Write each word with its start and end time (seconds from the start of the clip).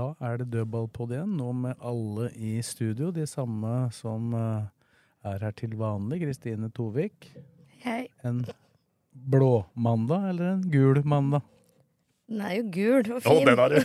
Da 0.00 0.14
er 0.24 0.38
det 0.40 0.46
dødballpod 0.54 1.10
igjen, 1.12 1.32
nå 1.36 1.50
med 1.52 1.76
alle 1.84 2.30
i 2.40 2.54
studio. 2.64 3.10
De 3.12 3.26
samme 3.28 3.90
som 3.92 4.30
eh, 4.32 4.68
er 5.28 5.42
her 5.44 5.52
til 5.58 5.74
vanlig. 5.76 6.22
Kristine 6.22 6.70
Tovik. 6.72 7.28
Hei. 7.84 8.06
En 8.24 8.38
blå 9.12 9.66
mandag 9.76 10.30
eller 10.30 10.54
en 10.54 10.62
gul 10.72 11.02
mandag? 11.04 11.44
Den 12.30 12.40
er 12.46 12.54
jo 12.60 12.64
gul 12.72 13.10
og 13.10 13.18
Å, 13.18 13.22
fin. 13.26 13.44
den 13.50 13.58
har 13.58 13.74
du! 13.74 13.78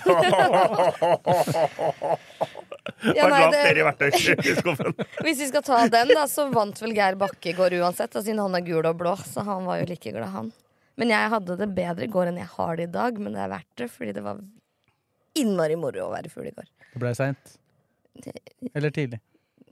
Ja, 3.16 3.27
nei, 3.27 3.41
det- 3.52 3.63
dere 3.66 3.81
i 3.81 3.85
verktøyskuffen. 3.89 4.95
Hvis 5.25 5.41
vi 5.41 5.47
skal 5.49 5.63
ta 5.66 5.81
den, 5.91 6.13
da, 6.16 6.27
så 6.31 6.45
vant 6.53 6.79
vel 6.83 6.93
Geir 6.95 7.17
Bakke 7.19 7.55
går 7.57 7.75
uansett, 7.81 8.13
da, 8.13 8.21
siden 8.23 8.39
han 8.45 8.55
er 8.55 8.63
gul 8.67 8.85
og 8.88 8.95
blå. 9.02 9.16
Så 9.25 9.43
han 9.47 9.66
var 9.67 9.81
jo 9.81 9.89
like 9.89 10.13
glad, 10.16 10.31
han. 10.31 10.53
Men 10.95 11.11
jeg 11.11 11.33
hadde 11.33 11.57
det 11.59 11.73
bedre 11.75 12.05
i 12.07 12.11
går 12.13 12.29
enn 12.31 12.39
jeg 12.39 12.53
har 12.53 12.77
det 12.79 12.88
i 12.88 12.93
dag. 12.93 13.17
Men 13.19 13.35
det 13.35 13.41
er 13.43 13.52
verdt 13.57 13.73
det, 13.81 13.89
fordi 13.91 14.13
det 14.16 14.23
var 14.23 14.39
innmari 15.39 15.77
moro 15.80 16.07
å 16.07 16.12
være 16.13 16.31
fugl 16.34 16.49
i 16.49 16.55
går. 16.55 16.67
Det 16.94 17.02
ble 17.02 17.13
seint. 17.17 17.55
Eller 18.73 18.94
tidlig. 18.95 19.19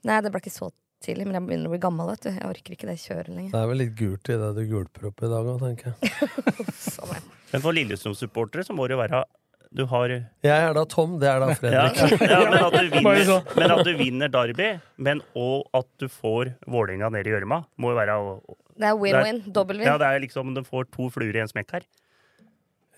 Nei, 0.03 0.17
det 0.23 0.31
ble 0.33 0.41
ikke 0.43 0.51
så 0.53 0.69
tidlig, 1.03 1.27
men 1.27 1.37
jeg 1.37 1.45
begynner 1.47 1.69
å 1.69 1.73
bli 1.73 1.81
gammel, 1.83 2.09
vet 2.13 2.25
du. 2.25 2.31
Jeg 2.31 2.47
orker 2.47 2.75
ikke 2.75 2.89
det 2.89 2.97
kjøret 3.03 3.31
lenger. 3.31 3.53
Det 3.53 3.61
er 3.61 3.69
vel 3.71 3.81
litt 3.83 3.93
gult 3.99 4.31
i 4.31 4.39
det 4.39 4.49
du 4.57 4.63
gulper 4.71 5.07
opp 5.09 5.23
i 5.23 5.29
dag 5.31 5.49
òg, 5.53 5.63
tenker 5.63 5.93
jeg. 5.93 7.23
Men 7.53 7.63
for 7.63 7.75
Lillestrøm-supportere 7.75 8.65
så 8.67 8.75
må 8.75 8.87
det 8.87 8.95
jo 8.97 9.01
være 9.03 9.23
Du 9.73 9.85
har 9.89 10.11
Jeg 10.13 10.53
er 10.53 10.75
da 10.77 10.83
Tom, 10.89 11.17
det 11.21 11.29
er 11.29 11.41
da 11.43 11.49
ja, 11.53 11.57
Fredrik. 11.59 12.19
men, 12.21 12.57
at 12.59 12.75
du 12.77 12.89
vinner, 12.97 13.33
men 13.57 13.75
at 13.75 13.87
du 13.87 13.93
vinner 13.99 14.33
Derby, 14.33 14.69
men 14.97 15.23
og 15.39 15.67
at 15.73 15.89
du 16.01 16.07
får 16.11 16.53
Vålerenga 16.67 17.09
ned 17.13 17.27
i 17.29 17.33
gjørma, 17.33 17.63
må 17.77 17.93
jo 17.93 17.99
være 17.99 18.19
Det 18.77 18.89
er 18.89 18.99
win-win. 18.99 19.43
Dobbel-win. 19.53 19.87
Ja, 19.87 19.97
det 20.01 20.09
er 20.09 20.23
liksom 20.23 20.53
Du 20.55 20.63
får 20.67 20.89
to 20.93 21.09
fluer 21.13 21.35
i 21.35 21.43
en 21.43 21.51
smekk 21.51 21.77
her. 21.79 21.87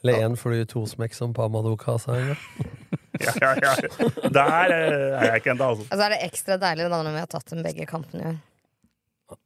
Eller 0.06 0.26
én 0.28 0.36
fly, 0.38 0.60
to 0.70 0.84
smekk, 0.86 1.16
som 1.18 1.34
Pamadoka 1.34 1.98
sa 2.02 2.20
en 2.20 2.34
gang. 2.34 2.44
Ja, 3.16 3.32
ja, 3.40 3.72
ja. 3.80 4.08
Der 4.28 4.72
eh, 4.76 4.94
er 5.16 5.30
jeg 5.30 5.40
ikke 5.40 5.54
ennå, 5.54 5.70
altså. 5.72 5.86
Og 5.88 5.94
så 5.96 6.04
er 6.04 6.12
det 6.12 6.18
ekstra 6.26 6.58
deilig 6.60 6.90
da 6.92 6.98
når 7.00 7.14
vi 7.16 7.22
har 7.22 7.30
tatt 7.32 7.54
dem 7.54 7.62
begge 7.64 7.86
år. 7.88 8.34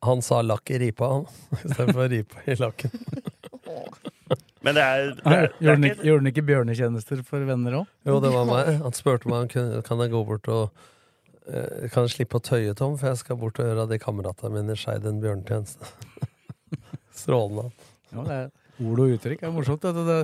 Han 0.07 0.23
sa 0.25 0.39
lakk 0.41 0.71
i 0.73 0.79
ripa, 0.81 1.09
han. 1.13 1.27
Istedenfor 1.59 2.09
ripa 2.09 2.41
i 2.49 2.55
lakken. 2.57 2.95
Men 4.65 4.75
det 4.75 4.83
er, 4.83 5.11
det 5.21 5.35
er, 5.37 5.51
det 5.59 5.69
er 5.69 5.85
ikke 5.87 6.07
gjorde 6.07 6.19
han 6.19 6.31
ikke 6.33 6.45
bjørnetjenester 6.49 7.21
for 7.29 7.45
venner 7.47 7.77
òg? 7.83 7.91
Jo, 8.09 8.17
det 8.25 8.33
var 8.33 8.49
meg. 8.49 8.73
Han 8.81 8.97
spurte 8.97 9.29
meg 9.31 9.45
om 9.45 9.83
kan 9.85 10.03
jeg 10.03 10.11
gå 10.11 10.23
bort 10.27 10.49
og 10.51 10.81
eh, 11.47 11.85
Kan 11.93 12.09
jeg 12.09 12.15
slippe 12.17 12.41
å 12.41 12.43
tøye, 12.43 12.73
Tom, 12.73 12.97
for 12.99 13.13
jeg 13.13 13.21
skal 13.21 13.39
bort 13.39 13.61
og 13.61 13.69
gjøre 13.69 13.85
de 13.93 14.01
kameratene 14.01 14.51
mine 14.57 14.75
i 14.75 14.81
Skeid 14.81 15.05
en 15.07 15.21
bjørnetjeneste. 15.23 15.93
Strålende. 17.21 17.69
Ja, 18.11 18.25
det 18.25 18.35
er 18.41 18.49
ord 18.83 19.03
og 19.05 19.15
uttrykk. 19.15 19.39
Det 19.39 19.47
er 19.47 19.55
morsomt. 19.55 19.85
Det. 19.85 20.05
Det, 20.09 20.19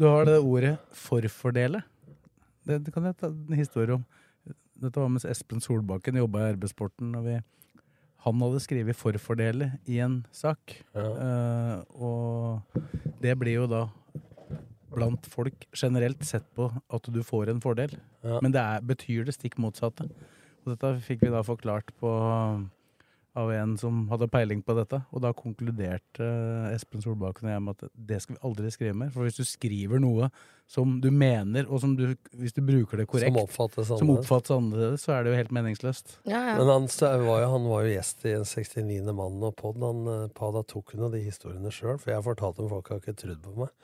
du 0.00 0.06
har 0.08 0.24
det 0.24 0.38
ordet 0.40 0.78
'forfordele'. 0.96 1.82
Det, 2.66 2.80
det 2.84 2.92
kan 2.94 3.04
jeg 3.04 3.16
ta 3.20 3.28
en 3.28 3.56
historie 3.58 3.94
om. 3.98 4.04
Dette 4.80 4.96
var 5.00 5.08
mens 5.12 5.26
Espen 5.28 5.60
Solbakken 5.60 6.16
jobba 6.16 6.46
i 6.48 6.52
RB-sporten. 6.54 7.14
og 7.16 7.24
vi- 7.24 7.42
Han 8.24 8.40
hadde 8.40 8.60
skrevet 8.60 8.96
'forfordele' 8.96 9.78
i 9.86 9.98
en 10.00 10.26
sak. 10.32 10.58
Ja. 10.94 11.04
Uh, 11.04 11.84
og 11.96 12.62
det 13.20 13.38
blir 13.38 13.54
jo 13.60 13.66
da 13.66 13.88
blant 14.90 15.24
folk 15.26 15.66
generelt 15.76 16.24
sett 16.24 16.44
på 16.56 16.66
at 16.90 17.02
du 17.12 17.22
får 17.22 17.48
en 17.48 17.60
fordel. 17.60 17.94
Ja. 18.24 18.40
Men 18.42 18.52
det 18.52 18.60
er, 18.60 18.80
betyr 18.80 19.24
det 19.24 19.34
stikk 19.34 19.56
motsatte. 19.58 20.10
Og 20.66 20.74
dette 20.76 21.00
fikk 21.00 21.20
vi 21.22 21.30
da 21.30 21.42
forklart 21.42 21.92
på 22.00 22.10
av 23.38 23.50
en 23.54 23.76
som 23.78 24.06
hadde 24.10 24.28
peiling 24.30 24.62
på 24.66 24.74
dette. 24.74 25.00
Og 25.14 25.22
da 25.22 25.30
konkluderte 25.36 26.24
eh, 26.24 26.72
Espen 26.74 27.02
Solbakken 27.04 27.46
og 27.48 27.52
jeg 27.52 27.62
med 27.64 27.76
at 27.76 27.92
det 28.10 28.18
skal 28.24 28.36
vi 28.36 28.40
aldri 28.48 28.72
skrive 28.74 28.96
mer. 29.02 29.12
For 29.14 29.26
hvis 29.26 29.38
du 29.38 29.46
skriver 29.46 30.02
noe 30.02 30.30
som 30.70 30.96
du 31.02 31.08
mener, 31.14 31.66
og 31.66 31.82
som 31.82 31.94
du, 31.98 32.08
hvis 32.38 32.54
du 32.56 32.62
bruker 32.66 33.02
det 33.02 33.06
korrekt, 33.10 33.34
Som 33.34 33.42
oppfattes 33.42 33.90
som 33.90 34.12
oppfattes 34.14 34.54
annerledes, 34.54 35.04
så 35.06 35.14
er 35.16 35.24
det 35.24 35.32
jo 35.32 35.38
helt 35.40 35.54
meningsløst. 35.54 36.16
Ja, 36.30 36.42
ja. 36.52 36.56
Men 36.58 36.70
han, 36.70 36.88
var 37.26 37.44
jo, 37.44 37.52
han 37.54 37.68
var 37.70 37.86
jo 37.86 37.94
gjest 37.94 38.26
i 38.26 38.34
en 38.38 38.46
69. 38.46 39.14
Mann 39.20 39.46
og 39.46 39.54
pod. 39.58 39.78
Han, 39.84 40.02
eh, 40.10 40.26
Pada 40.36 40.64
tok 40.66 40.94
jo 40.98 41.10
de 41.14 41.22
historiene 41.24 41.74
sjøl, 41.74 41.98
for 42.02 42.14
jeg 42.14 42.26
fortalte 42.26 42.62
dem 42.62 42.72
folk 42.72 42.90
har 42.92 43.02
ikke 43.02 43.18
trodd 43.18 43.42
på 43.46 43.56
meg. 43.64 43.74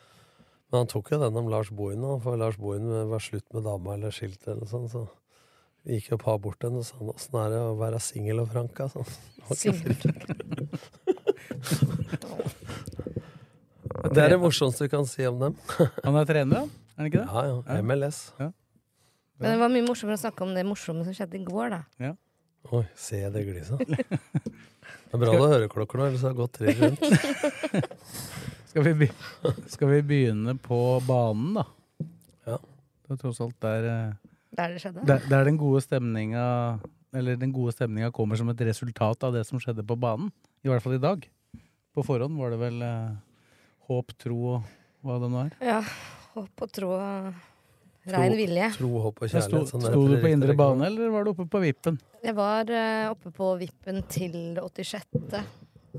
Men 0.73 0.83
han 0.83 0.91
tok 0.91 1.13
jo 1.15 1.21
den 1.23 1.39
om 1.39 1.47
Lars 1.51 1.71
Bohin, 1.71 2.03
da, 2.03 2.17
for 2.23 2.39
Lars 2.39 2.59
Bohin 2.59 2.91
var 3.11 3.23
slutt 3.23 3.47
med 3.55 3.63
dama 3.69 3.95
eller 3.95 4.15
skilt 4.15 4.43
eller 4.51 4.67
sånn. 4.67 4.89
Så 4.91 5.07
gikk 5.86 6.10
jo 6.12 6.16
par 6.20 6.38
bort 6.42 6.58
til 6.60 6.69
henne 6.70 6.80
og 6.82 6.88
sa 6.88 6.97
åssen 7.12 7.34
er 7.41 7.48
det 7.54 7.60
å 7.62 7.78
være 7.78 7.98
singel 8.02 8.36
og 8.42 8.48
franka? 8.52 8.80
Altså. 8.91 9.02
Det 9.47 9.54
Det 14.12 14.22
er 14.22 14.28
det 14.34 14.41
morsomste 14.41 14.84
du 14.86 14.91
kan 14.92 15.06
si 15.08 15.26
om 15.26 15.38
dem. 15.41 15.54
Han 16.04 16.16
er 16.20 16.24
trener, 16.28 16.56
han? 16.64 16.70
Er 16.97 17.00
han 17.00 17.06
ikke 17.10 17.22
det? 17.22 17.28
Ja, 17.30 17.41
ja. 17.48 17.56
MLS. 17.82 18.19
Men 19.36 19.47
det 19.52 19.58
var 19.60 19.69
mye 19.72 19.84
morsommere 19.84 20.16
å 20.16 20.22
snakke 20.22 20.44
om 20.47 20.52
det 20.56 20.64
morsomme 20.66 21.02
som 21.04 21.14
skjedde 21.16 21.36
i 21.38 21.44
går, 21.44 21.66
da. 21.74 21.80
Oi, 22.72 22.84
se 22.98 23.30
det 23.30 23.42
gliset. 23.47 23.78
Det 23.86 25.14
er 25.14 25.18
bra 25.20 25.32
du 25.32 25.42
har 25.42 25.53
høreklokker 25.54 25.97
nå, 26.00 26.04
ellers 26.08 26.22
har 26.24 26.30
det 26.32 26.41
gått 26.41 26.54
tre 26.56 26.66
rundt. 26.80 27.04
Skal 28.70 28.82
vi, 29.00 29.06
skal 29.72 29.86
vi 29.92 29.98
begynne 30.08 30.53
på 30.60 30.78
banen, 31.06 31.50
da? 31.60 31.64
Ja. 32.48 32.58
Det 33.06 33.10
er 33.14 33.18
tross 33.20 33.41
alt 33.44 33.58
der 33.62 33.82
eh, 33.92 34.12
Der 34.56 34.72
det 34.72 34.83
skjedde. 34.83 35.05
Der, 35.09 35.25
der 35.28 35.49
den 35.49 35.59
gode 35.61 35.83
stemninga 35.84 36.44
Eller 37.17 37.37
den 37.41 37.53
gode 37.53 37.72
stemninga 37.72 38.11
kommer 38.12 38.37
som 38.37 38.49
et 38.53 38.61
resultat 38.69 39.25
av 39.25 39.34
det 39.37 39.44
som 39.49 39.61
skjedde 39.62 39.84
på 39.87 39.97
banen. 39.97 40.33
I 40.65 40.69
hvert 40.69 40.84
fall 40.84 40.97
i 40.97 41.03
dag. 41.03 41.22
På 41.97 42.05
forhånd 42.05 42.37
var 42.37 42.53
det 42.53 42.59
vel 42.61 42.83
eh, 42.84 43.15
håp, 43.89 44.12
tro 44.21 44.39
og 44.56 45.06
hva 45.06 45.21
det 45.22 45.31
nå 45.33 45.45
er. 45.47 45.55
Ja. 45.65 45.78
Håp 46.34 46.65
og 46.66 46.72
tro 46.77 46.91
og 46.93 47.31
rein 48.12 48.37
vilje. 48.37 48.71
Tro, 48.77 48.91
håp 49.06 49.22
og 49.22 49.31
kjærlighet. 49.31 49.71
sånn 49.71 49.87
sto 49.87 50.03
du 50.11 50.16
på 50.21 50.31
indre 50.31 50.56
bane, 50.59 50.91
eller 50.91 51.12
var 51.15 51.25
du 51.25 51.33
oppe 51.33 51.47
på 51.50 51.62
vippen? 51.62 51.97
Jeg 52.25 52.37
var 52.37 52.69
eh, 52.69 53.06
oppe 53.11 53.33
på 53.34 53.53
vippen 53.62 54.03
til 54.12 54.37
det 54.59 54.66
86. 54.66 55.41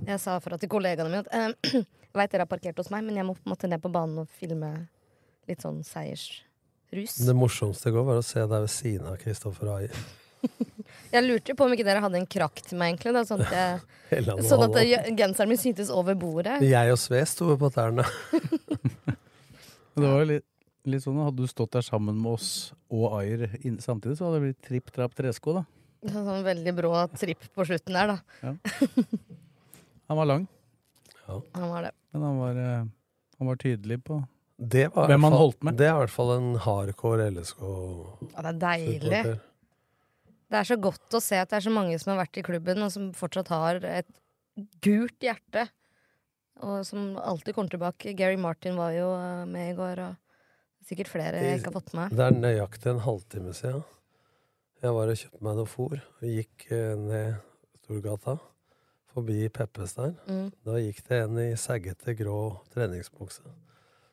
Jeg 0.07 0.21
sa 0.21 0.37
fra 0.43 0.59
til 0.61 0.69
kollegaene 0.71 1.09
mine 1.09 1.23
at 1.25 1.33
eh, 1.33 1.81
jeg 1.81 2.19
veit 2.19 2.33
dere 2.33 2.45
har 2.45 2.51
parkert 2.51 2.77
hos 2.77 2.91
meg, 2.93 3.07
men 3.07 3.17
jeg 3.17 3.27
må 3.27 3.33
på 3.37 3.47
en 3.47 3.55
måte 3.55 3.71
ned 3.71 3.81
på 3.83 3.91
banen 3.93 4.21
og 4.23 4.37
filme 4.37 4.73
litt 5.47 5.63
sånn 5.63 5.81
seiersrus. 6.91 7.25
Det 7.27 7.35
morsomste 7.35 7.89
i 7.89 7.91
går 7.95 8.03
var 8.07 8.17
å 8.21 8.23
se 8.25 8.39
deg 8.39 8.63
ved 8.63 8.69
siden 8.71 9.07
av 9.07 9.17
Kristoffer 9.21 9.67
Ayer. 9.75 9.93
Jeg 11.11 11.23
lurte 11.23 11.55
på 11.55 11.65
om 11.65 11.71
ikke 11.73 11.85
dere 11.87 12.01
hadde 12.03 12.19
en 12.19 12.27
krakk 12.29 12.59
til 12.67 12.77
meg, 12.79 12.93
egentlig. 12.95 13.13
Da, 13.15 13.23
sånn 13.27 13.41
at, 13.45 13.53
jeg, 14.11 14.23
sånn 14.49 14.63
at 14.65 14.77
genseren 15.17 15.49
min 15.51 15.59
syntes 15.59 15.89
over 15.93 16.15
bordet. 16.19 16.59
Jeg 16.67 16.91
og 16.93 16.99
Sve 16.99 17.21
sto 17.27 17.55
på 17.59 17.69
tærne. 17.73 18.05
Det 19.97 20.05
var 20.05 20.27
litt, 20.29 20.45
litt 20.85 21.01
sånn, 21.01 21.17
Hadde 21.25 21.41
du 21.41 21.49
stått 21.49 21.71
der 21.73 21.81
sammen 21.81 22.19
med 22.21 22.35
oss 22.35 22.49
og 22.93 23.15
Ayer 23.17 23.47
samtidig, 23.81 24.19
så 24.19 24.27
hadde 24.27 24.37
det 24.37 24.43
blitt 24.43 24.59
tripp, 24.67 24.91
trapp, 24.93 25.15
tresko. 25.17 25.55
da. 25.57 25.63
Sånn 26.13 26.43
veldig 26.45 26.73
brå 26.77 26.91
tripp 27.17 27.47
på 27.55 27.65
slutten 27.65 27.97
der, 27.97 28.13
da. 28.13 28.51
Han 30.07 30.19
var 30.21 30.29
lang, 30.29 30.45
Ja. 31.23 31.39
Han 31.57 31.71
var 31.71 31.87
det. 31.87 31.91
men 32.13 32.21
han 32.27 32.37
var, 32.43 32.59
eh, 32.61 32.85
han 33.41 33.49
var 33.49 33.57
tydelig 33.63 33.97
på 34.05 34.19
Det 34.57 34.87
var 34.95 35.09
hvem 35.11 35.27
han 35.27 35.35
holdt 35.37 35.61
med. 35.65 35.77
Det 35.77 35.85
er 35.85 35.93
i 35.93 36.01
hvert 36.01 36.13
fall 36.13 36.31
en 36.33 36.49
hardcore 36.63 37.29
LSK. 37.29 37.61
Ja, 38.33 38.41
det 38.41 38.49
er 38.49 38.61
deilig. 38.63 39.01
supporter. 39.03 39.39
Det 40.47 40.59
er 40.61 40.69
så 40.69 40.77
godt 40.79 41.17
å 41.17 41.21
se 41.21 41.39
at 41.41 41.51
det 41.51 41.57
er 41.59 41.65
så 41.65 41.73
mange 41.75 41.97
som 41.99 42.13
har 42.13 42.21
vært 42.23 42.39
i 42.39 42.45
klubben, 42.45 42.79
og 42.85 42.93
som 42.93 43.09
fortsatt 43.15 43.51
har 43.51 43.81
et 43.85 44.07
gult 44.83 45.19
hjerte. 45.21 45.67
Og 46.65 46.81
som 46.87 47.11
alltid 47.19 47.53
kommer 47.53 47.69
tilbake. 47.73 48.15
Gary 48.17 48.39
Martin 48.41 48.79
var 48.79 48.95
jo 48.95 49.11
eh, 49.13 49.43
med 49.45 49.73
i 49.73 49.77
går, 49.77 50.01
og 50.07 50.87
sikkert 50.87 51.11
flere 51.11 51.43
jeg 51.43 51.59
ikke 51.59 51.69
har 51.69 51.77
fått 51.77 51.93
med. 51.97 52.15
Det 52.15 52.25
er 52.25 52.39
nøyaktig 52.39 52.93
en 52.93 53.03
halvtime 53.05 53.53
siden. 53.53 53.83
Jeg 54.81 54.93
var 54.93 55.11
og 55.11 55.19
kjøpte 55.19 55.45
meg 55.45 55.57
noe 55.57 55.69
fôr 55.69 55.97
og 55.99 56.25
gikk 56.25 56.67
eh, 56.71 56.93
ned 56.97 57.37
Storgata. 57.83 58.39
Forbi 59.13 59.47
Peppes 59.49 59.95
der. 59.97 60.11
Mm. 60.29 60.49
Da 60.65 60.81
gikk 60.81 60.99
det 61.07 61.23
en 61.25 61.39
i 61.41 61.51
saggete, 61.57 62.13
grå 62.17 62.39
treningsbukse. 62.73 63.45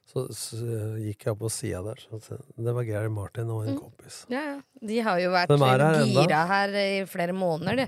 Så, 0.04 0.26
så 0.36 0.56
gikk 1.00 1.24
jeg 1.24 1.32
opp 1.32 1.40
på 1.40 1.48
sida 1.50 1.80
der. 1.86 2.02
Så 2.20 2.36
det 2.60 2.74
var 2.76 2.84
Gary 2.84 3.08
Martin 3.10 3.48
og 3.50 3.64
en 3.66 3.74
Mm. 3.74 3.80
kompis. 3.80 4.26
Ja, 4.28 4.42
ja. 4.54 4.60
De 4.84 4.98
har 5.00 5.18
jo 5.22 5.30
vært 5.32 5.50
er 5.50 5.64
her 5.64 6.02
enda. 6.02 6.22
gira 6.26 6.46
her 6.46 6.68
i 6.76 7.04
flere 7.08 7.32
måneder, 7.32 7.76
de. 7.76 7.86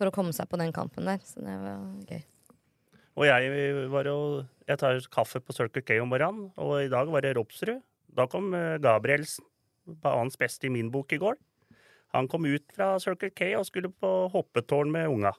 For 0.00 0.08
å 0.08 0.14
komme 0.14 0.32
seg 0.32 0.48
på 0.48 0.56
den 0.58 0.72
kampen 0.72 1.04
der. 1.04 1.18
Så 1.22 1.44
det 1.44 1.56
var 1.60 1.82
gøy. 2.08 2.22
Og 3.20 3.26
jeg 3.26 3.90
var 3.90 4.04
jo 4.04 4.46
Jeg 4.70 4.78
tar 4.78 5.00
kaffe 5.10 5.40
på 5.42 5.52
Circle 5.52 5.82
K 5.82 5.98
om 6.00 6.08
morgenen, 6.08 6.52
og 6.56 6.76
i 6.84 6.88
dag 6.88 7.08
var 7.10 7.20
det 7.22 7.34
Ropsrud. 7.36 7.82
Da 8.14 8.26
kom 8.30 8.54
eh, 8.54 8.78
Gabrielsen. 8.78 9.44
banens 10.00 10.36
beste 10.38 10.66
i 10.66 10.70
min 10.70 10.90
bok 10.90 11.12
i 11.12 11.18
går. 11.18 11.34
Han 12.14 12.28
kom 12.28 12.44
ut 12.46 12.62
fra 12.72 12.98
Circle 13.00 13.30
K 13.34 13.54
og 13.58 13.66
skulle 13.66 13.90
på 13.90 14.30
hoppetårn 14.30 14.90
med 14.92 15.08
unga. 15.08 15.32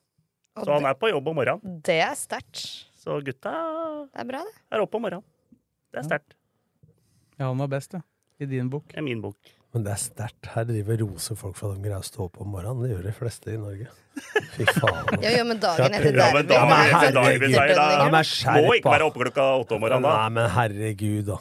Og 0.58 0.66
Så 0.66 0.74
han 0.74 0.86
er 0.86 0.94
på 1.00 1.10
jobb 1.10 1.28
om 1.30 1.36
morgenen. 1.40 1.82
Det 1.82 2.02
er 2.04 2.14
sterkt. 2.20 2.86
Så 3.00 3.22
gutta 3.24 3.54
Det 4.12 4.20
er 4.20 4.26
bra, 4.26 4.44
det. 4.44 4.54
er 4.72 4.82
oppe 4.84 4.96
om 4.96 5.02
morgenen. 5.08 5.24
Det 5.92 6.02
er 6.02 6.08
sterkt. 6.08 6.38
Ja, 7.38 7.48
han 7.50 7.58
var 7.62 7.72
best, 7.72 7.94
ja. 7.98 8.02
I 8.42 8.48
din 8.50 8.70
bok. 8.72 8.94
Er 8.98 9.04
min 9.06 9.22
bok. 9.22 9.38
Men 9.72 9.86
det 9.86 9.92
er 9.94 10.00
sterkt. 10.02 10.50
Her 10.52 10.66
driver 10.68 10.98
roser 11.06 11.38
folk 11.40 11.56
for 11.56 11.72
at 11.72 11.80
de 11.80 11.86
greier 11.88 12.02
å 12.02 12.06
stå 12.06 12.26
opp 12.26 12.40
om 12.44 12.50
morgenen. 12.52 12.82
Det 12.84 12.92
gjør 12.92 13.06
de 13.08 13.14
fleste 13.16 13.54
i 13.54 13.60
Norge. 13.60 13.88
Fy 14.58 14.66
faen. 14.68 15.12
Ja, 15.24 15.32
ja, 15.38 15.44
men 15.48 15.62
dagen 15.64 15.96
etter 15.96 16.18
Ja, 16.18 16.30
men 16.36 16.48
dagen 16.50 16.74
er 16.76 16.90
etter 16.90 17.14
det 17.14 17.22
derbyseier, 17.22 17.74
da 17.78 17.86
Ja, 18.02 18.24
skjerp, 18.28 18.66
må 18.68 18.76
ikke 18.80 18.92
være 18.98 19.08
oppe 19.08 19.22
klokka 19.24 19.46
åtte 19.62 19.78
om 19.78 19.84
morgenen 19.86 20.08
da. 20.08 20.16
Nei, 20.18 20.34
men 20.40 20.50
herregud, 20.58 21.30
da. 21.30 21.38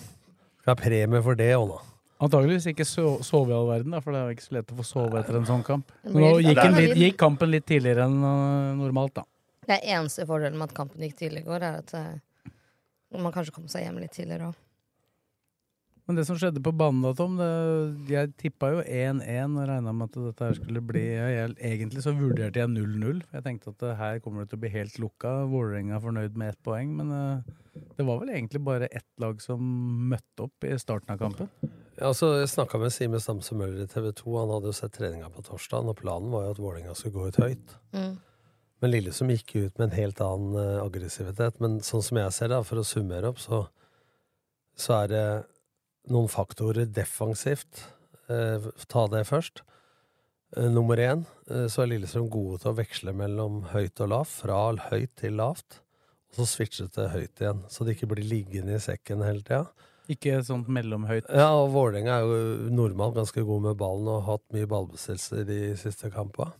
Skal 0.61 0.75
ha 0.75 0.79
premie 0.79 1.23
for 1.27 1.41
det 1.41 1.51
òg, 1.57 1.73
da. 1.73 1.81
Antakeligvis 2.21 2.67
ikke 2.71 2.85
so 2.85 3.17
sove 3.25 3.51
i 3.51 3.57
all 3.57 3.67
verden, 3.71 3.95
da, 3.97 4.03
for 4.05 4.15
det 4.15 4.21
er 4.21 4.33
ikke 4.37 4.45
så 4.45 4.57
lett 4.59 4.73
å 4.75 4.79
få 4.79 4.85
sove 4.87 5.23
etter 5.23 5.39
en 5.41 5.47
sånn 5.49 5.63
kamp. 5.67 5.91
Men 6.05 6.21
nå 6.21 6.33
gikk, 6.45 6.59
en 6.67 6.77
litt, 6.77 6.97
gikk 7.01 7.17
kampen 7.23 7.51
litt 7.51 7.65
tidligere 7.71 8.05
enn 8.07 8.19
øh, 8.21 8.75
normalt, 8.79 9.15
da. 9.17 9.25
Det 9.65 9.79
er 9.79 9.97
eneste 9.97 10.27
fordelen 10.29 10.61
med 10.61 10.69
at 10.69 10.77
kampen 10.77 11.03
gikk 11.07 11.17
tidligere 11.17 11.47
i 11.47 11.49
går, 11.49 11.65
er 11.65 11.79
at 11.81 11.95
eh, 11.97 12.11
man 13.19 13.35
kanskje 13.35 13.55
kom 13.57 13.71
seg 13.71 13.87
hjem 13.87 13.99
litt 14.03 14.15
tidligere 14.15 14.53
òg. 14.53 14.59
Men 16.11 16.17
det 16.19 16.25
som 16.27 16.35
skjedde 16.41 16.59
på 16.65 16.73
banen 16.75 17.05
da, 17.05 17.13
Tom 17.15 17.37
det, 17.39 17.49
Jeg 18.11 18.33
tippa 18.41 18.73
jo 18.73 18.81
1-1 18.83 19.53
og 19.55 19.69
regna 19.69 19.93
med 19.95 20.09
at 20.09 20.17
dette 20.19 20.49
her 20.49 20.57
skulle 20.59 20.81
bli 20.83 21.05
jeg, 21.07 21.53
Egentlig 21.69 22.03
så 22.03 22.11
vurderte 22.17 22.59
jeg 22.59 22.71
0-0. 22.73 23.21
Jeg 23.31 23.45
tenkte 23.45 23.71
at 23.71 23.85
det 23.85 23.93
her 24.01 24.19
kommer 24.25 24.43
det 24.43 24.51
til 24.51 24.59
å 24.59 24.63
bli 24.65 24.73
helt 24.75 24.99
lukka. 24.99 25.35
Vålerenga 25.53 25.95
er 26.01 26.03
fornøyd 26.03 26.41
med 26.41 26.51
ett 26.51 26.63
poeng, 26.67 26.97
men 26.99 27.13
øh, 27.15 27.85
det 27.95 28.07
var 28.09 28.19
vel 28.25 28.33
egentlig 28.35 28.63
bare 28.67 28.89
ett 28.91 29.07
lag 29.23 29.39
som 29.45 29.63
møtte 30.11 30.49
opp 30.49 30.67
i 30.67 30.73
starten 30.83 31.15
av 31.15 31.23
kampen. 31.23 31.53
Ja, 32.01 32.09
altså, 32.09 32.33
jeg 32.41 32.51
snakka 32.57 32.81
med 32.83 32.91
Simen 32.97 33.23
Stamse 33.23 33.55
Møller 33.55 33.85
i 33.85 33.91
TV 33.93 34.11
2. 34.11 34.35
Han 34.41 34.55
hadde 34.57 34.73
jo 34.73 34.79
sett 34.81 34.97
treninga 34.97 35.31
på 35.31 35.47
torsdag, 35.47 35.93
og 35.93 36.01
planen 36.01 36.35
var 36.35 36.49
jo 36.49 36.57
at 36.57 36.63
Vålerenga 36.65 36.97
skulle 36.99 37.15
gå 37.21 37.31
ut 37.31 37.41
høyt. 37.45 37.79
Mm. 37.95 38.19
Men 38.81 38.95
Lillesund 38.95 39.33
gikk 39.35 39.55
ut 39.57 39.79
med 39.79 39.91
en 39.91 39.97
helt 39.99 40.21
annen 40.25 40.57
eh, 40.61 40.83
aggressivitet. 40.83 41.59
Men 41.61 41.81
sånn 41.85 42.05
som 42.05 42.21
jeg 42.21 42.37
ser 42.37 42.53
det, 42.53 42.61
for 42.69 42.81
å 42.81 42.87
summere 42.87 43.33
opp, 43.33 43.41
så, 43.43 43.65
så 44.79 45.03
er 45.03 45.11
det 45.13 45.25
noen 46.11 46.31
faktorer 46.33 46.89
defensivt. 46.89 47.85
Eh, 48.33 48.71
ta 48.89 49.05
det 49.13 49.27
først. 49.29 49.63
Eh, 50.57 50.71
nummer 50.73 50.99
én 50.99 51.27
eh, 51.51 51.67
så 51.71 51.85
er 51.85 51.93
Lillestrøm 51.93 52.31
gode 52.33 52.63
til 52.63 52.73
å 52.73 52.79
veksle 52.79 53.15
mellom 53.17 53.63
høyt 53.75 54.01
og 54.03 54.13
lavt. 54.15 54.35
Fra 54.43 54.63
høyt 54.89 55.15
til 55.21 55.37
lavt. 55.39 55.83
Og 56.31 56.41
så 56.41 56.47
switche 56.47 56.87
til 56.95 57.11
høyt 57.11 57.43
igjen, 57.43 57.65
så 57.67 57.85
det 57.85 57.97
ikke 57.97 58.13
blir 58.13 58.27
liggende 58.27 58.77
i 58.77 58.83
sekken 58.83 59.25
hele 59.27 59.43
tida. 59.43 59.65
Ikke 60.11 60.41
sånt 60.47 60.71
mellomhøyt. 60.71 61.27
Ja, 61.31 61.49
og 61.59 61.73
Vålerenga 61.75 62.17
er 62.17 62.27
jo 62.27 62.71
normalt 62.75 63.17
ganske 63.19 63.43
god 63.47 63.65
med 63.69 63.79
ballen 63.79 64.09
og 64.11 64.23
har 64.23 64.37
hatt 64.37 64.55
mye 64.55 64.69
ballbesittelse 64.71 65.45
de 65.47 65.59
siste 65.79 66.11
kampene. 66.15 66.55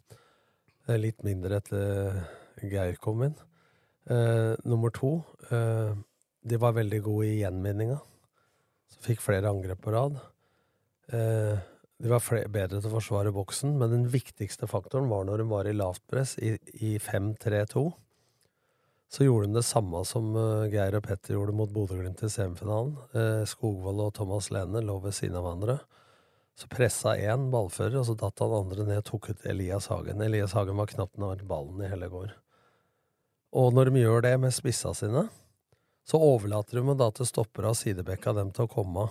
Litt 0.89 1.23
mindre 1.23 1.61
etter 1.61 2.23
Geir 2.65 2.97
kom 3.03 3.23
inn. 3.27 3.37
Eh, 4.11 4.57
nummer 4.65 4.91
to 4.91 5.21
eh, 5.53 5.93
De 6.43 6.57
var 6.59 6.73
veldig 6.75 7.03
gode 7.05 7.29
i 7.29 7.41
gjenvinninga. 7.43 7.99
Så 8.91 9.03
fikk 9.05 9.21
flere 9.23 9.51
angrep 9.53 9.83
på 9.85 9.93
rad. 9.95 10.17
Eh, 11.13 11.61
de 12.01 12.09
var 12.09 12.23
flere, 12.25 12.49
bedre 12.49 12.81
til 12.81 12.89
å 12.89 12.97
forsvare 12.97 13.33
boksen, 13.35 13.75
men 13.79 13.93
den 13.93 14.07
viktigste 14.11 14.69
faktoren 14.71 15.11
var 15.11 15.27
når 15.29 15.43
de 15.43 15.49
var 15.51 15.69
i 15.69 15.77
lavt 15.77 16.03
press, 16.09 16.39
i, 16.41 16.55
i 16.81 16.95
5-3-2. 17.03 17.85
Så 19.11 19.27
gjorde 19.27 19.51
de 19.51 19.59
det 19.59 19.67
samme 19.67 20.01
som 20.07 20.33
eh, 20.39 20.71
Geir 20.73 20.97
og 20.97 21.05
Petter 21.07 21.37
gjorde 21.37 21.55
mot 21.59 21.71
Bodø-Glimt 21.75 22.23
i 22.25 22.31
semifinalen. 22.31 22.95
Eh, 23.13 23.43
Skogvold 23.51 24.05
og 24.07 24.15
Thomas 24.17 24.49
Lene 24.55 24.83
lå 24.87 24.97
ved 25.05 25.17
siden 25.17 25.37
av 25.39 25.49
hverandre. 25.49 25.81
Så 26.59 26.69
pressa 26.71 27.15
én 27.17 27.49
ballfører, 27.53 28.01
og 28.01 28.09
så 28.09 28.17
datt 28.19 28.43
han 28.43 28.55
andre 28.57 28.87
ned 28.89 29.03
og 29.03 29.09
tok 29.09 29.31
ut 29.33 29.47
Elias 29.49 29.89
Hagen. 29.93 30.23
Elias 30.25 30.55
Hagen 30.57 30.79
var 30.81 30.91
knapt 30.91 31.21
nær 31.21 31.45
ballen 31.49 31.81
i 31.85 31.91
hele 31.91 32.11
går. 32.13 32.35
Og 33.57 33.75
når 33.75 33.91
de 33.91 34.05
gjør 34.05 34.27
det 34.27 34.35
med 34.43 34.55
spissa 34.55 34.93
sine, 34.95 35.27
så 36.07 36.21
overlater 36.21 36.81
de 36.81 36.95
da 36.99 37.11
til 37.15 37.29
stoppere 37.29 37.73
av 37.73 37.79
sidebekka 37.79 38.35
dem 38.37 38.53
til 38.55 38.67
å 38.67 38.73
komme. 38.73 39.09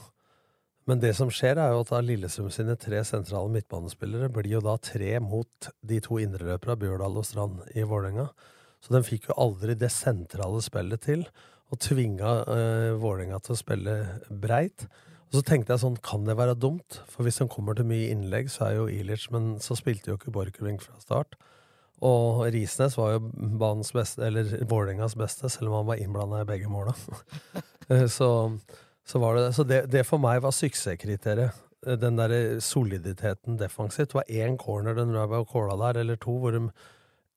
Men 0.90 1.02
det 1.04 1.12
som 1.18 1.30
skjer, 1.30 1.60
er 1.62 1.74
jo 1.76 1.84
at 1.84 1.92
da 1.92 2.00
Lillestrøm 2.02 2.50
sine 2.54 2.76
tre 2.80 3.04
sentrale 3.06 3.52
midtbanespillere 3.54 4.32
blir 4.34 4.56
jo 4.56 4.64
da 4.66 4.74
tre 4.82 5.20
mot 5.22 5.70
de 5.86 6.00
to 6.02 6.18
indreløperne, 6.24 6.80
Bjørdal 6.82 7.20
og 7.22 7.28
Strand, 7.28 7.62
i 7.78 7.86
Vålerenga. 7.86 8.30
Så 8.82 8.96
de 8.96 9.04
fikk 9.06 9.30
jo 9.30 9.38
aldri 9.44 9.76
det 9.78 9.92
sentrale 9.94 10.64
spillet 10.66 11.04
til, 11.06 11.28
og 11.70 11.82
tvinga 11.84 12.32
eh, 12.56 12.96
Vålerenga 12.98 13.38
til 13.44 13.54
å 13.54 13.60
spille 13.60 13.96
breit. 14.32 14.88
Og 15.30 15.38
så 15.38 15.44
tenkte 15.46 15.76
jeg 15.76 15.84
sånn, 15.84 16.00
kan 16.02 16.26
det 16.26 16.36
være 16.40 16.58
dumt? 16.58 17.04
For 17.12 17.26
hvis 17.26 17.38
han 17.44 17.52
kommer 17.54 17.78
til 17.78 17.86
mye 17.90 18.10
innlegg, 18.10 18.50
så 18.50 18.66
er 18.66 18.80
jo 18.80 18.90
Ilic 18.90 19.28
Men 19.34 19.60
så 19.62 19.78
spilte 19.78 20.10
jo 20.10 20.18
ikke 20.18 20.34
Borchgrevink 20.34 20.82
fra 20.82 20.98
start. 21.02 21.38
Og 22.06 22.46
Risnes 22.54 22.96
var 22.98 23.18
jo 23.18 23.24
banens 23.60 23.92
beste, 23.94 24.24
eller 24.26 24.64
Vålerengas 24.70 25.18
beste, 25.20 25.52
selv 25.52 25.70
om 25.70 25.82
han 25.82 25.90
var 25.92 26.02
innblanda 26.02 26.42
i 26.44 26.50
begge 26.50 26.72
måla. 26.72 26.96
Eh, 27.90 28.04
så, 28.06 28.28
så, 29.02 29.18
var 29.18 29.34
det, 29.34 29.48
så 29.58 29.64
det, 29.66 29.80
det 29.90 30.04
for 30.06 30.22
meg 30.22 30.44
var 30.44 30.54
suksesskriteriet. 30.54 31.56
Eh, 31.82 31.96
Den 31.98 32.20
der 32.20 32.60
soliditeten 32.62 33.58
defensivt. 33.58 34.12
Det 34.12 34.20
var 34.20 34.30
én 34.30 34.60
corner 34.62 34.94
den 34.94 35.10
drev 35.10 35.34
og 35.40 35.48
kåla 35.50 35.74
der, 35.88 36.04
eller 36.04 36.20
to, 36.22 36.36
hvor 36.38 36.54
de, 36.54 36.68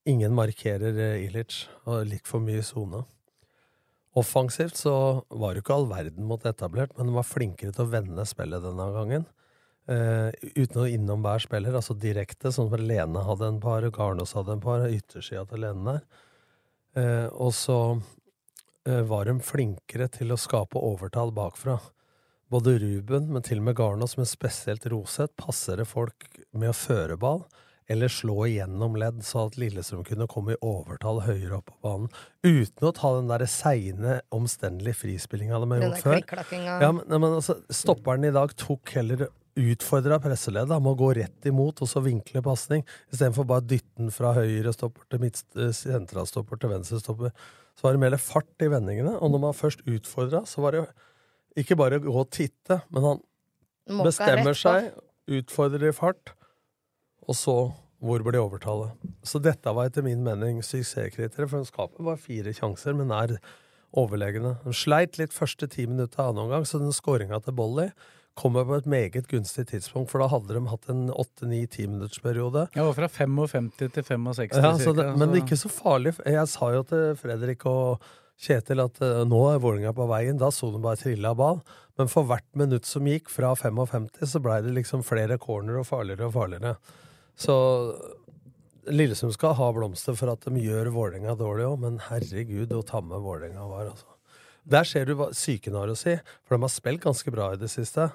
ingen 0.05 0.35
markerer 0.37 0.93
eh, 0.93 1.25
Ilic, 1.25 1.63
og 1.89 2.05
litt 2.11 2.29
for 2.29 2.45
mye 2.45 2.61
sone. 2.61 3.01
Offensivt 4.19 4.77
så 4.77 4.95
var 5.29 5.55
det 5.55 5.63
ikke 5.63 5.77
all 5.79 5.87
verden 5.89 6.27
mot 6.29 6.43
etablert, 6.45 6.93
men 6.99 7.09
de 7.09 7.15
var 7.17 7.25
flinkere 7.25 7.73
til 7.73 7.87
å 7.87 7.93
vende 7.95 8.27
spillet 8.29 8.65
denne 8.65 8.89
gangen. 8.93 9.25
Uh, 9.89 10.29
uten 10.55 10.83
å 10.85 10.87
innom 10.87 11.25
hver 11.25 11.43
spiller, 11.43 11.75
altså 11.75 11.97
direkte, 11.99 12.53
sånn 12.55 12.69
som 12.71 12.85
Lene 12.85 13.25
hadde 13.27 13.49
en 13.49 13.63
par, 13.63 13.87
Garnås 13.95 14.37
hadde 14.37 14.55
en 14.55 14.63
par, 14.63 14.85
yttersida 14.87 15.47
til 15.49 15.65
Lene 15.65 15.97
der. 15.97 16.05
Uh, 16.93 17.29
og 17.41 17.51
så 17.57 17.79
uh, 17.97 19.03
var 19.09 19.27
de 19.27 19.39
flinkere 19.43 20.11
til 20.13 20.35
å 20.35 20.39
skape 20.39 20.79
overtall 20.79 21.33
bakfra. 21.35 21.81
Både 22.53 22.77
Ruben, 22.83 23.31
men 23.33 23.43
til 23.47 23.63
og 23.63 23.71
med 23.71 23.79
Garnås, 23.81 24.19
men 24.21 24.29
spesielt 24.29 24.85
Roseth, 24.93 25.33
passer 25.41 25.81
det 25.81 25.89
folk 25.89 26.29
med 26.53 26.71
å 26.71 26.77
føre 26.77 27.17
ball, 27.17 27.47
eller 27.91 28.11
slå 28.13 28.47
igjennom 28.47 28.97
ledd, 29.01 29.21
så 29.27 29.47
at 29.49 29.59
Lillestrøm 29.61 30.05
kunne 30.07 30.29
komme 30.31 30.55
i 30.55 30.61
overtall 30.63 31.23
høyere 31.27 31.59
opp 31.59 31.71
på 31.73 31.79
banen. 31.85 32.09
Uten 32.47 32.89
å 32.89 32.95
ta 32.97 33.13
den 33.17 33.31
der 33.31 33.45
seine, 33.51 34.21
omstendelige 34.35 35.01
frispillinga 35.03 35.61
de 35.63 35.71
har 35.75 35.87
gjort 35.87 36.05
før. 36.07 36.21
Ja, 36.63 36.91
men, 36.95 37.05
men 37.11 37.31
altså, 37.31 37.59
Stopperen 37.73 38.29
i 38.29 38.35
dag 38.35 38.55
tok 38.61 38.95
heller 38.97 39.29
utfordra 39.59 40.17
presseleddet 40.23 40.81
med 40.81 40.95
å 40.95 40.99
gå 40.99 41.11
rett 41.19 41.49
imot 41.49 41.83
og 41.85 41.91
så 41.91 42.01
vinkle 42.05 42.41
pasning, 42.45 42.85
istedenfor 43.13 43.49
bare 43.49 43.67
dytte 43.69 44.01
den 44.01 44.13
fra 44.15 44.33
høyre 44.39 44.73
stopper 44.73 45.05
til 45.13 45.21
midt, 45.27 45.43
eh, 45.59 45.75
sentralstopper 45.77 46.61
til 46.61 46.73
venstre 46.73 47.01
stopper. 47.03 47.35
Så 47.77 47.87
var 47.87 47.97
det 47.97 48.03
mer 48.05 48.17
fart 48.21 48.65
i 48.65 48.71
vendingene, 48.73 49.19
og 49.19 49.33
når 49.33 49.43
man 49.47 49.57
først 49.57 49.85
utfordra, 49.89 50.45
så 50.49 50.65
var 50.65 50.77
det 50.77 50.87
ikke 51.61 51.77
bare 51.77 52.01
å 52.01 52.05
gå 52.05 52.15
og 52.17 52.31
titte, 52.33 52.81
men 52.93 53.09
han 53.09 53.23
bestemmer 54.07 54.57
seg, 54.57 54.93
utfordrer 55.29 55.91
i 55.91 55.97
fart, 55.97 56.33
og 57.29 57.39
så 57.39 57.57
hvor 58.03 58.23
ble 58.27 58.41
overtallet? 58.43 58.97
Så 59.23 59.39
dette 59.39 59.71
var 59.71 59.87
etter 59.87 60.03
min 60.03 60.25
mening 60.27 60.59
suksesskriteriet, 60.67 61.51
for 61.51 61.67
skapet 61.69 62.03
var 62.03 62.19
fire 62.19 62.55
sjanser, 62.57 62.97
men 62.99 63.15
er 63.15 63.37
overlegne. 63.95 64.57
De 64.65 64.75
sleit 64.75 65.21
litt 65.21 65.35
første 65.37 65.69
ti 65.71 65.87
minutter 65.87 66.19
av 66.19 66.33
annen 66.33 66.49
omgang, 66.49 66.67
så 66.67 66.81
den 66.83 66.95
skåringa 66.95 67.39
til 67.45 67.55
Bolly 67.61 67.93
kommer 68.39 68.65
på 68.65 68.79
et 68.81 68.89
meget 68.89 69.29
gunstig 69.29 69.67
tidspunkt, 69.69 70.11
for 70.11 70.23
da 70.23 70.31
hadde 70.33 70.57
de 70.57 70.63
hatt 70.71 70.89
en 70.91 71.05
åtte-ni-ti 71.13 71.85
minuttersperiode. 71.91 72.65
Var 72.73 72.97
fra 72.97 73.09
55 73.13 73.69
til 73.77 73.93
65 73.93 74.57
Ja, 74.57 74.73
så 74.81 74.95
det, 74.97 75.05
cirka, 75.05 75.19
men 75.21 75.37
ikke 75.43 75.59
så 75.61 75.69
farlig. 75.73 76.15
Jeg 76.25 76.49
sa 76.49 76.71
jo 76.73 76.83
til 76.89 77.13
Fredrik 77.21 77.67
og 77.69 78.09
Kjetil 78.43 78.81
at 78.83 78.97
uh, 79.05 79.21
nå 79.29 79.43
er 79.53 79.61
Vålerenga 79.63 79.93
på 79.95 80.09
veien. 80.11 80.41
Da 80.41 80.49
så 80.51 80.73
de 80.73 80.81
bare 80.83 80.99
trille 80.99 81.29
av 81.29 81.39
ball. 81.39 81.61
Men 82.01 82.09
for 82.11 82.27
hvert 82.27 82.49
minutt 82.59 82.89
som 82.89 83.07
gikk, 83.07 83.29
fra 83.31 83.53
55, 83.55 84.09
så 84.33 84.41
blei 84.43 84.63
det 84.65 84.73
liksom 84.81 85.05
flere 85.07 85.37
corner 85.39 85.79
og 85.83 85.87
farligere 85.93 86.31
og 86.31 86.35
farligere. 86.41 86.75
Så 87.39 87.55
Lillesund 88.91 89.35
skal 89.37 89.55
ha 89.59 89.69
blomster 89.75 90.17
for 90.19 90.33
at 90.33 90.43
de 90.47 90.63
gjør 90.63 90.91
Vålerenga 90.95 91.37
dårlig 91.39 91.69
òg, 91.69 91.77
men 91.85 92.01
herregud, 92.09 92.73
hvor 92.73 92.87
tamme 92.87 93.21
Vålerenga 93.23 93.67
var, 93.71 93.93
altså. 93.93 94.09
Der 94.63 94.87
ser 94.87 95.07
du 95.09 95.17
hva 95.19 95.33
psyken 95.35 95.75
har 95.75 95.91
å 95.91 95.99
si, 95.99 96.17
for 96.47 96.55
de 96.55 96.63
har 96.63 96.71
spilt 96.71 97.03
ganske 97.03 97.33
bra 97.35 97.53
i 97.55 97.59
det 97.59 97.71
siste. 97.73 98.13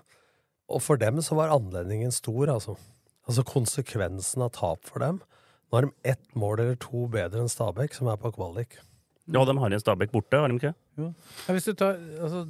Og 0.71 0.83
for 0.83 0.99
dem 0.99 1.19
så 1.23 1.35
var 1.39 1.51
anledningen 1.55 2.13
stor, 2.15 2.51
altså. 2.51 2.77
Altså 3.27 3.43
konsekvensen 3.47 4.43
av 4.45 4.53
tap 4.55 4.87
for 4.87 5.03
dem. 5.03 5.19
Nå 5.67 5.75
har 5.75 5.87
de 5.87 6.11
ett 6.13 6.35
mål 6.39 6.63
eller 6.63 6.77
to 6.79 7.07
bedre 7.11 7.43
enn 7.43 7.51
Stabæk, 7.51 7.95
som 7.95 8.07
er 8.11 8.19
på 8.19 8.31
kvalik. 8.35 8.77
Ja, 9.27 9.43
de 9.43 9.57
har 9.59 9.73
en 9.75 9.83
Stabæk 9.83 10.13
borte, 10.13 10.39
har 10.39 10.47
de 10.47 10.59
ikke? 10.59 10.75
Jo. 10.97 11.11
Ja, 11.47 11.53
hvis 11.53 11.67
du 11.69 11.73
tar, 11.77 11.97
altså, 12.17 12.43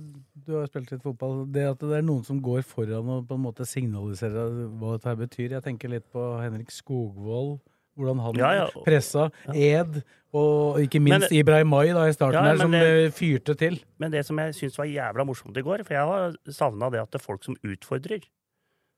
du 0.47 0.53
har 0.55 0.67
spilt 0.69 0.91
litt 0.93 1.03
fotball. 1.03 1.41
Det 1.51 1.65
at 1.67 1.81
det 1.83 1.97
er 1.99 2.05
noen 2.07 2.23
som 2.23 2.37
går 2.43 2.61
foran 2.67 3.09
og 3.17 3.25
på 3.27 3.35
en 3.35 3.43
måte 3.43 3.65
signaliserer 3.67 4.53
hva 4.79 4.93
dette 4.95 5.09
her 5.11 5.17
betyr. 5.19 5.49
Jeg 5.57 5.65
tenker 5.65 5.91
litt 5.91 6.05
på 6.13 6.23
Henrik 6.41 6.71
Skogvold. 6.71 7.57
Hvordan 7.97 8.19
han 8.21 8.35
Ja, 8.37 8.51
ja. 8.53 8.65
pressa. 8.85 9.31
Ed, 9.49 10.03
og 10.31 10.77
ikke 10.83 10.99
minst 11.01 11.31
Men- 11.31 11.39
Ibrahim 11.39 11.67
Mai 11.67 11.87
da, 11.87 12.03
i 12.05 12.13
starten 12.13 12.37
Ja, 12.37 12.43
her, 12.51 12.57
som 12.61 12.73
eh, 12.77 13.09
fyrte 13.09 13.55
til. 13.57 13.79
Men 13.97 14.11
det 14.11 14.23
som 14.23 14.37
jeg 14.37 14.53
syns 14.53 14.77
var 14.77 14.85
jævla 14.85 15.25
morsomt 15.25 15.57
i 15.57 15.63
går, 15.65 15.83
for 15.83 15.93
jeg 15.95 16.05
har 16.05 16.35
savna 16.53 16.91
det 16.91 17.01
at 17.01 17.09
det 17.11 17.19
er 17.19 17.25
folk 17.25 17.43
som 17.43 17.55
utfordrer. 17.65 18.21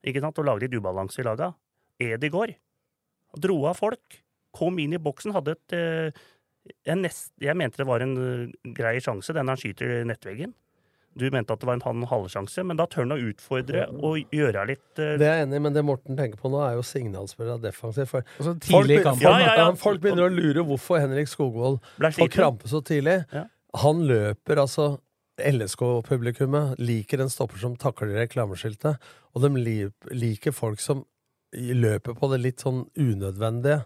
ikke 0.03 0.19
sant, 0.21 0.37
og 0.37 0.45
lage 0.45 0.61
litt 0.67 0.73
ubalanse 0.75 1.19
i 1.19 1.23
laga. 1.23 1.53
går 1.99 2.55
dro 3.39 3.65
av 3.65 3.77
folk, 3.77 4.21
kom 4.55 4.77
inn 4.79 4.93
i 4.93 4.97
boksen, 4.97 5.31
hadde 5.35 5.51
et 5.55 5.73
eh, 5.73 6.11
jeg, 6.85 6.97
nest, 7.01 7.31
jeg 7.41 7.57
mente 7.57 7.81
det 7.81 7.87
var 7.89 8.03
en 8.05 8.15
eh, 8.23 8.73
grei 8.77 8.97
sjanse, 9.03 9.35
den 9.35 9.51
han 9.51 9.59
skyter 9.59 9.99
i 9.99 10.07
nettveggen. 10.09 10.55
Du 11.19 11.25
mente 11.33 11.51
at 11.51 11.59
det 11.59 11.67
var 11.67 11.79
en 11.79 11.83
halv- 11.83 12.07
halvsjanse, 12.07 12.63
men 12.69 12.77
da 12.79 12.85
tør 12.87 13.03
han 13.03 13.15
å 13.15 13.19
utfordre 13.31 13.87
og 13.97 14.35
gjøre 14.35 14.65
litt 14.69 15.01
uh... 15.01 15.17
Det 15.19 15.25
er 15.25 15.39
jeg 15.41 15.47
enig 15.47 15.57
i, 15.57 15.63
men 15.65 15.75
det 15.75 15.83
Morten 15.83 16.19
tenker 16.19 16.39
på 16.39 16.51
nå, 16.53 16.61
er 16.63 16.77
jo 16.77 16.85
signalspillere 16.85 17.59
defensivt. 17.63 18.11
For 18.11 18.23
Og 18.39 18.63
folk. 18.69 18.93
Ja, 19.23 19.33
ja, 19.41 19.55
ja. 19.57 19.67
folk 19.79 20.03
begynner 20.03 20.29
å 20.29 20.33
lure 20.33 20.63
hvorfor 20.69 21.01
Henrik 21.01 21.31
Skogvold 21.31 21.81
får 21.99 22.31
krampe 22.33 22.69
så 22.71 22.83
tidlig. 22.85 23.23
Ja. 23.35 23.47
Han 23.83 24.05
løper, 24.09 24.61
altså 24.63 24.91
LSK-publikummet 25.39 26.79
liker 26.81 27.23
en 27.23 27.31
stopper 27.31 27.61
som 27.61 27.75
takler 27.79 28.15
reklameskiltet, 28.19 28.99
og 29.33 29.45
de 29.45 29.89
liker 30.13 30.55
folk 30.55 30.81
som 30.83 31.03
løper 31.53 32.15
på 32.17 32.29
det 32.33 32.41
litt 32.43 32.63
sånn 32.63 32.83
unødvendige. 32.99 33.83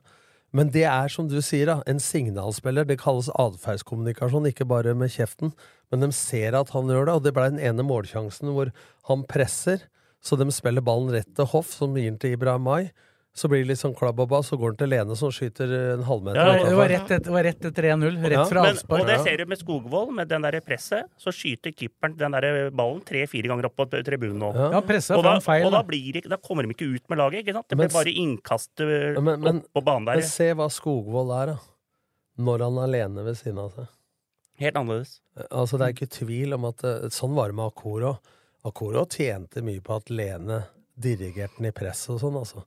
Men 0.53 0.69
det 0.73 0.83
er, 0.85 1.09
som 1.09 1.25
du 1.29 1.39
sier, 1.41 1.65
da, 1.65 1.79
en 1.89 2.01
signalspiller. 2.01 2.85
Det 2.85 2.99
kalles 3.01 3.31
atferdskommunikasjon, 3.41 4.51
ikke 4.51 4.67
bare 4.69 4.93
med 4.97 5.09
kjeften. 5.13 5.53
Men 5.89 6.05
de 6.05 6.11
ser 6.13 6.53
at 6.57 6.69
han 6.75 6.91
gjør 6.91 7.09
det, 7.09 7.15
og 7.17 7.25
det 7.25 7.33
ble 7.33 7.47
den 7.55 7.63
ene 7.63 7.85
målsjansen 7.85 8.53
hvor 8.53 8.69
han 9.09 9.25
presser, 9.29 9.87
så 10.23 10.37
de 10.39 10.47
spiller 10.53 10.85
ballen 10.85 11.11
rett 11.11 11.31
til 11.35 11.49
Hoff, 11.51 11.73
som 11.73 11.97
gir 11.97 12.05
den 12.11 12.21
til 12.21 12.37
Ibrahim 12.37 12.69
Mai. 12.69 12.93
Så 13.35 13.49
blir 13.49 13.63
det 13.63 13.71
litt 13.71 13.79
sånn 13.81 13.95
klabb 13.97 14.19
og 14.21 14.27
bass, 14.29 14.51
så 14.51 14.57
går 14.61 14.73
han 14.73 14.77
til 14.77 14.89
Lene, 14.93 15.15
som 15.17 15.31
skyter 15.33 15.71
en 15.95 16.03
halvmeter. 16.05 16.35
Ja, 16.37 16.43
Det 16.53 16.59
var- 16.61 16.69
det 16.69 16.75
var 16.77 16.85
utenfor. 16.85 16.89
rett 16.93 17.11
etter, 17.11 17.23
det 17.23 17.31
var 17.33 17.43
rett 17.43 17.65
etter 17.65 17.83
1-0. 17.83 18.21
Rett 18.21 18.31
Ja, 18.31 18.43
fra 18.45 18.61
Men, 18.61 18.75
avspark. 18.75 18.99
og 19.01 19.07
det 19.07 19.19
ser 19.23 19.37
du 19.37 19.45
med 19.47 19.57
Skogvold, 19.57 20.11
med 20.13 20.27
den 20.29 20.41
der 20.43 20.61
presset. 20.61 21.03
Så 21.17 21.33
skyter 21.33 21.73
keeperen 21.73 22.15
den 22.15 22.31
der 22.31 22.69
ballen 22.69 23.01
tre-fire 23.03 23.47
ganger 23.49 23.65
opp 23.65 23.75
på 23.75 23.89
tribunen 23.89 24.37
nå. 24.37 24.53
Ja. 24.53 24.69
Ja, 24.73 24.81
pressa 24.81 25.17
Og 25.17 25.23
da, 25.23 25.39
feil. 25.39 25.65
og 25.65 25.71
da, 25.71 25.81
blir 25.81 26.21
da 26.29 26.37
kommer 26.37 26.61
de 26.61 26.69
ikke 26.75 26.93
ut 26.93 27.09
med 27.09 27.17
laget. 27.17 27.43
ikke 27.43 27.53
sant? 27.53 27.67
Det 27.67 27.75
Men 27.77 27.87
blir 27.87 27.93
bare 27.93 28.13
Men- 29.23 29.41
men- 29.41 29.57
opp 29.57 29.73
på 29.73 29.83
banen 29.83 30.05
der. 30.05 30.13
Men 30.13 30.21
se 30.23 30.53
hva 30.53 30.69
Skogvold 30.69 31.41
er, 31.41 31.45
da. 31.53 31.59
Når 32.37 32.59
han 32.61 32.77
er 32.77 32.87
alene 32.87 33.23
ved 33.25 33.35
siden 33.35 33.57
av 33.57 33.73
seg. 33.73 33.87
Helt 34.59 34.75
annerledes. 34.75 35.19
Altså, 35.51 35.79
det 35.79 35.81
er 35.81 35.93
ikke 36.05 36.09
tvil 36.27 36.53
om 36.53 36.65
at 36.65 36.83
eh, 36.83 37.09
Sånn 37.09 37.33
var 37.33 37.47
det 37.47 37.55
med 37.55 37.65
Akoro. 37.73 38.19
Akoro 38.63 39.05
tjente 39.07 39.63
mye 39.63 39.81
på 39.81 39.95
at 39.95 40.05
Lene 40.11 40.65
dirigerte 40.99 41.57
den 41.57 41.65
i 41.65 41.71
press 41.71 42.07
og 42.09 42.19
sånn, 42.19 42.35
altså. 42.37 42.63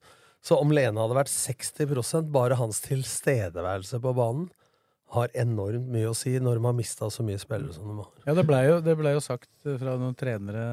Så 0.47 0.59
om 0.63 0.71
Lene 0.71 1.03
hadde 1.03 1.17
vært 1.19 1.33
60% 1.33 2.31
bare 2.35 2.59
hans 2.61 2.79
tilstedeværelse 2.85 3.99
på 4.03 4.13
banen 4.15 4.47
har 5.15 5.31
enormt 5.39 5.87
mye 5.91 6.11
å 6.11 6.15
si 6.19 6.33
når 6.43 6.59
de 6.59 6.67
har 6.67 6.75
mista 6.75 7.09
så 7.15 7.23
mye 7.27 7.39
spillere 7.39 7.75
som 7.75 7.87
de 7.87 7.95
har. 7.99 8.09
Ja, 8.27 8.35
det 8.35 8.45
blei 8.47 8.63
jo, 8.67 8.79
ble 8.99 9.13
jo 9.15 9.23
sagt 9.23 9.51
eh, 9.63 9.77
fra 9.79 9.95
noen 10.01 10.17
trenere 10.19 10.65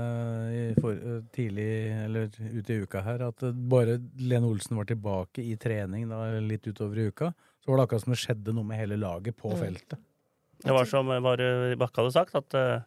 i 0.53 0.63
for, 0.79 0.97
eh, 0.97 1.19
tidlig, 1.35 1.67
eller 2.07 2.31
ute 2.33 2.73
i 2.73 2.79
uka 2.81 3.03
her, 3.05 3.27
at 3.29 3.45
eh, 3.45 3.53
bare 3.53 3.99
Lene 4.21 4.49
Olsen 4.49 4.79
var 4.79 4.89
tilbake 4.89 5.45
i 5.45 5.53
trening 5.61 6.07
da, 6.09 6.25
litt 6.41 6.65
utover 6.65 7.03
i 7.03 7.07
uka, 7.13 7.29
så 7.61 7.71
var 7.71 7.79
det 7.79 7.85
akkurat 7.87 8.07
som 8.07 8.15
det 8.15 8.23
skjedde 8.23 8.57
noe 8.57 8.67
med 8.67 8.81
hele 8.81 8.97
laget 9.01 9.37
på 9.37 9.53
feltet. 9.53 10.01
Det 10.63 10.71
var 10.71 10.85
som 10.87 11.09
eh, 11.11 11.21
bare 11.23 11.75
Bakke 11.79 12.01
hadde 12.01 12.13
sagt, 12.15 12.35
at 12.39 12.55
uh, 12.55 12.83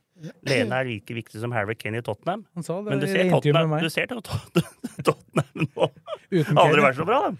Lene 0.48 0.78
er 0.80 0.88
like 0.88 1.16
viktig 1.16 1.40
som 1.42 1.52
Harry 1.52 1.76
Kane 1.76 2.00
i 2.00 2.04
Tottenham. 2.04 2.46
Han 2.56 2.64
sa 2.64 2.78
det 2.80 2.94
Men 2.94 3.02
du 3.02 3.08
ser 3.10 3.30
Tottenham, 3.30 3.74
du 3.82 3.90
ser 3.92 4.06
Tottenham 5.06 5.66
nå. 5.66 5.90
Uten 6.32 6.58
Aldri 6.58 6.82
vært 6.82 6.96
så 6.98 7.06
bra, 7.06 7.20
da. 7.26 7.34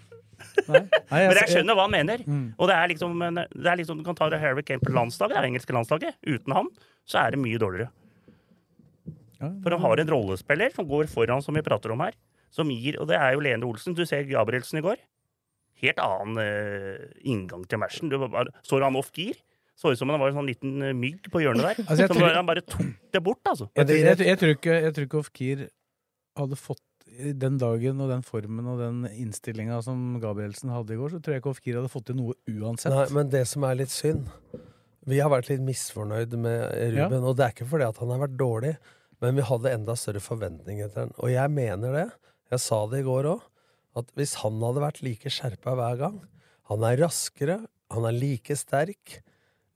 Nei. 0.67 0.79
Nei, 0.81 1.21
Men 1.27 1.33
jeg 1.33 1.41
jeg- 1.41 1.51
skjønner 1.55 1.75
hva 1.77 1.85
han 1.87 1.91
mener. 1.95 2.23
Mm. 2.27 2.43
Og 2.57 2.67
det 2.69 2.75
er 2.77 2.87
liksom, 2.93 3.17
det 3.35 3.71
er 3.71 3.77
liksom 3.81 3.97
Du 3.99 4.03
kan 4.05 4.15
ta 4.15 4.29
det 4.29 4.39
Harry 4.41 4.61
Kane 4.63 4.79
på 4.83 4.93
landslaget, 4.93 5.35
det 5.35 5.41
er 5.43 5.49
engelske 5.49 5.73
landslaget. 5.75 6.15
Uten 6.27 6.53
han 6.53 6.69
så 7.07 7.21
er 7.25 7.31
det 7.35 7.39
mye 7.41 7.57
dårligere. 7.61 7.89
Ja, 9.39 9.51
For 9.63 9.69
han 9.75 9.81
har 9.83 9.99
en 10.01 10.09
rollespiller 10.11 10.73
som 10.73 10.87
går 10.89 11.07
foran, 11.11 11.43
som 11.45 11.55
vi 11.57 11.61
prater 11.65 11.91
om 11.93 12.01
her. 12.01 12.15
Som 12.53 12.71
gir, 12.73 12.97
og 13.01 13.07
det 13.11 13.17
er 13.19 13.35
jo 13.35 13.43
Lene 13.43 13.67
Olsen. 13.67 13.93
Du 13.97 14.03
ser 14.07 14.23
Gabrielsen 14.29 14.79
i 14.79 14.85
går. 14.85 14.97
Helt 15.83 15.99
annen 16.01 16.39
uh, 16.41 17.03
inngang 17.21 17.67
til 17.69 17.77
matchen. 17.77 18.09
Du 18.09 18.17
bare, 18.23 18.49
så 18.65 18.79
han 18.81 18.95
off 18.97 19.11
gear? 19.13 19.37
Så 19.77 19.91
ut 19.93 19.99
som 19.99 20.09
han 20.09 20.17
var 20.17 20.31
en 20.31 20.39
sånn 20.39 20.47
liten 20.49 20.71
eh, 20.81 20.93
mygg 20.97 21.27
på 21.29 21.37
hjørnet 21.43 21.61
der. 21.67 21.83
Altså, 21.85 22.07
som 22.09 22.17
tror- 22.17 22.33
han 22.33 22.47
bare 22.49 22.63
tok 22.65 22.87
det 23.13 23.19
bort, 23.21 23.43
altså. 23.45 23.67
Jeg, 23.77 23.85
tror- 23.85 23.99
jeg, 24.01 24.17
jeg, 24.25 24.37
tror 24.41 24.53
ikke, 24.55 24.77
jeg 24.87 24.93
tror 24.95 25.05
ikke 25.05 25.19
Ofkir 25.21 25.59
hadde 26.39 26.57
fått 26.57 26.81
den 27.17 27.57
dagen 27.61 28.01
og 28.03 28.11
den 28.11 28.23
formen 28.25 28.67
og 28.69 28.81
den 28.81 29.01
innstillinga 29.09 29.79
som 29.85 30.19
Gabrielsen 30.21 30.71
hadde 30.73 30.93
i 30.93 30.99
går, 30.99 31.15
så 31.15 31.21
tror 31.21 31.35
jeg 31.35 31.43
ikke 31.43 31.53
Ofkir 31.53 31.79
hadde 31.79 31.91
fått 31.91 32.07
til 32.11 32.19
noe 32.19 32.35
uansett. 32.51 32.93
Nei, 32.93 33.07
men 33.15 33.31
det 33.33 33.43
som 33.49 33.65
er 33.67 33.79
litt 33.79 33.93
synd 33.93 34.29
Vi 35.07 35.21
har 35.23 35.31
vært 35.31 35.49
litt 35.49 35.63
misfornøyd 35.63 36.35
med 36.37 36.63
Ruben, 36.97 37.23
og 37.23 37.37
det 37.39 37.45
er 37.45 37.53
ikke 37.55 37.69
fordi 37.69 37.87
at 37.87 37.99
han 38.03 38.11
har 38.11 38.23
vært 38.25 38.39
dårlig, 38.39 38.73
men 39.23 39.37
vi 39.37 39.45
hadde 39.49 39.71
enda 39.73 39.95
større 39.97 40.21
forventninger 40.21 40.91
til 40.91 41.05
han. 41.05 41.13
Og 41.23 41.31
jeg 41.31 41.53
mener 41.53 41.95
det, 41.95 42.07
jeg 42.51 42.63
sa 42.63 42.81
det 42.91 43.01
i 43.01 43.07
går 43.07 43.29
òg, 43.31 43.45
at 43.97 44.11
hvis 44.19 44.35
han 44.43 44.59
hadde 44.61 44.83
vært 44.83 44.99
like 45.05 45.31
skjerpa 45.33 45.73
hver 45.79 45.95
gang 45.97 46.17
Han 46.69 46.83
er 46.83 46.99
raskere, 46.99 47.61
han 47.95 48.05
er 48.05 48.13
like 48.13 48.55
sterk, 48.59 49.21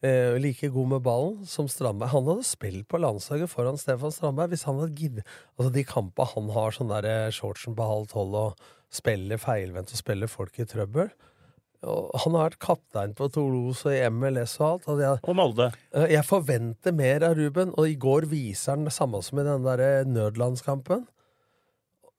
eh, 0.04 0.36
like 0.42 0.70
god 0.74 0.92
med 0.96 1.04
ballen 1.06 1.48
som 1.50 1.68
Strandberg. 1.72 2.14
Han 2.14 2.30
hadde 2.30 2.48
spilt 2.48 2.88
på 2.92 3.00
landslaget 3.02 3.52
foran 3.52 3.80
Stefan 3.82 4.14
Strandberg 4.14 4.54
hvis 4.54 4.68
han 4.70 4.80
hadde 4.82 4.98
giddet 4.98 5.26
Altså 5.58 5.74
de 5.74 5.84
kampene 5.88 6.32
han 6.36 6.54
har 6.56 6.78
sånn 6.78 6.94
der 6.94 7.10
eh, 7.10 7.34
shortsen 7.36 7.78
på 7.78 7.90
halv 7.90 8.08
tolv 8.12 8.38
og 8.46 8.70
spiller 8.92 9.40
feilvendt 9.40 9.94
og 9.94 10.02
spiller 10.02 10.28
folk 10.32 10.58
i 10.60 10.68
trøbbel 10.68 11.12
og 11.82 12.12
han 12.22 12.36
har 12.38 12.44
vært 12.52 12.60
kaptein 12.62 13.14
på 13.18 13.26
Toulouse 13.34 13.88
og 13.90 13.96
i 13.96 14.02
MLS 14.14 14.52
og 14.60 14.66
alt. 14.68 14.84
Og 14.92 15.00
jeg, 15.02 15.22
Og 15.26 15.34
Molde. 15.34 15.72
Eh, 15.98 16.12
Jeg 16.14 16.28
forventer 16.28 16.94
mer 16.94 17.24
av 17.26 17.34
Ruben, 17.40 17.72
og 17.74 17.88
i 17.90 17.96
går 17.98 18.28
viser 18.30 18.76
han 18.76 18.86
det 18.86 18.94
samme 18.94 19.18
som 19.26 19.40
i 19.42 19.48
den 19.48 19.66
der 19.66 19.82
eh, 19.82 20.06
nødlandskampen. 20.06 21.08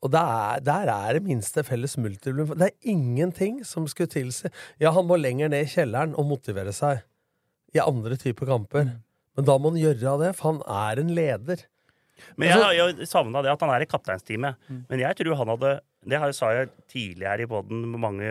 Og 0.02 0.10
der 0.10 0.26
er, 0.26 0.60
der 0.66 0.90
er 0.90 1.12
det 1.14 1.22
minste 1.22 1.62
felles 1.62 1.94
multiplum. 1.94 2.50
Det 2.58 2.72
er 2.72 2.90
ingenting 2.90 3.62
som 3.64 3.86
skulle 3.86 4.10
tilsi 4.10 4.50
Ja, 4.82 4.90
han 4.90 5.06
må 5.06 5.14
lenger 5.14 5.52
ned 5.52 5.68
i 5.68 5.70
kjelleren 5.70 6.16
og 6.18 6.26
motivere 6.26 6.74
seg 6.74 7.04
i 7.72 7.80
andre 7.82 8.18
typer 8.20 8.48
kamper. 8.48 8.90
Men 9.36 9.48
da 9.48 9.56
må 9.58 9.72
han 9.72 9.80
gjøre 9.80 10.16
det, 10.20 10.32
for 10.38 10.52
han 10.52 10.60
er 10.68 11.00
en 11.00 11.14
leder. 11.16 11.64
Men 12.36 12.52
jeg 12.52 12.60
har 12.60 12.76
jo 12.76 13.06
savna 13.08 13.42
det 13.42 13.50
at 13.52 13.62
han 13.64 13.72
er 13.74 13.84
i 13.84 13.88
kapteinsteamet. 13.88 14.60
Mm. 14.68 14.82
Men 14.90 15.02
jeg 15.02 15.18
tror 15.18 15.38
han 15.40 15.52
hadde 15.54 15.72
Det 16.02 16.18
sa 16.36 16.50
jeg 16.54 16.68
tidligere 16.90 17.30
her 17.32 17.42
i 17.44 17.48
poden 17.50 17.84
med 17.90 18.02
mange 18.02 18.28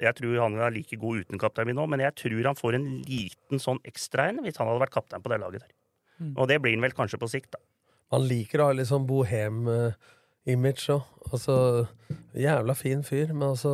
Jeg 0.00 0.16
tror 0.18 0.40
han 0.42 0.58
er 0.60 0.74
like 0.74 0.98
god 1.00 1.22
uten 1.24 1.40
kaptein 1.40 1.68
min 1.70 1.78
nå, 1.78 1.86
men 1.88 2.02
jeg 2.04 2.16
tror 2.20 2.50
han 2.50 2.58
får 2.58 2.76
en 2.76 2.86
liten 3.06 3.62
sånn 3.62 3.80
ekstra 3.88 4.28
en 4.30 4.42
hvis 4.44 4.58
han 4.60 4.68
hadde 4.68 4.82
vært 4.82 4.96
kaptein 4.96 5.24
på 5.24 5.32
det 5.32 5.40
laget 5.40 5.64
der. 5.64 5.72
Mm. 6.20 6.34
Og 6.34 6.48
det 6.50 6.58
blir 6.64 6.76
han 6.76 6.84
vel 6.84 6.96
kanskje 6.96 7.20
på 7.20 7.30
sikt, 7.32 7.54
da. 7.56 7.62
Han 8.14 8.26
liker 8.28 8.60
å 8.60 8.68
ha 8.68 8.76
litt 8.76 8.90
sånn 8.90 9.06
bohem-image 9.08 10.90
òg. 10.94 11.08
Altså, 11.32 11.56
jævla 12.38 12.76
fin 12.78 13.02
fyr, 13.06 13.32
men 13.32 13.54
altså 13.54 13.72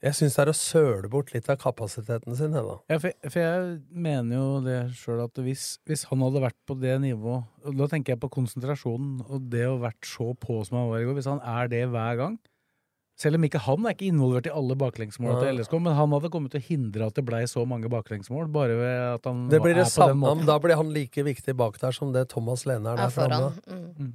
Jeg 0.00 0.16
syns 0.16 0.36
det 0.38 0.40
er 0.46 0.48
å 0.48 0.56
søle 0.56 1.08
bort 1.12 1.34
litt 1.34 1.48
av 1.52 1.58
kapasiteten 1.60 2.32
sin. 2.38 2.54
jeg, 2.56 2.76
Ja, 2.88 2.96
for, 3.02 3.12
for 3.28 3.40
jeg 3.42 3.80
mener 3.92 4.38
jo 4.38 4.46
det 4.64 4.78
sjøl 4.96 5.20
at 5.26 5.36
hvis, 5.44 5.74
hvis 5.84 6.06
han 6.08 6.22
hadde 6.24 6.40
vært 6.40 6.56
på 6.64 6.76
det 6.80 6.94
nivået 7.02 7.44
og 7.68 7.76
Da 7.76 7.88
tenker 7.92 8.14
jeg 8.14 8.22
på 8.22 8.30
konsentrasjonen 8.32 9.20
og 9.28 9.50
det 9.52 9.66
å 9.68 9.76
vært 9.82 10.08
så 10.08 10.30
på 10.40 10.62
som 10.64 10.78
han 10.80 10.88
var 10.88 11.02
i 11.02 11.04
går. 11.10 11.18
Hvis 11.20 11.28
han 11.28 11.42
er 11.44 11.68
det 11.68 11.82
hver 11.92 12.16
gang 12.16 12.38
Selv 13.20 13.36
om 13.36 13.44
ikke 13.44 13.60
han 13.60 13.84
er 13.84 13.92
ikke 13.92 14.08
involvert 14.08 14.48
i 14.48 14.54
alle 14.56 14.78
baklengsmåla 14.80 15.42
til 15.42 15.60
LSK, 15.60 15.74
men 15.84 15.92
han 15.98 16.16
hadde 16.16 16.32
kommet 16.32 16.54
til 16.54 16.62
å 16.62 16.68
hindre 16.70 17.10
at 17.10 17.18
det 17.20 17.26
blei 17.28 17.42
så 17.44 17.66
mange 17.68 17.90
baklengsmål, 17.92 18.48
bare 18.48 18.78
ved 18.80 19.00
at 19.18 19.28
han 19.28 19.42
Det 19.52 19.60
blir 19.60 19.76
er 19.76 19.82
det 19.84 19.90
på 19.92 20.08
den 20.08 20.22
måten. 20.22 20.46
da 20.48 20.56
blir 20.64 20.80
han 20.80 20.94
like 20.96 21.26
viktig 21.28 21.52
bak 21.60 21.76
der 21.82 21.92
som 21.92 22.14
det 22.16 22.30
Thomas 22.32 22.64
Lene 22.64 22.94
er 22.94 23.02
der 23.04 23.12
framme. 23.12 23.52
Mm. 23.68 24.14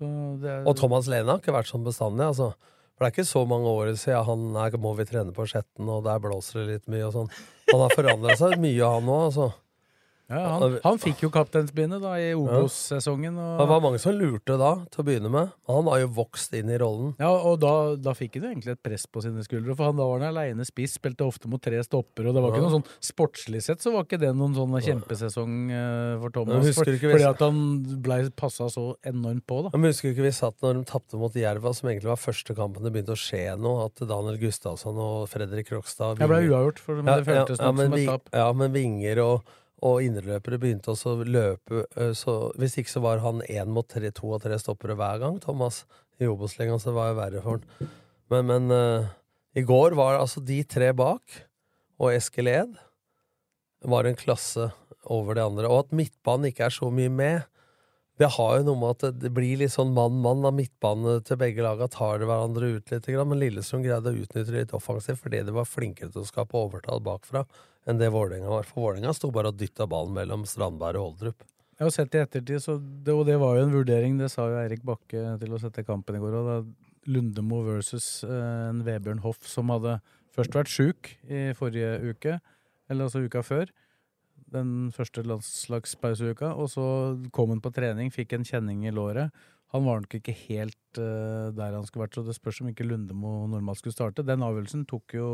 Er, 0.00 0.62
Og 0.64 0.76
Thomas 0.78 1.10
Lene 1.10 1.34
har 1.34 1.42
ikke 1.42 1.52
vært 1.52 1.68
sånn 1.68 1.82
bestandig. 1.84 2.30
altså. 2.30 2.54
For 3.00 3.06
det 3.06 3.14
er 3.14 3.22
ikke 3.22 3.30
så 3.32 3.40
mange 3.48 3.70
år 3.72 3.94
siden 3.96 4.26
han 4.26 4.56
her 4.60 4.74
må 4.76 4.90
vi 4.98 5.06
trene 5.08 5.32
på 5.32 5.46
Skjetten, 5.48 5.86
og 5.88 6.02
der 6.04 6.18
blåser 6.20 6.58
det 6.60 6.66
litt 6.68 6.90
mye 6.92 7.06
og 7.06 7.14
sånn. 7.14 7.30
Han 7.70 7.80
har 7.80 7.94
forandra 7.96 8.34
seg 8.36 8.58
mye, 8.60 8.90
han 8.92 9.08
òg. 9.08 9.22
Altså. 9.30 9.46
Ja, 10.30 10.40
han, 10.60 10.76
han 10.84 10.98
fikk 11.02 11.24
jo 11.24 11.30
kapteinsbindet 11.34 12.00
da 12.04 12.12
i 12.22 12.30
Obos-sesongen. 12.38 13.34
Det 13.58 13.66
var 13.70 13.82
mange 13.82 13.98
som 14.02 14.14
lurte 14.14 14.54
da, 14.60 14.72
til 14.92 15.02
å 15.02 15.06
begynne 15.08 15.30
med. 15.32 15.50
Han 15.70 15.88
har 15.90 16.04
jo 16.04 16.10
vokst 16.20 16.54
inn 16.58 16.70
i 16.70 16.78
rollen. 16.80 17.12
ja, 17.18 17.30
og 17.30 17.58
da, 17.62 17.72
da 17.98 18.14
fikk 18.16 18.38
han 18.38 18.46
jo 18.46 18.52
egentlig 18.54 18.74
et 18.76 18.82
press 18.86 19.06
på 19.10 19.22
sine 19.24 19.42
skuldre, 19.46 19.74
for 19.74 19.90
han 19.90 19.98
da 19.98 20.06
var 20.06 20.22
han 20.22 20.30
aleine 20.30 20.66
spiss, 20.68 20.94
spilte 21.00 21.26
ofte 21.26 21.50
mot 21.50 21.62
tre 21.62 21.80
stopper, 21.86 22.28
og 22.30 22.36
det 22.36 22.44
var 22.44 22.54
ikke 22.54 22.60
Ja. 22.62 22.66
noe 22.68 22.76
sånn 22.78 22.88
sportslig 23.10 23.62
sett 23.66 23.82
så 23.82 23.92
var 23.94 24.06
ikke 24.06 24.20
det 24.22 24.30
noen 24.36 24.54
sånn 24.54 24.76
kjempesesong 24.86 25.54
eh, 25.74 26.14
for 26.22 26.34
Thomas. 26.34 26.70
For, 26.78 26.92
ikke 26.94 27.12
fordi 27.14 27.26
at 27.28 27.44
han 27.44 27.60
blei 28.04 28.20
passa 28.36 28.68
så 28.70 28.86
enormt 29.06 29.46
på, 29.50 29.62
da. 29.66 29.74
Men 29.74 29.90
husker 29.90 30.10
du 30.12 30.16
ikke 30.18 30.28
vi 30.28 30.34
satt 30.36 30.60
når 30.62 30.80
de 30.80 30.84
tapte 30.90 31.18
mot 31.20 31.34
Jerva, 31.34 31.72
som 31.74 31.90
egentlig 31.90 32.12
var 32.12 32.20
første 32.20 32.54
kampen 32.58 32.86
det 32.86 32.92
begynte 32.94 33.16
å 33.16 33.20
skje 33.20 33.42
noe, 33.58 33.88
at 33.90 34.02
Daniel 34.06 34.38
Gustavsson 34.40 34.98
og 35.00 35.26
Fredrik 35.32 35.70
Krokstad 35.72 36.20
Jeg 36.20 36.30
ble 36.30 36.42
uavgjort, 36.50 36.78
for, 36.82 37.00
det 37.00 37.08
det 37.10 37.26
føltes 37.26 37.58
ja, 37.58 37.64
ja, 37.64 37.72
som 37.72 37.96
et 37.98 38.06
tap. 38.08 38.30
Ja, 38.36 38.46
men 38.56 38.72
vinger 38.74 39.20
og, 39.24 39.56
og 39.86 40.02
indreløpere 40.04 40.58
begynte 40.60 40.92
også 40.92 41.14
å 41.14 41.24
løpe, 41.24 41.84
så 42.16 42.36
hvis 42.60 42.76
ikke 42.80 42.92
så 42.92 43.02
var 43.04 43.22
han 43.24 43.40
én 43.48 43.70
mot 43.72 43.88
tre, 43.88 44.10
to 44.12 44.32
og 44.34 44.42
tre 44.44 44.58
stoppere 44.60 44.96
hver 44.98 45.20
gang, 45.22 45.38
Thomas, 45.40 45.84
i 46.20 46.28
Obos-ligaen, 46.28 46.80
så 46.80 46.90
det 46.90 46.98
var 46.98 47.10
jo 47.10 47.18
verre 47.20 47.44
for 47.44 47.56
han. 47.56 47.92
Men, 48.30 48.50
men 48.50 48.74
uh, 48.74 49.08
i 49.56 49.64
går 49.66 49.96
var 49.98 50.14
det 50.14 50.24
altså 50.26 50.42
de 50.44 50.60
tre 50.68 50.92
bak, 50.96 51.40
og 52.00 52.12
Eskil 52.12 52.50
Ed, 52.52 52.76
var 53.88 54.04
en 54.04 54.18
klasse 54.18 54.68
over 55.08 55.36
de 55.36 55.44
andre. 55.44 55.68
Og 55.70 55.86
at 55.86 55.96
midtbanen 55.96 56.50
ikke 56.50 56.66
er 56.68 56.76
så 56.76 56.92
mye 56.92 57.12
med, 57.12 57.46
Det 58.20 58.28
har 58.34 58.58
jo 58.58 58.64
noe 58.66 58.76
med 58.76 58.90
at 58.90 58.98
det- 59.00 59.20
det 59.22 59.30
blir 59.32 59.56
litt 59.56 59.72
sånn 59.72 59.94
mann-mann 59.96 60.44
av 60.44 60.52
midtbane 60.52 61.24
til 61.24 61.38
begge 61.40 61.64
laga 61.64 61.88
tar 61.88 62.18
det 62.18 62.26
hverandre 62.28 62.76
ut 62.76 62.90
litt, 62.92 63.08
men 63.08 63.40
Lillestrøm 63.40 63.80
greide 63.80 64.12
å 64.12 64.18
utnytte 64.20 64.52
det 64.52 64.60
litt 64.60 64.74
offensivt 64.76 65.22
fordi 65.22 65.40
de 65.42 65.50
var 65.50 65.64
flinkere 65.64 66.12
til 66.12 66.20
å 66.20 66.28
skape 66.28 66.52
overtall 66.52 67.00
bakfra 67.00 67.46
enn 67.88 68.00
det 68.00 68.10
Vålerenga 68.12 68.50
var. 68.50 68.68
For 68.68 68.84
Vålerenga 68.84 69.14
sto 69.16 69.30
bare 69.34 69.52
og 69.52 69.58
dytta 69.60 69.86
ballen 69.90 70.16
mellom 70.16 70.44
Strandberg 70.48 71.00
og 71.00 71.08
Holdrup. 71.12 71.46
Jeg 71.80 71.86
har 71.86 71.94
sett 71.94 72.14
i 72.14 72.20
ettertid, 72.20 72.60
det, 73.06 73.12
og 73.14 73.24
det 73.24 73.38
var 73.40 73.56
jo 73.56 73.64
en 73.64 73.72
vurdering, 73.72 74.18
det 74.20 74.28
sa 74.28 74.44
jo 74.50 74.58
Eirik 74.60 74.82
Bakke 74.84 75.36
til 75.40 75.54
å 75.56 75.60
sette 75.62 75.84
kampen 75.86 76.18
i 76.18 76.20
går. 76.20 76.34
Og 76.36 76.48
da 76.50 76.56
Lundemo 77.08 77.62
versus 77.64 78.20
eh, 78.26 78.66
en 78.68 78.82
Vebjørn 78.84 79.22
Hoff 79.24 79.46
som 79.48 79.72
hadde 79.72 79.96
først 80.36 80.58
vært 80.58 80.72
sjuk 80.72 81.14
i 81.24 81.46
forrige 81.56 81.94
uke, 82.04 82.36
eller 82.90 83.08
altså 83.08 83.24
uka 83.24 83.40
før. 83.46 83.72
Den 84.50 84.90
første 84.92 85.24
landslagspauseuka. 85.24 86.52
Og 86.60 86.68
så 86.74 86.84
kom 87.32 87.54
han 87.54 87.64
på 87.64 87.72
trening, 87.72 88.12
fikk 88.12 88.36
en 88.36 88.44
kjenning 88.44 88.84
i 88.84 88.92
låret. 88.94 89.32
Han 89.70 89.84
var 89.86 90.00
nok 90.02 90.14
ikke 90.18 90.34
helt 90.48 90.98
uh, 90.98 91.50
der 91.54 91.76
han 91.76 91.84
skulle 91.86 92.06
vært, 92.06 92.16
så 92.18 92.24
det 92.26 92.34
spørs 92.34 92.58
om 92.62 92.70
ikke 92.72 92.86
Lundemo 92.88 93.44
normalt 93.50 93.78
skulle 93.78 93.94
starte. 93.94 94.24
Den 94.26 94.42
avgjørelsen 94.42 94.82
tok 94.90 95.14
jo 95.14 95.28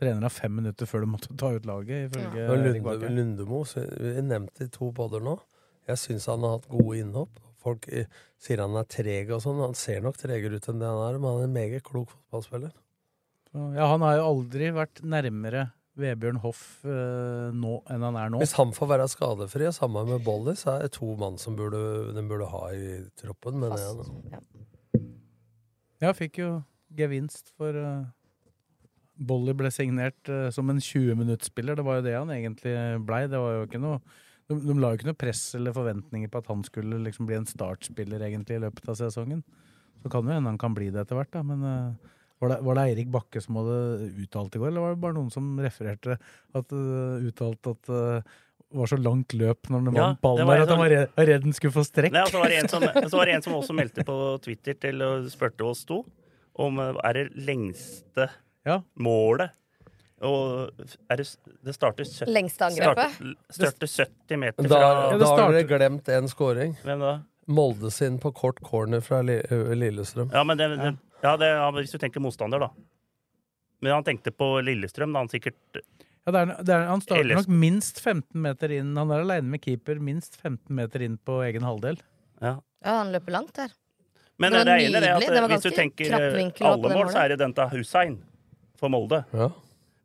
trenerne 0.00 0.28
fem 0.32 0.52
minutter 0.60 0.88
før 0.88 1.06
de 1.06 1.12
måtte 1.14 1.36
ta 1.40 1.54
ut 1.54 1.68
laget, 1.68 2.10
ifølge 2.10 2.44
Og 2.52 2.60
Lunde, 2.60 3.12
Lundemo, 3.16 3.62
vi 3.64 4.26
nevnte 4.26 4.68
i 4.68 4.74
to 4.74 4.90
podder 4.96 5.24
nå. 5.24 5.38
Jeg 5.88 6.02
syns 6.02 6.28
han 6.28 6.44
har 6.44 6.58
hatt 6.58 6.68
gode 6.70 7.00
innhopp. 7.00 7.40
Folk 7.60 7.88
eh, 7.92 8.08
sier 8.40 8.62
han 8.62 8.76
er 8.78 8.86
treg 8.88 9.32
og 9.32 9.42
sånn. 9.44 9.60
Han 9.64 9.76
ser 9.76 10.04
nok 10.04 10.20
tregere 10.20 10.60
ut 10.60 10.68
enn 10.70 10.80
det 10.80 10.88
han 10.88 11.02
er, 11.08 11.18
men 11.18 11.32
han 11.32 11.42
er 11.42 11.48
en 11.48 11.56
meget 11.56 11.84
klok 11.86 12.12
fotballspiller. 12.12 12.76
Ja, 13.50 13.88
han 13.90 14.04
har 14.04 14.20
jo 14.20 14.28
aldri 14.28 14.70
vært 14.76 15.00
nærmere 15.02 15.70
Vebjørn 15.98 16.38
Hoff 16.44 16.84
eh, 16.86 17.50
nå 17.56 17.80
enn 17.90 18.04
han 18.06 18.18
er 18.20 18.30
nå. 18.32 18.38
Hvis 18.42 18.54
han 18.58 18.70
får 18.76 18.92
være 18.92 19.08
skadefri, 19.10 19.66
og 19.68 19.74
sammen 19.76 20.08
med 20.12 20.22
Bolly, 20.24 20.54
så 20.58 20.76
er 20.76 20.86
det 20.86 20.94
to 20.96 21.12
mann 21.18 21.38
som 21.40 21.58
burde, 21.58 21.80
den 22.14 22.30
burde 22.30 22.48
ha 22.52 22.62
i 22.76 23.00
troppen. 23.18 23.58
Men 23.62 23.74
Fast. 23.74 24.06
jeg, 24.30 24.36
Ja. 24.36 24.44
Ja, 26.00 26.14
fikk 26.16 26.38
jo 26.40 26.48
gevinst 26.96 27.50
for 27.60 27.76
uh, 27.76 28.06
Bolly 29.20 29.52
ble 29.52 29.68
signert 29.74 30.30
uh, 30.32 30.48
som 30.54 30.70
en 30.72 30.80
20-minuttsspiller. 30.80 31.76
Det 31.76 31.84
var 31.84 31.98
jo 31.98 32.06
det 32.06 32.14
han 32.16 32.32
egentlig 32.32 32.72
blei. 33.04 33.26
Det 33.28 33.42
var 33.42 33.58
jo 33.58 33.66
ikke 33.68 33.82
noe 33.82 33.98
de, 34.50 34.56
de 34.64 34.76
la 34.80 34.90
jo 34.90 34.98
ikke 34.98 35.10
noe 35.10 35.18
press 35.18 35.42
eller 35.58 35.74
forventninger 35.76 36.30
på 36.30 36.40
at 36.42 36.48
han 36.50 36.64
skulle 36.66 36.98
liksom 37.04 37.28
bli 37.28 37.38
en 37.38 37.46
startspiller 37.46 38.24
egentlig 38.26 38.58
i 38.58 38.62
løpet 38.64 38.88
av 38.90 38.98
sesongen. 38.98 39.44
Så 40.02 40.10
kan 40.10 40.26
jo 40.26 40.34
hende 40.34 40.50
han 40.50 40.58
kan 40.60 40.74
bli 40.74 40.88
det 40.90 41.04
etter 41.04 41.18
hvert, 41.18 41.30
da. 41.36 41.44
Men 41.46 41.62
eh, 41.68 42.16
var, 42.40 42.54
det, 42.54 42.60
var 42.64 42.78
det 42.78 42.84
Eirik 42.88 43.10
Bakke 43.12 43.42
som 43.44 43.58
hadde 43.60 43.80
uttalt 44.22 44.54
i 44.56 44.60
går, 44.62 44.70
eller 44.72 44.86
var 44.86 44.94
det 44.94 45.02
bare 45.02 45.16
noen 45.18 45.32
som 45.32 45.50
refererte 45.60 46.16
at 46.56 46.72
uh, 46.72 47.26
uttalte 47.28 47.74
at 47.76 47.92
uh, 47.92 48.38
det 48.70 48.78
var 48.78 48.86
så 48.86 48.96
langt 49.02 49.34
løp 49.34 49.68
når 49.68 49.80
han 49.82 49.96
Ja, 49.96 50.02
vant 50.04 50.20
ballen 50.22 50.46
det 50.46 50.54
der 50.54 50.62
at 50.62 50.70
han 50.70 50.80
var 50.80 50.92
redd, 50.94 51.14
redd 51.30 51.46
den 51.46 51.54
skulle 51.56 51.74
få 51.74 51.82
strekk. 51.86 52.14
Nei, 52.14 52.22
og 52.22 52.30
så 52.30 52.38
var, 52.38 52.52
det 52.52 52.60
en 52.60 52.70
som, 52.70 52.84
så 52.86 53.18
var 53.18 53.26
det 53.26 53.34
en 53.34 53.46
som 53.46 53.56
også 53.58 53.74
meldte 53.74 54.04
på 54.06 54.18
Twitter 54.44 54.76
til 54.86 55.02
og 55.02 55.26
spurte 55.32 55.66
oss 55.66 55.82
to 55.88 56.04
om 56.60 56.78
eh, 56.82 57.00
er 57.08 57.18
det 57.18 57.24
lengste 57.48 58.28
Ja. 58.68 58.82
målet 58.94 59.56
og 60.20 60.82
er 61.08 61.16
det, 61.16 61.26
det 61.64 61.74
starter, 61.74 62.04
70 62.04 62.28
Lengste 62.28 62.66
angrepet? 62.68 63.14
starter, 63.16 63.36
starter 63.56 63.88
70 63.88 64.40
meter 64.42 64.68
da, 64.68 64.68
fra 64.68 64.80
Ja, 64.84 65.18
da 65.18 65.30
har 65.32 65.54
dere 65.56 65.64
glemt 65.64 66.10
en 66.12 66.28
scoring. 66.28 66.74
Hvem 66.84 67.00
da? 67.00 67.14
Molde 67.50 67.90
sin 67.90 68.18
på 68.20 68.30
kort 68.36 68.60
corner 68.62 69.00
fra 69.00 69.22
Lillestrøm. 69.24 70.28
Ja, 70.30 70.44
men 70.44 70.60
det, 70.60 70.68
det, 70.76 70.92
ja, 71.22 71.34
det, 71.40 71.50
ja, 71.52 71.66
hvis 71.76 71.92
du 71.94 71.98
tenker 72.02 72.22
motstander, 72.24 72.62
da. 72.62 72.70
Men 73.80 73.96
han 73.96 74.06
tenkte 74.06 74.32
på 74.32 74.52
Lillestrøm, 74.64 75.12
da 75.14 75.22
han 75.24 75.30
sikkert 75.32 75.80
Ja, 75.80 76.32
det 76.34 76.40
er, 76.40 76.50
det 76.64 76.74
er, 76.74 76.86
han 76.90 77.00
starter 77.00 77.30
nok 77.38 77.48
minst 77.48 78.00
15 78.02 78.36
meter 78.44 78.72
inn. 78.76 78.92
Han 79.00 79.12
er 79.14 79.24
aleine 79.24 79.48
med 79.48 79.62
keeper 79.64 80.00
minst 80.04 80.36
15 80.36 80.68
meter 80.76 81.04
inn 81.06 81.16
på 81.16 81.38
egen 81.46 81.64
halvdel. 81.64 81.96
Ja. 82.40 82.58
Ja, 82.84 82.98
han 83.02 83.12
løper 83.12 83.34
langt 83.36 83.54
der. 83.56 83.72
Men 84.40 84.52
Det 84.52 84.60
det, 84.64 84.72
var 84.72 84.78
er 84.80 85.00
det 85.00 85.08
at 85.12 85.26
Det 85.28 85.40
var 85.44 85.52
hvis 85.52 85.64
du 85.64 85.74
tenker 85.76 86.14
eh, 86.16 86.52
alle 86.64 86.92
mål, 86.92 87.10
så 87.12 87.24
er 87.24 87.32
det 87.34 87.40
Denta 87.42 87.66
Hussein 87.72 88.20
for 88.80 88.92
Molde. 88.92 89.24
Ja. 89.36 89.50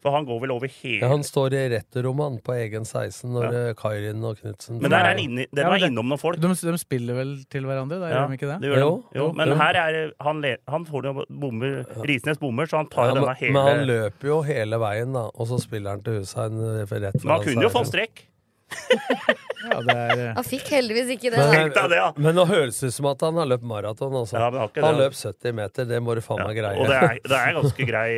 For 0.06 0.14
han 0.14 0.26
går 0.28 0.38
vel 0.44 0.52
over 0.54 0.70
hele 0.70 1.00
Ja, 1.02 1.08
han 1.10 1.24
står 1.26 1.56
i 1.58 1.62
retterrommet 1.74 2.44
på 2.46 2.54
egen 2.60 2.84
16 2.86 3.32
når 3.34 3.48
Ja. 3.56 3.74
Kairin 3.80 4.22
og 4.30 4.38
Knutsen 4.38 4.78
Men 4.84 4.92
der 4.94 5.00
er 5.00 5.10
han 5.16 5.22
inne, 5.24 5.48
den 5.50 5.64
Ja, 5.64 5.70
var 5.72 5.80
det- 5.82 5.90
innom 5.90 6.06
noen 6.12 6.22
folk. 6.22 6.38
De, 6.40 6.52
de 6.54 6.78
spiller 6.78 7.18
vel 7.18 7.32
til 7.50 7.66
hverandre, 7.66 7.98
da, 8.04 8.12
Ja, 8.14 8.20
gjør 8.22 8.30
de 8.30 8.38
ikke 8.38 8.52
det? 8.52 8.60
det 8.62 8.70
gjør. 8.70 8.84
Jo, 8.84 8.92
De. 9.02 9.18
jo, 9.20 9.26
men 9.34 9.50
jo. 9.50 9.56
her 9.64 9.80
er 9.82 9.98
han, 10.22 10.42
le, 10.46 10.54
han 10.70 10.86
får 10.86 11.10
jo 11.10 11.26
bommer 11.42 11.82
Risnes 12.06 12.38
bommer, 12.38 12.70
så 12.70 12.78
han 12.84 12.88
tar 12.94 13.10
Ja, 13.10 13.16
jo 13.16 13.16
men, 13.16 13.24
denne 13.26 13.36
hele 13.42 13.54
men 13.58 13.68
han 13.72 13.84
løper 13.90 14.28
jo 14.30 14.42
hele 14.46 14.78
veien, 14.86 15.12
da, 15.18 15.26
og 15.34 15.48
så 15.50 15.58
spiller 15.60 15.90
han 15.98 16.06
til 16.06 16.22
Hussein 16.22 16.62
rett 16.86 17.24
Men 17.26 17.34
han 17.36 17.44
kunne 17.50 17.66
jo 17.66 17.74
fått 17.74 17.90
strekk. 17.90 18.26
Ja, 19.66 19.80
det 19.82 19.94
er, 19.98 20.20
eh, 20.30 20.34
Han 20.38 20.46
fikk 20.46 20.68
heldigvis 20.70 21.08
ikke 21.16 21.32
det. 21.34 21.42
Men, 21.42 21.72
det, 21.74 21.98
ja. 21.98 22.12
men 22.22 22.36
nå 22.38 22.44
høres 22.46 22.78
det 22.82 22.92
ut 22.92 22.96
som 23.00 23.08
at 23.10 23.24
han 23.26 23.38
har 23.42 23.48
løpt 23.50 23.66
maraton. 23.66 24.14
Altså. 24.14 24.38
Ja, 24.38 24.68
han 24.86 25.00
løp 25.00 25.16
70 25.18 25.56
meter, 25.58 25.88
det 25.90 26.02
må 26.06 26.14
du 26.18 26.22
faen 26.22 26.44
meg 26.46 26.60
greie. 26.60 26.78
og 26.78 26.86
det 26.92 27.00
er, 27.02 27.18
det 27.26 27.40
er 27.40 27.56
ganske 27.58 27.88
grei 27.90 28.10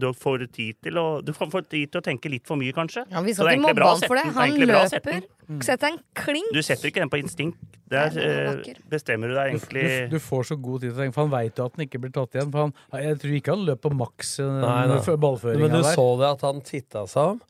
Du 0.00 0.08
får 0.18 0.46
tid 0.52 0.78
til 0.82 0.98
å 0.98 1.06
Du 1.24 1.32
får 1.36 1.68
tid 1.68 1.92
til 1.92 2.00
å 2.00 2.04
tenke 2.04 2.30
litt 2.32 2.46
for 2.48 2.60
mye, 2.60 2.74
kanskje. 2.74 3.04
Ja, 3.12 3.22
vi 3.24 3.34
skal 3.36 3.54
ikke 3.54 3.64
mobbe 3.68 3.78
bra 3.78 3.92
han 3.94 4.04
for 4.08 4.18
det. 4.18 4.26
Han 4.34 4.58
løper. 4.72 5.22
Setter 5.64 5.90
en 5.92 5.98
klink. 6.16 6.52
Du 6.56 6.62
setter 6.64 6.90
ikke 6.90 7.02
den 7.04 7.12
på 7.12 7.20
instinkt. 7.20 7.60
Der 7.92 8.14
er 8.16 8.60
eh, 8.64 8.76
bestemmer 8.90 9.30
du 9.30 9.36
deg 9.36 9.52
du, 9.52 9.58
egentlig 9.58 10.10
du 10.10 10.18
får 10.22 10.46
så 10.48 10.56
god 10.56 10.82
tid 10.82 10.90
til 10.90 10.96
å 10.96 11.02
tenke, 11.02 11.14
for 11.14 11.26
han 11.26 11.34
veit 11.34 11.58
jo 11.60 11.66
at 11.68 11.74
den 11.76 11.84
ikke 11.84 12.00
blir 12.02 12.14
tatt 12.14 12.38
igjen. 12.38 12.52
For 12.54 12.64
han, 12.64 12.72
jeg 13.04 13.18
tror 13.22 13.34
ikke 13.38 13.54
han 13.54 13.66
løp 13.68 13.82
på 13.84 13.92
maks 13.94 14.38
eh, 14.40 14.54
nei. 14.64 14.78
Men 14.88 15.68
du 15.68 15.80
der. 15.82 15.90
så 15.92 16.06
det 16.22 16.30
at 16.30 16.46
han 16.48 16.64
titta 16.64 17.04
seg 17.10 17.34
om 17.34 17.42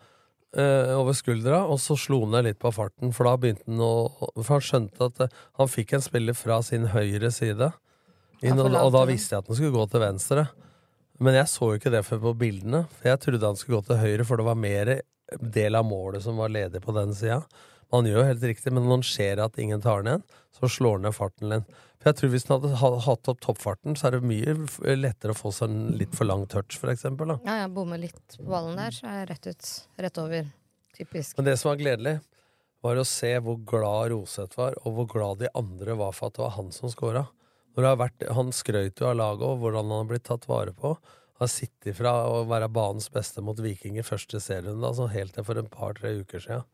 eh, 0.56 0.90
over 0.98 1.16
skuldra, 1.16 1.62
og 1.70 1.80
så 1.82 1.96
slo 1.98 2.24
han 2.24 2.34
ned 2.36 2.48
litt 2.48 2.60
på 2.62 2.72
farten. 2.74 3.14
For 3.14 3.28
da 3.28 3.36
begynte 3.40 3.66
han 3.70 3.80
å 3.84 3.94
For 4.40 4.56
han 4.56 4.66
skjønte 4.68 5.10
at 5.10 5.24
eh, 5.26 5.40
han 5.60 5.70
fikk 5.70 5.96
en 5.96 6.04
spiller 6.04 6.38
fra 6.38 6.60
sin 6.66 6.90
høyre 6.94 7.30
side. 7.34 7.70
Inn, 8.44 8.60
og, 8.60 8.74
og 8.74 8.92
da 8.92 9.04
visste 9.08 9.36
jeg 9.36 9.44
at 9.44 9.50
han 9.50 9.58
skulle 9.60 9.74
gå 9.74 9.86
til 9.92 10.02
venstre. 10.02 10.48
Men 11.22 11.36
jeg 11.38 11.50
så 11.52 11.70
jo 11.70 11.78
ikke 11.78 11.92
det 11.94 12.02
før 12.06 12.22
på 12.28 12.34
bildene. 12.40 12.84
Jeg 13.04 13.20
trodde 13.22 13.46
han 13.46 13.58
skulle 13.58 13.80
gå 13.80 13.90
til 13.90 14.00
høyre, 14.02 14.26
for 14.26 14.40
det 14.40 14.48
var 14.48 14.58
mer 14.58 14.90
del 15.40 15.78
av 15.78 15.86
målet 15.86 16.24
som 16.24 16.40
var 16.40 16.52
ledig 16.52 16.82
på 16.82 16.94
den 16.96 17.14
sida. 17.16 17.42
Han 17.94 18.08
gjør 18.08 18.22
jo 18.22 18.28
helt 18.32 18.46
riktig, 18.50 18.72
men 18.72 18.86
når 18.86 18.96
han 18.96 19.06
ser 19.06 19.42
at 19.44 19.58
ingen 19.62 19.82
tar 19.82 20.02
den 20.02 20.10
igjen, 20.10 20.24
så 20.56 20.70
slår 20.70 20.98
han 20.98 21.06
ned 21.06 21.14
farten 21.14 21.52
din. 21.54 21.66
For 22.02 22.10
jeg 22.10 22.18
tror 22.18 22.32
Hvis 22.34 22.46
han 22.50 22.64
hadde 22.80 23.04
hatt 23.06 23.30
opp 23.32 23.40
toppfarten, 23.40 23.96
så 23.96 24.08
er 24.08 24.16
det 24.16 24.28
mye 24.28 24.96
lettere 24.98 25.32
å 25.32 25.38
få 25.38 25.52
seg 25.54 25.70
en 25.70 25.94
litt 26.00 26.12
for 26.16 26.28
lang 26.28 26.44
touch, 26.50 26.76
eksempel. 26.90 27.36
Ja, 27.46 27.62
ja, 27.62 27.70
bommer 27.72 28.00
litt 28.02 28.36
på 28.36 28.48
ballen 28.50 28.76
der, 28.76 28.92
så 28.92 29.06
er 29.08 29.22
jeg 29.22 29.30
rett 29.30 29.48
ut. 29.48 29.70
Rett 30.04 30.20
over. 30.20 30.50
Typisk. 30.98 31.38
Men 31.38 31.48
det 31.48 31.56
som 31.58 31.70
var 31.70 31.80
gledelig, 31.80 32.18
var 32.84 33.00
å 33.00 33.06
se 33.08 33.30
hvor 33.40 33.56
glad 33.64 34.12
Roseth 34.12 34.58
var, 34.58 34.76
og 34.84 34.98
hvor 34.98 35.08
glad 35.14 35.40
de 35.40 35.48
andre 35.56 35.96
var 35.96 36.12
for 36.12 36.28
at 36.28 36.36
det 36.36 36.44
var 36.44 36.54
han 36.58 36.68
som 36.74 36.92
scora. 36.92 37.24
Når 37.74 37.82
det 37.82 37.90
har 37.90 38.00
vært, 38.00 38.24
han 38.36 38.54
skrøt 38.54 39.00
jo 39.02 39.10
av 39.10 39.16
laget 39.18 39.44
og 39.48 39.60
hvordan 39.62 39.90
han 39.90 40.04
har 40.04 40.10
blitt 40.12 40.26
tatt 40.28 40.46
vare 40.46 40.74
på. 40.78 40.94
Har 41.42 41.50
sittet 41.50 41.98
fra 41.98 42.12
å 42.30 42.44
være 42.46 42.70
banens 42.70 43.08
beste 43.10 43.42
mot 43.42 43.58
Viking 43.58 43.98
i 43.98 44.06
første 44.06 44.38
serierunde, 44.38 44.86
altså 44.86 45.10
helt 45.10 45.34
til 45.34 45.46
for 45.46 45.58
et 45.58 45.70
par-tre 45.72 46.14
uker 46.20 46.44
siden. 46.44 46.68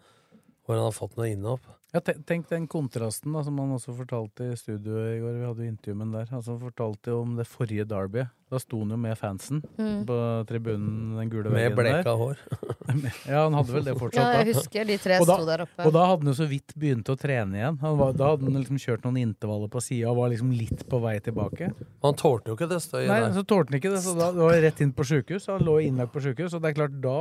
Hvor 0.67 0.77
han 0.77 0.91
har 0.91 0.97
fått 0.97 1.17
noe 1.17 1.31
innhopp. 1.33 1.65
Ja, 1.93 1.99
tenk 2.01 2.47
den 2.49 2.69
kontrasten 2.71 3.33
da, 3.35 3.41
som 3.43 3.57
han 3.59 3.73
også 3.75 3.91
fortalte 3.99 4.53
i 4.53 4.57
studioet 4.59 5.17
i 5.17 5.23
går. 5.25 5.39
Vi 5.41 5.47
hadde 5.49 5.65
jo 5.65 5.71
intervju 5.73 5.95
med 5.99 6.07
han 6.07 6.13
der. 6.21 6.29
Altså, 6.37 6.53
han 6.55 6.61
fortalte 6.63 7.11
jo 7.11 7.23
om 7.25 7.33
det 7.37 7.47
forrige 7.51 7.87
derbyet. 7.91 8.29
Da 8.51 8.59
sto 8.59 8.81
han 8.83 8.91
jo 8.91 8.97
med 8.99 9.15
fansen 9.19 9.61
Mm. 9.79 10.05
på 10.07 10.15
tribunen, 10.49 11.17
den 11.19 11.29
gule 11.31 11.51
Med 11.51 11.71
veggen 11.71 11.77
bleka 11.77 12.15
hår. 12.19 12.39
Ja, 13.31 13.45
han 13.45 13.55
hadde 13.55 13.71
vel 13.77 13.85
det 13.87 13.95
fortsatt 13.95 14.19
da. 14.25 14.33
Ja, 14.33 14.39
jeg 14.43 14.55
husker 14.57 14.87
de 14.89 14.97
tre 14.99 15.19
Og 15.23 15.27
da- 15.29 15.37
sto 15.39 15.47
der 15.47 15.63
oppe. 15.63 15.85
Og 15.87 15.93
da 15.95 16.07
hadde 16.09 16.25
han 16.25 16.31
jo 16.33 16.35
så 16.35 16.49
vidt 16.51 16.75
begynt 16.75 17.07
å 17.13 17.17
trene 17.19 17.55
igjen. 17.61 17.79
Han 17.85 17.99
var, 18.01 18.13
da 18.19 18.31
hadde 18.33 18.49
han 18.51 18.59
liksom 18.59 18.81
kjørt 18.83 19.05
noen 19.07 19.21
intervaller 19.23 19.71
på 19.71 19.83
sida 19.83 20.11
og 20.11 20.17
var 20.19 20.31
liksom 20.35 20.51
litt 20.51 20.83
på 20.91 21.01
vei 21.05 21.15
tilbake. 21.23 21.71
Han 22.03 22.15
tålte 22.19 22.51
jo 22.51 22.57
ikke 22.59 22.69
det 22.71 22.81
støyet 22.83 23.07
Nei, 23.07 23.21
så 23.39 23.45
tålte 23.47 23.71
han 23.71 23.79
ikke 23.79 23.93
det, 23.95 24.03
så 24.03 24.17
da 24.19 24.33
det 24.35 24.43
var 24.43 24.59
rett 24.67 24.81
inn 24.83 24.93
på 24.99 25.07
sjukehus. 25.07 25.47
Han 25.47 25.63
lå 25.67 25.79
innlagt 25.87 26.13
på 26.13 26.23
sjukehus, 26.27 26.55
og 26.59 26.63
det 26.63 26.71
er 26.73 26.79
klart 26.81 26.99
da 27.01 27.17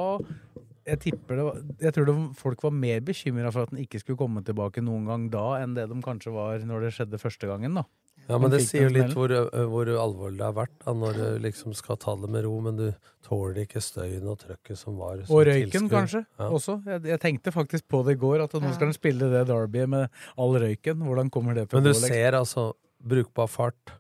jeg 0.85 0.99
tipper 0.99 1.35
det 1.35 1.43
var, 1.45 1.61
Jeg 1.81 1.93
tror 1.93 2.05
det, 2.05 2.15
folk 2.37 2.63
var 2.63 2.71
mer 2.71 2.99
bekymra 3.01 3.51
for 3.51 3.63
at 3.63 3.69
den 3.71 3.79
ikke 3.85 3.99
skulle 3.99 4.17
komme 4.17 4.43
tilbake 4.43 4.81
noen 4.83 5.05
gang 5.05 5.29
da, 5.29 5.45
enn 5.63 5.73
det 5.75 5.87
de 5.89 6.01
kanskje 6.01 6.31
var 6.33 6.59
når 6.59 6.81
det 6.87 6.93
skjedde 6.97 7.19
første 7.21 7.47
gangen. 7.47 7.73
da. 7.75 7.83
Ja, 8.29 8.37
men 8.37 8.51
det 8.51 8.59
sier 8.61 8.83
jo 8.85 8.89
litt 8.93 9.13
hvor, 9.17 9.31
hvor 9.71 9.89
alvorlig 9.89 10.37
det 10.37 10.45
har 10.45 10.53
vært 10.53 10.73
da, 10.85 10.93
når 10.93 11.13
du 11.17 11.39
liksom 11.47 11.73
skal 11.73 11.97
ta 11.97 12.13
det 12.15 12.29
med 12.29 12.43
ro, 12.45 12.59
men 12.61 12.75
du 12.77 12.91
tåler 13.25 13.63
ikke 13.65 13.81
støyen 13.81 14.27
og 14.29 14.37
trøkket 14.43 14.77
som 14.77 14.99
var. 15.01 15.23
som 15.25 15.33
Og 15.35 15.47
røyken, 15.47 15.71
tilskuer. 15.71 15.89
kanskje, 15.95 16.25
Ja. 16.37 16.49
også. 16.53 16.75
Jeg, 16.85 17.03
jeg 17.09 17.19
tenkte 17.19 17.51
faktisk 17.55 17.87
på 17.89 18.03
det 18.05 18.17
i 18.17 18.19
går, 18.21 18.43
at 18.43 18.53
nå 18.53 18.69
skal 18.75 18.91
han 18.91 18.93
spille 18.93 19.31
det 19.33 19.47
derbyet 19.49 19.89
med 19.89 20.09
all 20.37 20.53
røyken. 20.61 21.01
Hvordan 21.01 21.31
kommer 21.33 21.55
det 21.57 21.69
til 21.71 21.79
Men 21.79 21.87
å 21.89 21.89
du 21.89 21.93
liksom? 21.97 22.13
ser 22.13 22.37
altså 22.37 22.73
brukbar 23.01 23.47
fart, 23.49 23.95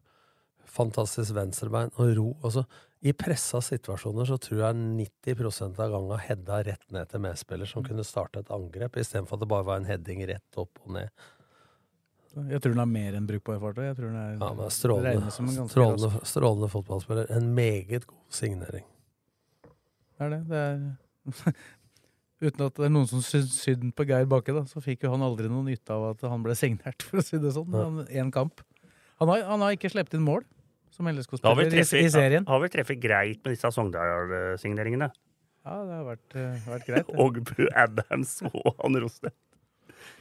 fantastisk 0.69 1.33
venstrebein 1.33 1.89
og 1.97 2.13
ro. 2.17 2.27
Altså, 2.43 2.65
I 2.99 3.13
pressa 3.15 3.61
situasjoner 3.63 4.27
så 4.27 4.35
tror 4.41 4.59
jeg 4.65 4.75
90% 4.75 5.77
av 5.79 5.93
gangen 5.93 6.19
hedda 6.19 6.57
rett 6.67 6.89
ned 6.91 7.07
til 7.07 7.21
medspiller 7.23 7.69
som 7.69 7.83
kunne 7.85 8.03
starte 8.03 8.41
et 8.43 8.51
angrep, 8.51 8.97
istedenfor 8.99 9.37
at 9.37 9.43
det 9.45 9.51
bare 9.53 9.67
var 9.69 9.79
en 9.79 9.87
heading 9.87 10.25
rett 10.27 10.59
opp 10.59 10.81
og 10.83 10.97
ned. 10.97 11.13
Jeg 12.51 12.61
tror 12.61 12.75
den 12.75 12.83
er 12.83 12.91
mer 12.91 13.15
enn 13.17 13.27
brukbar 13.29 13.57
fart. 13.63 13.79
Jeg 13.87 13.95
tror 13.97 14.11
den 14.11 14.19
er, 14.19 14.35
Ja, 14.35 14.51
men 14.53 14.73
strålende, 14.73 15.31
strålende, 15.31 16.11
strålende 16.27 16.69
fotballspiller. 16.75 17.31
En 17.39 17.49
meget 17.55 18.05
god 18.05 18.35
signering. 18.35 18.85
Det 19.63 20.27
er 20.27 20.35
det. 20.35 20.41
Det 20.51 20.61
er 20.65 21.57
Uten 22.39 22.67
at 22.67 22.77
det 22.77 22.85
er 22.87 22.91
noen 22.93 23.07
som 23.09 23.23
syns 23.23 23.55
synd 23.59 23.89
på 23.97 24.05
Geir 24.07 24.27
Bakke, 24.29 24.53
da, 24.55 24.61
så 24.67 24.79
fikk 24.83 25.03
jo 25.03 25.09
han 25.11 25.23
aldri 25.25 25.49
noen 25.51 25.67
nytte 25.67 25.91
av 25.91 26.13
at 26.13 26.21
han 26.31 26.43
ble 26.43 26.55
signert, 26.55 27.03
for 27.07 27.19
å 27.19 27.25
si 27.25 27.39
det 27.39 27.55
sånn. 27.55 28.05
Én 28.11 28.31
kamp. 28.31 28.61
Han 29.19 29.31
har, 29.31 29.47
han 29.47 29.63
har 29.63 29.75
ikke 29.75 29.91
sluppet 29.91 30.19
inn 30.19 30.27
mål 30.27 30.45
som 30.99 31.07
har 31.09 31.15
vi 31.15 31.65
LSK-spiller 31.65 31.65
i, 31.65 32.05
i 32.05 32.11
treffet, 32.13 32.45
Da 32.45 32.53
har 32.53 32.63
vi 32.63 32.71
treffet 32.75 33.01
greit 33.03 33.41
med 33.43 33.55
disse 33.55 33.71
Sogndal-signeringene. 33.75 35.09
Ja, 35.65 35.75
det 35.85 35.97
har 35.99 36.07
vært, 36.07 36.35
eh, 36.39 36.65
vært 36.69 36.87
greit. 36.87 37.13
Ogbu 37.25 37.67
Adams 37.75 38.39
og 38.49 38.73
han 38.83 38.99
Rostedt. 39.03 39.35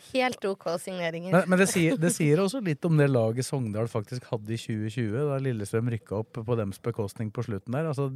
Helt 0.08 0.44
OK 0.48 0.64
signeringer. 0.80 1.34
Men, 1.34 1.50
men 1.52 1.60
det, 1.60 1.66
sier, 1.68 1.98
det 2.00 2.10
sier 2.14 2.40
også 2.40 2.62
litt 2.64 2.84
om 2.88 2.96
det 2.96 3.10
laget 3.10 3.44
Sogndal 3.44 3.90
faktisk 3.92 4.24
hadde 4.30 4.54
i 4.54 4.58
2020, 4.60 5.12
da 5.28 5.36
Lillestrøm 5.44 5.90
rykka 5.92 6.16
opp 6.22 6.40
på 6.46 6.56
dems 6.58 6.80
bekostning 6.80 7.28
på 7.34 7.44
slutten 7.44 7.76
der. 7.76 7.90
Altså, 7.90 8.08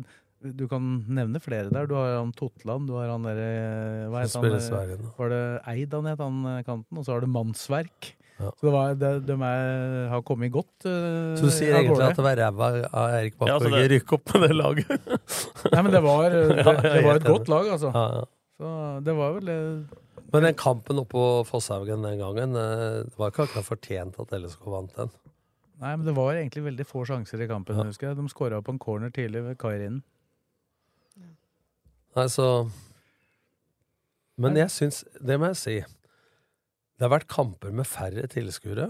du 0.43 0.65
kan 0.71 0.87
nevne 1.13 1.39
flere 1.43 1.69
der. 1.71 1.87
Du 1.91 1.95
har 1.99 2.17
han 2.17 2.33
Totland, 2.37 2.89
du 2.89 2.97
har 2.97 3.13
han 3.13 3.29
derre 3.29 4.09
Hva 4.11 4.25
het 4.25 4.35
han? 4.39 4.49
eh. 4.57 5.05
Var 5.21 5.35
det 5.35 5.43
Eid 5.75 5.95
han 5.99 6.09
het, 6.11 6.25
han 6.25 6.41
eh, 6.55 6.63
kanten? 6.67 6.99
Og 6.99 7.05
så 7.07 7.15
har 7.15 7.23
du 7.27 7.31
Mannsverk. 7.31 8.15
Ja. 8.43 8.51
Så 8.59 8.67
det 8.67 8.73
var, 8.75 8.95
det, 8.99 9.11
de 9.29 9.37
er, 9.47 10.09
har 10.11 10.23
kommet 10.27 10.51
godt 10.53 10.87
uh, 10.89 11.37
Så 11.39 11.47
du 11.47 11.53
sier 11.55 11.77
egentlig 11.79 12.03
at 12.09 12.17
det 12.19 12.25
var 12.27 12.37
ræva 12.41 12.69
av 12.91 13.17
Erik 13.21 13.37
Bakke 13.39 13.51
Ja, 13.53 13.57
å 13.59 13.63
så 13.63 13.71
ikke 13.71 13.83
det- 13.85 13.91
rykke 13.95 14.17
opp 14.19 14.33
med 14.35 14.45
det 14.49 14.57
laget? 14.59 15.09
Nei, 15.73 15.83
men 15.83 15.91
det 15.95 16.03
var, 16.03 16.25
det, 16.35 16.43
Ja, 16.59 16.75
er 16.75 16.83
det 16.99 17.05
var 17.07 17.21
et 17.21 17.27
godt 17.29 17.49
lag, 17.53 17.69
altså. 17.77 17.93
Ja, 17.95 18.05
ja. 18.21 18.25
Så 18.63 18.73
det 19.07 19.15
var 19.19 19.33
vel 19.39 19.47
det 19.49 19.59
Men 20.35 20.47
den 20.49 20.55
kampen 20.59 20.99
oppe 21.03 21.13
på 21.17 21.25
Fosshaugen 21.49 22.03
den 22.07 22.19
gangen, 22.21 22.55
eh, 22.57 23.03
det 23.09 23.19
var 23.21 23.31
ikke 23.33 23.47
akkurat 23.49 23.67
fortjent 23.69 24.19
at 24.23 24.31
LSK 24.39 24.67
vant 24.75 24.95
den. 24.97 25.11
Nei, 25.83 25.97
men 25.97 26.07
det 26.07 26.15
var 26.15 26.35
egentlig 26.37 26.63
veldig 26.69 26.87
få 26.87 27.03
sjanser 27.09 27.41
i 27.43 27.49
kampen, 27.51 27.77
Ja. 27.77 27.85
husker 27.89 28.09
jeg. 28.13 28.17
De 28.21 28.29
skåra 28.31 28.61
på 28.63 28.71
en 28.75 28.79
corner 28.79 29.11
tidlig 29.11 29.43
ved 29.49 29.59
Kairinnen. 29.59 30.03
Nei, 32.17 32.27
så 32.29 32.69
Men 34.39 34.57
jeg 34.57 34.69
syns 34.73 35.03
Det 35.21 35.39
må 35.41 35.47
jeg 35.53 35.57
si. 35.61 35.77
Det 37.03 37.09
har 37.09 37.17
vært 37.17 37.33
kamper 37.35 37.73
med 37.75 37.83
færre 37.91 38.29
tilskuere. 38.31 38.85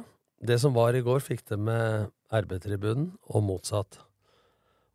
Det 0.45 0.59
som 0.61 0.75
var 0.77 0.93
i 0.93 1.01
går, 1.01 1.23
fikk 1.25 1.47
det 1.49 1.57
med 1.65 2.11
RB-tribunen, 2.29 3.07
og 3.33 3.45
motsatt. 3.47 3.97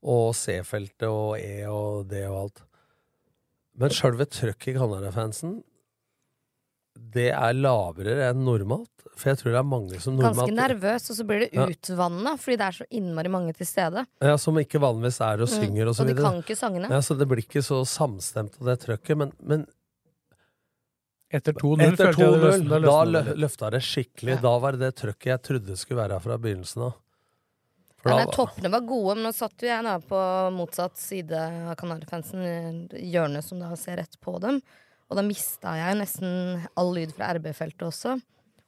Og 0.05 0.35
C-feltet 0.37 1.07
og 1.09 1.39
E 1.41 1.63
og 1.65 2.03
D 2.11 2.19
og 2.27 2.35
alt. 2.43 2.61
Men 3.81 3.89
sjølve 3.89 4.27
trøkket 4.29 4.75
i 4.75 4.75
Canada-fansen, 4.77 5.55
det 7.17 7.31
er 7.31 7.57
lavere 7.57 8.19
enn 8.27 8.43
normalt. 8.45 8.93
For 9.17 9.31
jeg 9.31 9.39
tror 9.39 9.55
det 9.55 9.59
er 9.63 9.65
mange 9.65 10.01
som 10.03 10.19
Ganske 10.21 10.53
nervøs, 10.53 11.09
og 11.09 11.17
så 11.17 11.25
blir 11.25 11.39
det 11.41 11.49
Ja. 11.57 11.65
fordi 12.37 12.57
det 12.57 12.67
er 12.67 12.77
så 12.77 12.85
innmari 12.91 13.29
mange 13.33 13.53
til 13.57 13.65
stede. 13.65 14.05
ja, 14.21 14.35
Som 14.37 14.61
ikke 14.61 14.77
vanligvis 14.77 15.19
er 15.21 15.41
og 15.41 15.49
synger 15.49 15.87
og 15.87 15.95
så 15.95 16.05
videre. 16.05 16.21
og 16.21 16.33
de 16.37 16.43
kan 16.43 16.43
ikke 16.43 16.59
sangene. 16.61 16.89
Ja, 16.91 17.01
så 17.01 17.17
det 17.17 17.27
blir 17.27 17.41
ikke 17.41 17.65
så 17.65 17.81
samstemt 17.81 18.61
av 18.61 18.65
det 18.67 18.79
trøkket. 18.85 19.17
Men, 19.17 19.33
men 19.41 19.65
Etter 21.27 21.57
2-0 21.57 21.81
følte 21.83 22.05
jeg 22.05 22.15
det 22.15 22.23
2-0, 22.23 22.43
løsna. 22.45 22.79
da 22.85 22.99
lø 23.03 23.21
løfta 23.43 23.69
det 23.73 23.81
skikkelig. 23.83 24.37
Ja. 24.37 24.43
Da 24.45 24.53
var 24.63 24.77
det 24.77 24.85
det 24.85 24.93
trøkket 25.01 25.29
jeg 25.33 25.43
trodde 25.43 25.73
det 25.73 25.79
skulle 25.81 25.99
være 26.05 26.19
fra 26.23 26.37
begynnelsen 26.39 26.85
av. 26.87 26.95
For 27.97 28.13
Ja, 28.13 28.19
nei, 28.21 28.27
toppene 28.31 28.71
var 28.71 28.85
gode, 28.87 29.15
men 29.17 29.27
nå 29.27 29.33
satt 29.35 29.65
jo 29.65 29.67
jeg 29.67 29.83
da 29.83 29.97
på 29.99 30.21
motsatt 30.55 30.99
side 31.01 31.41
av 31.67 31.73
Kanarifansen, 31.79 32.87
hjørnet 32.95 33.43
som 33.43 33.59
da 33.59 33.73
ser 33.79 33.99
rett 33.99 34.15
på 34.23 34.37
dem. 34.39 34.61
Og 35.09 35.19
da 35.19 35.23
mista 35.25 35.73
jeg 35.79 35.97
nesten 35.99 36.63
all 36.77 36.93
lyd 36.95 37.11
fra 37.15 37.33
RB-feltet 37.35 37.87
også. 37.89 38.15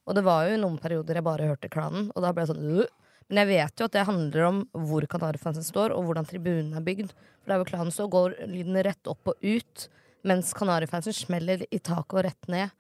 Og 0.10 0.18
det 0.18 0.24
var 0.26 0.50
jo 0.50 0.58
noen 0.60 0.80
perioder 0.82 1.20
jeg 1.20 1.28
bare 1.28 1.48
hørte 1.52 1.72
klanen, 1.72 2.10
og 2.16 2.26
da 2.26 2.34
ble 2.34 2.44
jeg 2.44 2.56
sånn 2.56 2.66
Ugh! 2.80 2.90
Men 3.30 3.44
jeg 3.44 3.50
vet 3.52 3.78
jo 3.78 3.86
at 3.86 3.94
det 3.94 4.08
handler 4.08 4.46
om 4.48 4.60
hvor 4.90 5.06
Kanarifansen 5.06 5.64
står, 5.64 5.94
og 5.94 6.08
hvordan 6.08 6.26
tribunen 6.26 6.74
er 6.74 6.82
bygd. 6.82 7.12
For 7.14 7.52
der 7.52 7.60
hvor 7.62 7.70
klanen 7.70 7.94
står, 7.94 8.10
går 8.16 8.38
lyden 8.50 8.80
rett 8.88 9.12
opp 9.12 9.30
og 9.30 9.46
ut, 9.46 9.84
mens 10.28 10.52
Kanarifansen 10.58 11.16
smeller 11.16 11.66
i 11.70 11.80
taket 11.80 12.18
og 12.18 12.26
rett 12.28 12.52
ned. 12.52 12.76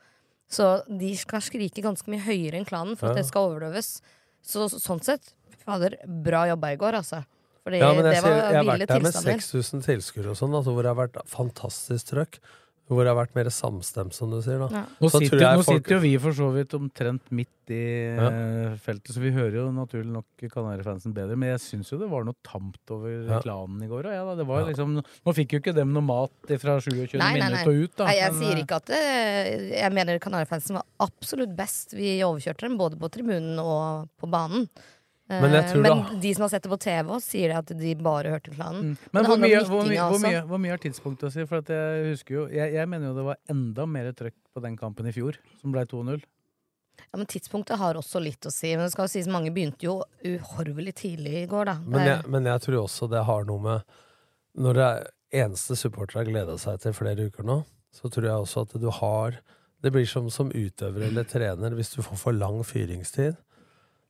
Så 0.49 0.69
de 0.89 1.12
skal 1.17 1.43
skrike 1.45 1.84
ganske 1.86 2.10
mye 2.10 2.23
høyere 2.25 2.58
enn 2.60 2.67
klanen 2.67 2.97
for 2.97 3.12
at 3.12 3.19
det 3.19 3.28
skal 3.28 3.52
overdøves. 3.52 3.99
Så 4.45 4.65
sånn 4.71 5.02
sett, 5.06 5.34
fader, 5.62 5.99
bra 6.25 6.47
jobba 6.49 6.73
i 6.73 6.80
går, 6.82 6.97
altså. 7.04 7.21
Fordi 7.67 7.82
Ja, 7.82 7.91
men 7.93 8.08
jeg, 8.08 8.15
det 8.15 8.23
var 8.23 8.34
jeg 8.34 8.58
har 8.58 8.69
vært 8.71 8.89
der 8.89 9.04
med 9.04 9.17
6000 9.19 9.84
tilskuere 9.86 10.32
og 10.34 10.39
sånn, 10.39 10.56
altså, 10.58 10.73
hvor 10.73 10.86
det 10.86 10.93
har 10.93 10.97
vært 10.97 11.19
fantastisk 11.30 12.13
trøkk. 12.13 12.39
Hvor 12.89 13.06
det 13.06 13.12
har 13.13 13.19
vært 13.19 13.36
mer 13.38 13.45
samstemt, 13.54 14.15
som 14.17 14.32
du 14.34 14.39
sier. 14.41 14.58
da. 14.58 14.67
Ja. 14.73 14.86
Nå, 14.99 15.10
Så 15.13 15.19
sitter, 15.21 15.38
jeg 15.43 15.58
nå 15.60 15.63
folk- 15.63 15.78
sitter 15.78 15.93
jo 15.95 15.99
vi 16.02 16.17
for 16.17 16.32
så 16.34 16.47
vidt 16.56 16.73
omtrent 16.73 17.21
midt 17.30 17.69
i 17.69 18.15
ja. 18.17 18.30
feltet, 18.82 19.12
så 19.13 19.21
vi 19.21 19.30
hører 19.30 19.54
jo 19.60 19.65
naturlig 19.71 20.10
nok 20.10 20.25
Kanarifansen 20.49 21.13
bedre. 21.13 21.38
Men 21.38 21.52
jeg 21.54 21.60
syns 21.67 21.91
jo 21.93 21.99
det 22.02 22.10
var 22.10 22.23
noe 22.25 22.34
tamt 22.43 22.80
over 22.89 23.28
Ja. 23.30 23.39
klanen 23.45 23.84
i 23.86 23.88
går. 23.88 24.08
og 24.10 24.12
Ja, 24.17 24.25
da, 24.25 24.34
det 24.41 24.47
var 24.47 24.62
Ja. 24.62 24.65
liksom, 24.73 24.97
nå 25.04 25.36
fikk 25.38 25.54
jo 25.54 25.60
ikke 25.62 25.75
dem 25.75 25.93
noe 25.93 26.02
mat 26.02 26.32
fra 26.58 26.80
27. 26.82 27.13
minutter 27.21 27.69
og 27.69 27.84
ut, 27.84 27.95
da. 27.95 28.06
Nei, 28.06 28.15
jeg 28.17 28.34
men, 28.34 28.41
sier 28.41 28.58
eh, 28.58 28.63
ikke 28.65 28.75
at 28.75 28.86
det, 28.86 29.71
Jeg 29.78 29.91
mener 29.93 30.19
Kanarifansen 30.19 30.73
var 30.73 30.86
absolutt 30.99 31.56
best. 31.56 31.93
Vi 31.93 32.17
overkjørte 32.25 32.65
dem 32.65 32.78
både 32.78 32.97
på 32.97 33.08
tribunen 33.12 33.60
og 33.60 34.10
på 34.19 34.28
banen. 34.32 34.67
Eh, 35.30 35.42
Men 35.44 35.54
jeg 35.54 35.68
tror 35.70 35.84
men 35.86 36.22
de 36.24 36.32
som 36.34 36.46
har 36.48 36.50
sett 36.50 36.65
det 36.65 36.72
på 36.72 36.80
TV, 36.82 37.12
sier 37.22 37.54
at 37.60 37.70
de 37.78 37.94
bare 38.02 38.32
hørte 38.34 38.54
planen. 38.56 38.96
Mm. 38.96 38.96
Men 39.12 39.20
men 39.20 39.28
hvor 39.30 39.38
mye, 39.44 39.62
hvor, 39.68 39.86
mye, 39.86 40.08
hvor, 40.10 40.24
mye, 40.24 40.42
hvor 40.50 40.62
mye 40.63 40.74
har 40.74 40.82
tidspunktet 40.82 41.30
å 41.30 41.34
si? 41.36 41.46
For 41.46 41.62
at 41.62 41.70
jeg 41.76 42.08
husker 42.15 42.36
jo 42.36 42.48
jeg, 42.50 42.74
jeg 42.80 42.89
mener 42.89 43.12
jo 43.12 43.15
det 43.20 43.26
var 43.28 43.39
enda 43.54 43.86
mer 43.86 44.10
trøkk 44.18 44.38
på 44.56 44.63
den 44.65 44.78
kampen 44.80 45.10
i 45.10 45.13
fjor, 45.13 45.38
som 45.62 45.76
ble 45.76 45.86
2-0. 45.86 46.24
Ja, 47.00 47.18
men 47.18 47.30
Tidspunktet 47.30 47.80
har 47.80 47.98
også 47.98 48.22
litt 48.22 48.46
å 48.46 48.52
si. 48.54 48.74
Men 48.74 48.88
det 48.88 48.94
skal 48.94 49.08
jo 49.08 49.13
sies 49.13 49.30
mange 49.32 49.54
begynte 49.56 49.86
jo 49.86 50.00
uhorvelig 50.26 50.96
tidlig 51.00 51.44
i 51.44 51.48
går, 51.50 51.70
da. 51.72 51.78
Men 51.86 52.08
jeg, 52.08 52.26
men 52.34 52.50
jeg 52.50 52.65
tror 52.65 52.82
også 52.84 53.10
det 53.13 53.24
har 53.30 53.48
noe 53.50 53.63
med 53.63 54.00
Når 54.60 54.76
det 54.76 54.88
er 54.89 55.08
eneste 55.46 55.78
supportere 55.78 56.24
har 56.24 56.32
gleda 56.32 56.58
seg 56.58 56.82
til 56.82 56.96
flere 56.98 57.30
uker 57.30 57.46
nå, 57.46 57.62
så 57.94 58.10
tror 58.10 58.26
jeg 58.28 58.44
også 58.44 58.65
at 58.65 58.76
du 58.82 58.89
har 58.98 59.38
Det 59.80 59.94
blir 59.94 60.10
som 60.10 60.28
som 60.34 60.50
utøver 60.52 61.06
eller 61.08 61.24
trener. 61.24 61.78
Hvis 61.78 61.94
du 61.94 62.02
får 62.04 62.18
for 62.20 62.36
lang 62.36 62.60
fyringstid, 62.68 63.38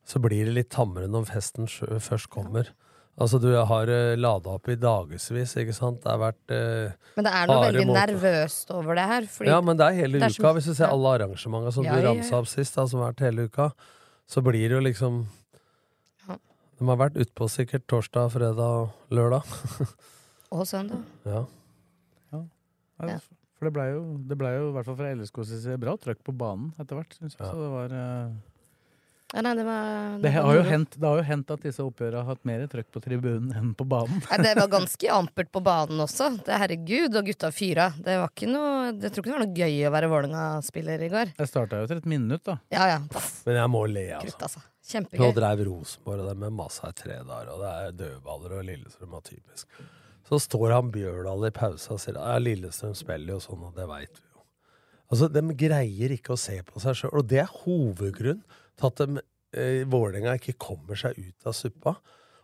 så 0.09 0.19
blir 0.23 0.47
det 0.49 0.55
litt 0.55 0.69
tammere 0.73 1.07
når 1.11 1.27
festen 1.29 1.67
først 1.69 2.29
kommer. 2.33 2.71
Altså, 3.19 3.35
du 3.43 3.49
har 3.51 3.89
uh, 3.91 4.15
lada 4.15 4.53
opp 4.55 4.69
i 4.71 4.77
dagevis, 4.79 5.25
ikke 5.59 5.73
sant. 5.75 5.99
Det 6.05 6.07
har 6.13 6.21
vært 6.21 6.53
uh, 6.55 6.93
Men 7.17 7.25
det 7.27 7.33
er 7.35 7.49
noe 7.49 7.63
veldig 7.65 7.85
måter. 7.89 8.13
nervøst 8.13 8.71
over 8.71 8.95
det 8.95 9.07
her. 9.11 9.27
Fordi 9.33 9.49
Ja, 9.51 9.57
men 9.61 9.75
det 9.81 9.87
er 9.89 9.97
hele 9.97 10.21
det 10.21 10.29
er 10.29 10.31
uka. 10.31 10.37
som- 10.39 10.55
Hvis 10.55 10.69
du 10.71 10.73
ser 10.77 10.87
alle 10.93 11.11
arrangementene 11.17 11.73
som 11.75 11.83
Ja, 11.83 11.97
du 11.99 12.07
ramsa 12.07 12.39
opp 12.39 12.47
sist, 12.47 12.75
da, 12.79 12.85
som 12.87 13.01
har 13.03 13.11
vært 13.11 13.25
hele 13.27 13.49
uka, 13.51 13.67
så 14.29 14.41
blir 14.45 14.69
det 14.71 14.77
jo 14.77 14.79
liksom 14.87 15.19
Ja. 16.29 16.37
De 16.79 16.85
har 16.87 16.95
vært 17.03 17.19
utpå 17.19 17.49
sikkert 17.51 17.85
torsdag, 17.91 18.31
fredag, 18.31 18.89
lørdag. 19.11 19.43
Og 20.55 20.63
søndag. 20.65 21.03
Ja. 21.25 21.43
Ja, 22.31 22.45
Ja. 23.03 23.19
For 23.59 23.67
det 23.67 23.73
blei 23.75 23.89
jo, 23.91 24.03
det 24.29 24.37
ble 24.39 24.47
jo, 24.55 24.69
i 24.69 24.73
hvert 24.77 24.85
fall 24.87 24.95
fra 24.95 25.11
LSK 25.13 25.43
side, 25.45 25.75
bra 25.77 25.97
trøkk 25.99 26.23
på 26.23 26.31
banen 26.39 26.71
etter 26.79 26.95
hvert. 26.95 27.11
Synes 27.19 27.35
jeg. 27.35 27.43
Ja. 27.43 27.51
Så 27.51 27.59
det 27.59 27.71
var 27.73 27.91
eh, 27.99 28.31
Ja, 29.29 29.43
nei, 29.45 29.51
det 29.59 29.63
var, 29.63 29.83
det, 30.17 30.21
det, 30.23 30.29
har 30.33 30.55
jo 30.57 30.61
hent 30.65 30.95
det 30.97 31.05
har 31.05 31.19
jo 31.19 31.25
hendt 31.27 31.51
at 31.53 31.61
disse 31.61 31.83
oppgjørene 31.85 32.23
har 32.23 32.33
hatt 32.33 32.47
mer 32.49 32.63
trøkk 32.71 32.87
på 32.95 33.01
tribunen 33.03 33.51
enn 33.53 33.75
på 33.77 33.85
banen. 33.85 34.23
Nei, 34.25 34.39
det 34.41 34.55
var 34.57 34.71
ganske 34.71 35.11
ampert 35.19 35.51
på 35.53 35.61
banen 35.61 36.01
også. 36.01 36.31
Det 36.47 36.57
Herregud, 36.57 37.13
og 37.13 37.29
gutta 37.29 37.51
fyra. 37.53 37.91
Det 37.93 38.15
var 38.17 38.33
ikke 38.33 38.49
noe 38.49 38.87
Jeg 38.95 39.13
tror 39.13 39.21
ikke 39.21 39.29
det 39.29 39.35
var 39.35 39.43
noe 39.43 39.59
gøy 39.61 39.75
å 39.85 39.91
være 39.93 40.09
Vålerenga-spiller 40.15 41.05
i 41.05 41.11
går. 41.13 41.33
Jeg 41.37 41.51
starta 41.51 41.77
jo 41.77 41.85
etter 41.85 42.01
et 42.01 42.09
minutt, 42.09 42.41
da. 42.49 42.57
Ja 42.73 42.87
ja. 42.95 42.97
Men 43.45 43.59
jeg 43.61 43.71
må 43.75 43.83
le, 43.91 44.07
altså. 44.17 44.31
Krutt, 44.31 44.45
altså. 44.49 44.65
Nå 44.65 44.89
Kjempegøy. 44.89 45.33
dreiv 45.37 45.59
Rosenborg 45.67 46.23
og 46.23 46.29
det 46.31 46.37
med 46.41 46.55
masse 46.57 46.81
her 46.81 46.95
tre 46.97 47.19
dager, 47.21 47.51
og 47.53 47.61
det 47.61 47.73
er 47.73 47.91
dødballer 47.99 48.55
og 48.57 48.63
Lillestrøm 48.65 49.11
og 49.19 49.27
typisk. 49.27 49.83
Så 50.25 50.39
står 50.41 50.73
han 50.73 50.89
Bjørdal 50.93 51.45
i 51.45 51.51
pausa 51.53 51.93
og 51.93 52.01
sier 52.01 52.17
ja, 52.17 52.39
Lillestrøm 52.41 52.95
spiller 52.97 53.35
jo 53.35 53.43
sånn, 53.43 53.67
og 53.67 53.77
det 53.77 53.85
veit 53.89 54.17
vi 54.17 54.25
jo. 54.25 54.41
Altså, 55.09 55.29
De 55.29 55.43
greier 55.57 56.15
ikke 56.17 56.33
å 56.33 56.41
se 56.41 56.57
på 56.65 56.81
seg 56.81 56.97
sjøl, 56.97 57.13
og 57.21 57.29
det 57.29 57.43
er 57.43 57.53
hovedgrunn 57.61 58.41
til 58.41 58.58
at 58.87 59.01
de, 59.01 59.23
eh, 59.53 59.83
Vålerenga 59.89 60.37
ikke 60.39 60.57
kommer 60.61 60.99
seg 60.99 61.17
ut 61.19 61.49
av 61.49 61.55
suppa. 61.57 61.95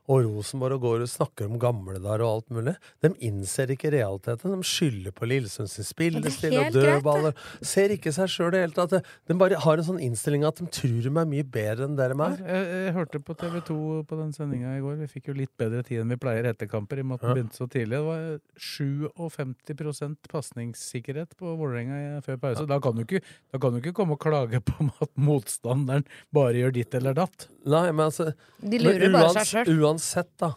Og 0.07 0.21
Rosenborg 0.21 0.75
og 0.77 0.81
går 0.85 1.01
og 1.01 1.09
snakker 1.09 1.47
om 1.49 1.55
gamle 1.57 1.95
der 1.97 2.21
og 2.21 2.27
alt 2.29 2.49
mulig. 2.53 2.75
De 3.01 3.09
innser 3.25 3.71
ikke 3.73 3.89
realiteten. 3.89 4.51
De 4.53 4.67
skylder 4.69 5.11
på 5.17 5.25
Lillesund 5.25 5.71
sin 5.71 5.87
spillestil 5.87 6.53
og 6.61 6.71
dødballer. 6.75 7.33
greit. 7.33 7.65
Ser 7.65 7.89
ikke 7.95 8.13
seg 8.13 8.29
sjøl 8.29 8.51
i 8.51 8.57
det 8.57 8.61
hele 8.67 8.75
tatt. 8.77 9.07
De 9.25 9.37
bare 9.39 9.57
har 9.63 9.81
en 9.81 9.87
sånn 9.87 10.01
innstilling 10.05 10.45
at 10.45 10.61
de 10.61 10.67
tror 10.69 10.99
de 11.01 11.09
er 11.09 11.25
mye 11.31 11.47
bedre 11.55 11.87
enn 11.89 11.95
det 11.97 12.09
de 12.13 12.19
er. 12.21 12.37
Jeg, 12.45 12.67
jeg 12.85 12.93
hørte 12.99 13.19
på 13.25 13.33
TV 13.41 13.57
2 13.71 13.79
på 14.05 14.19
den 14.21 14.31
sendinga 14.37 14.75
i 14.77 14.83
går. 14.85 14.99
Vi 15.01 15.09
fikk 15.15 15.31
jo 15.31 15.37
litt 15.41 15.53
bedre 15.57 15.81
tid 15.87 16.03
enn 16.03 16.13
vi 16.13 16.19
pleier 16.21 16.51
etter 16.51 16.69
kamper, 16.69 17.01
i 17.01 17.05
og 17.05 17.09
med 17.09 17.17
at 17.17 17.25
den 17.25 17.29
Ja. 17.33 17.35
begynte 17.39 17.57
så 17.57 17.67
tidlig. 17.67 17.97
Det 17.97 18.05
var 18.05 18.39
57% 18.61 20.29
pasningssikkerhet 20.31 21.33
på 21.39 21.55
Vålerenga 21.59 22.21
før 22.25 22.37
pause. 22.41 22.65
Da, 22.69 22.77
kan 22.83 22.95
du 22.97 23.03
ikke, 23.05 23.21
da 23.53 23.59
kan 23.61 23.73
du 23.75 23.81
ikke 23.81 23.93
komme 23.97 24.15
og 24.17 24.21
klage 24.23 24.61
på 24.65 24.87
at 25.01 25.11
motstanderen 25.17 26.05
bare 26.35 26.61
gjør 26.61 26.73
ditt 26.77 26.95
eller 26.97 27.17
datt. 27.17 27.47
Nei, 27.65 27.87
men 27.91 28.05
altså 28.11 28.29
De 28.61 28.77
men 28.77 28.85
lurer 28.85 29.13
bare 29.15 29.33
seg 29.39 29.51
sjøl. 29.51 29.71
Uansett, 29.95 30.31
da. 30.41 30.53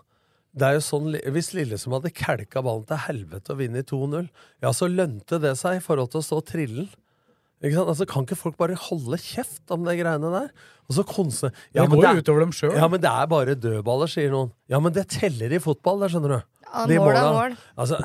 Det 0.58 0.66
er 0.66 0.78
jo 0.78 0.82
sånn, 0.82 1.12
Hvis 1.34 1.52
Lillesund 1.54 1.94
hadde 1.94 2.10
kelka 2.16 2.62
ballen 2.64 2.86
til 2.88 2.98
helvete 3.04 3.52
og 3.54 3.60
vunnet 3.60 3.86
2-0, 3.90 4.28
ja, 4.64 4.72
så 4.74 4.88
lønte 4.90 5.38
det 5.42 5.52
seg 5.60 5.78
i 5.78 5.84
forhold 5.84 6.10
til 6.14 6.20
å 6.22 6.26
stå 6.26 6.38
trillen. 6.48 6.88
Ikke 7.62 7.74
sant? 7.74 7.90
Altså, 7.90 8.06
Kan 8.08 8.26
ikke 8.26 8.38
folk 8.38 8.56
bare 8.58 8.76
holde 8.78 9.18
kjeft 9.18 9.70
om 9.74 9.84
de 9.86 9.94
greiene 9.98 10.30
der? 10.34 10.50
Og 10.88 10.94
så 10.96 11.04
konse... 11.06 11.50
ja, 11.74 11.82
det 11.84 11.90
går 11.90 11.98
jo 11.98 12.02
det 12.04 12.10
er- 12.10 12.22
utover 12.22 12.40
dem 12.44 12.52
sjøl. 12.54 12.74
Ja, 12.78 12.88
men 12.88 13.02
det 13.02 13.10
er 13.10 13.26
bare 13.30 13.54
dødballer, 13.58 14.10
sier 14.10 14.30
noen. 14.34 14.52
Ja, 14.72 14.78
men 14.80 14.94
det 14.96 15.08
teller 15.14 15.52
i 15.52 15.58
fotball, 15.62 16.00
det 16.04 16.10
skjønner 16.14 16.36
du. 16.36 16.40
Ja, 16.68 16.86
De 16.90 16.98
mål 17.02 17.16
er 17.18 17.30
mål. 17.34 17.56
Altså, 17.76 17.98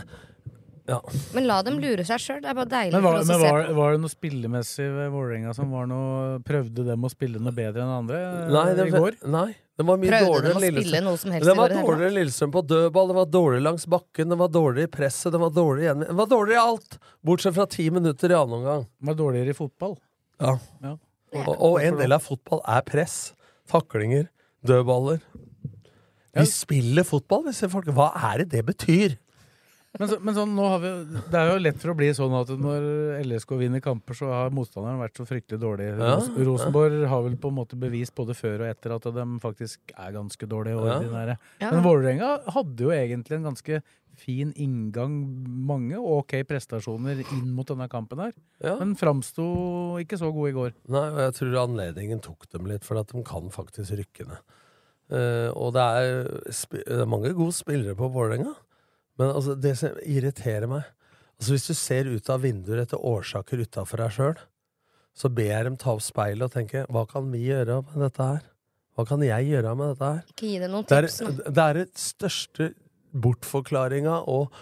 Ja. 0.89 0.98
Men 1.32 1.46
la 1.48 1.62
dem 1.63 1.78
lure 1.80 2.04
seg 2.04 2.19
sjøl. 2.19 2.39
Det 2.43 2.50
er 2.52 2.56
bare 2.58 2.67
deilig 2.67 2.91
Men, 2.98 3.04
for 3.06 3.08
var, 3.08 3.19
oss 3.22 3.30
å 3.30 3.36
se 3.39 3.41
var, 3.43 3.67
på. 3.69 3.76
var 3.78 3.93
det 3.93 4.00
noe 4.04 4.12
spillemessig 4.12 4.88
ved 4.91 5.12
Vålerenga 5.13 5.54
som 5.56 5.69
var 5.72 5.86
noe 5.88 6.39
Prøvde 6.43 6.84
dem 6.89 7.06
å 7.08 7.12
spille 7.13 7.39
noe 7.39 7.56
bedre 7.56 7.86
enn 7.86 7.93
andre 8.02 8.19
eh, 8.19 8.50
Nei, 8.52 8.63
det, 8.76 8.88
i 8.89 8.96
går? 8.98 9.15
nei, 9.32 9.46
det 9.80 9.86
var 9.88 10.02
mye 10.02 10.12
Prøvde 10.12 10.34
dårligere 10.34 10.58
enn 10.58 10.65
Lillestrøm. 10.65 11.38
Det 11.48 11.56
var 11.56 11.72
i 11.72 11.78
det 11.78 11.86
dårligere 11.86 12.10
enn 12.12 12.17
Lillestrøm 12.19 12.56
på 12.58 12.65
dødball, 12.74 13.08
det 13.13 13.17
var 13.22 13.32
dårlig 13.38 13.62
langs 13.63 13.88
bakken, 13.96 14.34
det 14.36 14.39
var 14.43 14.52
dårlig 14.58 14.89
i 14.89 14.91
presset, 14.98 15.32
det 15.32 15.41
var 15.46 15.56
dårlig 15.56 15.88
igjen. 15.88 16.04
Det 16.10 16.17
var 16.19 16.32
dårligere 16.36 16.60
i 16.60 16.74
alt! 16.74 17.00
Bortsett 17.24 17.56
fra 17.56 17.69
ti 17.78 17.88
minutter 17.96 18.36
i 18.36 18.38
annen 18.41 18.60
omgang. 18.60 18.86
Var 19.08 19.19
dårligere 19.24 19.56
i 19.56 19.60
fotball. 19.63 19.96
Ja. 20.43 20.58
Ja. 20.84 20.93
Og, 21.46 21.56
og 21.56 21.80
en 21.82 21.96
del 22.04 22.13
av 22.19 22.28
fotball 22.28 22.60
er 22.76 22.84
press. 22.91 23.17
Taklinger. 23.72 24.28
Dødballer. 24.67 25.24
Vi 26.34 26.46
spiller 26.50 27.06
fotball, 27.08 27.48
vi 27.48 27.56
ser 27.56 27.72
folk. 27.72 27.88
Hva 27.93 28.12
er 28.34 28.43
det 28.43 28.52
det 28.58 28.67
betyr? 28.67 29.15
Men, 29.99 30.10
så, 30.10 30.17
men 30.25 30.34
sånn, 30.34 30.53
nå 30.58 30.67
har 30.71 30.79
vi, 30.82 30.91
det 31.29 31.38
er 31.38 31.51
jo 31.51 31.58
lett 31.62 31.77
for 31.77 31.93
å 31.93 31.97
bli 31.97 32.08
sånn 32.17 32.34
at 32.34 32.49
når 32.58 32.86
LSK 33.27 33.51
vinner 33.60 33.82
kamper, 33.84 34.17
så 34.17 34.32
har 34.34 34.53
motstanderen 34.56 34.97
vært 35.03 35.19
så 35.19 35.25
fryktelig 35.29 35.62
dårlig. 35.62 35.91
Ja, 35.93 36.15
Ros 36.17 36.32
Rosenborg 36.34 37.03
har 37.12 37.21
vel 37.27 37.36
på 37.38 37.51
en 37.53 37.60
måte 37.60 37.77
bevist 37.77 38.15
både 38.17 38.34
før 38.38 38.63
og 38.63 38.71
etter 38.71 38.95
at 38.95 39.06
de 39.13 39.25
faktisk 39.43 39.93
er 39.93 40.15
ganske 40.15 40.49
dårlige. 40.49 40.79
Og 40.82 40.89
ordinære. 40.95 41.38
Ja. 41.62 41.69
Men 41.69 41.86
Vålerenga 41.86 42.32
hadde 42.56 42.88
jo 42.88 42.95
egentlig 42.95 43.38
en 43.38 43.51
ganske 43.51 43.84
fin 44.17 44.49
inngang, 44.62 45.13
mange 45.69 45.97
ok 45.97 46.36
prestasjoner 46.49 47.21
inn 47.23 47.53
mot 47.53 47.69
denne 47.69 47.86
kampen 47.91 48.25
her. 48.25 48.34
Ja. 48.65 48.75
Men 48.82 48.97
framsto 48.97 49.45
ikke 50.01 50.17
så 50.21 50.34
god 50.34 50.49
i 50.49 50.58
går. 50.58 50.75
Nei, 50.93 51.06
og 51.12 51.21
jeg 51.27 51.38
tror 51.38 51.62
anledningen 51.67 52.25
tok 52.25 52.49
dem 52.53 52.69
litt, 52.69 52.86
for 52.88 53.01
at 53.01 53.13
de 53.13 53.25
kan 53.29 53.53
faktisk 53.53 53.97
rykke 54.01 54.29
ned. 54.29 54.60
Uh, 55.13 55.49
og 55.60 55.73
det 55.75 55.84
er, 55.84 56.21
det 56.73 57.01
er 57.03 57.10
mange 57.10 57.34
gode 57.38 57.53
spillere 57.53 57.97
på 57.97 58.10
Vålerenga. 58.13 58.56
Men 59.19 59.30
altså, 59.34 59.56
det 59.60 59.76
som 59.80 59.97
irriterer 60.02 60.69
meg 60.69 60.88
altså 61.38 61.54
Hvis 61.56 61.67
du 61.67 61.76
ser 61.78 62.08
ut 62.10 62.30
av 62.32 62.43
vinduer 62.45 62.82
etter 62.84 63.02
årsaker 63.04 63.62
utafor 63.65 64.04
deg 64.04 64.13
sjøl, 64.15 64.36
så 65.13 65.30
ber 65.34 65.49
jeg 65.49 65.65
dem 65.67 65.78
ta 65.82 65.91
opp 65.93 66.04
speilet 66.06 66.45
og 66.47 66.54
tenke 66.54 66.86
hva 66.93 67.04
kan 67.10 67.28
vi 67.34 67.43
gjøre 67.49 67.82
med 67.89 67.97
dette 68.06 68.28
her? 68.30 68.45
Hva 68.93 69.06
kan 69.10 69.26
jeg 69.26 69.49
gjøre 69.49 69.73
med 69.78 69.93
dette 69.93 70.12
her? 70.12 70.21
Ikke 70.34 70.52
gi 70.52 70.62
noen 70.62 70.86
Det 70.89 70.99
er, 70.99 71.08
tips 71.10 71.19
nå. 71.26 71.34
det 71.49 71.65
er 71.65 71.80
det 71.82 71.88
største 71.99 72.69
bortforklaringa 73.26 74.19
og 74.30 74.54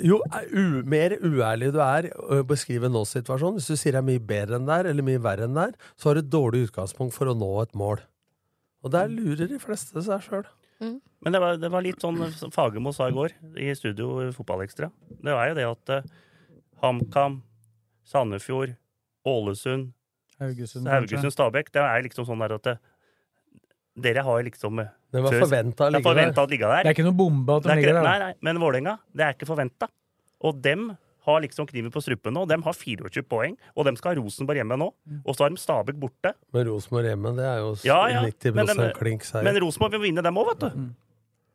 jo 0.00 0.20
u, 0.52 0.64
mer 0.88 1.16
uærlig 1.20 1.72
du 1.74 1.80
er 1.84 2.08
å 2.16 2.40
beskrive 2.48 2.88
nå-situasjonen, 2.92 3.58
hvis 3.58 3.68
du 3.68 3.76
sier 3.76 3.96
det 3.96 4.00
er 4.00 4.06
mye 4.06 4.22
bedre 4.22 4.56
enn 4.60 4.68
der, 4.68 4.88
eller 4.88 5.04
mye 5.04 5.20
verre 5.22 5.48
enn 5.48 5.58
der, 5.58 5.74
så 5.96 6.08
har 6.10 6.16
du 6.16 6.22
et 6.22 6.32
dårlig 6.32 6.68
utgangspunkt 6.68 7.16
for 7.16 7.28
å 7.28 7.36
nå 7.36 7.50
et 7.62 7.76
mål. 7.76 8.00
Og 8.80 8.94
der 8.94 9.10
lurer 9.12 9.50
de 9.50 9.58
fleste 9.60 10.00
seg 10.06 10.24
sjøl. 10.24 10.46
Men 10.80 11.34
det 11.34 11.40
var, 11.42 11.58
det 11.60 11.68
var 11.72 11.84
litt 11.84 12.00
sånn 12.00 12.16
Fagermo 12.54 12.94
sa 12.96 13.10
i 13.10 13.14
går 13.16 13.34
i 13.60 13.72
studio 13.76 14.30
Fotballekstra. 14.32 14.88
Det 15.20 15.34
var 15.36 15.50
jo 15.50 15.56
det 15.58 15.66
at 15.68 15.92
uh, 15.92 16.12
HamKam, 16.80 17.42
Sandefjord, 18.08 18.72
Ålesund, 19.28 19.90
Haugesund. 20.40 20.88
Haugesund, 20.88 21.34
Stabæk 21.34 21.68
Det 21.74 21.82
er 21.84 22.06
liksom 22.06 22.24
sånn 22.24 22.40
der 22.40 22.56
at 22.56 22.64
det, 22.64 22.76
dere 24.00 24.24
har 24.24 24.40
liksom 24.46 24.80
eh, 24.80 24.88
Det 25.12 25.20
var 25.20 25.36
forventa 25.36 26.46
å 26.46 26.48
ligge 26.48 26.70
der. 26.70 26.86
Det 26.86 26.92
er 26.94 26.96
ikke 26.96 27.04
noe 27.04 27.18
bombe 27.18 27.58
at 27.58 27.66
de 27.66 27.72
er 27.74 27.80
ligger 27.82 27.98
der. 27.98 28.06
nei, 28.06 28.18
nei, 28.22 28.32
men 28.48 28.60
Vålerenga, 28.62 28.96
det 29.12 29.26
er 29.26 29.36
ikke 29.36 29.48
forventa. 29.50 29.90
Og 30.48 30.62
dem 30.64 30.88
har 31.30 31.44
liksom 31.44 31.68
kniven 31.70 31.92
på 31.94 32.02
strupen 32.04 32.36
nå. 32.36 32.46
De 32.50 32.58
har 32.64 32.76
24 32.76 33.26
poeng, 33.30 33.56
og 33.74 33.86
de 33.88 33.94
skal 33.98 34.14
ha 34.14 34.20
Rosenborg 34.20 34.62
hjemme 34.62 34.80
nå. 34.80 34.90
Mm. 35.08 35.20
Og 35.24 35.36
så 35.36 35.46
har 35.46 35.54
de 35.54 35.60
Stabæk 35.60 36.00
borte. 36.00 36.34
Men 36.54 36.66
Rosenborg 36.70 37.12
hjemme, 37.12 37.36
det 37.38 37.46
er 37.50 37.62
jo 37.62 37.70
Ja, 37.86 38.00
ja, 38.12 38.24
90 38.26 38.58
men 38.58 38.74
de, 38.74 38.90
klink 38.98 39.28
seier. 39.28 39.46
Men 39.46 39.60
Rosenborg 39.62 39.96
vil 39.96 40.10
vinne 40.10 40.24
dem 40.26 40.42
òg, 40.42 40.52
vet 40.52 40.66
du. 40.66 40.82
Mm. 40.82 40.90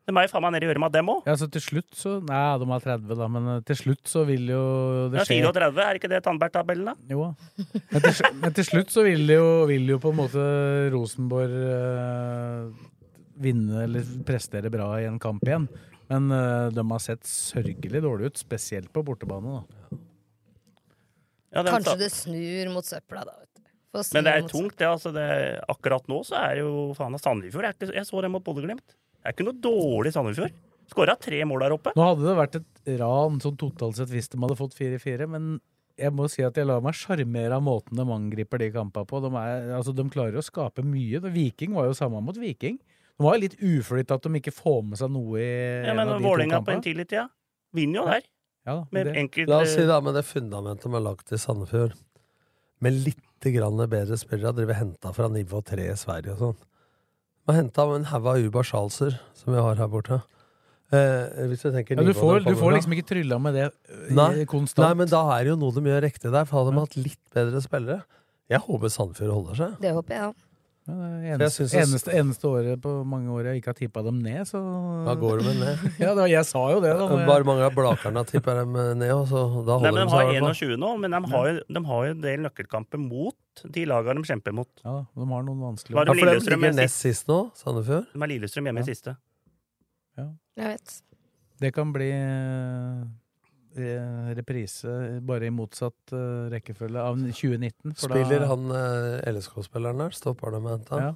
De 0.05 0.13
er 0.13 0.27
jo 0.27 0.29
faen 0.29 0.43
meg 0.45 0.51
nede 0.53 0.67
i 0.67 0.69
øret 0.69 0.81
med 0.83 0.93
dem 0.93 1.07
òg. 1.09 1.21
Ja, 1.25 1.33
så 1.39 1.47
til 1.49 1.63
slutt 1.65 1.95
så 1.97 2.19
Nei, 2.21 2.41
de 2.61 2.67
har 2.69 2.83
30, 2.83 3.15
da, 3.17 3.29
men 3.31 3.47
eh, 3.55 3.61
til 3.65 3.79
slutt 3.79 4.11
så 4.11 4.21
vil 4.27 4.51
jo 4.51 4.65
Det 5.13 5.23
skje 5.25 5.39
ja, 5.39 5.49
34, 5.49 5.85
er 5.85 5.99
ikke 5.99 6.11
det 6.11 6.19
Tandberg-tabellen, 6.27 6.91
da? 6.91 6.93
Jo 7.09 7.31
men 7.89 8.03
til, 8.03 8.29
men 8.43 8.53
til 8.59 8.67
slutt 8.67 8.93
så 8.93 9.05
vil 9.07 9.33
jo, 9.33 9.47
vil 9.71 9.89
jo 9.95 9.97
på 10.03 10.13
en 10.13 10.19
måte 10.19 10.45
Rosenborg 10.93 11.57
øh, 11.57 12.69
vinne 13.41 13.81
eller 13.88 14.05
prestere 14.27 14.69
bra 14.73 14.91
i 15.01 15.09
en 15.09 15.17
kamp 15.21 15.43
igjen. 15.47 15.65
Men 16.11 16.29
uh, 16.31 16.67
de 16.73 16.85
har 16.91 17.01
sett 17.03 17.25
sørgelig 17.29 18.01
dårlig 18.03 18.31
ut, 18.31 18.41
spesielt 18.41 18.91
på 18.93 19.03
bortebane. 19.05 19.61
da. 19.61 19.99
Ja, 21.55 21.63
Kanskje 21.63 21.97
det 22.03 22.11
snur 22.13 22.71
mot 22.73 22.85
søpla, 22.85 23.23
da. 23.25 23.35
vet 23.39 23.49
du. 23.55 23.61
Men 24.13 24.27
det 24.27 24.31
er 24.35 24.47
tungt, 24.51 24.75
det. 24.77 24.87
altså 24.89 25.11
det, 25.15 25.25
Akkurat 25.71 26.09
nå 26.11 26.19
så 26.27 26.35
er 26.41 26.57
jo 26.59 26.71
faen 26.97 27.13
meg 27.15 27.21
Sandefjord 27.23 27.69
Jeg, 27.69 27.93
Jeg 27.95 28.07
så 28.09 28.23
dem 28.25 28.33
mot 28.35 28.43
Bodø-Glimt. 28.43 28.83
Det 28.91 29.29
er 29.29 29.35
ikke 29.37 29.45
noe 29.47 29.61
dårlig 29.63 30.11
Sandefjord. 30.11 30.57
Skåra 30.91 31.15
tre 31.17 31.39
mål 31.47 31.63
der 31.63 31.75
oppe. 31.77 31.93
Nå 31.97 32.09
hadde 32.09 32.27
det 32.27 32.35
vært 32.37 32.57
et 32.59 32.91
ran 32.99 33.39
sånn 33.41 33.55
totalt 33.57 33.97
sett 33.97 34.11
hvis 34.11 34.27
de 34.29 34.41
hadde 34.43 34.57
fått 34.59 34.75
4-4, 34.77 35.29
men 35.31 35.55
jeg 35.95 36.11
må 36.11 36.27
si 36.29 36.43
at 36.43 36.57
jeg 36.59 36.67
lar 36.67 36.83
meg 36.83 36.97
sjarmere 36.97 37.55
av 37.55 37.63
måten 37.63 37.97
de 37.97 38.03
angriper 38.03 38.61
de 38.61 38.67
kampene 38.75 39.07
på. 39.07 39.21
De, 39.23 39.31
er, 39.39 39.69
altså, 39.77 39.95
de 39.95 40.05
klarer 40.11 40.37
å 40.37 40.43
skape 40.43 40.83
mye. 40.85 41.23
Viking 41.31 41.73
var 41.77 41.87
jo 41.87 41.95
samme 41.97 42.19
mot 42.21 42.37
Viking. 42.37 42.77
De 43.15 43.23
var 43.23 43.38
jo 43.38 43.43
litt 43.45 43.58
uflytt 43.63 44.12
at 44.12 44.25
de 44.28 44.39
ikke 44.41 44.51
får 44.56 44.82
med 44.89 44.99
seg 44.99 45.12
noe 45.15 45.39
i 45.39 45.47
Ja, 45.86 45.93
en 45.93 46.01
av 46.04 46.15
de 46.17 46.23
to 46.23 46.34
kampene. 46.36 46.63
på 46.67 46.73
en 46.75 46.84
tidlig 46.84 47.08
tida 47.12 47.30
vinner 47.75 48.01
jo 48.01 48.06
der. 48.10 48.28
Ja, 48.65 48.73
da, 48.75 48.84
Med 48.91 49.08
det, 49.08 49.15
enkelt 49.21 49.49
La 49.51 49.62
oss 49.62 49.75
si 49.75 49.84
eh, 49.84 49.88
da 49.88 49.99
med 50.01 50.15
det 50.17 50.25
fundamentet 50.25 50.88
de 50.88 50.93
har 50.97 51.04
lagt 51.06 51.32
i 51.32 51.39
Sandefjord, 51.39 51.93
med 52.82 52.97
litt 53.06 53.21
grann 53.45 53.78
bedre 53.78 54.17
spillere, 54.17 54.56
de 54.58 54.73
henta 54.73 55.12
fra 55.13 55.30
nivå 55.30 55.62
tre 55.63 55.86
i 55.91 55.97
Sverige 55.99 56.34
og 56.34 56.39
sånn. 56.41 56.56
De 57.45 57.54
har 57.54 57.60
henta 57.62 57.86
en 57.93 58.08
haug 58.10 58.32
av 58.32 58.41
Uba 58.41 58.63
Schalzer, 58.65 59.19
som 59.38 59.54
vi 59.54 59.62
har 59.62 59.78
her 59.78 59.91
borte. 59.91 60.17
Eh, 60.93 61.45
hvis 61.49 61.62
du 61.65 61.69
tenker 61.73 61.97
ja, 61.97 62.06
du, 62.06 62.13
får, 62.13 62.43
du 62.45 62.56
får 62.58 62.75
liksom 62.75 62.93
ikke 62.93 63.08
trylla 63.10 63.38
med 63.41 63.56
det 63.58 63.63
øh, 63.69 64.10
Nei, 64.17 64.45
konstant. 64.49 64.84
Nei, 64.86 64.97
men 65.01 65.10
da 65.10 65.21
er 65.34 65.45
det 65.45 65.54
jo 65.54 65.56
noe 65.62 65.73
de 65.73 65.82
gjør 65.82 66.04
riktig 66.06 66.30
der, 66.34 66.45
for 66.49 66.62
hadde 66.62 66.73
de 66.75 66.84
hatt 66.84 66.97
litt 66.99 67.21
bedre 67.34 67.62
spillere 67.63 68.01
Jeg 68.54 68.62
håper 68.65 68.93
Sandefjord 68.93 69.34
holder 69.34 69.60
seg. 69.62 69.80
Det 69.82 69.93
håper 69.97 70.17
jeg 70.17 70.28
òg. 70.28 70.43
Ja, 70.85 70.93
det 70.93 71.05
er 71.09 71.31
eneste, 71.33 71.65
synes 71.65 71.73
eneste, 71.81 72.11
eneste 72.13 72.45
året 72.45 72.81
på 72.83 72.91
mange 73.09 73.31
år 73.33 73.47
jeg 73.49 73.61
ikke 73.61 73.71
har 73.71 73.77
tippa 73.79 74.03
dem 74.05 74.19
ned, 74.21 74.43
så 74.45 74.59
Da 75.07 75.15
går 75.17 75.39
de 75.41 75.45
med 75.47 75.57
ned. 75.63 75.85
Ja, 76.03 76.11
det 76.11 76.19
var, 76.19 76.29
jeg 76.29 76.45
sa 76.45 76.61
jo 76.75 76.83
det, 76.83 76.91
da. 76.99 77.07
men... 77.09 77.23
Bare 77.25 77.47
mange 77.47 77.65
av 77.65 77.73
Blakarna 77.73 78.21
tipper 78.29 78.59
dem 78.61 78.77
ned, 78.99 79.13
og 79.15 79.25
så 79.31 79.41
da 79.65 79.79
Nei, 79.81 79.89
holder 79.89 79.97
men 79.97 79.97
de 79.97 80.05
De 80.05 80.13
har 80.13 80.29
i 80.29 80.35
hvert 80.35 80.45
fall. 80.45 80.69
21 80.75 80.83
nå, 80.83 80.91
men 81.01 81.17
de 81.17 81.33
har, 81.33 81.49
jo, 81.49 81.65
de 81.79 81.83
har 81.89 82.05
jo 82.05 82.13
en 82.13 82.21
del 82.27 82.45
nøkkelkamper 82.45 83.01
mot 83.01 83.65
de 83.79 83.87
lagene 83.89 84.21
de 84.21 84.29
kjemper 84.29 84.53
mot. 84.53 84.69
Ja, 84.85 84.95
de 85.09 85.27
har 85.31 85.49
noen 85.49 85.65
vanskelige 85.71 85.97
Var 85.97 86.11
Ja, 86.11 86.13
for 86.13 86.53
de 86.53 86.59
ligger 86.61 86.77
nest 86.77 87.01
sist 87.01 87.33
nå, 87.33 87.39
Sandefjord. 87.57 88.05
De 88.13 88.21
har 88.21 88.33
Lillestrøm 88.35 88.69
hjemme 88.69 88.85
i 88.85 88.89
siste. 88.93 89.17
Ja. 90.21 90.29
Jeg 90.61 90.75
vet. 90.75 90.97
Det 91.65 91.73
kan 91.73 91.93
bli 91.95 92.11
eh, 92.13 93.05
reprise 94.38 95.19
bare 95.25 95.47
i 95.47 95.53
motsatt 95.53 96.13
eh, 96.15 96.49
rekkefølge 96.53 97.01
av 97.01 97.17
2019. 97.19 97.93
for 97.95 98.07
da- 98.07 98.15
Spiller 98.15 98.45
han 98.49 98.65
eh, 98.71 99.31
LSK-spilleren 99.33 99.97
der? 100.05 100.15
Stopper 100.15 100.51
det 100.55 100.61
med 100.63 100.71
henta? 100.79 101.01
Ja. 101.01 101.13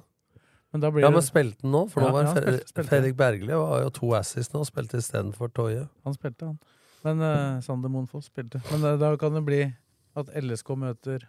Men 0.72 0.84
Ja, 1.02 1.10
men 1.10 1.22
spilte 1.26 1.64
han 1.64 1.72
nå? 1.74 1.80
For 1.90 2.00
nå 2.04 2.12
var 2.14 2.24
ja, 2.28 2.34
spilte- 2.36 2.68
spilte. 2.68 2.88
Fredrik 2.92 3.16
Bergli 3.18 3.52
var 3.58 3.82
jo 3.82 3.90
to 3.90 4.12
assis 4.14 4.52
nå, 4.52 4.60
og 4.62 4.68
spilte 4.68 5.00
istedenfor 5.02 5.50
Toje. 5.52 5.88
Han 6.04 6.14
spilte, 6.14 6.46
han. 6.46 6.58
Men 7.02 7.20
uh, 7.24 7.60
Sander 7.64 7.88
Monfoss 7.90 8.28
spilte. 8.30 8.60
Men 8.70 8.84
uh, 8.84 8.96
da 9.00 9.16
kan 9.18 9.34
det 9.34 9.42
bli 9.46 9.62
at 10.20 10.30
LSK 10.36 10.76
møter 10.78 11.24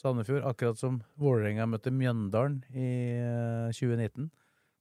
Sandefjord, 0.00 0.46
akkurat 0.48 0.78
som 0.80 1.02
Vålerenga 1.20 1.66
møtte 1.68 1.90
Mjøndalen 1.92 2.62
i 2.72 2.88
uh, 3.20 3.68
2019. 3.74 4.30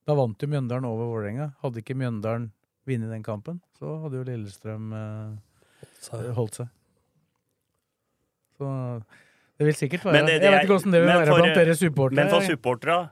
Da 0.08 0.15
vant 0.15 0.39
jo 0.41 0.47
Mjøndalen 0.47 0.88
over 0.88 1.10
Vålerenga. 1.12 1.49
Hadde 1.60 1.82
ikke 1.84 1.97
Mjøndalen 1.99 2.52
vunnet 2.88 3.12
den 3.12 3.25
kampen, 3.25 3.60
så 3.78 3.97
hadde 4.06 4.17
jo 4.17 4.23
Lillestrøm 4.25 4.93
eh, 4.95 5.34
Så- 5.99 6.33
holdt 6.33 6.55
seg. 6.62 6.67
Så 8.59 8.67
det 9.59 9.65
vil 9.67 9.75
sikkert 9.75 10.03
være 10.07 10.25
det- 10.25 10.39
det 10.39 10.41
Jeg 10.43 10.51
vet 10.51 10.63
ikke 10.67 10.75
åssen 10.79 10.91
det 10.91 11.01
vil 11.03 11.09
være 11.09 11.27
for- 11.27 11.41
blant 11.41 11.55
dere 11.55 11.75
supportere. 11.75 12.15
Men 12.15 12.29
for 12.29 12.41
supportere 12.41 13.09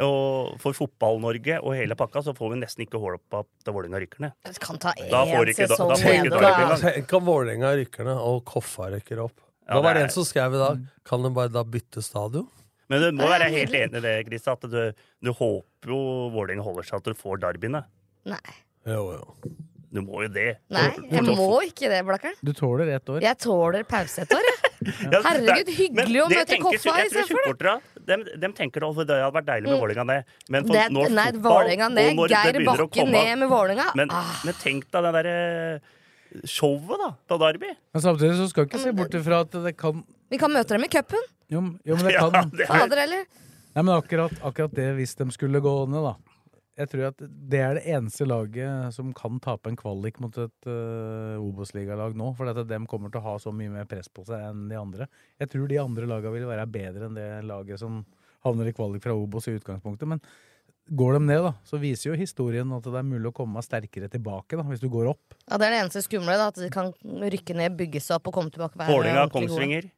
og 0.00 0.60
for 0.60 0.72
Fotball-Norge 0.72 1.58
og 1.62 1.74
hele 1.74 1.94
pakka, 1.96 2.22
så 2.22 2.34
får 2.36 2.50
vi 2.52 2.60
nesten 2.60 2.84
ikke 2.86 3.00
hål 3.00 3.14
opp 3.14 3.34
at 3.34 3.72
Vålerenga 3.72 4.00
rykker 4.00 4.20
ned. 4.20 4.32
Det 4.44 4.60
kan 4.60 4.78
ta 4.78 4.92
Da 5.10 5.24
får 5.24 5.46
ikke- 5.48 5.68
sesong 5.68 5.88
da 5.88 5.94
får 5.94 6.24
ikke 6.24 6.40
da. 6.40 6.76
Tenk 6.92 7.12
om 7.14 7.24
Vålerenga 7.24 7.72
rykker 7.76 8.04
ned, 8.04 8.16
og 8.18 8.44
Koffa 8.44 8.90
rykker 8.92 9.18
opp. 9.24 9.40
Ja, 9.68 9.74
Da 9.74 9.80
var 9.80 9.94
det 9.94 10.02
en 10.04 10.10
som 10.10 10.22
skrev 10.22 10.54
i 10.54 10.58
dag 10.58 10.86
Kan 11.04 11.22
de 11.22 11.30
bare 11.30 11.48
da 11.48 11.64
bytte 11.64 12.00
stadion? 12.02 12.48
Men 12.88 13.00
du 13.00 13.10
må 13.12 13.26
være 13.26 13.50
helt 13.50 13.72
enig 13.72 13.96
i 13.96 14.00
det, 14.00 14.26
Chris, 14.26 14.46
at 14.46 14.60
du, 14.60 14.92
du 15.22 15.32
håper 15.32 15.86
jo 15.86 16.30
Vålerenga 16.30 16.62
holder 16.62 16.82
seg 16.84 16.94
at 16.98 17.02
du 17.04 17.14
får 17.14 17.38
derbyene. 17.40 17.84
Nei. 18.26 18.38
Jo, 18.86 19.10
jo. 19.12 19.50
Du 19.96 20.02
må 20.04 20.20
jo 20.26 20.28
det. 20.28 20.46
Nei, 20.76 20.82
jeg 21.08 21.22
må 21.24 21.46
ikke 21.64 21.88
det, 21.88 22.02
Blakkaren. 22.04 22.36
Du 22.44 22.50
tåler 22.52 22.90
ett 22.98 23.08
år. 23.08 23.22
Jeg 23.24 23.38
tåler 23.40 23.86
pause 23.88 24.26
et 24.26 24.34
år, 24.36 24.44
jeg. 24.50 24.72
Ja, 25.10 25.20
Herregud, 25.24 25.70
hyggelig 25.72 26.20
å 26.20 26.26
møte 26.28 26.56
Koffa 26.60 26.76
i 26.76 26.80
stedet 27.08 27.22
istedenfor, 27.24 27.78
de, 28.06 28.16
de 28.42 28.50
tenker 28.54 28.84
at 28.84 28.98
det 29.08 29.16
hadde 29.16 29.32
vært 29.38 29.46
deilig 29.48 29.70
med 29.70 29.72
Mm. 29.72 29.80
Vålerenga 29.82 30.04
ned. 30.10 30.34
Men 30.52 30.66
for 30.68 30.76
Det, 30.76 30.82
norsk 30.94 31.14
nei, 31.16 31.24
fotball, 31.32 31.70
og 31.72 31.80
når 31.80 31.96
det 31.96 32.34
Geir 32.36 32.52
begynner 32.58 32.82
å 32.84 32.84
Bakke 32.84 32.98
komme- 33.00 33.22
ned 33.24 33.40
med 33.40 33.48
Vålerenga. 33.54 33.86
Men, 33.98 34.12
Ah, 34.12 34.34
men 34.44 34.54
tenk 34.60 34.84
deg 34.92 35.06
det 35.08 35.12
derre 35.16 35.80
showet, 36.44 36.98
da, 37.00 37.08
på 37.30 37.38
Derby. 37.40 37.72
Men 37.96 38.04
samtidig 38.04 38.36
så 38.36 38.48
skal 38.52 38.66
vi 38.66 38.70
ikke 38.70 38.82
se 38.84 38.92
bort 39.00 39.16
ifra 39.16 39.40
at 39.46 39.56
det 39.64 39.74
kan 39.80 40.04
vi 40.30 40.38
kan 40.42 40.50
møte 40.52 40.74
dem 40.76 40.84
i 40.84 40.88
cupen. 40.92 41.24
Jo, 41.48 41.60
jo 41.86 41.96
men 41.96 42.04
det 42.04 42.14
Ja, 42.18 42.28
kan 42.30 42.50
det 42.52 42.66
er- 42.68 42.72
Fader 42.72 43.02
eller? 43.06 43.24
Nei, 43.76 43.82
men 43.82 43.92
akkurat, 43.96 44.32
akkurat 44.42 44.72
det, 44.74 44.86
hvis 45.00 45.16
de 45.16 45.26
skulle 45.32 45.60
gå 45.60 45.74
ned, 45.88 46.02
da. 46.04 46.14
Jeg 46.76 46.90
tror 46.92 47.06
at 47.08 47.22
det 47.24 47.60
er 47.64 47.78
det 47.78 47.84
eneste 47.88 48.26
laget 48.28 48.92
som 48.92 49.12
kan 49.16 49.38
tape 49.40 49.70
en 49.70 49.78
kvalik 49.80 50.18
mot 50.20 50.34
et 50.42 50.68
uh, 50.68 51.40
Obos-ligalag 51.40 52.16
nå. 52.18 52.34
For 52.36 52.50
at 52.52 52.60
de 52.68 52.80
kommer 52.90 53.12
til 53.12 53.22
å 53.22 53.26
ha 53.30 53.36
så 53.40 53.52
mye 53.54 53.72
mer 53.72 53.88
press 53.88 54.10
på 54.12 54.26
seg 54.28 54.44
enn 54.50 54.66
de 54.68 54.76
andre. 54.76 55.06
Jeg 55.40 55.54
tror 55.54 55.70
de 55.70 55.80
andre 55.80 56.10
lagene 56.10 56.34
vil 56.36 56.50
være 56.50 56.68
bedre 56.68 57.08
enn 57.08 57.16
det 57.16 57.30
laget 57.48 57.80
som 57.80 58.02
havner 58.44 58.68
i 58.68 58.76
kvalik 58.76 59.02
fra 59.04 59.16
Obos 59.16 59.48
i 59.48 59.56
utgangspunktet. 59.56 60.10
Men 60.10 60.20
går 61.00 61.16
de 61.16 61.22
ned, 61.24 61.42
da, 61.48 61.52
så 61.66 61.80
viser 61.82 62.12
jo 62.12 62.20
historien 62.20 62.76
at 62.76 62.84
det 62.84 63.00
er 63.00 63.08
mulig 63.08 63.32
å 63.32 63.34
komme 63.34 63.62
sterkere 63.64 64.10
tilbake 64.12 64.58
da, 64.58 64.66
hvis 64.68 64.84
du 64.84 64.90
går 64.92 65.10
opp. 65.16 65.34
Ja, 65.48 65.56
Det 65.56 65.66
er 65.66 65.74
det 65.74 65.80
eneste 65.86 66.04
skumle, 66.04 66.36
da, 66.38 66.52
at 66.52 66.60
de 66.60 66.68
kan 66.70 66.92
rykke 67.02 67.56
ned, 67.56 67.74
bygge 67.80 68.04
seg 68.04 68.20
opp 68.20 68.30
og 68.30 68.36
komme 68.36 68.52
tilbake. 68.54 68.76
og 68.76 68.84
være 68.84 68.92
Vålerenga, 68.92 69.24
ordentlig 69.26 69.48
gode. 69.48 69.56
Kongsvinger. 69.56 69.88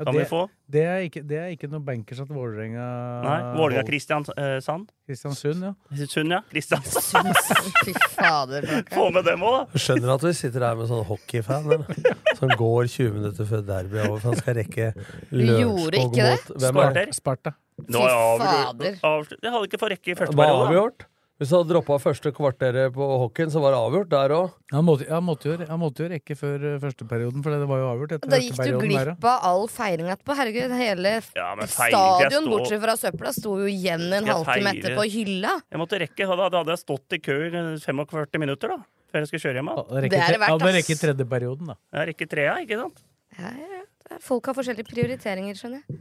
Ja, 0.00 0.04
Kan 0.06 0.14
det, 0.16 0.20
vi 0.22 0.28
få? 0.30 0.38
det, 0.72 0.82
er 0.88 1.02
ikke, 1.04 1.20
det 1.28 1.36
er 1.36 1.48
ikke 1.52 1.68
noe 1.68 1.82
bankers 1.84 2.22
at 2.22 2.30
Vålerenga 2.32 2.84
Nei, 3.20 3.34
Vålerenga 3.58 3.82
Kristiansand. 3.84 4.86
Kristiansund, 5.04 5.66
ja. 5.66 6.06
Sund, 6.08 6.32
ja. 6.32 6.38
Kristiansand. 6.48 7.28
Fy 7.84 7.92
fader. 8.14 8.64
Få 8.94 9.10
med 9.12 9.28
dem 9.28 9.44
òg, 9.44 9.58
da. 9.58 9.82
Skjønner 9.84 10.14
at 10.14 10.24
vi 10.24 10.32
sitter 10.38 10.64
her 10.70 10.80
med 10.80 10.88
sånn 10.88 11.04
hockeyfan 11.04 11.68
eller? 11.68 11.84
som 12.40 12.54
går 12.56 12.88
20 12.94 13.12
minutter 13.18 13.50
før 13.52 13.66
derby 13.74 14.00
over, 14.06 14.16
for 14.22 14.30
han 14.32 14.40
skal 14.40 14.56
rekke 14.62 14.88
det? 14.96 15.60
mot 15.68 16.56
Hvem 16.64 16.82
er 16.86 16.96
det? 16.96 17.06
Sparta. 17.20 17.52
Er 17.84 18.40
fader. 18.40 18.96
Jeg 19.36 19.52
hadde 19.52 19.68
ikke 19.68 19.84
fått 19.84 19.96
rekke 19.98 20.14
i 20.14 20.16
første 20.16 20.32
periode. 20.32 20.40
Hva 20.40 20.48
har 20.48 20.72
vi 20.72 20.80
avgjort. 20.80 21.09
Hvis 21.40 21.48
du 21.48 21.54
hadde 21.56 21.72
droppa 21.72 21.96
første 21.96 22.30
kvarteret 22.36 22.92
på 22.92 23.06
hockeyen, 23.22 23.48
så 23.48 23.62
var 23.64 23.72
det 23.72 23.78
avgjort 23.80 24.10
der 24.12 24.32
òg. 24.36 24.50
Han 24.74 24.84
måtte, 24.84 25.06
han, 25.08 25.24
måtte 25.24 25.48
jo, 25.48 25.54
han 25.70 25.84
rekke 26.12 26.34
før 26.36 26.66
uh, 26.68 26.74
første 26.82 27.06
perioden, 27.08 27.40
for 27.40 27.54
det 27.56 27.68
var 27.70 27.80
jo 27.80 27.86
avgjort 27.94 28.12
etter 28.18 28.28
Da 28.34 28.40
gikk 28.42 28.58
du 28.60 28.68
ja. 28.68 28.80
glipp 28.82 29.24
av 29.24 29.46
all 29.48 29.64
feiring 29.72 30.10
etterpå. 30.12 30.36
Herregud, 30.36 30.74
hele 30.76 31.14
Ja, 31.32 31.48
stadion, 31.64 32.44
stå- 32.44 32.52
bortsett 32.52 32.84
fra 32.84 32.96
søpla, 33.00 33.32
sto 33.32 33.56
jo 33.62 33.70
igjen 33.72 34.04
en 34.18 34.28
halvtime 34.28 34.74
etterpå 34.76 35.08
i 35.08 35.14
hylla. 35.16 35.56
Jeg 35.72 35.80
måtte 35.80 36.02
rekke, 36.04 36.28
da 36.28 36.50
da 36.52 36.60
hadde 36.60 36.76
jeg 36.76 36.84
stått 36.84 37.16
i 37.16 37.22
kø 37.24 37.38
i 37.48 37.50
45 37.88 38.44
minutter 38.44 38.76
da 38.76 38.82
før 39.10 39.24
jeg 39.24 39.32
skulle 39.32 39.44
kjøre 39.48 39.60
hjem. 39.62 39.72
da. 39.72 39.84
Han 39.88 40.04
rekker 40.04 40.12
Det 40.16 40.20
er 40.20 40.34
det 40.36 40.40
verdt, 40.44 40.52
Han 40.52 40.60
må 40.60 40.68
ass. 40.68 40.76
rekke 40.76 40.98
tredje 41.00 41.28
perioden, 41.32 41.72
da. 41.72 41.78
Jeg 41.96 42.12
rekke 42.12 42.28
trea, 42.36 42.54
ikke 42.68 42.78
sant? 42.84 43.00
Ja, 43.40 43.50
ja, 43.56 43.80
ja. 43.80 44.18
Folk 44.20 44.44
har 44.50 44.60
forskjellige 44.60 44.90
prioriteringer, 44.92 45.56
skjønner 45.56 45.80
jeg. 45.88 46.00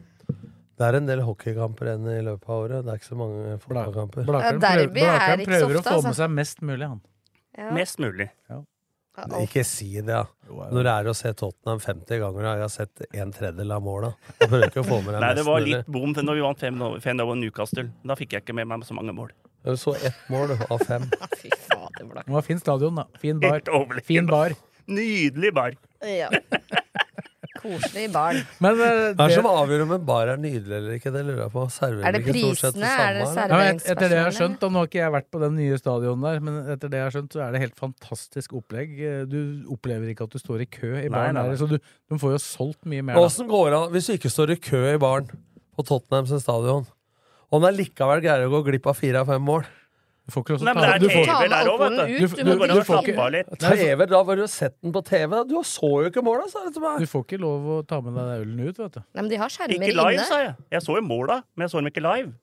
Det 0.80 0.88
er 0.88 0.96
en 0.96 1.08
del 1.10 1.20
hockeykamper 1.28 1.90
igjen 1.92 2.06
i 2.08 2.20
løpet 2.24 2.48
av 2.48 2.62
året. 2.64 2.86
Det 2.88 2.92
er 2.94 3.00
ikke 3.02 3.10
så 3.10 3.18
mange 3.20 3.56
fotballkamper. 3.60 4.24
Blakeren, 4.30 4.62
Ja, 4.96 5.16
prøver, 5.44 5.74
er 5.74 5.80
å 5.80 5.84
få 5.84 5.96
altså. 5.98 6.06
med 6.08 6.16
seg 6.22 6.30
mest 6.38 6.62
mulig, 6.64 6.88
han. 6.88 7.02
Ja. 7.60 7.72
Mest 7.76 8.00
mulig. 8.00 8.30
Ja, 8.48 8.62
Ikke 9.44 9.66
si 9.68 9.90
det, 10.00 10.14
ja. 10.16 10.22
Når 10.48 10.86
det 10.88 10.94
er 10.94 11.10
å 11.12 11.16
se 11.20 11.34
Tottenham 11.36 11.82
50 11.84 12.22
ganger, 12.22 12.46
og 12.46 12.48
jeg 12.48 12.64
har 12.64 12.72
sett 12.72 13.04
en 13.12 13.34
tredjedel 13.36 13.76
av 13.76 13.84
måla. 13.84 14.14
Nei, 14.40 14.48
det 14.64 14.70
mest 14.80 15.50
var 15.50 15.60
mulig. 15.60 15.74
litt 15.74 15.92
bom 15.92 16.16
når 16.16 16.40
vi 16.40 16.46
vant 16.48 16.64
5 17.04 17.24
over 17.26 17.36
Newcastle. 17.42 17.90
Da 18.08 18.16
fikk 18.16 18.38
jeg 18.38 18.46
ikke 18.46 18.56
med 18.56 18.72
meg 18.72 18.88
så 18.88 18.96
mange 18.96 19.12
mål. 19.18 19.36
Du 19.68 19.76
så 19.76 19.98
ett 20.00 20.24
mål 20.32 20.56
av 20.56 20.80
fem. 20.88 21.04
Fy 21.42 21.52
fader, 21.68 22.08
Blakke. 22.08 22.30
Det 22.30 22.38
var 22.38 22.48
fin 22.48 22.64
stadion, 22.64 22.96
da. 23.04 23.10
Fin 23.20 23.44
bar. 23.44 23.60
Fin 24.08 24.32
bar. 24.32 24.56
Nydelig 24.88 25.52
bar. 25.54 25.76
Ja. 26.08 26.32
Koselig 27.60 28.06
barn. 28.14 28.40
Men 28.64 28.78
uh, 28.78 28.80
Hva 28.80 28.90
er 28.90 29.00
det 29.14 29.18
det, 29.20 29.36
som 29.36 29.48
avgjør 29.50 29.84
om 29.86 29.94
en 29.98 30.06
bar 30.08 30.32
er 30.34 30.40
nydelig 30.42 30.76
eller 30.78 30.98
ikke? 30.98 31.12
Det 31.16 31.24
lurer 31.28 31.42
jeg 31.44 31.54
på. 31.54 31.66
Serverer 31.76 32.08
Er 32.10 32.16
det 32.18 32.22
prisene? 32.28 32.92
Er 32.92 33.18
det 33.20 33.26
ja, 33.36 33.60
etter 33.76 34.06
det 34.06 34.18
jeg 34.18 34.26
har 34.26 34.38
skjønt, 34.38 34.66
og 34.66 34.74
nå 34.74 34.84
har 34.84 34.90
ikke 34.92 35.02
jeg 35.02 35.16
vært 35.18 35.30
på 35.36 35.42
den 35.44 35.58
nye 35.60 35.80
stadionet 35.82 36.28
der, 36.30 36.44
men 36.48 36.60
etter 36.76 36.94
det 36.94 37.02
jeg 37.02 37.08
har 37.08 37.16
skjønt, 37.18 37.36
så 37.36 37.44
er 37.46 37.56
det 37.56 37.64
helt 37.66 37.80
fantastisk 37.80 38.56
opplegg. 38.62 38.96
Eh, 39.00 39.26
Du 39.30 39.40
opplever 39.76 40.14
ikke 40.14 40.30
at 40.30 40.36
du 40.36 40.42
står 40.42 40.64
i 40.66 40.70
kø 40.70 40.94
i 41.02 41.10
baren 41.12 41.36
nei, 41.36 41.44
nei. 41.44 41.50
nei. 41.52 41.60
så 41.60 41.68
du, 41.70 41.78
de 41.80 42.22
får 42.22 42.38
jo 42.38 42.44
solgt 42.44 42.88
mye 42.90 43.06
mer. 43.06 43.20
Åssen 43.22 43.50
går 43.52 43.70
det 43.74 43.82
an 43.84 43.92
hvis 43.96 44.08
du 44.10 44.16
ikke 44.16 44.32
står 44.34 44.56
i 44.56 44.62
kø 44.70 44.86
i 44.94 45.02
baren 45.02 45.30
på 45.76 45.86
Tottenham 45.88 46.28
sin 46.30 46.42
stadion, 46.44 46.88
og 47.50 47.64
den 47.66 47.78
likevel 47.80 48.22
greier 48.24 48.48
å 48.48 48.54
gå 48.54 48.64
glipp 48.68 48.88
av 48.92 48.98
fire 49.00 49.24
av 49.24 49.30
fem 49.32 49.44
mål? 49.44 49.68
Du 50.30 50.34
får 50.36 50.44
ikke 50.46 50.54
lov 50.54 50.60
til 50.60 50.70
å 50.70 50.74
ta 50.74 50.82
den. 50.86 51.02
du 51.02 51.10
får, 51.10 51.26
TV 51.26 51.40
med 51.42 51.50
der 51.50 51.70
òg, 51.74 51.80
vet 51.80 51.92
ut. 51.92 51.98
du. 51.98 52.06
Du- 52.06 52.20
Du 52.20 52.44
du- 52.44 52.68
du 52.70 52.84
får 52.86 53.02
ikke- 53.04 53.80
TV, 53.80 54.06
da 54.06 54.24
var 54.24 54.36
du 54.36 54.46
sett 54.48 54.76
den 54.82 54.92
på 54.94 55.02
TV. 55.06 55.30
da. 55.36 55.44
Du 55.44 55.56
så 55.64 55.90
jo 56.04 56.10
ikke 56.10 56.24
måla, 56.24 56.48
sa 56.50 56.64
jeg 56.66 56.74
til 56.74 56.82
meg. 56.86 57.00
du 57.00 57.06
får 57.06 57.26
ikke 57.26 57.40
lov 57.40 57.62
å 57.66 57.88
ta 57.88 58.00
med 58.02 58.14
deg 58.14 58.46
ølen 58.46 58.60
ut, 58.70 58.78
vet 58.78 58.92
du. 58.92 59.00
Nei, 59.16 59.22
men 59.24 59.30
de 59.30 59.36
har 59.38 59.50
skjermer 59.50 59.74
Ikke 59.82 59.96
live, 59.98 60.14
inne. 60.14 60.26
sa 60.30 60.38
jeg. 60.46 60.56
Jeg 60.72 60.82
så 60.82 60.96
jo 60.96 61.02
måla, 61.02 61.44
men 61.56 61.66
jeg 61.68 61.70
så 61.74 61.82
dem 61.82 61.88
ikke 61.92 62.04
live. 62.06 62.34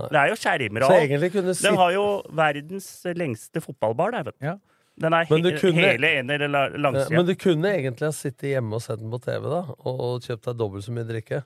Det 0.00 0.16
er 0.16 0.28
jo 0.28 0.34
skjermer 0.34 0.82
av. 0.82 1.60
De 1.60 1.76
har 1.76 1.92
jo 1.92 2.22
verdens 2.32 3.04
lengste 3.14 3.60
fotballbar 3.60 4.10
der, 4.12 4.22
vet 4.24 4.38
du. 4.40 4.46
Ja. 4.46 4.56
Den 4.98 5.14
er 5.14 5.26
Men 5.30 5.42
du 5.42 5.50
kunne- 5.58 5.80
hele 5.80 6.08
ene 6.18 6.30
eller 6.42 6.70
langsida. 6.76 7.10
Men 7.10 7.26
du 7.26 7.34
kunne 7.34 7.68
egentlig 7.72 8.00
ha 8.04 8.10
sittet 8.12 8.50
hjemme 8.52 8.74
og 8.74 8.82
sett 8.82 8.98
den 8.98 9.10
på 9.10 9.20
TV 9.22 9.42
da 9.48 9.60
og, 9.84 10.00
og 10.00 10.20
kjøpt 10.20 10.42
deg 10.42 10.56
dobbelt 10.58 10.84
så 10.84 10.90
mye 10.92 11.06
drikke. 11.08 11.44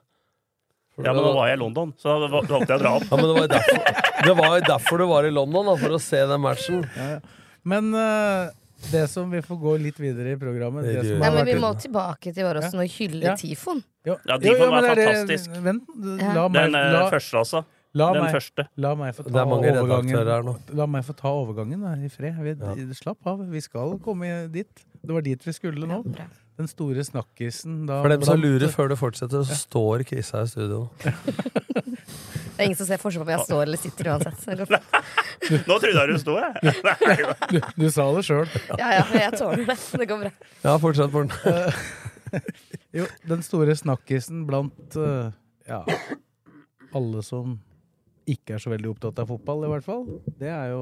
Ja, 1.03 1.11
men 1.13 1.23
nå 1.23 1.33
var- 1.35 1.47
jeg 1.49 1.57
i 1.57 1.59
London, 1.59 1.93
så 1.99 2.13
da 2.21 2.27
valgte 2.31 2.55
jeg 2.55 2.77
å 2.77 2.79
dra 2.79 2.91
opp. 2.95 3.03
ja, 3.11 3.15
men 3.17 3.25
det 3.25 3.33
var 3.35 3.47
jo 3.47 3.53
derfor, 3.55 3.79
det 4.25 4.35
var 4.37 4.53
jo 4.59 4.61
derfor 4.69 4.97
du 4.97 5.05
var 5.09 5.25
i 5.25 5.31
London, 5.31 5.65
da, 5.65 5.75
for 5.81 5.89
å 5.97 5.99
se 5.99 6.21
den 6.25 6.41
matchen. 6.41 6.85
Men 7.63 7.89
uh, 7.93 8.49
det 8.91 9.07
som 9.09 9.29
vi 9.31 9.41
får 9.41 9.57
gå 9.59 9.73
litt 9.81 9.97
videre 9.99 10.35
i 10.35 10.37
programmet 10.39 10.83
Det 10.85 11.01
det 11.01 11.15
Nei, 11.19 11.29
men 11.33 11.45
vi 11.47 11.55
må 11.59 11.71
tilbake 11.81 12.31
til 12.35 12.45
Åråsen 12.45 12.79
og 12.83 12.91
hylle 12.99 13.23
Ja. 13.23 13.35
Tifon. 13.35 13.81
Ja, 14.05 14.15
Tifon 14.37 14.61
jo, 14.61 14.69
var 14.71 14.85
fantastisk. 14.93 15.49
Vent, 15.65 15.83
Ja. 16.21 16.33
la 16.37 16.47
meg, 16.47 16.71
Den 16.71 16.75
eh, 16.75 16.91
la, 16.93 17.09
første, 17.09 17.39
altså. 17.41 17.63
la, 17.95 18.11
Den 18.13 18.23
meg, 18.23 18.33
første. 18.35 18.67
la 18.77 18.93
meg 18.95 19.15
få 19.15 19.23
Det 19.25 19.33
ta 19.33 19.41
er 19.41 19.45
mange 19.49 19.71
overgangen. 19.73 20.13
redaktører 20.13 20.31
her 20.35 20.43
nå. 20.43 20.55
La 20.77 20.85
meg 20.85 21.03
få 21.07 21.15
ta 21.17 21.27
overgangen 21.33 21.81
da, 21.81 21.95
i 22.05 22.07
fred. 22.13 22.37
Vi, 22.39 22.93
Slapp 22.93 23.25
av, 23.25 23.39
vi 23.49 23.59
skal 23.65 23.97
komme 23.99 24.51
dit. 24.53 24.85
Det 25.03 25.11
var 25.13 25.21
dit 25.25 25.41
vi 25.43 25.51
skulle 25.51 25.87
nå. 25.89 26.03
Den 26.55 26.69
store 26.71 27.03
snakkisen 27.03 27.81
da 27.89 27.99
For 27.99 28.13
dem 28.13 28.21
som 28.23 28.39
lurer 28.39 28.71
før 28.71 28.91
du 28.91 28.95
fortsetter, 28.99 29.43
så 29.43 29.57
står 29.59 30.05
Chris 30.07 30.31
her 30.31 30.45
i 30.47 30.51
studio. 30.51 30.85
Det 32.55 32.63
er 32.63 32.69
ingen 32.69 32.77
som 32.79 32.87
ser 32.87 32.99
forskjell 33.01 33.25
på 33.25 33.27
om 33.27 33.31
jeg 33.33 33.43
står 33.49 33.61
eller 33.65 33.79
sitter 33.81 34.07
uansett. 34.13 34.45
Nå 35.67 35.75
trodde 35.83 35.91
jeg 35.91 36.07
du 36.07 36.19
sto, 36.21 36.37
jeg. 36.39 36.75
Du, 37.51 37.57
du 37.81 37.85
sa 37.91 38.05
det 38.15 38.21
sjøl. 38.23 38.45
Ja, 38.79 38.93
ja, 38.95 39.01
jeg 39.11 39.33
tåler 39.35 39.65
det. 39.67 39.75
Det 39.75 40.07
går 40.07 40.21
bra. 40.21 40.31
Ja, 40.63 40.77
fortsett, 40.79 41.11
Morten. 41.11 41.35
Jo, 42.95 43.03
den 43.27 43.43
store 43.43 43.75
snakkisen 43.75 44.45
blant 44.47 44.95
eh, 44.95 45.33
ja, 45.67 45.81
alle 46.95 47.23
som 47.27 47.57
ikke 48.31 48.55
er 48.55 48.63
så 48.63 48.71
veldig 48.71 48.93
opptatt 48.93 49.19
av 49.19 49.27
fotball, 49.29 49.65
i 49.67 49.71
hvert 49.73 49.85
fall, 49.85 50.05
det 50.39 50.47
er 50.47 50.71
jo 50.71 50.81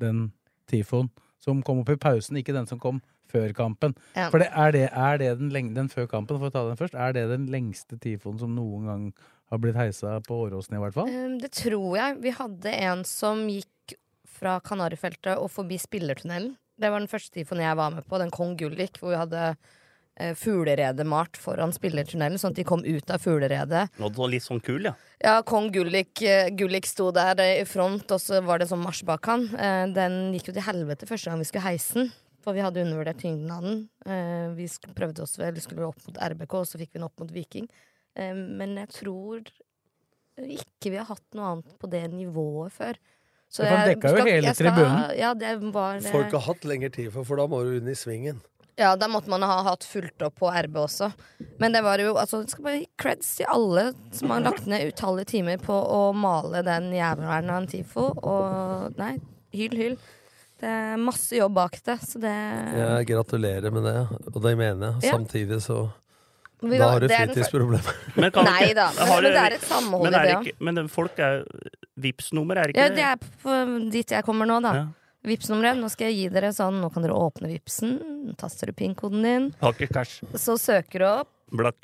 den 0.00 0.30
Tifon 0.68 1.10
som 1.40 1.60
kom 1.64 1.82
opp 1.82 1.92
i 1.92 1.98
pausen, 2.00 2.40
ikke 2.40 2.56
den 2.56 2.68
som 2.70 2.80
kom 2.80 3.02
før 3.30 3.54
kampen. 3.56 3.96
Ja. 4.16 4.28
For 4.32 4.42
det, 4.42 4.50
er, 4.52 4.74
det, 4.76 4.84
er 4.92 5.20
det 5.20 5.32
den, 5.40 5.50
lengden, 5.54 5.76
den 5.76 5.92
før 5.92 6.08
kampen, 6.10 6.40
for 6.40 6.50
å 6.50 6.54
ta 6.54 6.64
den 6.68 6.78
først, 6.80 6.96
er 6.98 7.16
det 7.16 7.26
den 7.32 7.48
lengste 7.52 7.98
tifonen 8.00 8.40
som 8.42 8.54
noen 8.56 8.88
gang 8.88 9.08
har 9.48 9.60
blitt 9.62 9.78
heisa 9.80 10.18
på 10.26 10.42
Åråsen, 10.46 10.76
i 10.76 10.82
hvert 10.82 10.96
fall? 10.96 11.08
Um, 11.08 11.38
Det 11.42 11.52
tror 11.56 11.96
jeg. 11.96 12.20
Vi 12.24 12.36
hadde 12.36 12.76
en 12.84 13.04
som 13.08 13.46
gikk 13.48 13.96
fra 14.38 14.58
Kanarifeltet 14.64 15.36
og 15.40 15.50
forbi 15.50 15.78
Spillertunnelen. 15.80 16.54
Det 16.78 16.92
var 16.92 17.02
den 17.02 17.10
første 17.10 17.34
tifoen 17.34 17.64
jeg 17.64 17.78
var 17.78 17.90
med 17.90 18.06
på, 18.06 18.20
den 18.22 18.30
Kong 18.30 18.54
Gullik, 18.58 19.00
hvor 19.00 19.10
vi 19.10 19.18
hadde 19.18 19.40
eh, 19.50 20.34
fugleredemalt 20.38 21.40
foran 21.40 21.72
Spillertunnelen, 21.74 22.38
sånn 22.38 22.54
at 22.54 22.60
de 22.60 22.66
kom 22.68 22.84
ut 22.86 23.10
av 23.10 23.24
fugleredet. 23.24 23.88
Er 23.98 24.30
litt 24.30 24.46
sånn 24.46 24.62
kul, 24.62 24.86
ja. 24.86 24.94
Ja, 25.18 25.40
kong 25.42 25.72
Gullik, 25.74 26.22
eh, 26.22 26.52
Gullik 26.54 26.86
sto 26.86 27.10
der 27.14 27.40
i 27.42 27.66
front, 27.66 28.06
og 28.14 28.22
så 28.22 28.38
var 28.46 28.62
det 28.62 28.68
sånn 28.70 28.84
marsj 28.84 29.02
bak 29.08 29.26
han. 29.26 29.48
Eh, 29.56 29.84
Den 29.96 30.20
gikk 30.36 30.52
jo 30.52 30.58
til 30.60 30.68
helvete 30.68 31.08
første 31.10 31.32
gang 31.32 31.42
vi 31.42 31.48
skulle 31.50 31.66
heise 31.66 31.98
den, 31.98 32.12
for 32.48 32.56
vi 32.56 32.64
hadde 32.64 32.80
undervurdert 32.86 33.20
tyngden 33.20 33.50
av 33.52 33.62
den. 33.68 33.78
Eh, 34.08 34.48
Vi 34.56 34.66
prøvde 34.96 35.22
oss 35.26 35.36
vel, 35.38 35.60
skulle 35.60 35.86
opp 35.88 36.00
mot 36.08 36.16
RBK, 36.32 36.54
og 36.62 36.66
så 36.70 36.80
fikk 36.80 36.94
vi 36.94 36.98
den 37.02 37.06
opp 37.08 37.20
mot 37.20 37.30
Viking. 37.34 37.68
Eh, 38.16 38.32
Men 38.34 38.76
jeg 38.80 38.88
tror 38.96 39.44
ikke 40.38 40.90
vi 40.92 40.96
har 41.00 41.08
hatt 41.08 41.24
noe 41.34 41.52
annet 41.52 41.78
på 41.82 41.88
det 41.90 42.04
nivået 42.12 42.72
før. 42.72 42.98
Så 43.50 43.64
Ja, 43.64 43.70
for 43.70 43.76
han 43.76 43.88
dekka 43.88 44.08
jo 44.10 44.16
skal- 44.16 44.28
hele 44.28 44.46
jeg 44.46 44.54
skal- 44.56 44.72
tribunen. 44.72 45.18
Ja, 45.18 45.34
det 45.34 45.72
var 45.72 46.00
Folk 46.00 46.30
har 46.32 46.40
hatt 46.40 46.60
lengre 46.64 46.92
tid, 46.92 47.12
for, 47.12 47.24
for 47.24 47.36
da 47.36 47.46
må 47.46 47.62
du 47.64 47.76
inn 47.80 47.88
i 47.88 47.94
svingen. 47.96 48.40
ja, 48.78 48.94
da 48.94 49.08
måtte 49.08 49.26
man 49.26 49.42
ha 49.42 49.62
hatt 49.64 49.80
fulgt 49.80 50.22
opp 50.22 50.36
på 50.38 50.46
RB 50.52 50.74
også. 50.76 51.12
Men 51.58 51.72
det 51.72 51.82
var 51.82 51.98
jo 51.98 52.14
altså, 52.14 52.42
det 52.44 52.50
skal 52.50 52.62
bare 52.64 52.78
gi 52.80 52.86
creds 52.96 53.36
til 53.38 53.46
alle 53.48 53.92
som 54.12 54.30
har 54.30 54.40
lagt 54.40 54.66
ned 54.66 54.92
utallige 54.92 55.26
timer 55.26 55.56
på 55.58 55.74
å 55.74 56.14
male 56.14 56.62
den 56.62 56.92
jævelen 56.92 57.50
av 57.50 57.62
en 57.62 57.66
TIFO. 57.66 58.04
Og 58.22 58.96
nei, 58.96 59.18
hyll, 59.52 59.74
hyll. 59.74 59.98
Det 60.58 60.66
er 60.66 60.96
masse 60.98 61.36
jobb 61.38 61.54
bak 61.54 61.76
det, 61.86 61.94
så 62.02 62.18
det 62.22 62.32
Jeg 62.74 63.06
gratulerer 63.12 63.70
med 63.74 63.82
det, 63.86 63.98
og 64.34 64.38
det 64.42 64.56
mener 64.58 64.86
jeg. 64.88 64.94
Ja. 65.06 65.10
Samtidig 65.14 65.58
så 65.62 65.76
Vi 66.60 66.78
Da 66.78 66.88
har 66.90 67.00
du 67.00 67.06
det 67.06 67.14
er 67.14 67.26
fritidsproblemer. 67.28 67.94
Men 68.18 68.30
Nei 68.48 68.72
da, 68.74 68.88
men, 68.96 69.08
men 69.22 69.30
det 69.30 69.38
er 69.44 69.52
et 69.54 69.62
samhold 69.68 70.06
i 70.08 70.10
det 70.10 70.22
det 70.24 70.32
ikke, 70.40 70.54
men 70.66 70.88
folk 70.90 71.14
er 71.22 71.44
Vipps-nummer, 71.98 72.54
er 72.58 72.66
ikke 72.72 72.80
Ja, 72.82 72.88
det? 72.88 72.96
det 72.98 73.04
er 73.06 73.16
på 73.44 73.50
dit 73.94 74.10
jeg 74.16 74.22
kommer 74.26 74.46
nå, 74.50 74.56
da. 74.66 74.72
Ja. 74.74 74.84
Vipps-nummeret. 75.28 75.76
Nå 75.78 75.88
skal 75.92 76.06
jeg 76.10 76.16
gi 76.18 76.26
dere 76.34 76.50
sånn, 76.54 76.76
nå 76.82 76.88
kan 76.94 77.02
dere 77.06 77.14
åpne 77.14 77.46
Vipsen, 77.50 77.90
taster 78.38 78.66
du 78.70 78.74
PIN-koden 78.78 79.22
din, 79.22 79.44
cash. 79.94 80.14
så 80.34 80.58
søker 80.58 80.98
du 80.98 81.04
opp 81.06 81.28
Blakk. 81.54 81.76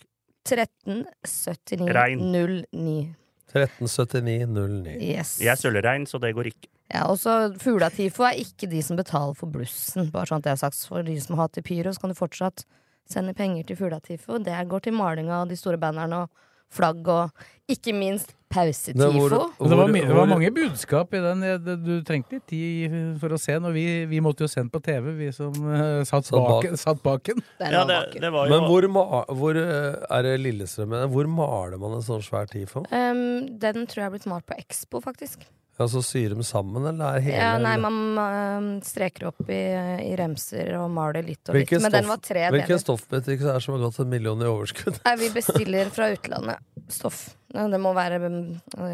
137909. 0.44 3.14
137909. 3.54 4.98
Yes. 5.00 5.38
Jeg 5.40 5.48
er 5.54 5.58
sølvrein, 5.60 6.06
så 6.10 6.18
det 6.20 6.34
går 6.36 6.44
ikke. 6.50 6.68
Ja, 6.92 7.06
og 7.08 7.16
så 7.18 7.52
Fugla-TIFO 7.58 8.26
er 8.28 8.40
ikke 8.44 8.68
de 8.70 8.82
som 8.84 8.96
betaler 9.00 9.34
for 9.38 9.48
blussen. 9.50 10.10
Bare 10.12 10.28
sånn 10.28 10.42
at 10.44 10.50
jeg 10.50 10.58
har 10.58 10.62
sagt 10.66 10.82
For 10.88 11.02
de 11.06 11.16
som 11.22 11.38
hater 11.40 11.62
pyro, 11.64 11.90
så 11.96 12.00
kan 12.04 12.12
du 12.12 12.18
fortsatt 12.18 12.66
sende 13.10 13.34
penger 13.36 13.64
til 13.68 13.76
Fugla-TIFO. 13.80 14.38
Det 14.44 14.54
går 14.68 14.80
til 14.88 14.92
maling 14.96 15.30
av 15.32 15.48
de 15.48 15.56
store 15.56 15.80
bannerne 15.80 16.24
og 16.24 16.30
flagg 16.74 17.06
og 17.08 17.30
ikke 17.70 17.92
minst 17.94 18.32
Det 18.54 18.54
pausetifo. 18.54 19.08
hvor- 19.10 19.30
det, 19.68 19.76
var, 19.76 19.88
det 19.92 20.14
var 20.14 20.26
mange 20.30 20.50
budskap 20.54 21.12
i 21.14 21.20
den. 21.24 21.40
Du 21.84 22.02
trengte 22.06 22.36
litt 22.36 22.46
tid 22.46 23.18
for 23.20 23.28
å 23.34 23.38
se 23.40 23.52
den. 23.56 23.64
Og 23.66 23.72
vi, 23.74 24.04
vi 24.06 24.20
måtte 24.20 24.44
jo 24.44 24.48
se 24.48 24.60
den 24.60 24.70
på 24.70 24.80
TV, 24.82 25.10
vi 25.18 25.30
som 25.32 25.50
uh, 25.64 26.04
satt, 26.06 26.24
Satt 26.28 26.38
bak. 26.38 26.68
satt 26.78 27.02
bak 27.02 27.22
den. 27.32 27.42
Ja, 27.60 27.84
det, 27.88 27.98
det 28.20 28.30
var 28.30 28.46
jo 28.46 28.54
Men 28.54 28.68
hvor, 28.70 28.86
ma- 28.94 29.24
hvor 29.34 29.56
eh, 29.58 29.96
er 30.10 30.22
det 30.28 30.36
Lillestrøm 30.44 30.94
Hvor 31.10 31.26
maler 31.26 31.78
man 31.82 31.96
en 31.98 32.02
sånn 32.06 32.22
svær 32.22 32.46
tifo? 32.50 32.84
Um, 32.92 33.58
den 33.58 33.86
tror 33.86 34.04
jeg 34.04 34.08
har 34.10 34.14
blitt 34.14 34.26
malt 34.30 34.46
på 34.46 34.56
Expo, 34.60 35.00
faktisk. 35.02 35.44
Ja, 35.74 35.88
så 35.90 36.02
syr 36.06 36.30
dem 36.36 36.44
sammen, 36.46 36.84
eller 36.86 37.16
er 37.16 37.24
hele 37.24 37.38
Ja, 37.40 37.54
nei, 37.58 37.74
man 37.82 37.96
um, 38.14 38.66
streker 38.86 39.32
opp 39.32 39.48
i, 39.50 39.62
i 40.04 40.12
remser 40.18 40.70
og 40.78 40.86
maler 40.94 41.26
litt 41.26 41.50
og 41.50 41.58
litt. 41.58 41.72
Men 41.74 41.88
Men 41.88 41.96
den 41.96 42.10
var 42.12 42.20
tre 42.22 42.44
deler. 42.44 42.60
Hvilken 42.60 42.82
stoffbutikk 42.82 43.42
er 43.42 43.56
det 43.56 43.64
som 43.64 43.74
har 43.74 43.82
gått 43.82 43.98
en 44.04 44.12
million 44.12 44.44
i 44.44 44.46
overskudd? 44.46 45.00
Nei, 45.02 45.16
vi 45.24 45.32
bestiller 45.40 45.90
fra 45.94 46.12
utlandet 46.14 46.62
stoff. 46.94 47.24
Det 47.54 47.80
må 47.82 47.90
være 47.96 48.22
um, 48.22 48.38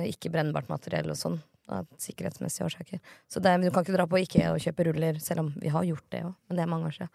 ikke 0.09 0.33
brennbart 0.33 0.72
materiell 0.72 1.12
og 1.12 1.20
sånn. 1.20 1.41
Av 1.70 1.87
sikkerhetsmessige 2.03 2.66
årsaker. 2.66 2.99
Så 3.31 3.39
det, 3.45 3.53
du 3.62 3.68
kan 3.70 3.85
ikke 3.85 3.95
dra 3.95 4.09
på 4.11 4.18
Ikea 4.24 4.49
og 4.57 4.64
kjøpe 4.64 4.89
ruller, 4.89 5.20
selv 5.22 5.45
om 5.45 5.53
vi 5.61 5.70
har 5.70 5.85
gjort 5.87 6.09
det 6.11 6.24
òg. 6.26 6.33
Men 6.49 6.59
det 6.59 6.64
er 6.64 6.72
mange 6.72 6.89
år 6.89 6.97
siden. 6.97 7.12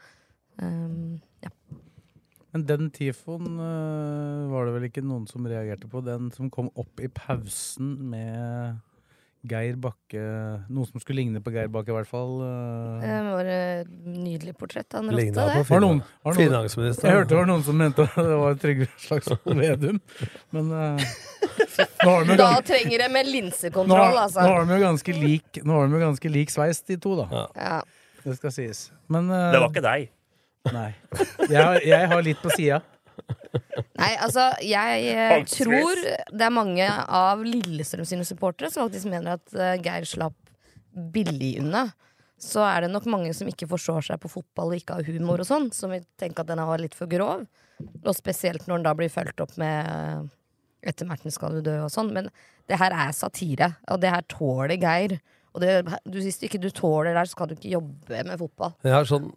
Um, 0.62 1.18
ja. 1.44 1.52
Men 2.56 2.64
den 2.70 2.88
tifoen 2.96 3.58
eh, 3.60 4.46
var 4.48 4.64
det 4.64 4.78
vel 4.78 4.86
ikke 4.88 5.04
noen 5.04 5.26
som 5.28 5.44
reagerte 5.50 5.90
på. 5.92 6.00
Den 6.06 6.30
som 6.32 6.48
kom 6.54 6.70
opp 6.80 7.02
i 7.04 7.10
pausen 7.12 7.98
med 8.14 8.78
Geir 9.50 9.78
Bakke 9.82 10.22
Noe 10.74 10.88
som 10.90 11.02
skulle 11.02 11.22
ligne 11.22 11.42
på 11.44 11.54
Geir 11.54 11.70
Bakke, 11.74 11.94
i 11.94 11.96
hvert 11.96 12.10
fall. 12.10 12.34
eh. 12.46 13.04
Det 13.04 13.18
var 13.28 13.50
et 13.54 13.92
nydelig 14.06 14.56
portrett 14.60 14.98
Han 14.98 15.12
rotta 15.12 15.46
det. 15.52 15.66
Var 15.70 15.84
noen, 15.84 16.02
var 16.26 16.40
noen, 16.40 16.70
jeg 16.70 17.16
hørte 17.18 17.30
det 17.32 17.40
var 17.40 17.50
noen 17.50 17.66
som 17.68 17.78
mente 17.80 18.08
det 18.16 18.40
var 18.42 18.58
Trygve 18.62 18.90
Slagsvold 19.06 19.60
Vedum. 19.62 20.02
Men 20.56 20.72
uh, 20.72 21.06
nå 22.06 22.10
har 22.10 22.26
de 22.26 22.36
jo 22.36 22.40
Da 22.42 22.50
trenger 22.66 23.06
de 23.06 23.12
med 23.14 23.30
linsekontroll, 23.30 24.20
altså. 24.26 24.42
nå 24.42 24.56
har 24.56 24.66
de 24.66 24.80
jo 24.80 24.82
ganske 24.86 25.18
lik 25.20 25.62
Nå 25.64 25.78
har 25.80 25.88
de 25.88 25.98
jo 26.00 26.04
ganske 26.08 26.34
lik 26.34 26.54
sveis, 26.54 26.82
de 26.90 26.98
to, 27.02 27.16
da. 27.22 27.46
Ja. 27.56 27.80
Det 28.26 28.40
skal 28.40 28.54
sies. 28.56 28.88
Men 29.12 29.30
uh, 29.30 29.52
Det 29.54 29.62
var 29.62 29.72
ikke 29.72 29.86
deg. 29.86 30.12
Nei. 30.74 30.90
Jeg 31.46 31.86
jeg 31.86 32.08
har 32.10 32.24
litt 32.26 32.42
på 32.42 32.50
sida. 32.56 32.82
Nei, 34.02 34.12
altså, 34.24 34.50
jeg 34.64 35.12
eh, 35.12 35.44
tror 35.50 36.00
det 36.04 36.48
er 36.48 36.54
mange 36.54 36.88
av 36.88 37.44
Lillestrøm 37.46 38.08
sine 38.08 38.26
supportere 38.28 38.72
som 38.72 38.86
faktisk 38.86 39.10
mener 39.12 39.38
at 39.38 39.56
eh, 39.56 39.78
Geir 39.84 40.08
slapp 40.10 40.38
billig 41.16 41.58
unna. 41.64 41.88
Så 42.42 42.64
er 42.68 42.84
det 42.84 42.92
nok 42.92 43.08
mange 43.12 43.32
som 43.36 43.48
ikke 43.48 43.68
forstår 43.72 44.10
seg 44.10 44.20
på 44.22 44.32
fotball 44.32 44.74
og 44.74 44.80
ikke 44.80 44.98
har 44.98 45.08
humor 45.08 45.42
og 45.42 45.48
sånn, 45.48 45.70
som 45.76 45.94
vil 45.96 46.04
tenke 46.20 46.44
at 46.44 46.52
den 46.52 46.64
var 46.68 46.82
litt 46.82 46.98
for 46.98 47.10
grov. 47.12 47.46
Og 48.04 48.12
spesielt 48.16 48.68
når 48.68 48.80
den 48.80 48.88
da 48.88 48.96
blir 48.98 49.12
fulgt 49.12 49.42
opp 49.44 49.56
med 49.62 49.88
eh, 49.92 50.26
etter 50.92 51.08
Merten 51.10 51.34
skal 51.34 51.58
du 51.58 51.64
dø 51.66 51.80
og 51.86 51.94
sånn. 51.94 52.12
Men 52.16 52.30
det 52.70 52.80
her 52.82 52.94
er 52.96 53.16
satire, 53.16 53.72
og 53.92 54.04
det 54.04 54.12
her 54.14 54.28
tåler 54.32 54.76
Geir. 54.76 55.18
Og 55.56 55.64
det, 55.64 55.80
du, 56.04 56.20
hvis 56.20 56.42
ikke 56.44 56.60
du 56.60 56.70
tåler 56.76 57.14
det 57.14 57.22
her, 57.22 57.32
så 57.32 57.38
skal 57.38 57.50
du 57.50 57.56
ikke 57.56 57.76
jobbe 57.78 58.24
med 58.28 58.40
fotball. 58.42 58.76
Jeg 58.84 58.96
har 58.98 59.08
sånn 59.10 59.32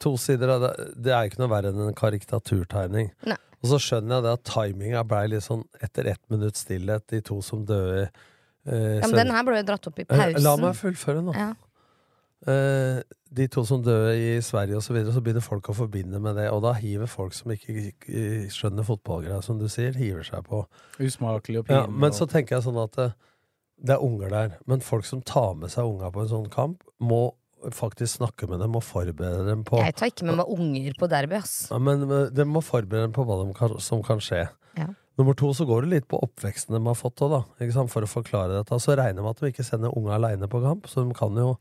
to 0.00 0.14
sider 0.20 0.48
av 0.54 0.60
det. 0.64 0.72
Det 1.08 1.12
er 1.14 1.28
ikke 1.28 1.40
noe 1.42 1.50
verre 1.52 1.72
enn 1.74 1.84
en 1.88 1.94
karikaturtegning. 1.98 3.12
Nei. 3.26 3.36
Og 3.58 3.70
så 3.72 3.78
skjønner 3.82 4.18
jeg 4.20 4.24
det 4.28 4.32
at 4.36 4.44
timinga 4.46 5.04
blei 5.10 5.24
litt 5.32 5.42
sånn 5.42 5.64
etter 5.82 6.06
ett 6.12 6.20
minutts 6.30 6.62
stillhet, 6.62 7.06
de 7.10 7.18
to 7.26 7.40
som 7.42 7.64
døde 7.66 8.04
eh, 8.06 9.00
Ja, 9.00 9.08
men 9.08 9.16
den 9.24 9.32
her 9.34 9.42
ble 9.48 9.58
jo 9.58 9.66
dratt 9.72 9.88
opp 9.90 9.98
i 9.98 10.04
Eh, 10.06 10.12
pausen. 10.12 10.44
La 10.46 10.56
meg 10.62 10.76
fullføre 10.78 11.24
nå. 11.26 11.34
Ja. 11.34 11.48
Eh, 12.46 13.00
de 13.34 13.46
to 13.52 13.64
som 13.66 13.82
døde 13.84 14.12
i 14.16 14.28
Sverige 14.44 14.78
og 14.78 14.82
så 14.86 14.94
videre, 14.94 15.12
så 15.12 15.20
begynner 15.24 15.42
folk 15.44 15.68
å 15.68 15.74
forbinde 15.76 16.20
med 16.22 16.38
det. 16.38 16.46
Og 16.54 16.62
da 16.64 16.72
hiver 16.78 17.10
folk 17.10 17.34
som 17.36 17.50
ikke 17.52 17.74
eh, 18.06 18.46
skjønner 18.54 18.86
fotballgreier, 18.86 19.42
som 19.44 19.58
du 19.60 19.66
sier, 19.68 19.96
hiver 19.98 20.22
seg 20.24 20.46
på. 20.46 20.62
Usmakelig 21.02 21.60
og 21.64 21.66
Ja, 21.74 21.82
pinlig. 21.86 21.98
men 22.06 22.14
så 22.16 22.28
tenker 22.30 22.56
jeg 22.56 22.64
sånn 22.68 22.78
at 22.84 22.94
det, 22.96 23.08
det 23.82 23.96
er 23.98 24.06
unger 24.06 24.30
der. 24.32 24.54
Men 24.70 24.80
folk 24.86 25.04
som 25.04 25.20
tar 25.22 25.54
med 25.58 25.74
seg 25.74 25.84
unga 25.90 26.12
på 26.14 26.22
en 26.24 26.30
sånn 26.30 26.48
kamp, 26.54 26.86
må 27.02 27.24
faktisk 27.74 28.18
snakke 28.18 28.48
med 28.50 28.62
dem 28.62 28.76
og 28.78 28.84
forberede 28.86 29.44
dem 29.48 29.64
på 29.66 29.80
Jeg 29.82 29.96
tar 29.98 30.12
ikke 30.12 30.28
med 30.28 30.38
meg 30.40 30.52
unger 30.54 30.94
på 30.98 31.08
derby, 31.10 31.38
ass. 31.40 31.68
ja, 31.72 31.78
men 31.82 32.06
De 32.34 32.46
må 32.48 32.62
forberede 32.64 33.08
dem 33.08 33.16
på 33.16 33.24
hva 33.26 33.40
de 33.42 33.54
kan, 33.56 33.76
som 33.82 34.02
kan 34.06 34.22
skje. 34.22 34.46
Ja. 34.78 34.88
Nummer 35.18 35.34
to 35.34 35.50
så 35.56 35.66
går 35.66 35.82
det 35.82 35.90
litt 35.90 36.06
på 36.10 36.20
oppveksten 36.22 36.76
de 36.76 36.80
har 36.84 36.94
fått 36.94 37.18
òg, 37.26 37.32
da, 37.34 37.86
for 37.90 38.06
å 38.06 38.10
forklare 38.10 38.60
dette. 38.60 38.78
Så 38.78 38.94
regner 38.94 39.18
jeg 39.18 39.26
med 39.26 39.34
at 39.34 39.42
de 39.42 39.50
ikke 39.50 39.66
sender 39.66 39.96
unga 39.98 40.14
aleine 40.14 40.46
på 40.50 40.60
kamp. 40.62 40.86
Så 40.86 41.02
de 41.02 41.14
kan 41.18 41.34
jo 41.34 41.56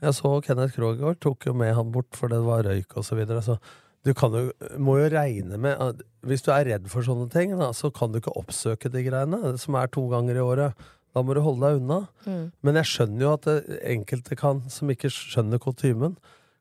Jeg 0.00 0.16
så 0.16 0.30
Kenneth 0.40 0.72
Krogård 0.72 1.18
tok 1.20 1.44
jo 1.44 1.52
med 1.52 1.74
han 1.76 1.90
bort 1.92 2.16
for 2.16 2.32
det 2.32 2.38
var 2.40 2.64
røyk 2.64 2.96
og 2.96 3.04
så 3.04 3.18
videre. 3.18 3.42
Så 3.44 3.58
du 4.00 4.14
kan 4.16 4.32
jo, 4.32 4.46
må 4.80 4.94
jo 4.96 5.10
regne 5.12 5.58
med 5.60 6.00
Hvis 6.24 6.40
du 6.40 6.48
er 6.54 6.64
redd 6.64 6.88
for 6.88 7.04
sånne 7.04 7.28
ting, 7.28 7.52
da, 7.58 7.68
så 7.76 7.90
kan 7.92 8.12
du 8.12 8.16
ikke 8.16 8.32
oppsøke 8.32 8.88
de 8.88 9.04
greiene, 9.04 9.58
som 9.60 9.76
er 9.76 9.92
to 9.92 10.06
ganger 10.08 10.40
i 10.40 10.44
året. 10.44 10.88
Da 11.14 11.22
må 11.26 11.34
du 11.34 11.40
holde 11.42 11.66
deg 11.66 11.80
unna. 11.80 12.00
Mm. 12.26 12.44
Men 12.66 12.78
jeg 12.80 12.90
skjønner 12.92 13.24
jo 13.24 13.32
at 13.34 13.48
det, 13.48 13.80
enkelte 13.94 14.38
kan, 14.38 14.62
som 14.70 14.92
ikke 14.92 15.10
skjønner 15.12 15.62
kutymen, 15.62 16.14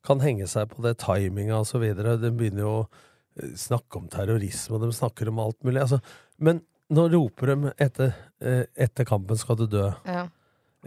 kan 0.05 0.23
henge 0.23 0.47
seg 0.49 0.71
på 0.71 0.81
det 0.85 0.95
timinga 1.03 1.61
osv. 1.61 1.85
De 1.93 2.31
begynner 2.31 2.65
jo 2.65 2.73
å 2.79 2.81
eh, 2.87 3.53
snakke 3.59 3.99
om 3.99 4.09
terrorisme, 4.11 4.77
og 4.77 4.85
de 4.85 4.95
snakker 4.95 5.29
om 5.31 5.41
alt 5.43 5.59
mulig. 5.67 5.83
Altså, 5.83 6.01
men 6.41 6.63
nå 6.89 7.05
roper 7.13 7.53
de 7.53 7.73
etter, 7.77 8.13
eh, 8.41 8.65
etter 8.75 9.05
kampen 9.05 9.37
'skal 9.37 9.59
du 9.59 9.67
dø'. 9.67 9.93
Ja. 10.05 10.27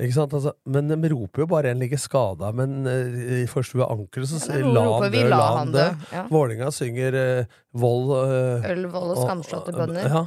Ikke 0.00 0.14
sant? 0.16 0.32
Altså, 0.32 0.54
men 0.64 0.88
de 0.88 1.08
roper 1.12 1.44
jo 1.44 1.46
bare 1.46 1.70
en 1.70 1.78
ligger 1.78 2.00
skada, 2.00 2.50
men 2.56 2.86
eh, 2.88 3.42
i 3.42 3.46
forstua 3.46 3.90
ankel 3.92 4.24
så 4.26 4.40
sier 4.40 4.64
'la 4.64 4.86
han 4.88 5.12
dø', 5.12 5.28
la 5.28 5.42
han 5.58 5.72
dø. 5.72 5.84
Ja. 6.12 6.24
Vålinga 6.32 6.70
synger 6.72 7.14
uh, 7.14 7.44
vold 7.76 8.08
uh, 8.16 8.70
Øl, 8.72 8.86
vold 8.88 9.12
og 9.12 9.20
skamslåtte 9.20 9.76
bønder. 9.76 10.08
Ja. 10.08 10.26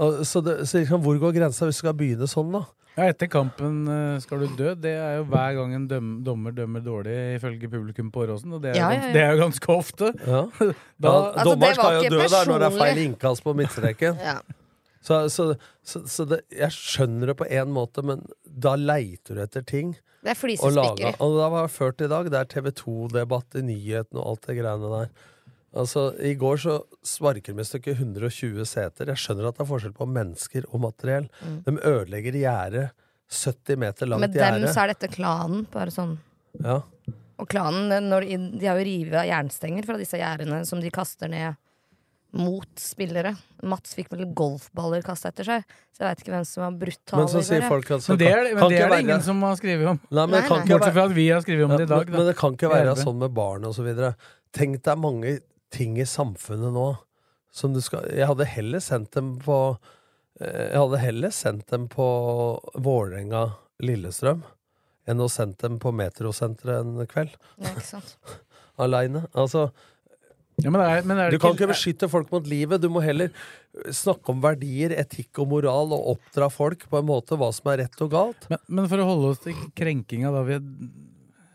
Og, 0.00 0.22
så 0.26 0.40
det, 0.44 0.62
så 0.68 0.80
liksom, 0.80 1.02
hvor 1.04 1.18
går 1.20 1.34
grensa 1.36 1.66
hvis 1.68 1.80
du 1.80 1.84
skal 1.84 1.96
begynne 1.98 2.28
sånn, 2.30 2.54
da? 2.54 2.62
Ja, 2.92 3.06
etter 3.08 3.28
kampen 3.32 3.86
eh, 3.88 4.18
skal 4.20 4.42
du 4.44 4.56
dø. 4.56 4.72
Det 4.76 4.92
er 5.00 5.18
jo 5.20 5.26
hver 5.32 5.54
gang 5.56 5.70
en 5.78 5.84
døm, 5.88 6.08
dommer 6.24 6.52
dømmer 6.52 6.82
dårlig, 6.84 7.14
ifølge 7.38 7.70
publikum 7.72 8.10
på 8.12 8.26
Åråsen. 8.26 8.52
Og 8.52 8.60
det 8.64 8.74
er, 8.74 8.80
Ja, 8.80 8.88
jo 8.90 8.98
ja, 8.98 8.98
gans, 8.98 9.06
ja. 9.06 9.12
det 9.14 9.22
er 9.22 9.30
jo 9.32 9.42
ganske 9.46 9.76
ofte. 9.76 10.10
Ja. 10.26 10.42
Da, 11.02 11.12
ja, 11.12 11.22
Altså, 11.32 11.46
dommer 11.48 11.78
skal 11.78 11.96
jo 11.96 12.10
dø 12.12 12.26
der 12.26 12.50
når 12.50 12.60
det 12.64 12.68
er 12.68 12.76
feil 12.82 13.00
innkast 13.06 13.46
på 13.46 13.56
midtstreken. 13.56 14.20
Ja. 14.32 14.40
Så, 15.02 15.16
så, 15.34 15.48
så, 15.82 16.04
så 16.06 16.24
det, 16.30 16.44
jeg 16.54 16.70
skjønner 16.76 17.32
det 17.32 17.34
på 17.40 17.46
én 17.50 17.72
måte, 17.74 18.04
men 18.06 18.20
da 18.46 18.76
leiter 18.78 19.34
du 19.34 19.40
etter 19.42 19.64
ting 19.66 19.96
Det 20.22 20.30
er 20.30 20.38
flisespikkeri. 20.38 21.16
Og 21.18 21.34
det 21.40 21.48
var 21.56 21.72
ført 21.74 22.04
i 22.06 22.10
dag. 22.12 22.28
Det 22.30 22.38
er 22.38 22.50
TV2-debatt 22.52 23.58
i 23.58 23.64
nyhetene 23.66 24.20
og 24.22 24.28
alt 24.36 24.46
det 24.46 24.60
greiene 24.60 24.92
der. 24.92 25.10
Altså, 25.72 26.10
I 26.20 26.34
går 26.36 26.58
så 26.60 26.74
sparker 27.06 27.54
vi 27.56 27.64
stykket 27.64 27.96
120 28.02 28.66
seter. 28.68 29.08
Jeg 29.14 29.20
skjønner 29.22 29.48
at 29.48 29.56
det 29.56 29.64
er 29.64 29.70
forskjell 29.70 29.94
på 29.96 30.08
mennesker 30.10 30.66
og 30.68 30.82
materiell. 30.84 31.30
De 31.64 31.76
ødelegger 31.78 32.36
gjerdet. 32.42 32.90
70 33.32 33.78
meter 33.80 34.10
langt 34.10 34.20
Med 34.20 34.34
dem 34.34 34.42
gjerde. 34.44 34.72
så 34.74 34.82
er 34.82 34.90
dette 34.92 35.08
klanen. 35.14 35.62
Bare 35.72 35.88
sånn. 35.94 36.18
Ja. 36.60 36.82
Og 37.40 37.48
klanen, 37.48 37.88
når 38.10 38.26
de, 38.28 38.36
de 38.60 38.68
har 38.68 38.76
jo 38.76 38.84
revet 38.84 39.16
av 39.22 39.24
jernstenger 39.30 39.86
fra 39.88 39.96
disse 39.96 40.20
gjerdene 40.20 40.58
som 40.68 40.82
de 40.84 40.90
kaster 40.92 41.32
ned 41.32 41.56
mot 42.36 42.68
spillere. 42.80 43.32
Mats 43.68 43.92
fikk 43.96 44.12
vel 44.12 44.26
golfballer 44.36 45.02
kasta 45.04 45.28
etter 45.32 45.44
seg, 45.48 45.64
så 45.92 46.04
jeg 46.04 46.08
veit 46.10 46.22
ikke 46.22 46.32
hvem 46.32 46.44
som 46.48 46.62
var 46.64 46.76
brutale 46.80 47.24
Men 47.24 47.28
så 47.32 47.42
sier 47.44 47.66
folk 47.68 47.90
at 47.92 48.04
så 48.04 48.14
men 48.14 48.20
det 48.22 48.28
er, 48.32 48.46
men 48.56 48.68
det, 48.72 48.78
er 48.80 48.92
det 48.94 49.00
ingen 49.04 49.24
som 49.24 49.42
har 49.44 49.58
skrevet 49.60 49.90
om. 49.94 49.98
Nei, 50.08 50.24
men 50.26 50.32
Nei, 50.32 50.40
det 50.40 50.48
kan 50.48 50.56
nei. 50.56 50.64
ikke 50.64 50.78
Bortsett 50.78 50.86
være 50.86 50.94
fra 50.96 51.04
at 51.10 51.16
vi 51.18 51.26
har 51.28 51.42
skrevet 51.44 51.64
om 51.66 51.74
Ja, 51.74 51.80
det 51.80 51.88
i 51.88 51.90
dag. 51.92 52.04
men, 52.12 52.18
men 52.20 52.28
det 52.30 52.36
kan 52.38 52.56
ikke 52.56 52.70
være 52.72 52.94
sånn 53.02 53.18
med 53.20 53.34
barn 53.36 53.68
og 53.68 53.74
så 53.76 53.84
videre. 53.84 54.12
Tenk 54.56 54.80
deg 54.84 55.00
mange 55.02 55.34
ting 55.72 55.98
i 56.00 56.06
samfunnet 56.08 56.74
nå 56.74 56.86
som 57.52 57.74
du 57.74 57.80
skal 57.84 58.06
Jeg 58.12 58.28
hadde 58.30 58.48
heller 58.48 58.80
sendt 58.80 59.12
dem 59.16 59.34
på 59.42 59.58
eh, 60.40 60.72
Jeg 60.72 60.78
hadde 60.78 61.02
heller 61.02 61.34
sendt 61.36 61.68
dem 61.72 61.88
på 61.92 62.06
Vålerenga 62.80 63.46
Lillestrøm 63.82 64.44
enn 65.10 65.22
å 65.22 65.28
sendt 65.30 65.62
dem 65.64 65.80
på 65.82 65.90
Metrosenteret 65.98 66.84
en 66.86 67.08
kveld. 67.10 67.32
Ja, 67.58 67.72
ikke 67.72 67.88
sant? 67.88 68.12
Aleine. 68.82 69.24
Altså, 69.34 69.70
Ja, 70.62 70.70
men 70.70 70.82
er, 70.84 71.02
men 71.08 71.18
er 71.18 71.32
du 71.32 71.40
kan 71.42 71.56
ikke 71.56 71.72
beskytte 71.72 72.06
folk 72.12 72.30
mot 72.30 72.46
livet. 72.46 72.82
Du 72.84 72.86
må 72.92 73.02
heller 73.02 73.32
snakke 73.90 74.30
om 74.30 74.42
verdier, 74.44 74.94
etikk 75.00 75.40
og 75.42 75.48
moral, 75.50 75.94
og 75.96 76.12
oppdra 76.14 76.46
folk 76.52 76.86
på 76.90 77.00
en 77.00 77.08
måte 77.08 77.38
hva 77.40 77.48
som 77.56 77.72
er 77.72 77.82
rett 77.82 78.04
og 78.04 78.12
galt. 78.12 78.46
Men, 78.52 78.62
men 78.68 78.90
for 78.92 79.02
å 79.02 79.08
holde 79.08 79.32
oss 79.32 79.42
til 79.42 79.58
krenkinga, 79.78 80.30
da 80.34 80.44
vi, 80.46 80.60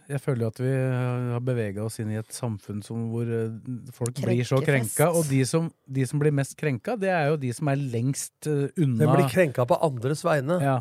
Jeg 0.08 0.22
føler 0.24 0.46
jo 0.46 0.50
at 0.54 0.60
vi 0.64 0.72
har 0.72 1.42
bevega 1.44 1.84
oss 1.84 1.98
inn 2.00 2.14
i 2.14 2.20
et 2.20 2.32
samfunn 2.32 2.80
som, 2.86 3.10
hvor 3.12 3.28
eh, 3.28 3.56
folk 3.96 4.20
blir 4.24 4.46
så 4.48 4.62
krenka. 4.64 5.10
Og 5.12 5.28
de 5.28 5.42
som, 5.48 5.68
de 5.84 6.06
som 6.08 6.22
blir 6.22 6.32
mest 6.36 6.56
krenka, 6.60 6.96
det 7.00 7.12
er 7.12 7.34
jo 7.34 7.40
de 7.42 7.52
som 7.56 7.68
er 7.74 7.82
lengst 7.82 8.48
eh, 8.48 8.70
unna. 8.80 9.02
Den 9.04 9.12
blir 9.12 9.28
krenka 9.34 9.66
på 9.68 9.80
andres 9.84 10.24
vegne. 10.24 10.62
Ja. 10.64 10.78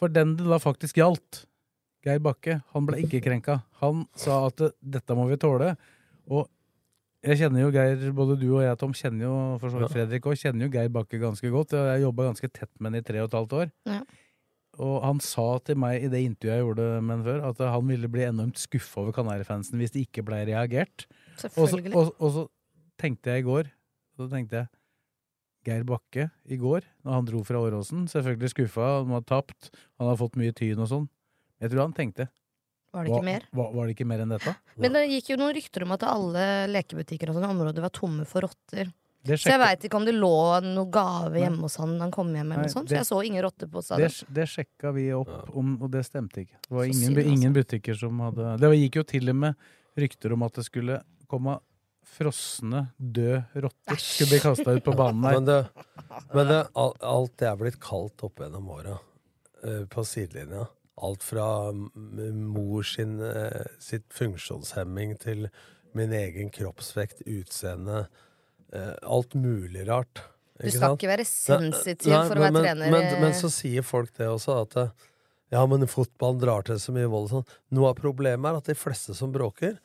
For 0.00 0.12
den 0.12 0.32
det 0.38 0.48
da 0.48 0.60
faktisk 0.62 0.96
gjaldt, 1.02 1.44
Geir 2.04 2.20
Bakke, 2.24 2.58
han 2.72 2.88
ble 2.88 3.04
ikke 3.04 3.20
krenka. 3.24 3.60
Han 3.84 4.06
sa 4.16 4.46
at 4.48 4.64
eh, 4.64 4.72
dette 4.96 5.16
må 5.16 5.28
vi 5.28 5.40
tåle. 5.40 5.74
Og 6.32 6.48
jeg 7.24 7.40
kjenner 7.40 7.66
jo 7.66 7.70
Geir, 7.72 8.10
både 8.16 8.40
du 8.40 8.48
og 8.50 8.64
jeg, 8.64 8.80
Tom, 8.80 8.96
kjenner 8.96 9.28
jo 9.28 9.36
for 9.60 9.72
så 9.72 9.80
vidt 9.80 9.92
Fredrik 9.92 10.26
òg, 10.28 10.40
kjenner 10.40 10.66
jo 10.66 10.72
Geir 10.72 10.92
Bakke 10.92 11.20
ganske 11.20 11.52
godt. 11.52 11.76
Jeg 11.76 11.98
har 11.98 12.04
jobba 12.08 12.30
ganske 12.32 12.48
tett 12.52 12.72
med 12.78 12.94
han 12.94 13.00
i 13.00 13.04
tre 13.04 13.20
og 13.20 13.28
et 13.28 13.36
halvt 13.42 13.58
år. 13.60 13.72
Ja. 13.92 14.02
Og 14.82 14.96
han 15.04 15.20
sa 15.22 15.46
til 15.66 15.78
meg 15.78 16.02
i 16.02 16.10
det 16.10 16.22
intervjuet 16.24 16.56
jeg 16.56 16.64
gjorde 16.64 16.86
med 17.00 17.14
han 17.14 17.26
før, 17.26 17.42
at 17.50 17.60
han 17.74 17.90
ville 17.90 18.10
bli 18.10 18.24
enormt 18.26 18.60
skuffa 18.60 19.02
over 19.04 19.14
Kanarifansen 19.16 19.80
hvis 19.80 19.94
det 19.94 20.06
ikke 20.08 20.24
ble 20.26 20.40
reagert. 20.48 21.06
Og 21.54 21.68
så, 21.70 21.78
og, 21.92 22.14
og 22.18 22.32
så 22.34 22.46
tenkte 23.00 23.32
jeg 23.34 23.42
i 23.42 23.46
går 23.48 23.70
Så 24.14 24.28
tenkte 24.30 24.60
jeg 24.60 24.70
Geir 25.64 25.84
Bakke 25.88 26.28
i 26.52 26.58
går, 26.60 26.84
når 27.06 27.16
han 27.16 27.28
dro 27.28 27.40
fra 27.46 27.60
Åråsen. 27.64 28.04
Selvfølgelig 28.12 28.52
skuffa, 28.52 28.88
han 29.00 29.14
har 29.16 29.22
tapt, 29.24 29.70
han 29.96 30.10
har 30.10 30.18
fått 30.20 30.36
mye 30.36 30.52
tyn 30.56 30.82
og 30.84 30.90
sånn. 30.90 31.06
Jeg 31.62 31.72
tror 31.72 31.86
han 31.86 31.94
tenkte 31.96 32.26
Var 32.92 33.06
det 33.06 33.14
ikke 33.14 33.28
mer? 33.30 33.46
Var, 33.56 33.70
var 33.78 33.88
det 33.88 33.94
ikke 33.96 34.08
mer 34.10 34.24
enn 34.24 34.34
dette? 34.34 34.52
Men 34.76 34.98
det 34.98 35.06
gikk 35.08 35.32
jo 35.32 35.38
noen 35.40 35.54
rykter 35.56 35.86
om 35.86 35.94
at 35.96 36.04
alle 36.10 36.44
lekebutikker 36.68 37.32
og 37.32 37.38
sånne 37.38 37.54
områder 37.56 37.86
var 37.86 37.94
tomme 37.96 38.28
for 38.28 38.44
rotter. 38.44 38.92
Det 39.24 39.38
Så 39.40 39.48
jeg 39.54 39.60
veit 39.62 39.84
ikke 39.88 39.96
om 39.96 40.04
det 40.04 40.12
lå 40.14 40.34
noe 40.66 40.90
gave 40.92 41.40
hjemme 41.40 41.64
hos 41.64 41.78
han 41.80 41.94
da 41.96 42.04
han 42.04 42.10
kom 42.12 42.28
hjem, 42.34 42.50
eller 42.52 42.66
Nei, 42.66 42.72
sånt. 42.72 42.88
det- 42.88 42.98
Så 42.98 43.00
jeg 43.00 43.08
så 43.08 43.20
ingen 43.24 43.42
rotte 43.42 43.66
på 43.70 43.80
det, 43.96 44.10
det 44.28 44.48
sjekka 44.52 44.92
vi 44.92 45.06
opp, 45.16 45.56
om, 45.56 45.78
og 45.82 45.90
det 45.90 46.04
stemte 46.04 46.44
ikke. 46.44 46.58
Det 46.68 46.70
var 46.76 46.84
ingen, 46.84 47.16
altså. 47.16 47.32
ingen 47.32 47.54
butikker 47.54 47.94
som 47.96 48.20
hadde 48.20 48.58
Det 48.60 48.70
gikk 48.76 48.96
jo 48.96 49.02
til 49.02 49.30
og 49.30 49.36
med 49.36 49.54
rykter 49.96 50.32
om 50.32 50.42
at 50.42 50.52
det 50.52 50.64
skulle 50.64 51.02
komme 51.26 51.58
frosne, 52.04 52.90
døde 53.00 53.44
rotter 53.64 53.96
skulle 53.96 54.34
bli 54.34 54.40
kasta 54.44 54.74
ut 54.76 54.84
på 54.84 54.94
banen 54.96 55.24
her. 55.24 55.40
Men, 55.40 55.44
det, 55.44 55.68
men 56.34 56.46
det, 56.50 56.60
alt 56.76 57.36
det 57.40 57.48
er 57.48 57.56
blitt 57.56 57.80
kaldt 57.80 58.24
opp 58.26 58.42
gjennom 58.44 58.68
åra 58.76 58.98
eh, 59.64 59.84
på 59.90 60.04
sidelinja. 60.06 60.66
Alt 61.02 61.24
fra 61.26 61.72
mor 61.72 62.82
sin, 62.86 63.16
eh, 63.24 63.64
sitt 63.82 64.12
funksjonshemming 64.14 65.16
til 65.18 65.48
min 65.94 66.12
egen 66.12 66.50
kroppsvekt, 66.54 67.22
utseende. 67.26 68.06
Eh, 68.74 68.92
alt 69.02 69.34
mulig 69.38 69.86
rart. 69.88 70.22
Du 70.60 70.70
skal 70.70 70.94
ikke 70.94 71.10
være 71.10 71.26
sensitiv 71.26 72.12
Nei, 72.12 72.20
for 72.28 72.38
å 72.38 72.44
være 72.44 72.54
men, 72.54 72.62
trener. 72.62 72.92
Men, 72.92 73.08
men, 73.08 73.22
men 73.26 73.34
så 73.36 73.50
sier 73.50 73.82
folk 73.86 74.12
det 74.18 74.28
også, 74.30 74.60
at 74.62 74.76
eh, 74.84 74.92
ja, 75.54 75.64
men 75.70 75.86
fotballen 75.90 76.40
drar 76.42 76.66
til 76.66 76.78
så 76.82 76.94
mye 76.94 77.08
vold 77.10 77.28
og 77.28 77.32
sånn. 77.32 77.56
Noe 77.76 77.90
av 77.92 77.98
problemet 77.98 78.50
er 78.50 78.60
at 78.60 78.70
de 78.70 78.76
fleste 78.78 79.16
som 79.18 79.32
bråker, 79.34 79.76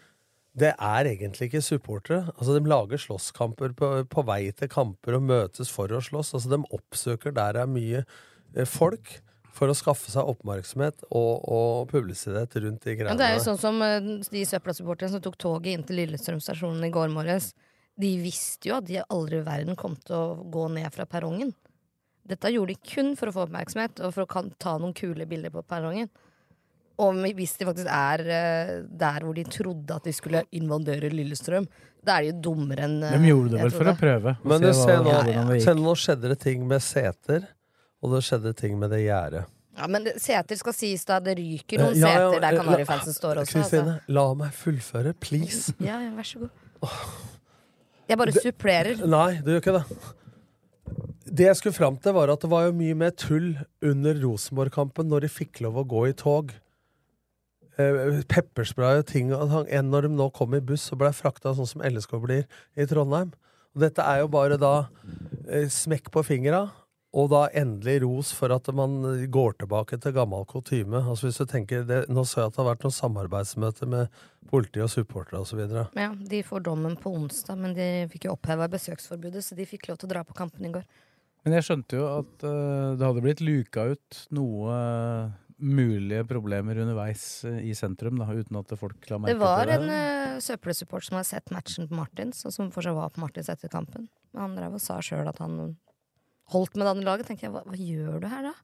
det 0.59 0.73
er 0.73 1.09
egentlig 1.11 1.49
ikke 1.49 1.61
supportere. 1.63 2.33
Altså, 2.35 2.55
de 2.57 2.69
lager 2.69 3.01
slåsskamper 3.01 3.73
på, 3.77 3.89
på 4.09 4.23
vei 4.27 4.43
til 4.57 4.71
kamper 4.71 5.17
og 5.19 5.25
møtes 5.29 5.71
for 5.71 5.91
å 5.93 6.01
slåss. 6.03 6.33
Altså, 6.37 6.51
de 6.53 6.61
oppsøker 6.75 7.35
der 7.35 7.57
det 7.57 7.65
er 7.65 7.73
mye 7.73 8.03
eh, 8.03 8.69
folk. 8.69 9.19
For 9.59 9.67
å 9.67 9.75
skaffe 9.75 10.11
seg 10.13 10.27
oppmerksomhet 10.29 11.01
og, 11.09 11.41
og 11.49 11.89
publisitet 11.89 12.53
rundt 12.61 12.85
de 12.85 12.93
Ja, 12.93 12.97
greiene. 12.99 13.17
det 13.19 13.25
er 13.25 13.33
jo 13.33 13.41
sånn 13.43 13.57
som 13.59 13.81
eh, 13.83 13.97
de 14.29 14.43
Søpla-supporterne 14.47 15.15
som 15.15 15.23
tok 15.25 15.35
toget 15.41 15.73
inn 15.73 15.85
til 15.87 15.99
Lillestrøm 15.99 16.37
stasjon 16.43 16.85
i 16.85 16.91
går 16.93 17.09
morges. 17.11 17.49
De 17.99 18.13
visste 18.21 18.69
jo 18.69 18.77
at 18.77 18.87
de 18.87 19.01
aldri 19.03 19.41
i 19.41 19.45
verden 19.47 19.75
kom 19.79 19.97
til 20.07 20.15
å 20.15 20.47
gå 20.51 20.69
ned 20.71 20.87
fra 20.95 21.07
perrongen. 21.09 21.51
Dette 22.29 22.51
gjorde 22.53 22.75
de 22.75 22.91
kun 22.93 23.15
for 23.19 23.31
å 23.31 23.35
få 23.35 23.45
oppmerksomhet 23.47 23.99
og 24.05 24.13
for 24.15 24.23
å 24.23 24.29
kan 24.29 24.51
ta 24.61 24.77
noen 24.79 24.93
kule 24.95 25.25
bilder 25.29 25.51
på 25.53 25.63
perrongen. 25.67 26.09
Og 26.99 27.15
hvis 27.35 27.55
de 27.59 27.67
faktisk 27.67 27.91
er 27.91 28.23
eh, 28.27 28.71
der 28.83 29.23
hvor 29.23 29.35
de 29.37 29.45
trodde 29.47 29.95
at 29.95 30.07
de 30.07 30.13
skulle 30.15 30.43
invadere 30.55 31.11
Lillestrøm, 31.13 31.67
da 32.03 32.17
er 32.17 32.27
de 32.27 32.33
jo 32.33 32.41
dummere 32.49 32.87
enn 32.87 32.97
eh, 33.07 33.15
De 33.15 33.31
gjorde 33.31 33.53
det 33.55 33.61
vel 33.63 33.75
for 33.75 33.91
å 33.91 33.95
prøve. 33.99 34.35
Men 34.43 34.63
du 34.63 34.69
ser 34.75 34.99
nå, 35.05 35.13
ja, 35.31 35.45
ja. 35.55 35.77
nå 35.79 35.95
skjedde 35.99 36.33
det 36.33 36.39
ting 36.43 36.67
med 36.67 36.83
seter, 36.83 37.47
og 38.03 38.15
det 38.15 38.21
skjedde 38.27 38.53
ting 38.59 38.75
med 38.79 38.91
det 38.95 39.05
gjerdet. 39.05 39.47
Ja, 39.79 39.87
men 39.87 40.07
seter 40.19 40.59
skal 40.59 40.75
sies 40.75 41.05
da. 41.07 41.21
Det 41.23 41.37
ryker 41.39 41.79
noen 41.79 41.95
Eh, 41.95 42.03
ja, 42.03 42.11
ja, 42.11 42.23
seter 42.27 42.43
der 42.43 42.51
eh, 42.51 42.61
Kanarifansen 42.63 43.15
står 43.15 43.43
også. 43.45 43.59
Kristine, 43.59 43.95
Altså. 43.95 44.15
la 44.19 44.25
meg 44.43 44.55
fullføre, 44.59 45.15
please. 45.23 45.75
Ja, 45.79 46.01
ja, 46.03 46.11
vær 46.17 46.27
så 46.27 46.43
god. 46.43 46.89
Jeg 48.09 48.17
bare 48.17 48.33
supplerer. 48.33 49.03
Nei, 49.05 49.37
du 49.45 49.53
gjør 49.53 49.61
ikke 49.61 49.75
det. 49.77 49.83
Det 51.29 51.45
jeg 51.45 51.59
skulle 51.59 51.77
fram 51.77 51.99
til, 52.01 52.15
var 52.17 52.31
at 52.33 52.41
det 52.41 52.49
var 52.49 52.65
jo 52.65 52.77
mye 52.77 52.95
mer 52.97 53.13
tull 53.13 53.51
under 53.85 54.17
Rosenborg-kampen 54.23 55.11
når 55.11 55.27
de 55.27 55.29
fikk 55.29 55.61
lov 55.61 55.77
å 55.77 55.85
gå 55.85 56.07
i 56.09 56.15
tog. 56.17 56.55
Eh, 57.79 58.23
pepperspray 58.27 59.03
og 59.03 59.05
ting 59.07 59.29
sånn, 59.31 59.69
enn 59.69 59.91
når 59.93 60.07
de 60.07 60.15
nå 60.17 60.29
kom 60.35 60.57
i 60.57 60.63
buss 60.63 60.89
og 60.91 61.03
ble 61.03 61.13
frakta 61.15 61.53
sånn 61.55 61.69
som 61.69 61.85
LSK 61.85 62.17
blir 62.23 62.47
i 62.75 62.87
Trondheim. 62.89 63.29
Og 63.77 63.85
dette 63.85 64.03
er 64.03 64.23
jo 64.23 64.31
bare 64.33 64.57
da 64.59 64.73
eh, 65.45 65.69
smekk 65.71 66.09
på 66.11 66.25
fingra, 66.27 66.65
og 67.09 67.31
da 67.31 67.47
endelig 67.57 68.03
ros 68.03 68.31
for 68.37 68.53
at 68.53 68.67
man 68.75 69.01
går 69.33 69.55
tilbake 69.63 69.97
til 70.01 70.13
gammel 70.13 70.45
kutyme. 70.49 71.01
Altså 71.01 71.25
hvis 71.25 71.39
du 71.41 71.49
tenker, 71.49 71.81
det, 71.89 72.03
Nå 72.09 72.21
så 72.21 72.43
jeg 72.43 72.51
at 72.51 72.57
det 72.57 72.61
har 72.61 72.69
vært 72.69 72.85
noen 72.85 72.97
samarbeidsmøter 72.99 73.89
med 73.89 74.19
politi 74.51 74.83
og 74.83 74.91
supportere 74.93 75.41
osv. 75.41 75.63
Ja, 75.97 76.11
De 76.13 76.43
får 76.45 76.67
dommen 76.69 76.97
på 77.01 77.13
onsdag, 77.17 77.57
men 77.57 77.73
de 77.77 77.89
fikk 78.13 78.29
jo 78.29 78.35
oppheva 78.35 78.69
besøksforbudet, 78.69 79.41
så 79.45 79.57
de 79.57 79.65
fikk 79.69 79.89
lov 79.89 79.97
til 80.01 80.09
å 80.09 80.13
dra 80.13 80.23
på 80.27 80.37
kampen 80.37 80.69
i 80.69 80.73
går. 80.77 80.85
Men 81.45 81.57
jeg 81.57 81.65
skjønte 81.69 81.97
jo 81.97 82.07
at 82.19 82.45
uh, 82.45 82.95
det 82.99 83.05
hadde 83.07 83.25
blitt 83.25 83.41
luka 83.41 83.87
ut 83.93 84.23
noe 84.35 84.73
eh, 84.75 85.37
mulige 85.59 86.25
problemer 86.27 86.77
underveis 86.83 87.45
eh, 87.47 87.61
i 87.71 87.75
sentrum, 87.75 88.19
da, 88.19 88.27
uten 88.27 88.59
at 88.59 88.73
folk 88.77 89.07
la 89.09 89.17
merke 89.23 89.33
til 89.33 89.39
Det 89.39 89.39
Det 89.39 89.45
var 89.47 89.71
en 89.73 89.87
uh, 89.89 90.39
Søppelsupport 90.43 91.07
som 91.07 91.17
har 91.17 91.25
sett 91.27 91.49
matchen 91.55 91.87
på 91.89 91.97
Martins, 91.97 92.43
og 92.45 92.53
som 92.53 92.69
fortsatt 92.75 92.97
var 92.97 93.13
på 93.15 93.23
Martins 93.23 93.49
etter 93.49 93.71
kampen. 93.71 94.11
Men 94.33 94.45
han 94.45 94.59
drev 94.59 94.77
og 94.77 94.83
sa 94.83 94.99
sjøl 95.03 95.31
at 95.31 95.39
han 95.41 95.77
holdt 96.53 96.75
med 96.75 96.85
det 96.85 96.93
andre 96.95 97.07
laget. 97.07 97.29
tenker 97.29 97.47
jeg, 97.47 97.53
hva, 97.55 97.63
hva 97.67 97.77
gjør 97.79 98.23
du 98.23 98.27
her, 98.31 98.49
da? 98.49 98.55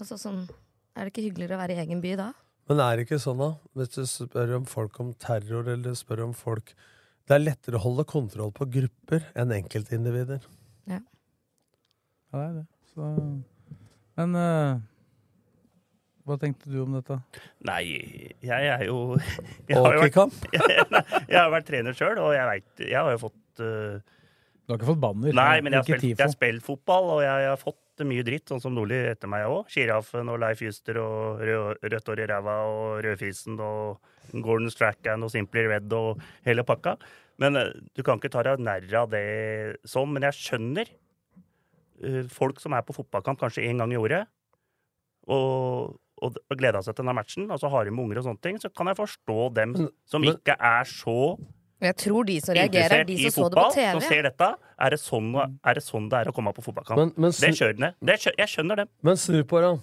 Altså 0.00 0.18
sånn, 0.20 0.42
Er 0.96 1.04
det 1.06 1.12
ikke 1.12 1.26
hyggeligere 1.28 1.56
å 1.56 1.60
være 1.60 1.76
i 1.76 1.80
egen 1.84 2.02
by 2.04 2.14
da? 2.18 2.30
Men 2.66 2.80
er 2.82 2.96
det 2.96 3.06
ikke 3.06 3.20
sånn, 3.22 3.40
da? 3.40 3.50
Hvis 3.78 3.94
du 3.94 4.02
spør 4.10 4.56
om 4.58 4.66
folk 4.68 4.98
om 5.02 5.12
terror, 5.22 5.68
eller 5.68 5.92
du 5.94 5.98
spør 5.98 6.24
om 6.26 6.34
folk 6.36 6.74
Det 7.26 7.36
er 7.36 7.42
lettere 7.44 7.78
å 7.78 7.84
holde 7.84 8.04
kontroll 8.08 8.52
på 8.54 8.68
grupper 8.70 9.24
enn 9.34 9.54
enkeltindivider. 9.56 10.44
Ja, 10.86 11.00
Ja, 12.32 12.38
det 12.38 12.44
er 12.46 12.52
det. 12.60 12.66
Så, 12.92 13.08
men 14.16 14.36
uh, 14.38 14.78
hva 16.26 16.36
tenkte 16.42 16.70
du 16.72 16.80
om 16.82 16.94
dette? 16.96 17.18
Nei, 17.66 17.82
jeg 18.42 18.70
er 18.72 18.86
jo 18.88 19.16
jeg 19.68 19.78
har 19.78 19.94
jo 19.94 20.02
vært, 20.02 20.16
Hockeykamp? 20.16 20.38
Nei, 20.94 21.02
jeg 21.30 21.38
har 21.38 21.50
vært 21.54 21.68
trener 21.68 21.98
sjøl, 21.98 22.18
og 22.22 22.32
jeg 22.34 22.48
veit 22.50 22.82
Jeg 22.82 22.98
har 22.98 23.12
jo 23.14 23.20
fått 23.28 23.62
eh, 23.62 24.15
Du 24.66 24.72
har 24.72 24.80
ikke 24.80 24.88
fått 24.88 25.02
banner? 25.02 25.34
Nei, 25.36 25.60
men 25.62 25.76
jeg 25.76 25.78
har, 25.78 25.86
spilt, 25.86 26.06
jeg 26.10 26.24
har 26.24 26.32
spilt 26.32 26.64
fotball, 26.66 27.10
og 27.16 27.20
jeg 27.22 27.50
har 27.52 27.60
fått 27.60 28.02
mye 28.06 28.24
dritt, 28.26 28.48
sånn 28.50 28.60
som 28.60 28.74
Nordli 28.74 28.98
etter 29.12 29.30
meg 29.30 29.46
òg. 29.46 29.68
Sjiraffen 29.70 30.26
og 30.32 30.40
Leif 30.42 30.60
Juster 30.64 30.98
og 31.00 31.44
rød, 31.46 31.84
Rødt 31.86 32.10
hår 32.10 32.22
i 32.24 32.26
ræva 32.32 32.56
og 32.66 32.88
Rødfisen 33.06 33.60
og 33.62 34.34
Gordon 34.34 34.72
Strachan 34.74 35.22
og 35.22 35.30
Simply 35.32 35.68
Red 35.70 35.94
og 35.94 36.18
hele 36.48 36.66
pakka. 36.66 36.96
Men 37.40 37.60
eh, 37.60 37.70
du 37.94 38.02
kan 38.02 38.18
ikke 38.18 38.32
ta 38.34 38.42
deg 38.46 38.64
nær 38.66 38.88
av 39.02 39.12
det 39.12 39.26
sånn. 39.86 40.10
Men 40.16 40.26
jeg 40.28 40.38
skjønner 40.40 40.90
eh, 40.90 42.24
folk 42.32 42.58
som 42.62 42.74
er 42.74 42.82
på 42.86 42.96
fotballkamp 42.96 43.40
kanskje 43.44 43.68
én 43.68 43.78
gang 43.82 43.94
i 43.94 44.00
året, 44.00 44.26
og, 45.30 45.94
og, 46.22 46.40
og 46.42 46.58
gleda 46.58 46.82
seg 46.82 46.94
til 46.96 47.04
denne 47.04 47.16
matchen, 47.18 47.46
og 47.54 47.62
så 47.62 47.70
har 47.70 47.86
de 47.86 47.94
med 47.94 48.08
unger 48.08 48.22
og 48.22 48.28
sånne 48.28 48.42
ting, 48.42 48.58
så 48.62 48.70
kan 48.74 48.90
jeg 48.90 48.98
forstå 48.98 49.38
dem 49.56 49.78
som 50.10 50.26
ikke 50.26 50.58
er 50.58 50.90
så 50.90 51.36
Jeg 51.86 51.98
tror 52.02 52.26
de 52.28 52.36
som 52.42 52.56
reagerer, 52.56 53.02
er 53.02 53.08
de 53.08 53.16
i 53.16 53.30
som 53.30 53.46
så 53.46 53.50
det 53.52 53.58
på 53.58 53.66
TV. 53.74 53.90
som 53.96 54.06
ser 54.06 54.28
dette. 54.28 54.48
Er 54.86 54.94
det 54.94 55.00
sånn, 55.02 55.28
er 55.40 55.78
det, 55.78 55.82
sånn 55.86 56.08
det 56.12 56.22
er 56.22 56.30
å 56.30 56.34
komme 56.36 56.52
på 56.56 56.64
fotballkamp? 56.66 57.00
Men, 57.00 57.12
men, 57.16 57.34
det 57.40 57.52
kjører 57.58 57.76
de. 57.78 57.92
Jeg 58.36 58.52
skjønner 58.52 58.82
det. 58.82 58.88
men 59.06 59.20
snu 59.20 59.42
på 59.48 59.62
det. 59.64 59.74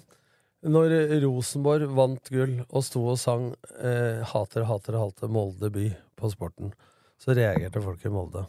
Når 0.63 0.95
Rosenborg 1.25 1.91
vant 1.91 2.29
gull 2.31 2.61
og 2.69 2.83
sto 2.87 3.01
og 3.11 3.19
sang 3.19 3.49
eh, 3.83 4.23
'Hater, 4.23 4.63
hater, 4.69 4.95
hater 4.95 5.27
Molde 5.27 5.67
by' 5.73 5.91
på 6.15 6.31
Sporten, 6.31 6.71
så 7.19 7.35
reagerte 7.35 7.83
folk 7.83 8.05
i 8.05 8.11
Molde. 8.13 8.45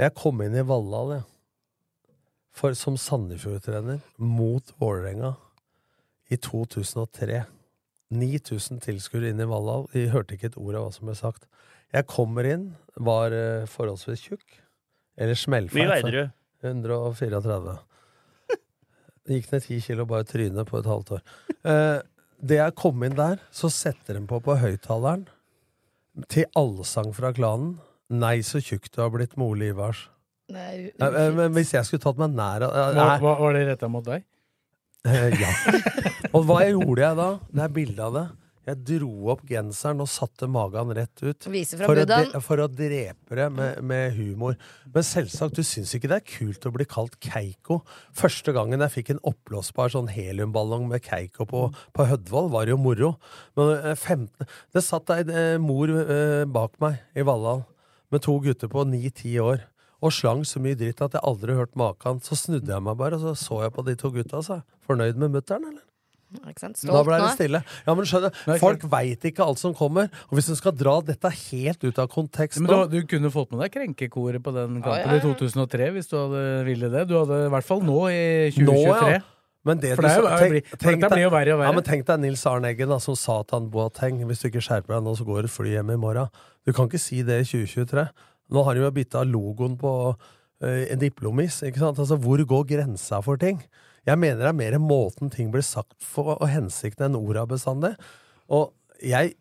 Jeg 0.00 0.14
kom 0.16 0.40
inn 0.42 0.56
i 0.56 0.64
Valhall, 0.66 1.18
jeg. 1.18 1.26
For, 2.54 2.74
som 2.78 2.96
Sandefjord-trener 2.96 4.00
mot 4.16 4.72
Vålerenga 4.78 5.34
i 6.30 6.38
2003. 6.38 7.44
9000 8.14 8.80
tilskuere 8.84 9.32
inn 9.32 9.42
i 9.42 9.48
Valhall. 9.50 9.88
De 9.92 10.06
hørte 10.12 10.36
ikke 10.36 10.52
et 10.52 10.58
ord 10.60 10.78
av 10.78 10.86
hva 10.86 10.94
som 10.94 11.10
ble 11.10 11.16
sagt. 11.18 11.48
Jeg 11.94 12.06
kommer 12.10 12.46
inn, 12.50 12.64
var 12.98 13.34
eh, 13.34 13.66
forholdsvis 13.70 14.24
tjukk. 14.28 14.60
Eller 15.16 15.38
smellfeit. 15.38 15.78
Mye 15.78 15.92
veide 15.92 16.10
du? 16.10 16.24
134. 16.66 17.76
Det 19.24 19.38
gikk 19.38 19.52
ned 19.54 19.62
ti 19.64 19.78
kilo 19.80 20.04
bare 20.08 20.26
i 20.26 20.28
trynet 20.28 20.68
på 20.68 20.80
et 20.82 20.88
halvt 20.90 21.14
år. 21.16 21.22
Eh, 21.64 22.00
det 22.44 22.58
jeg 22.58 22.74
kom 22.76 23.04
inn 23.06 23.14
der, 23.16 23.38
så 23.54 23.70
setter 23.72 24.18
de 24.18 24.24
på 24.28 24.40
på 24.44 24.56
høyttaleren 24.60 25.22
til 26.30 26.44
allsang 26.58 27.08
fra 27.16 27.30
klanen. 27.36 27.78
Nei, 28.12 28.40
så 28.44 28.60
tjukk 28.60 28.90
du 28.92 29.00
har 29.00 29.08
blitt 29.14 29.38
med 29.40 29.46
Ole 29.54 29.70
Ivars. 29.72 30.02
Nei, 30.52 30.90
Eh, 31.00 31.06
eh, 31.08 31.30
men 31.32 31.54
hvis 31.56 31.72
jeg 31.72 31.86
skulle 31.88 32.02
tatt 32.04 32.18
meg 32.20 32.34
nær 32.36 32.66
var, 32.68 33.22
var 33.22 33.54
det 33.56 33.62
retta 33.70 33.88
mot 33.88 34.04
deg? 34.04 34.26
eh, 35.08 35.30
Ja. 35.40 35.52
Og 36.34 36.44
hva 36.48 36.60
gjorde 36.68 37.00
jeg 37.06 37.16
da? 37.16 37.28
Det 37.54 37.62
er 37.64 37.72
bilde 37.78 38.02
av 38.04 38.12
det. 38.18 38.26
Jeg 38.64 38.80
dro 38.88 39.10
opp 39.34 39.42
genseren 39.48 40.00
og 40.00 40.08
satte 40.08 40.48
magen 40.48 40.92
rett 40.96 41.20
ut. 41.20 41.46
For 41.46 42.00
å, 42.00 42.06
de, 42.08 42.40
for 42.44 42.62
å 42.64 42.68
drepe 42.72 43.36
det 43.36 43.48
med, 43.52 43.82
med 43.84 44.16
humor. 44.16 44.56
Men 44.94 45.04
selvsagt, 45.04 45.58
du 45.58 45.66
syns 45.66 45.92
ikke 45.96 46.08
det 46.12 46.20
er 46.22 46.26
kult 46.28 46.64
å 46.64 46.72
bli 46.72 46.86
kalt 46.88 47.18
Keiko? 47.24 47.82
Første 48.16 48.54
gangen 48.56 48.84
jeg 48.86 48.94
fikk 48.96 49.12
en 49.14 49.22
oppblåsbar 49.28 49.92
sånn 49.92 50.08
heliumballong 50.12 50.88
med 50.88 51.04
Keiko 51.04 51.48
på, 51.50 51.66
på 51.92 52.08
Hødvoll, 52.08 52.50
var 52.54 52.72
jo 52.72 52.80
moro. 52.80 53.14
Men 53.58 53.76
eh, 53.76 53.92
15, 53.94 54.48
det 54.72 54.84
satt 54.86 55.12
ei 55.12 55.22
eh, 55.28 55.60
mor 55.60 55.92
eh, 55.92 56.42
bak 56.48 56.80
meg 56.80 57.04
i 57.12 57.26
Valhall 57.26 57.66
med 58.14 58.24
to 58.24 58.38
gutter 58.40 58.70
på 58.72 58.86
ni-ti 58.88 59.36
år. 59.42 59.66
Og 60.04 60.12
slang 60.12 60.42
så 60.48 60.60
mye 60.60 60.76
dritt 60.76 61.00
at 61.04 61.16
jeg 61.16 61.24
aldri 61.24 61.56
hørt 61.56 61.76
maken. 61.80 62.20
Så 62.24 62.36
snudde 62.36 62.72
jeg 62.72 62.84
meg 62.84 62.96
bare, 63.00 63.16
og 63.16 63.24
så 63.24 63.34
så 63.40 63.64
jeg 63.64 63.76
på 63.76 63.84
de 63.86 63.96
to 64.00 64.12
gutta. 64.12 64.42
Så. 64.44 64.60
Fornøyd 64.84 65.20
med 65.20 65.32
mutter'n, 65.36 65.64
eller? 65.70 65.84
Da 66.34 67.02
ble 67.06 67.18
det 67.22 67.30
stille. 67.36 67.60
Ja, 67.86 67.94
men 67.94 68.08
skjønner, 68.08 68.34
Folk 68.60 68.82
veit 68.90 69.24
ikke 69.30 69.44
alt 69.46 69.60
som 69.62 69.74
kommer, 69.76 70.08
og 70.28 70.34
hvis 70.38 70.48
du 70.50 70.54
skal 70.58 70.74
dra 70.76 70.96
dette 71.06 71.30
helt 71.30 71.84
ut 71.84 71.98
av 72.02 72.08
kontekst 72.12 72.60
Men 72.60 72.88
du, 72.90 72.98
du 73.00 73.06
kunne 73.10 73.30
fått 73.34 73.52
med 73.54 73.62
deg 73.64 73.74
krenkekoret 73.76 74.42
på 74.44 74.52
den 74.56 74.80
Ja, 74.80 74.82
kampen 74.88 75.14
ja, 75.14 75.14
ja. 75.14 75.20
i 75.20 75.24
2003 75.24 75.92
hvis 75.94 76.10
du 76.10 76.16
hadde 76.18 76.42
ville 76.66 76.90
det. 76.92 77.06
Du 77.10 77.14
hadde 77.20 77.44
i 77.46 77.52
hvert 77.54 77.68
fall 77.68 77.84
nå 77.86 78.00
i 78.10 78.24
Nå, 78.58 78.74
2023. 78.74 79.14
ja. 79.14 79.22
Men 79.64 79.78
det 79.80 79.94
For 79.96 80.04
det 80.04 80.10
er 80.12 80.50
blir- 81.08 81.22
jo 81.24 81.30
verre 81.32 81.54
og 81.54 81.60
verre. 81.62 81.68
Ja, 81.70 81.72
men 81.72 81.84
tenk 81.86 82.04
deg 82.04 82.20
Nils 82.20 82.42
Arne 82.50 82.68
Eggen 82.74 82.90
da, 82.92 82.98
som 83.00 83.16
sa 83.16 83.38
til 83.48 83.56
han 83.62 83.70
Boateng 83.72 84.18
hvis 84.28 84.42
du 84.42 84.50
ikke 84.50 84.60
skjerper 84.60 84.92
deg 84.98 85.06
nå, 85.06 85.14
så 85.16 85.24
går 85.24 85.46
det 85.46 85.50
fly 85.54 85.70
hjem 85.78 85.94
i 85.94 85.96
morgen. 85.96 86.28
Du 86.66 86.72
kan 86.76 86.90
ikke 86.90 87.00
si 87.00 87.22
det 87.24 87.38
i 87.40 87.48
2023. 87.48 88.04
Nå 88.52 88.64
har 88.66 88.74
de 88.76 88.82
jo 88.84 88.90
bytta 88.92 89.22
logoen 89.24 89.78
på 89.80 89.92
uh, 90.12 90.84
en 90.92 91.00
diplomis. 91.00 91.62
Ikke 91.64 91.80
sant? 91.80 91.96
Altså, 91.98 92.18
hvor 92.20 92.44
går 92.44 92.66
grensa 92.74 93.22
for 93.24 93.40
ting? 93.40 93.62
Jeg 94.04 94.20
mener 94.20 94.42
det 94.42 94.50
er 94.50 94.58
mer 94.58 94.76
måten 94.82 95.30
ting 95.32 95.48
blir 95.52 95.64
sagt 95.64 95.96
for, 96.04 96.36
og 96.36 96.50
hensikten 96.52 97.06
enn 97.08 97.18
orda 97.18 97.46
bestandig. 97.48 97.94
Og 98.52 98.74
jeg 99.00 99.34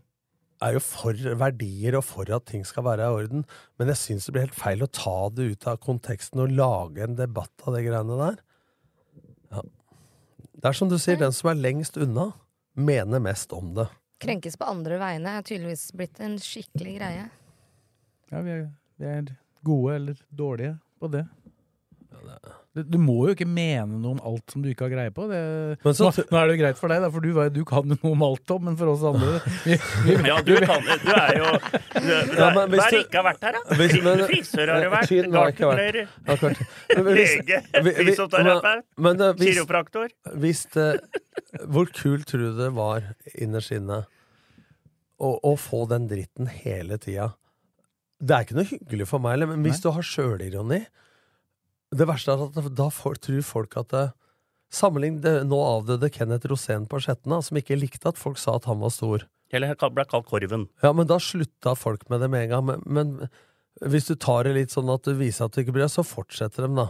er 0.64 0.78
jo 0.78 0.82
for 0.84 1.18
verdier 1.39 1.97
og 1.99 2.05
for 2.07 2.30
at 2.32 2.45
ting 2.47 2.64
skal 2.68 2.86
være 2.88 3.07
i 3.07 3.18
orden, 3.18 3.43
men 3.78 3.91
jeg 3.91 3.99
syns 3.99 4.28
det 4.28 4.36
blir 4.36 4.45
helt 4.47 4.59
feil 4.59 4.86
å 4.86 4.91
ta 4.95 5.18
det 5.36 5.49
ut 5.51 5.68
av 5.68 5.82
konteksten 5.84 6.45
og 6.45 6.55
lage 6.55 7.03
en 7.03 7.20
debatt 7.20 7.68
av 7.68 7.76
de 7.76 7.84
greiene 7.84 8.20
der. 8.22 8.39
Ja. 9.51 9.66
Det 10.64 10.72
er 10.72 10.80
som 10.80 10.91
du 10.91 10.95
sier, 10.95 11.20
den 11.20 11.36
som 11.36 11.51
er 11.51 11.59
lengst 11.59 11.99
unna, 11.99 12.30
mener 12.80 13.20
mest 13.24 13.51
om 13.53 13.74
det. 13.76 13.89
Krenkes 14.24 14.55
på 14.55 14.70
andre 14.72 14.95
vegne 15.01 15.38
er 15.38 15.43
tydeligvis 15.43 15.89
blitt 15.97 16.22
en 16.24 16.38
skikkelig 16.39 16.95
greie. 17.01 17.28
Ja, 18.32 18.39
vi 18.39 18.53
er, 18.55 18.68
vi 19.01 19.09
er 19.11 19.34
gode 19.68 19.97
eller 19.99 20.22
dårlige 20.32 20.78
på 21.03 21.11
det. 21.11 21.26
Du, 22.07 22.24
du 22.74 22.95
må 22.97 23.28
jo 23.28 23.34
ikke 23.36 23.45
mene 23.45 23.99
noe 24.01 24.15
om 24.15 24.21
alt 24.26 24.49
som 24.49 24.63
du 24.63 24.69
ikke 24.71 24.88
har 24.88 24.93
greie 24.95 25.11
på. 25.13 25.28
Det, 25.30 25.39
Men 25.86 25.93
så- 25.93 26.07
nå, 26.09 26.24
nå 26.32 26.38
er 26.39 26.47
det 26.49 26.55
jo 26.57 26.61
greit 26.63 26.80
for 26.80 26.89
deg, 26.89 27.01
da, 27.03 27.09
for 27.13 27.21
du, 27.21 27.30
du 27.53 27.59
kan 27.69 27.86
jo 27.86 27.97
noe 28.01 28.11
om 28.15 28.24
alt 28.26 28.53
om, 28.55 28.63
men 28.65 28.78
for 28.80 28.89
oss 28.95 29.03
andre 29.05 29.36
vi, 29.67 29.78
vi, 30.07 30.15
Ja, 30.32 30.39
du, 30.41 30.55
kan, 30.57 30.82
du 30.82 31.11
er 31.13 31.38
jo 31.38 31.51
du, 31.53 32.07
du, 32.07 32.34
Ja, 32.39 32.47
men 32.55 32.74
hvis 32.74 32.82
Hva 32.82 32.88
er 32.88 32.95
det 32.95 33.01
ikke 33.05 33.19
har 33.21 33.28
vært 33.28 33.45
her, 33.45 33.59
da? 33.59 33.78
Hvis- 33.78 33.97
men- 34.07 34.24
Frisør 34.32 34.71
har 34.74 34.82
du 34.82 34.89
vært. 34.95 35.11
Tynn 35.11 35.38
har 35.38 35.51
jeg 35.51 35.55
ikke 35.57 35.69
vært. 35.69 35.99
Gartner, 35.99 36.34
Akkurat. 36.34 36.63
Men 36.97 37.11
hvis- 37.19 37.36
lege, 37.38 37.61
fysioterapeut, 37.99 39.21
eh, 39.21 39.45
kiropraktor. 39.45 40.09
Hvis 40.47 40.65
det, 40.74 40.89
hvor 41.69 41.93
kult 41.93 42.26
tror 42.32 42.47
du 42.47 42.57
det 42.63 42.71
var 42.74 43.05
innerst 43.38 43.71
inne 43.78 44.01
å, 45.21 45.36
å 45.45 45.53
få 45.61 45.86
den 45.93 46.09
dritten 46.09 46.49
hele 46.49 46.97
tida? 46.97 47.36
Det 48.24 48.34
er 48.34 48.45
ikke 48.47 48.55
noe 48.57 48.69
hyggelig 48.69 49.07
for 49.13 49.19
meg, 49.21 49.45
men 49.45 49.61
hvis 49.65 49.82
du 49.84 49.91
har 49.93 50.01
sjølironi 50.01 50.82
Det 51.93 52.07
verste 52.09 52.33
er 52.33 52.43
at 52.47 52.75
da 52.75 52.89
får, 52.89 53.19
tror 53.23 53.41
folk 53.45 53.77
at 53.77 53.89
det, 53.93 54.03
Sammenlign 54.73 55.19
det 55.21 55.43
nå 55.45 55.57
avdøde 55.61 56.09
Kenneth 56.09 56.47
Rosén 56.49 56.87
på 56.89 56.97
Skjetna, 57.03 57.37
som 57.45 57.59
ikke 57.59 57.75
likte 57.77 58.09
at 58.09 58.17
folk 58.17 58.39
sa 58.41 58.55
at 58.57 58.65
han 58.65 58.79
var 58.81 58.89
stor. 58.89 59.27
Eller 59.53 59.75
ble 59.93 60.05
kalt 60.09 60.25
Korven. 60.25 60.63
Ja, 60.81 60.89
men 60.97 61.05
da 61.05 61.19
slutta 61.21 61.75
folk 61.77 62.07
med 62.09 62.23
det 62.25 62.29
med 62.33 62.47
en 62.47 62.49
gang. 62.55 62.65
Men, 62.65 62.81
men 62.89 63.91
hvis 63.93 64.07
du 64.09 64.15
tar 64.17 64.47
det 64.49 64.55
litt 64.55 64.73
sånn 64.73 64.89
at 64.89 65.05
du 65.05 65.13
viser 65.19 65.45
at 65.45 65.53
du 65.53 65.61
ikke 65.61 65.75
bryr 65.75 65.85
deg, 65.85 65.93
så 65.93 66.01
fortsetter 66.01 66.65
de, 66.65 66.73
da. 66.79 66.87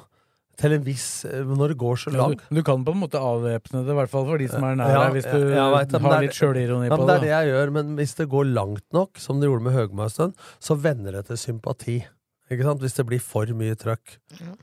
Til 0.62 0.76
en 0.76 0.84
viss 0.86 1.26
Når 1.26 1.72
det 1.74 1.78
går 1.82 1.96
så 1.98 2.12
Ja, 2.14 2.20
langt. 2.28 2.44
du, 2.48 2.56
du 2.60 2.64
kan 2.64 2.84
på 2.86 2.94
en 2.94 3.00
måte 3.02 3.18
avvæpne 3.20 3.80
det, 3.84 3.90
i 3.92 3.98
hvert 3.98 4.12
fall 4.12 4.28
for 4.32 4.38
de 4.38 4.48
som 4.52 4.64
er 4.68 4.76
nær 4.80 4.92
Ja, 4.94 5.00
deg, 5.08 5.16
hvis 5.18 5.28
du 5.28 5.40
ja, 5.58 5.64
vet 5.74 5.96
har 5.98 6.04
det 6.04 6.12
er- 6.14 6.26
litt 6.28 6.38
sjølironi 6.40 6.90
på 6.94 6.98
det. 7.02 7.08
det. 7.10 7.16
er 7.16 7.24
det 7.26 7.32
jeg 7.34 7.48
gjør, 7.52 7.72
men 7.80 7.96
hvis 7.98 8.14
det 8.20 8.28
går 8.30 8.52
langt 8.54 8.86
nok, 8.94 9.18
som 9.20 9.40
det 9.42 9.50
gjorde 9.50 9.66
med 9.68 9.74
Høgmo 9.76 10.04
en 10.06 10.14
stund, 10.14 10.36
så 10.62 10.78
vender 10.80 11.18
det 11.18 11.26
til 11.32 11.42
sympati. 11.42 11.96
Ikke 12.54 12.64
sant? 12.70 12.80
Hvis 12.86 12.96
det 12.96 13.06
blir 13.10 13.20
for 13.20 13.50
mye 13.58 13.76
trøkk. 13.76 14.20
Ja. 14.40 14.54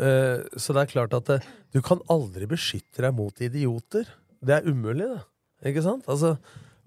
Eh, 0.00 0.46
så 0.56 0.72
det 0.76 0.84
er 0.86 0.92
klart 0.94 1.16
at 1.16 1.28
det, 1.28 1.38
du 1.74 1.80
kan 1.84 2.00
aldri 2.12 2.48
beskytte 2.50 3.04
deg 3.04 3.14
mot 3.16 3.42
idioter. 3.44 4.08
Det 4.40 4.56
er 4.56 4.68
umulig, 4.70 5.06
det. 5.10 5.24
Ikke 5.70 5.84
sant? 5.84 6.06
Altså, 6.08 6.38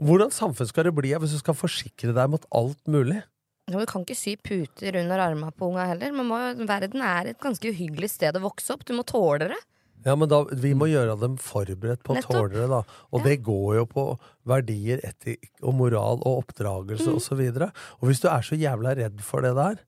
hvordan 0.01 0.33
samfunn 0.33 0.69
skal 0.69 0.89
det 0.89 0.95
bli 0.97 1.13
hvis 1.13 1.35
du 1.35 1.41
skal 1.41 1.57
forsikre 1.57 2.15
deg 2.15 2.31
mot 2.33 2.47
alt 2.55 2.81
mulig? 2.89 3.21
Ja, 3.69 3.77
Du 3.79 3.85
kan 3.87 4.03
ikke 4.03 4.17
sy 4.17 4.33
puter 4.35 4.97
under 4.99 5.21
armene 5.23 5.53
på 5.55 5.69
unga 5.69 5.85
heller. 5.87 6.11
Man 6.11 6.27
må, 6.27 6.39
verden 6.67 7.05
er 7.05 7.29
et 7.31 7.39
ganske 7.43 7.69
uhyggelig 7.69 8.09
sted 8.17 8.35
å 8.35 8.43
vokse 8.43 8.73
opp. 8.73 8.83
Du 8.83 8.95
må 8.97 9.05
tåle 9.07 9.53
det. 9.53 9.61
Ja, 10.03 10.17
men 10.19 10.27
da, 10.27 10.41
Vi 10.43 10.73
må 10.75 10.89
gjøre 10.91 11.15
dem 11.21 11.37
forberedt 11.39 12.03
på 12.03 12.17
å 12.17 12.23
tåle 12.25 12.51
det. 12.57 12.67
da 12.67 12.81
Og 13.13 13.23
det 13.23 13.37
går 13.45 13.77
jo 13.77 13.85
på 13.87 14.03
verdier, 14.45 14.99
etikk 15.05 15.51
og 15.61 15.77
moral 15.79 16.19
og 16.25 16.43
oppdragelse 16.43 17.07
Mm. 17.07 17.15
og 17.15 17.21
så 17.21 17.71
Og 18.01 18.09
hvis 18.09 18.19
du 18.19 18.27
er 18.27 18.41
så 18.41 18.57
jævla 18.59 18.97
redd 18.97 19.21
for 19.21 19.41
det 19.41 19.55
der, 19.55 19.79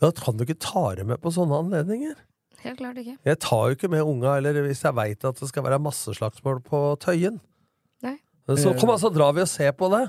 da 0.00 0.10
kan 0.10 0.36
du 0.36 0.44
ikke 0.44 0.58
ta 0.58 0.94
det 0.94 1.06
med 1.06 1.20
på 1.20 1.30
sånne 1.30 1.54
anledninger. 1.54 2.16
Helt 2.64 2.78
klart 2.80 2.98
ikke. 3.00 3.16
Jeg 3.24 3.38
tar 3.44 3.64
jo 3.68 3.76
ikke 3.78 3.90
med 3.92 4.02
unga, 4.02 4.36
eller 4.40 4.62
hvis 4.66 4.82
jeg 4.82 4.94
veit 4.98 5.24
at 5.24 5.38
det 5.40 5.48
skal 5.50 5.62
være 5.66 5.78
masseslagsmål 5.82 6.62
på 6.66 6.80
Tøyen. 7.02 7.40
Nei. 8.02 8.16
Så 8.56 8.72
kom 8.80 8.90
altså, 8.94 9.12
drar 9.14 9.34
vi 9.36 9.44
og 9.44 9.48
ser 9.50 9.72
på 9.78 9.90
det. 9.92 10.08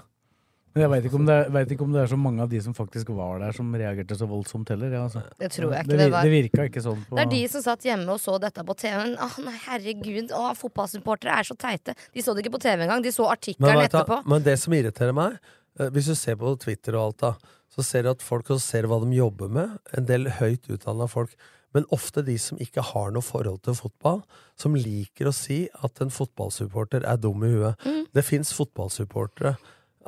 Men 0.76 0.84
jeg 0.84 0.90
veit 0.92 1.06
ikke, 1.10 1.18
om 1.18 1.26
det 1.26 1.36
er- 1.36 1.50
vet 1.50 1.72
ikke 1.74 1.82
om 1.82 1.94
det 1.94 2.02
er 2.04 2.08
så 2.08 2.18
mange 2.18 2.42
av 2.44 2.50
de 2.50 2.60
som 2.62 2.74
faktisk 2.74 3.10
var 3.10 3.40
der, 3.40 3.52
som 3.52 3.74
reagerte 3.74 4.16
så 4.16 4.28
voldsomt 4.30 4.70
heller. 4.70 4.92
Ja, 4.94 5.04
altså. 5.08 5.24
Det 5.40 5.50
tror 5.52 5.74
jeg 5.74 5.82
ikke 5.84 5.90
det, 5.90 5.98
det 5.98 6.12
var. 6.12 6.24
det 6.24 6.32
virka 6.32 6.66
ikke 6.70 6.84
sånn 6.86 7.06
på 7.10 7.16
Det 7.18 7.24
er 7.26 7.30
de 7.32 7.48
som 7.50 7.62
satt 7.66 7.82
hjemme 7.82 8.08
og 8.14 8.20
så 8.22 8.40
dette 8.40 8.64
på 8.64 8.76
TV-en. 8.78 9.16
Å 9.18 9.30
nei, 9.44 9.56
herregud, 9.66 10.30
å, 10.32 10.54
fotballsupportere 10.56 11.40
er 11.40 11.44
så 11.44 11.58
teite. 11.58 11.96
De 12.14 12.22
så 12.22 12.36
det 12.36 12.46
ikke 12.46 12.54
på 12.54 12.62
TV 12.62 12.86
engang, 12.86 13.02
de 13.02 13.10
så 13.10 13.26
artikkelen 13.26 13.82
etterpå. 13.90 14.26
men 14.28 14.44
det 14.44 14.60
som 14.60 14.72
irriterer 14.74 15.14
meg, 15.14 15.40
eh, 15.80 15.90
hvis 15.90 16.06
du 16.06 16.16
ser 16.16 16.36
på 16.36 16.54
Twitter 16.60 16.94
og 16.96 17.02
alt 17.08 17.18
da, 17.18 17.34
så 17.74 17.84
ser 17.84 18.04
du 18.04 18.10
at 18.12 18.22
folk 18.22 18.46
også 18.46 18.62
ser 18.62 18.84
hva 18.84 19.02
de 19.04 19.10
jobber 19.18 19.50
med. 19.50 19.80
En 19.98 20.06
del 20.06 20.26
høyt 20.26 20.70
utdanna 20.70 21.10
folk. 21.10 21.34
Men 21.76 21.86
ofte 21.94 22.24
de 22.26 22.36
som 22.42 22.60
ikke 22.62 22.84
har 22.94 23.12
noe 23.14 23.26
forhold 23.26 23.62
til 23.66 23.78
fotball, 23.78 24.24
som 24.58 24.78
liker 24.78 25.30
å 25.30 25.36
si 25.36 25.68
at 25.86 26.02
en 26.02 26.14
fotballsupporter 26.14 27.06
er 27.06 27.20
dum 27.22 27.44
i 27.46 27.52
huet. 27.54 27.86
Mm. 27.86 28.08
Det 28.16 28.26
fins 28.26 28.54
fotballsupportere. 28.58 29.56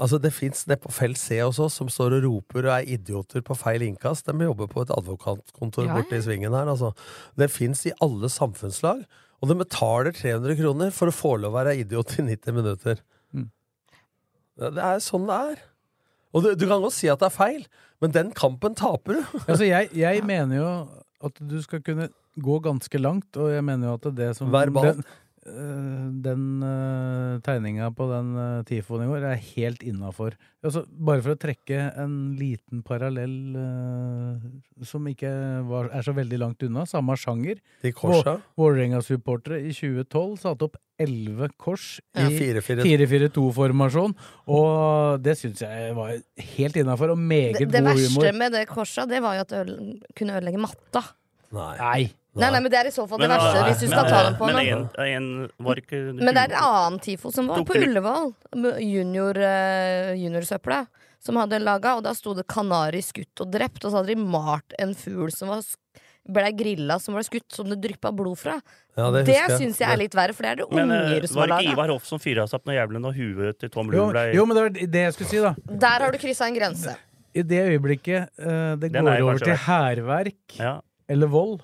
Altså 0.01 0.18
Det 0.18 0.32
fins 0.34 0.64
nede 0.68 0.82
på 0.82 0.91
Felt 0.95 1.20
C 1.20 1.38
hos 1.41 1.59
oss 1.62 1.76
som 1.78 1.89
står 1.91 2.18
og 2.18 2.24
roper 2.26 2.66
og 2.66 2.74
er 2.80 2.93
idioter 2.95 3.43
på 3.45 3.57
feil 3.59 3.84
innkast. 3.86 4.26
De 4.26 4.47
jobber 4.47 4.70
på 4.72 4.86
et 4.86 4.93
advokatkontor 4.95 5.89
Ja, 5.89 5.97
borte 5.99 6.18
i 6.18 6.24
svingen 6.24 6.55
her. 6.57 6.72
Altså. 6.72 6.93
Det 7.38 7.51
fins 7.51 7.86
i 7.86 7.93
alle 8.01 8.32
samfunnslag. 8.32 9.03
Og 9.41 9.49
de 9.49 9.57
betaler 9.57 10.14
300 10.16 10.57
kroner 10.57 10.93
for 10.95 11.12
å 11.12 11.16
få 11.16 11.36
lov 11.41 11.53
å 11.53 11.59
være 11.59 11.76
idiot 11.82 12.18
i 12.18 12.26
90 12.30 12.57
minutter. 12.57 13.03
Mm. 13.34 13.49
Det 14.62 14.88
er 14.88 15.03
sånn 15.03 15.30
det 15.30 15.38
er. 15.51 15.62
Og 16.32 16.45
du, 16.45 16.51
du 16.55 16.66
kan 16.70 16.82
godt 16.82 16.95
si 16.95 17.09
at 17.12 17.20
det 17.22 17.28
er 17.28 17.36
feil, 17.36 17.64
men 18.01 18.14
den 18.16 18.30
kampen 18.38 18.78
taper 18.78 19.20
du. 19.20 19.24
Altså, 19.43 19.66
jeg, 19.68 19.89
jeg 19.97 20.24
mener 20.26 20.62
jo 20.62 20.70
at 21.24 21.42
du 21.52 21.58
skal 21.64 21.84
kunne 21.86 22.10
gå 22.42 22.60
ganske 22.64 23.02
langt, 23.02 23.38
og 23.38 23.52
jeg 23.54 23.64
mener 23.68 23.92
jo 23.92 23.98
at 24.00 24.10
det 24.18 24.32
som 24.38 24.52
Verbalt. 24.54 25.06
Den, 25.42 26.42
uh, 26.62 27.39
tegninga 27.42 27.88
på 27.98 28.06
den 28.12 28.28
uh, 28.38 28.62
tifoen 28.68 29.08
i 29.08 29.10
går 29.10 29.24
er 29.32 29.39
helt 29.56 29.82
innafor. 29.82 30.36
Altså, 30.62 30.84
bare 30.86 31.24
for 31.26 31.34
å 31.34 31.39
trekke 31.42 31.80
en 31.98 32.14
liten 32.38 32.84
parallell 32.86 33.58
uh, 33.58 34.86
som 34.86 35.08
ikke 35.10 35.32
var, 35.66 35.89
er 35.98 36.06
så 36.06 36.14
veldig 36.14 36.38
langt 36.44 36.62
unna, 36.68 36.86
samme 36.86 37.18
sjanger. 37.18 37.58
De 37.82 37.94
korsa? 37.98 38.38
Vålerenga-supportere 38.60 39.64
i 39.66 39.74
2012 39.74 40.38
satte 40.44 40.70
opp 40.70 40.78
elleve 41.02 41.50
kors 41.58 41.96
i 42.14 42.28
4-4. 42.38 42.86
4-4-2-formasjon, 42.86 44.14
og 44.54 45.24
det 45.26 45.34
syns 45.39 45.64
jeg 45.66 45.96
var 45.98 46.14
helt 46.54 46.78
innafor, 46.78 47.16
og 47.16 47.18
meget 47.18 47.58
Det, 47.58 47.72
det 47.74 47.82
god 47.82 47.89
verste 47.96 48.34
med 48.38 48.54
det 48.60 48.68
korset, 48.70 49.10
det 49.10 49.26
var 49.26 49.39
jo 49.39 49.48
at 49.48 49.54
det 49.56 49.64
øde- 49.66 50.14
kunne 50.14 50.38
ødelegge 50.38 50.62
matta. 50.62 51.02
Nei. 51.52 51.76
Nei. 51.82 52.02
Nei, 52.32 52.48
nei, 52.48 52.62
men 52.64 52.72
det 52.72 52.80
er 52.80 52.88
i 52.88 52.94
så 52.96 53.04
fall 53.10 53.20
det 53.20 53.28
Men, 53.28 53.34
verste, 53.36 53.60
eh, 53.60 53.66
hvis 53.68 53.82
du 53.82 53.88
men, 53.90 53.94
skal 53.98 54.06
ta 54.08 54.20
eh, 54.20 54.26
dem 54.30 54.36
på 54.40 54.48
men 54.48 54.60
en, 54.62 54.84
en 55.04 55.66
var 55.68 55.82
ikke 55.82 55.98
Men 56.16 56.30
det 56.32 56.44
er 56.46 56.54
en 56.54 56.62
annen 56.64 57.00
TIFO 57.04 57.32
som 57.36 57.50
var 57.52 57.66
på 57.68 57.76
Ullevål. 57.76 58.30
Juniorsøpla. 58.80 60.16
Junior, 60.16 60.48
uh. 60.48 61.00
Som 61.22 61.38
hadde 61.38 61.60
laga, 61.62 61.98
og 62.00 62.06
da 62.08 62.16
sto 62.18 62.34
det 62.34 62.48
'Kanari 62.50 63.04
skutt 63.06 63.44
og 63.44 63.52
drept', 63.54 63.84
og 63.84 63.92
så 63.92 64.00
hadde 64.00 64.16
de 64.16 64.24
malt 64.24 64.74
en 64.82 64.96
fugl 64.98 65.30
som 65.36 65.52
var 65.52 65.62
blei 66.22 66.52
ble 66.52 66.58
grilla 66.58 66.98
som 67.02 67.16
ble 67.18 67.24
skutt, 67.26 67.50
som 67.54 67.70
det 67.70 67.80
dryppa 67.82 68.12
blod 68.14 68.40
fra. 68.40 68.60
Ja, 68.98 69.10
det 69.14 69.26
det 69.30 69.38
jeg. 69.38 69.58
syns 69.58 69.80
jeg 69.82 69.90
er 69.90 70.00
litt 70.00 70.16
verre, 70.18 70.36
for 70.38 70.46
det 70.46 70.52
er 70.52 70.60
det 70.62 70.68
Men 70.72 70.92
eh, 70.92 71.06
unger 71.08 71.28
som 71.28 71.42
var 71.42 71.48
har 71.48 71.58
det 71.58 71.68
ikke. 71.68 71.78
Ivar 71.78 71.94
Hoff 71.94 72.06
som 72.06 72.22
fyra 72.22 72.46
seg 72.48 72.60
opp 72.60 72.70
når 72.70 72.78
jævelen 72.78 73.08
og 73.10 73.16
huet 73.18 73.60
til 73.60 73.72
Tom 73.74 73.90
Jo, 73.90 74.06
Lund 74.06 74.14
ble 74.16 74.26
jo, 74.36 74.46
men 74.46 74.58
det 74.58 74.64
var 74.64 74.76
det 74.96 75.04
jeg 75.08 75.16
skulle 75.18 75.32
si, 75.32 75.42
da. 75.42 75.54
Der 75.86 76.06
har 76.06 76.14
du 76.14 76.20
kryssa 76.22 76.48
en 76.48 76.58
grense. 76.58 76.96
I 77.32 77.44
det 77.48 77.62
øyeblikket 77.72 78.32
uh, 78.44 78.76
det 78.76 78.92
Den 78.92 79.08
går 79.08 79.14
er 79.14 79.26
over 79.26 79.42
til 79.42 79.60
hærverk 79.66 80.58
ja. 80.60 80.74
eller 81.10 81.32
vold, 81.32 81.62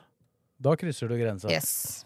da 0.64 0.74
krysser 0.80 1.10
du 1.12 1.16
grensa. 1.20 1.50
Yes. 1.52 2.04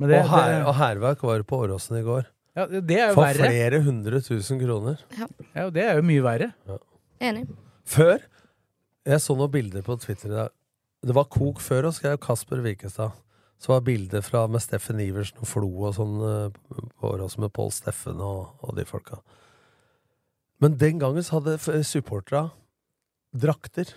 Men 0.00 0.10
det, 0.10 0.20
og, 0.24 0.30
her, 0.32 0.52
det, 0.52 0.60
og 0.66 0.74
hærverk 0.78 1.22
var 1.28 1.42
på 1.46 1.58
Åråsen 1.66 1.98
i 2.00 2.04
går. 2.06 2.28
ja, 2.56 2.64
det 2.66 2.96
er 2.96 3.10
jo 3.10 3.16
For 3.18 3.26
verre. 3.28 3.48
flere 3.50 3.80
hundre 3.84 4.20
tusen 4.24 4.60
kroner. 4.62 5.02
Ja, 5.54 5.66
det 5.70 5.84
er 5.84 5.98
jo 6.00 6.04
mye 6.08 6.22
verre. 6.24 6.52
Enig. 7.20 7.44
Før 7.84 8.18
Jeg 9.06 9.20
så 9.24 9.34
noen 9.36 9.50
bilder 9.52 9.82
på 9.84 9.96
Twitter 10.00 10.30
i 10.32 10.36
dag. 10.38 10.54
Det 11.04 11.14
var 11.16 11.28
kok 11.32 11.60
før, 11.64 11.86
og 11.88 11.94
skrev 11.96 12.18
Kasper 12.20 12.60
Wikestad. 12.64 13.12
Så 13.60 13.72
var 13.74 13.82
bilder 13.84 14.22
fra 14.24 14.46
med 14.48 14.60
Steffen 14.64 15.00
Iversen 15.04 15.40
og 15.40 15.48
Flo 15.48 15.68
og 15.88 15.94
sånn 15.96 16.16
eh, 16.24 16.58
på 17.00 17.10
Åråsen 17.12 17.44
med 17.44 17.52
Pål 17.56 17.72
Steffen 17.76 18.20
og, 18.24 18.54
og 18.64 18.76
de 18.76 18.86
folka. 18.88 19.20
Men 20.60 20.76
den 20.80 20.98
gangen 21.00 21.24
så 21.24 21.38
hadde 21.38 21.58
supportera 21.84 22.46
drakter. 23.36 23.92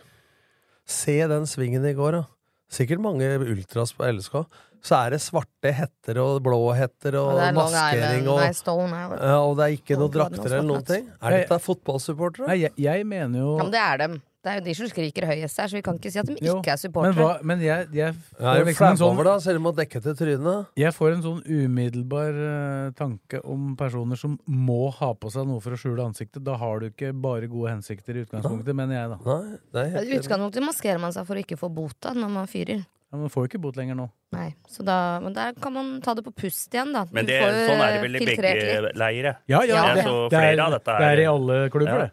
Se 0.87 1.15
den 1.31 1.47
svingen 1.47 1.85
i 1.87 1.93
går, 1.95 2.19
da. 2.19 2.23
Sikkert 2.71 3.01
mange 3.03 3.27
ultras 3.41 3.93
på 3.97 4.07
LSK, 4.11 4.37
så 4.83 4.97
er 4.99 5.15
det 5.15 5.21
svarte 5.23 5.71
hetter 5.71 6.19
og 6.19 6.41
blå 6.43 6.59
hetter 6.75 7.15
og, 7.21 7.37
Og 7.37 7.41
er 7.45 7.55
maskering 7.55 8.27
og 8.27 8.41
nei, 8.41 8.49
Stone 8.57 8.99
ja, 9.15 9.37
Og 9.39 9.55
det 9.59 9.65
er 9.69 9.75
ikke 9.77 9.97
noen 9.99 10.11
drakter 10.11 10.49
eller 10.49 10.67
noen 10.67 10.85
ting. 10.87 11.07
Er 11.23 11.37
dette 11.37 11.59
fotballsupportere? 11.63 12.57
Jeg, 12.59 12.75
jeg 12.83 13.07
mener 13.07 13.45
jo 13.45 13.55
Ja, 13.57 13.63
men 13.63 13.73
det 13.75 13.83
er 13.83 14.01
dem. 14.03 14.21
Det 14.43 14.51
er 14.51 14.57
jo 14.59 14.63
de 14.65 14.73
som 14.75 14.89
skriker 14.91 15.23
høyest 15.29 15.59
her, 15.61 15.69
så 15.71 15.77
vi 15.77 15.81
kan 15.85 15.95
ikke 15.95 16.09
si 16.11 16.19
at 16.19 16.27
de 16.27 16.33
Jo, 16.43 16.57
ikke 16.59 16.73
er 16.73 16.75
Men, 16.75 16.81
supportere. 16.81 17.13
hva, 17.23 17.35
men 17.47 17.61
jeg, 17.63 17.85
jeg, 17.95 18.15
får 18.35 18.49
er 18.51 18.65
liksom 18.67 18.87
en 18.89 18.97
sånn, 18.99 19.13
over 19.15 19.29
da, 19.29 19.35
selv 19.39 19.61
om 19.61 19.63
man 19.69 19.75
dekker 19.77 20.03
til 20.03 20.17
trynet. 20.19 20.67
jeg 20.75 20.91
får 20.97 21.13
en 21.15 21.21
sånn 21.23 21.39
umiddelbar 21.47 22.39
uh, 22.41 22.89
tanke 22.99 23.39
om 23.47 23.69
personer 23.79 24.19
som 24.19 24.35
må 24.45 24.89
ha 24.97 25.13
på 25.15 25.31
seg 25.31 25.47
noe 25.47 25.63
for 25.63 25.77
å 25.77 25.79
skjule 25.79 26.03
ansiktet. 26.03 26.43
Da 26.43 26.57
har 26.59 26.83
du 26.83 26.89
ikke 26.89 27.13
bare 27.15 27.47
gode 27.47 27.71
hensikter 27.71 28.19
i 28.19 28.25
utgangspunktet, 28.25 28.75
mener 28.75 28.99
jeg 28.99 29.13
da. 29.13 29.19
Nei, 29.23 29.39
er 29.79 29.87
I 29.87 29.95
helt 29.95 30.17
utgangspunktet 30.19 30.67
maskerer 30.67 30.99
man 30.99 31.15
seg 31.15 31.29
for 31.29 31.39
å 31.39 31.45
ikke 31.45 31.59
få 31.61 31.69
bot 31.71 31.95
da, 32.03 32.11
når 32.11 32.35
man 32.35 32.51
fyrer. 32.51 32.83
Ja, 33.13 33.19
man 33.21 33.29
får 33.29 33.45
jo 33.45 33.49
ikke 33.51 33.61
bot 33.61 33.77
lenger 33.77 33.95
nå. 33.95 34.09
Nei, 34.33 34.49
så 34.67 34.83
da, 34.83 35.19
Men 35.21 35.35
der 35.37 35.53
kan 35.61 35.71
man 35.71 36.01
ta 36.01 36.15
det 36.17 36.23
på 36.25 36.33
pust 36.33 36.73
igjen, 36.73 36.91
da. 36.91 37.05
Men 37.13 37.27
det, 37.29 37.39
får 37.39 37.55
sånn 37.69 37.83
er 37.85 37.91
det 37.93 38.01
vel 38.01 38.17
i 38.17 38.25
begge 38.25 38.91
leire. 38.97 39.35
Ja, 39.47 39.61
ja, 39.61 39.75
Ja, 39.77 39.93
det, 39.93 40.03
så 40.07 40.15
det, 40.33 40.39
er, 40.41 40.55
det 40.57 40.83
er- 40.97 41.07
er 41.13 41.21
i 41.21 41.25
alle 41.29 41.69
klubber, 41.69 41.93
Ja. 41.93 42.05
det. 42.07 42.11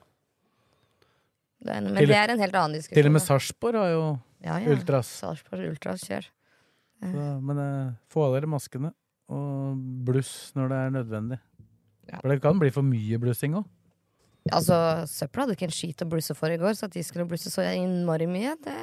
Det 1.60 1.70
er- 1.76 1.80
Men 1.84 1.96
Til- 1.96 2.08
det 2.08 2.16
er 2.16 2.30
en 2.32 2.38
helt 2.40 2.54
annen 2.54 2.72
diskusjon. 2.78 2.96
Til 3.02 3.06
og 3.06 3.12
med. 3.12 3.22
Sarpsborg 3.22 3.74
har 3.74 3.90
jo 3.90 4.04
ja, 4.42 4.58
ja. 4.58 4.70
ultras. 4.72 5.06
Sarpsborg 5.20 5.68
Ultras, 5.70 6.00
kjør. 6.08 6.26
Så, 7.00 7.42
men 7.42 7.58
eh, 7.58 7.92
få 8.12 8.26
av 8.26 8.34
dere 8.36 8.48
maskene, 8.48 8.92
og 9.32 9.76
bluss 10.04 10.52
når 10.56 10.68
det 10.68 10.78
er 10.78 10.90
nødvendig. 10.98 11.38
Ja. 12.10 12.18
For 12.20 12.28
det 12.28 12.40
kan 12.42 12.58
bli 12.58 12.70
for 12.74 12.82
mye 12.82 13.18
blussing 13.22 13.54
òg. 13.60 13.64
Altså, 14.50 14.74
Søppel 15.06 15.42
hadde 15.44 15.54
ikke 15.56 15.68
en 15.68 15.74
skit 15.76 16.00
å 16.02 16.08
blusse 16.08 16.34
for 16.36 16.48
i 16.52 16.56
går, 16.56 16.72
så 16.74 16.84
at 16.88 16.92
de 16.96 17.02
skulle 17.04 17.26
blusse 17.28 17.50
så 17.52 17.60
innmari 17.76 18.26
mye, 18.26 18.56
det 18.64 18.74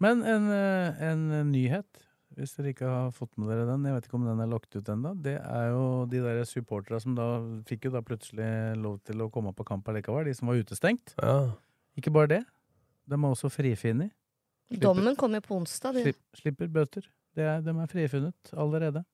Men 0.00 0.22
en, 0.24 0.48
eh, 0.50 1.02
en 1.10 1.52
nyhet, 1.52 1.86
hvis 2.34 2.56
dere 2.56 2.72
ikke 2.72 2.88
har 2.88 3.10
fått 3.12 3.36
med 3.38 3.48
dere 3.52 3.66
den, 3.68 3.84
jeg 3.84 3.94
vet 3.94 4.08
ikke 4.08 4.14
om 4.18 4.24
den 4.26 4.40
er 4.40 4.46
lagt 4.50 4.74
ut 4.74 4.84
ennå, 4.90 5.12
det 5.22 5.36
er 5.40 5.68
jo 5.70 6.06
de 6.10 6.18
der 6.24 6.42
supporterne 6.48 7.00
som 7.00 7.14
da 7.14 7.28
fikk 7.68 7.84
jo 7.84 7.90
da 7.94 8.00
plutselig 8.02 8.48
lov 8.80 8.98
til 9.04 9.16
å 9.22 9.30
komme 9.30 9.52
på 9.54 9.64
kamp 9.68 9.84
allikevel, 9.92 10.24
de 10.24 10.34
som 10.34 10.48
var 10.48 10.56
utestengt. 10.56 11.14
Ja. 11.22 11.52
Ikke 11.98 12.12
bare 12.14 12.30
det, 12.30 12.42
de 13.08 13.18
er 13.18 13.28
også 13.30 13.50
frifunnet. 13.52 14.10
Dommen 14.82 15.14
kommer 15.16 15.40
på 15.44 15.54
onsdag. 15.58 15.94
Det, 15.94 16.02
Slipp, 16.08 16.20
slipper 16.40 16.70
bøter. 16.72 17.04
Det 17.34 17.44
er, 17.44 17.60
de 17.62 17.70
er 17.74 17.90
frifunnet 17.90 18.54
allerede. 18.56 19.04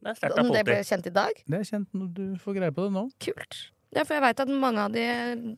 Det 0.00 0.14
er 0.22 0.38
om 0.40 0.48
det 0.54 0.62
ble 0.64 0.78
kjent 0.86 1.08
i 1.10 1.12
dag? 1.12 1.42
Det 1.50 1.58
er 1.60 1.66
kjent 1.66 1.94
når 1.96 2.10
du 2.16 2.24
får 2.40 2.56
greie 2.60 2.72
på 2.72 2.86
det 2.86 2.92
nå. 2.94 3.04
Kult. 3.20 3.58
Det 3.90 3.98
er 4.00 4.06
for 4.06 4.14
jeg 4.14 4.22
veit 4.22 4.40
at 4.44 4.50
mange 4.62 4.82
av 4.86 4.92
de 4.94 5.02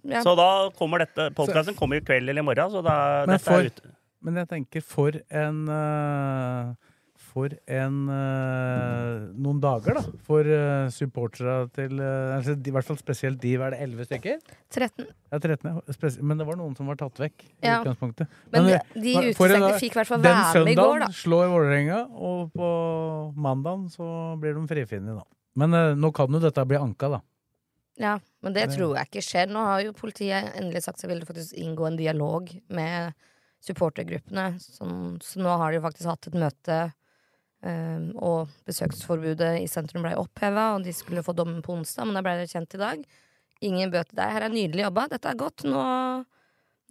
ja. 0.09 0.23
Så 0.25 0.33
da 0.39 0.47
kommer 0.79 1.03
dette 1.05 1.27
Podkasten 1.37 1.77
kommer 1.77 2.01
i 2.01 2.05
kveld 2.05 2.31
eller 2.33 2.41
i 2.41 2.47
morgen, 2.47 2.71
så 2.73 2.81
da 2.87 2.95
Men 3.27 3.35
dette 3.37 3.45
for- 3.45 3.61
er 3.61 3.69
ute. 3.69 3.93
Men 4.23 4.39
jeg 4.39 4.49
tenker 4.49 4.85
for 4.87 5.17
en 5.35 5.57
eh, 5.69 6.75
For 7.33 7.49
en 7.73 7.95
uh, 8.13 9.33
Noen 9.41 9.61
dager, 9.63 9.97
da. 9.97 10.03
For 10.27 10.45
uh, 10.45 10.91
supportere 10.93 11.55
til 11.73 11.95
uh, 11.97 12.35
altså, 12.37 12.55
de- 12.61 12.69
I 12.69 12.75
hvert 12.77 12.85
fall 12.91 12.99
spesielt 13.01 13.41
de, 13.41 13.55
hva 13.57 13.71
er 13.71 13.77
det, 13.77 13.81
11 13.89 14.09
stykker? 14.11 14.43
13. 14.77 15.07
Ja, 15.33 15.39
13, 15.41 15.71
ja. 15.71 16.11
Men 16.29 16.43
det 16.43 16.47
var 16.51 16.59
noen 16.61 16.77
som 16.77 16.91
var 16.93 17.01
tatt 17.01 17.17
vekk. 17.23 17.47
i 17.49 17.67
Ja. 17.71 17.79
utgangspunktet. 17.81 18.29
Men 18.53 18.69
Men 18.69 18.71
de, 18.93 19.01
de 19.01 19.15
utestengte 19.33 19.73
fikk 19.81 19.97
i 19.97 20.01
hvert 20.03 20.13
fall 20.13 20.23
Den 20.23 20.37
være 20.37 20.65
med 20.67 20.73
i 20.73 20.77
går, 20.77 20.93
søndagen 20.93 21.19
slår 21.23 21.51
Vålerenga, 21.55 22.01
og 22.13 22.53
på 22.53 22.71
mandagen 23.49 23.89
så 23.93 24.13
blir 24.43 24.55
de 24.61 24.67
frifunnet, 24.69 25.17
da. 25.23 25.25
Men 25.57 25.73
uh, 25.77 25.95
nå 25.97 26.13
kan 26.17 26.33
jo 26.33 26.41
dette 26.45 26.65
bli 26.69 26.77
anka, 26.81 27.09
da. 27.17 27.23
Ja, 28.01 28.15
men 28.45 28.55
det 28.57 28.71
tror 28.73 28.95
jeg 28.97 29.09
ikke 29.11 29.23
skjer. 29.25 29.51
Nå 29.53 29.61
har 29.69 29.83
jo 29.85 29.93
politiet 29.97 30.53
endelig 30.57 30.81
sagt 30.87 31.01
seg 31.03 31.11
ville 31.13 31.27
faktisk 31.29 31.53
inngå 31.61 31.85
en 31.91 31.99
dialog 32.01 32.49
med 32.73 33.13
supportergruppene. 33.63 34.47
Så, 34.61 34.89
så 35.23 35.41
nå 35.43 35.53
har 35.61 35.71
de 35.73 35.79
jo 35.79 35.85
faktisk 35.85 36.09
hatt 36.11 36.29
et 36.31 36.39
møte, 36.41 36.79
eh, 37.63 38.09
og 38.23 38.51
besøksforbudet 38.69 39.55
i 39.63 39.69
sentrum 39.71 40.03
ble 40.07 40.15
oppheva, 40.21 40.73
og 40.77 40.85
de 40.87 40.93
skulle 40.97 41.25
få 41.27 41.35
dommen 41.37 41.63
på 41.65 41.75
onsdag, 41.77 42.09
men 42.09 42.19
da 42.19 42.25
ble 42.27 42.37
det 42.43 42.51
kjent 42.53 42.75
i 42.79 42.83
dag. 42.83 43.07
Ingen 43.63 43.93
bøter 43.95 44.19
der. 44.19 44.33
Her 44.35 44.49
er 44.49 44.55
nydelig 44.55 44.85
jobba, 44.89 45.07
dette 45.13 45.31
er 45.31 45.39
godt. 45.39 45.65
Nå, 45.71 45.83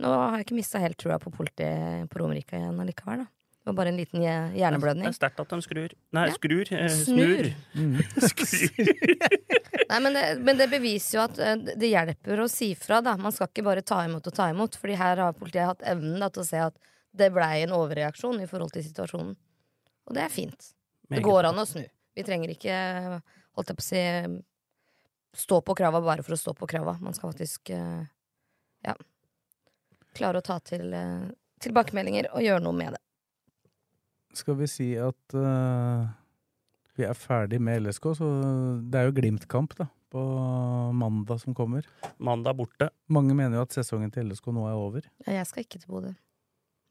nå 0.02 0.16
har 0.16 0.38
jeg 0.40 0.48
ikke 0.48 0.58
mista 0.62 0.80
helt 0.82 0.98
trua 1.02 1.20
på 1.20 1.34
politiet 1.36 2.08
på 2.12 2.22
Romerike 2.24 2.58
igjen 2.58 2.80
allikevel, 2.80 3.26
da. 3.26 3.32
Det 3.62 3.70
var 3.70 3.76
bare 3.78 3.92
en 3.92 3.98
liten 4.00 4.24
hjerneblødning. 4.58 5.06
Det 5.06 5.12
er 5.12 5.18
sterkt 5.20 5.42
at 5.44 5.52
de 5.54 5.58
skrur. 5.62 5.92
Nei, 6.18 6.24
Ja. 6.32 6.34
skrur. 6.34 6.72
Eh, 6.74 6.88
Snur. 6.90 7.52
snur. 7.76 8.00
Skrur. 8.32 8.88
Nei, 9.92 10.00
men 10.02 10.16
det, 10.18 10.24
men 10.42 10.58
det 10.58 10.66
beviser 10.72 11.20
jo 11.20 11.26
at 11.28 11.38
eh, 11.46 11.68
det 11.78 11.92
hjelper 11.92 12.42
å 12.42 12.48
si 12.50 12.72
fra, 12.74 13.04
da. 13.06 13.14
Man 13.22 13.36
skal 13.36 13.52
ikke 13.52 13.68
bare 13.68 13.84
ta 13.86 14.00
imot 14.08 14.26
og 14.26 14.34
ta 14.34 14.48
imot, 14.50 14.80
Fordi 14.82 14.96
her 14.98 15.22
har 15.22 15.38
politiet 15.38 15.68
hatt 15.70 15.86
evnen 15.94 16.18
da, 16.24 16.32
til 16.34 16.42
å 16.42 16.48
se 16.48 16.58
at 16.72 16.80
det 17.14 17.30
blei 17.36 17.62
en 17.62 17.76
overreaksjon 17.78 18.42
i 18.42 18.48
forhold 18.50 18.74
til 18.74 18.88
situasjonen. 18.88 19.36
Og 20.10 20.16
det 20.18 20.24
er 20.26 20.34
fint. 20.34 20.72
Det 21.12 21.22
går 21.24 21.50
an 21.50 21.62
å 21.62 21.68
snu. 21.68 21.84
Vi 22.16 22.24
trenger 22.28 22.52
ikke, 22.54 22.76
holdt 23.58 23.72
jeg 23.72 23.78
på 23.80 23.84
å 23.84 23.88
si, 23.88 24.02
stå 25.44 25.62
på 25.64 25.76
krava 25.80 26.02
bare 26.04 26.24
for 26.26 26.36
å 26.36 26.40
stå 26.40 26.56
på 26.58 26.68
krava. 26.72 26.98
Man 27.04 27.16
skal 27.16 27.32
faktisk 27.32 27.72
eh, 27.76 28.04
ja, 28.88 28.96
klare 30.18 30.42
å 30.42 30.46
ta 30.46 30.60
til 30.64 30.92
eh, 30.96 31.30
tilbakemeldinger 31.64 32.32
og 32.34 32.44
gjøre 32.46 32.64
noe 32.66 32.78
med 32.78 32.98
det. 32.98 33.02
Skal 34.36 34.56
vi 34.62 34.68
si 34.72 34.88
at 34.96 35.36
uh, 35.36 36.08
vi 36.96 37.04
er 37.04 37.18
ferdig 37.18 37.60
med 37.60 37.84
LSK, 37.84 38.06
så 38.16 38.30
det 38.88 39.00
er 39.00 39.10
jo 39.10 39.16
Glimt-kamp, 39.18 39.76
da. 39.80 39.90
På 40.12 40.22
mandag 40.96 41.40
som 41.40 41.56
kommer. 41.56 41.86
Mandag 42.20 42.58
borte. 42.60 42.90
Mange 43.12 43.36
mener 43.36 43.60
jo 43.60 43.64
at 43.64 43.76
sesongen 43.76 44.12
til 44.12 44.28
LSK 44.28 44.50
nå 44.56 44.66
er 44.68 44.76
over. 44.76 45.06
Ja, 45.24 45.38
Jeg 45.38 45.48
skal 45.48 45.64
ikke 45.64 45.80
til 45.80 45.92
Bodø. 45.92 46.12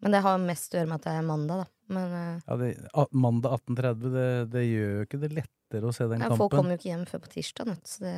Men 0.00 0.16
det 0.16 0.22
har 0.24 0.40
mest 0.40 0.72
å 0.72 0.80
gjøre 0.80 0.88
med 0.88 1.00
at 1.00 1.08
det 1.08 1.16
er 1.18 1.26
mandag, 1.28 1.64
da. 1.64 1.79
Men 1.90 2.14
eh, 2.14 2.38
Ja, 2.46 2.56
det, 2.60 2.70
a, 2.94 3.06
mandag 3.10 3.58
18.30, 3.58 4.14
det, 4.14 4.28
det 4.54 4.64
gjør 4.68 4.94
jo 4.94 5.08
ikke 5.08 5.20
det 5.24 5.32
lettere 5.34 5.90
å 5.90 5.94
se 5.94 6.06
den 6.10 6.22
ja, 6.22 6.30
folk 6.38 6.54
kommer 6.54 6.74
jo 6.74 6.80
ikke 6.80 6.90
hjem 6.92 7.04
før 7.10 7.24
på 7.26 7.34
tirsdag, 7.34 7.74
så 7.86 8.06
det 8.06 8.16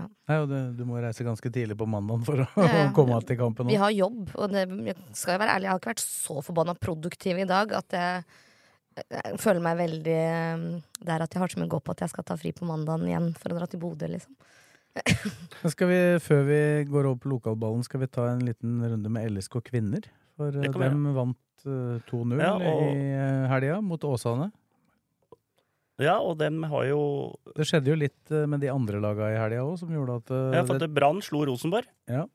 Nei, 0.00 0.36
og 0.38 0.46
det, 0.48 0.60
du 0.78 0.84
må 0.88 1.00
reise 1.02 1.24
ganske 1.26 1.50
tidlig 1.52 1.74
på 1.76 1.86
mandag 1.90 2.22
for 2.24 2.44
å 2.44 2.46
Ja, 2.62 2.68
ja. 2.84 2.84
komme 2.96 3.18
til 3.26 3.36
kampen. 3.40 3.68
Vi 3.68 3.80
har 3.80 3.90
jobb, 3.92 4.30
og 4.38 4.52
det, 4.52 4.62
jeg 4.86 4.96
skal 5.18 5.34
jo 5.34 5.42
være 5.42 5.56
ærlig, 5.56 5.66
jeg 5.66 5.74
har 5.74 5.82
ikke 5.82 5.92
vært 5.92 6.04
så 6.04 6.36
forbanna 6.46 6.76
produktiv 6.78 7.42
i 7.42 7.48
dag 7.48 7.74
at 7.76 7.96
jeg, 7.98 8.22
jeg 9.02 9.40
føler 9.42 9.64
meg 9.64 9.80
veldig 9.80 10.16
der 10.20 10.80
Det 11.02 11.12
er 11.16 11.26
at 11.26 11.34
jeg 11.36 11.42
har 11.42 11.52
så 11.52 11.60
mye 11.60 11.68
å 11.68 11.74
gå 11.74 11.82
på 11.84 11.94
at 11.96 12.04
jeg 12.04 12.14
skal 12.14 12.26
ta 12.30 12.38
fri 12.40 12.54
på 12.56 12.68
mandagen 12.68 13.08
igjen 13.10 13.28
for 13.36 13.52
å 13.52 13.58
dra 13.60 13.68
til 13.70 13.82
Bodø, 13.82 14.08
liksom. 14.14 14.38
Skal 15.70 15.86
vi, 15.86 16.00
før 16.22 16.40
vi 16.48 16.62
går 16.88 17.06
over 17.10 17.20
på 17.22 17.30
lokalballen, 17.30 17.84
skal 17.86 18.02
vi 18.02 18.08
ta 18.10 18.24
en 18.32 18.42
liten 18.42 18.80
runde 18.82 19.12
med 19.12 19.28
LSK 19.30 19.60
kvinner? 19.68 20.08
For 20.34 20.56
eh, 20.56 20.66
dem 20.72 21.04
vant 21.14 21.38
eh, 21.66 22.00
2-0 22.10 22.40
Ja, 22.40 22.54
i 22.60 22.96
eh, 23.12 23.46
helga 23.52 23.80
mot 23.84 24.04
Åsane. 24.04 24.50
Ja, 26.00 26.16
og 26.24 26.38
dem 26.40 26.62
har 26.70 26.84
jo 26.88 27.00
Det 27.56 27.66
skjedde 27.68 27.92
jo 27.92 28.00
litt 28.00 28.32
eh, 28.32 28.46
med 28.48 28.62
de 28.64 28.70
andre 28.72 29.00
laga 29.02 29.30
i 29.34 29.38
helga 29.40 29.64
òg, 29.66 29.78
som 29.80 29.90
gjorde 29.92 30.20
at 30.22 30.34
eh, 30.34 30.58
Ja, 30.58 30.66
for 30.68 30.80
det, 30.80 30.88
at 30.90 30.96
Brann 30.96 31.20
slo 31.24 31.44
Rosenborg. 31.48 31.88
Ja. 32.10 32.26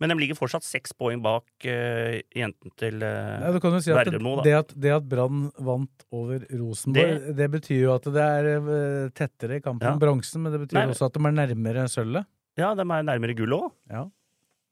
Men 0.00 0.12
de 0.14 0.16
ligger 0.22 0.38
fortsatt 0.38 0.64
seks 0.64 0.94
poeng 0.96 1.20
bak 1.20 1.44
uh, 1.68 2.14
jenten 2.32 2.72
til 2.80 3.02
uh, 3.04 3.36
ja, 3.42 3.50
du 3.52 3.58
kan 3.60 3.74
jo 3.76 3.80
si 3.84 3.90
at 3.92 3.98
det, 4.08 4.14
Verdemo, 4.14 4.38
da. 4.38 4.44
det 4.46 4.54
at, 4.56 4.70
det 4.80 4.94
at 4.96 5.08
Brann 5.08 5.42
vant 5.60 6.06
over 6.16 6.46
Rosenborg, 6.56 7.26
det, 7.36 7.48
betyr 7.52 7.82
jo 7.82 7.90
at 7.92 8.08
det 8.08 8.24
er 8.24 8.48
uh, 8.64 9.10
tettere 9.12 9.58
i 9.58 9.64
kampen 9.64 9.84
Ja. 9.84 9.92
om 9.92 10.00
bronsen, 10.00 10.40
men 10.40 10.56
det 10.56 10.62
betyr 10.62 10.78
Nei. 10.78 10.86
også 10.94 11.10
at 11.10 11.18
de 11.18 11.20
er 11.20 11.36
nærmere 11.36 11.84
sølvet. 11.92 12.28
Ja, 12.56 12.72
de 12.78 12.86
er 12.86 13.04
nærmere 13.10 13.36
gull 13.36 13.58
òg. 13.58 13.68
Ja, 13.92 14.06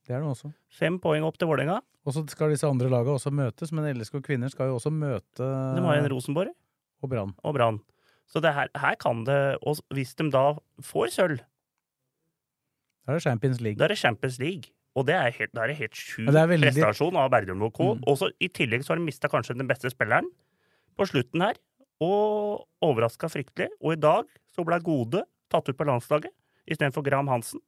det 0.09 0.15
er 0.17 0.23
det 0.25 0.29
også. 0.31 0.49
Fem 0.73 0.95
poeng 1.01 1.21
opp 1.27 1.37
til 1.37 1.47
Vålerenga. 1.51 1.75
Og 2.07 2.15
så 2.15 2.23
skal 2.31 2.49
disse 2.49 2.65
andre 2.65 2.89
lagene 2.89 3.13
også 3.19 3.29
møtes, 3.35 3.69
men 3.75 3.85
LSK 3.93 4.17
kvinner 4.25 4.49
skal 4.49 4.71
jo 4.71 4.79
også 4.79 4.89
møte 4.89 5.45
De 5.77 5.83
har 5.85 5.99
en 5.99 6.09
Rosenborg 6.09 6.49
og 7.03 7.11
Brann. 7.11 7.35
og 7.45 7.53
Brann. 7.53 7.77
Så 8.29 8.41
det 8.41 8.51
her, 8.53 8.69
her 8.77 8.95
kan 9.01 9.23
det 9.25 9.57
Og 9.65 9.77
hvis 9.93 10.15
de 10.17 10.27
da 10.33 10.55
får 10.85 11.13
sølv, 11.13 11.39
Da 13.05 13.13
er 13.13 13.17
det 13.19 13.23
Champions 13.23 13.61
League. 13.61 13.77
da 13.77 13.85
er 13.85 13.93
det 13.93 13.97
Champions 14.01 14.39
League. 14.39 14.71
Og 14.95 15.05
det 15.05 15.15
er 15.15 15.29
helt, 15.31 15.53
det 15.53 15.61
er 15.63 15.73
helt 15.77 15.93
sjuk 15.95 16.27
veldig- 16.27 16.73
prestasjon 16.73 17.15
av 17.15 17.29
Bergen 17.31 17.61
OK. 17.61 17.79
Mm. 17.79 18.03
Og 18.07 18.17
så 18.17 18.31
I 18.41 18.47
tillegg 18.49 18.81
så 18.83 18.89
har 18.93 18.97
de 18.97 19.05
mista 19.05 19.29
kanskje 19.29 19.55
den 19.57 19.67
beste 19.69 19.89
spilleren 19.93 20.25
på 20.97 21.05
slutten 21.07 21.41
her, 21.41 21.55
og 22.01 22.65
overraska 22.81 23.29
fryktelig. 23.29 23.69
Og 23.81 23.93
i 23.93 23.99
dag 24.01 24.25
så 24.55 24.65
ble 24.65 24.79
Gode 24.81 25.23
tatt 25.49 25.69
ut 25.69 25.77
på 25.77 25.85
landslaget 25.85 26.31
istedenfor 26.69 27.03
Graham 27.03 27.27
Hansen. 27.27 27.59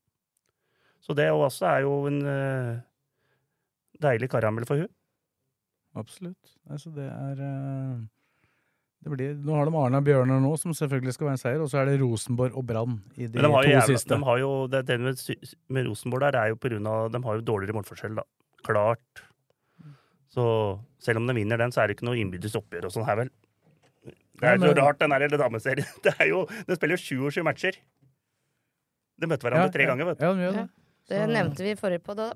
Så 1.01 1.15
det 1.17 1.27
også 1.33 1.67
er 1.71 1.85
jo 1.87 1.93
en 2.09 2.21
uh, 2.25 2.79
deilig 4.01 4.29
karamell 4.31 4.67
for 4.69 4.83
hun. 4.83 4.89
Absolutt. 5.97 6.55
Altså, 6.69 6.91
det 6.95 7.07
er 7.09 7.41
uh, 7.41 8.01
det 9.01 9.09
blir, 9.09 9.33
Nå 9.41 9.55
har 9.57 9.65
de 9.65 9.73
Arna 9.81 10.01
Bjørnar 10.05 10.41
nå, 10.43 10.51
som 10.61 10.75
selvfølgelig 10.77 11.15
skal 11.15 11.27
være 11.27 11.37
en 11.39 11.41
seier, 11.41 11.63
og 11.63 11.71
så 11.71 11.81
er 11.81 11.89
det 11.89 11.97
Rosenborg 12.03 12.53
og 12.57 12.65
Brann 12.69 12.99
i 13.17 13.25
de 13.25 13.41
de 13.41 13.49
har 13.49 13.65
to 13.65 13.71
jævla, 13.71 13.87
siste. 13.89 14.13
de 14.13 14.27
har 14.27 14.41
jo 14.43 14.51
det, 14.69 14.83
det 14.87 14.97
med, 15.01 15.23
med 15.73 15.89
Rosenborg 15.89 16.27
der 16.27 16.37
er 16.37 16.51
jo 16.53 16.59
på 16.61 16.69
grunn 16.69 16.89
av 16.91 17.09
De 17.13 17.21
har 17.25 17.39
jo 17.39 17.45
dårligere 17.49 17.77
målforskjell, 17.79 18.19
da. 18.21 18.27
Klart. 18.61 19.23
Så 20.31 20.43
selv 21.01 21.17
om 21.17 21.25
de 21.27 21.35
vinner 21.35 21.57
den, 21.57 21.73
så 21.73 21.81
er 21.81 21.89
det 21.89 21.97
ikke 21.97 22.07
noe 22.11 22.19
innbyrdes 22.21 22.59
oppgjør 22.61 22.91
og 22.91 22.93
sånn 22.93 23.07
her, 23.09 23.23
vel. 23.23 23.33
Det 24.41 24.49
er 24.49 24.61
jo 24.61 24.75
rart, 24.77 25.01
den 25.01 25.13
der 25.13 25.37
dameserien. 25.37 25.89
Det 26.05 26.13
er 26.17 26.29
jo, 26.29 26.45
De 26.67 26.77
spiller 26.77 26.97
jo 26.97 27.25
27 27.29 27.43
matcher. 27.45 27.81
De 29.21 29.29
møter 29.29 29.49
hverandre 29.49 29.67
Ja, 29.67 29.73
tre 29.73 29.89
ganger, 29.89 30.07
vet 30.11 30.21
du. 30.21 30.23
Ja, 30.25 30.31
de 30.37 30.45
gjør 30.45 30.55
det. 30.61 30.67
Det 31.09 31.17
Så- 31.25 31.31
nevnte 31.31 31.63
vi 31.63 31.71
i 31.71 31.79
forrige 31.79 32.03
på 32.05 32.15
da. 32.15 32.33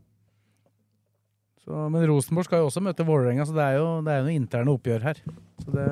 Så, 1.65 1.89
men 1.89 2.05
Rosenborg 2.05 2.45
skal 2.45 2.59
jo 2.61 2.67
også 2.69 2.81
møte 2.85 3.05
Vålerenga, 3.07 3.45
så 3.49 3.53
det 3.57 3.63
er 3.65 3.77
jo, 3.79 3.85
det 4.05 4.11
er 4.13 4.19
jo 4.19 4.25
noe 4.27 4.35
interne 4.37 4.73
oppgjør 4.75 5.01
her. 5.07 5.21
Så 5.63 5.71
det, 5.73 5.85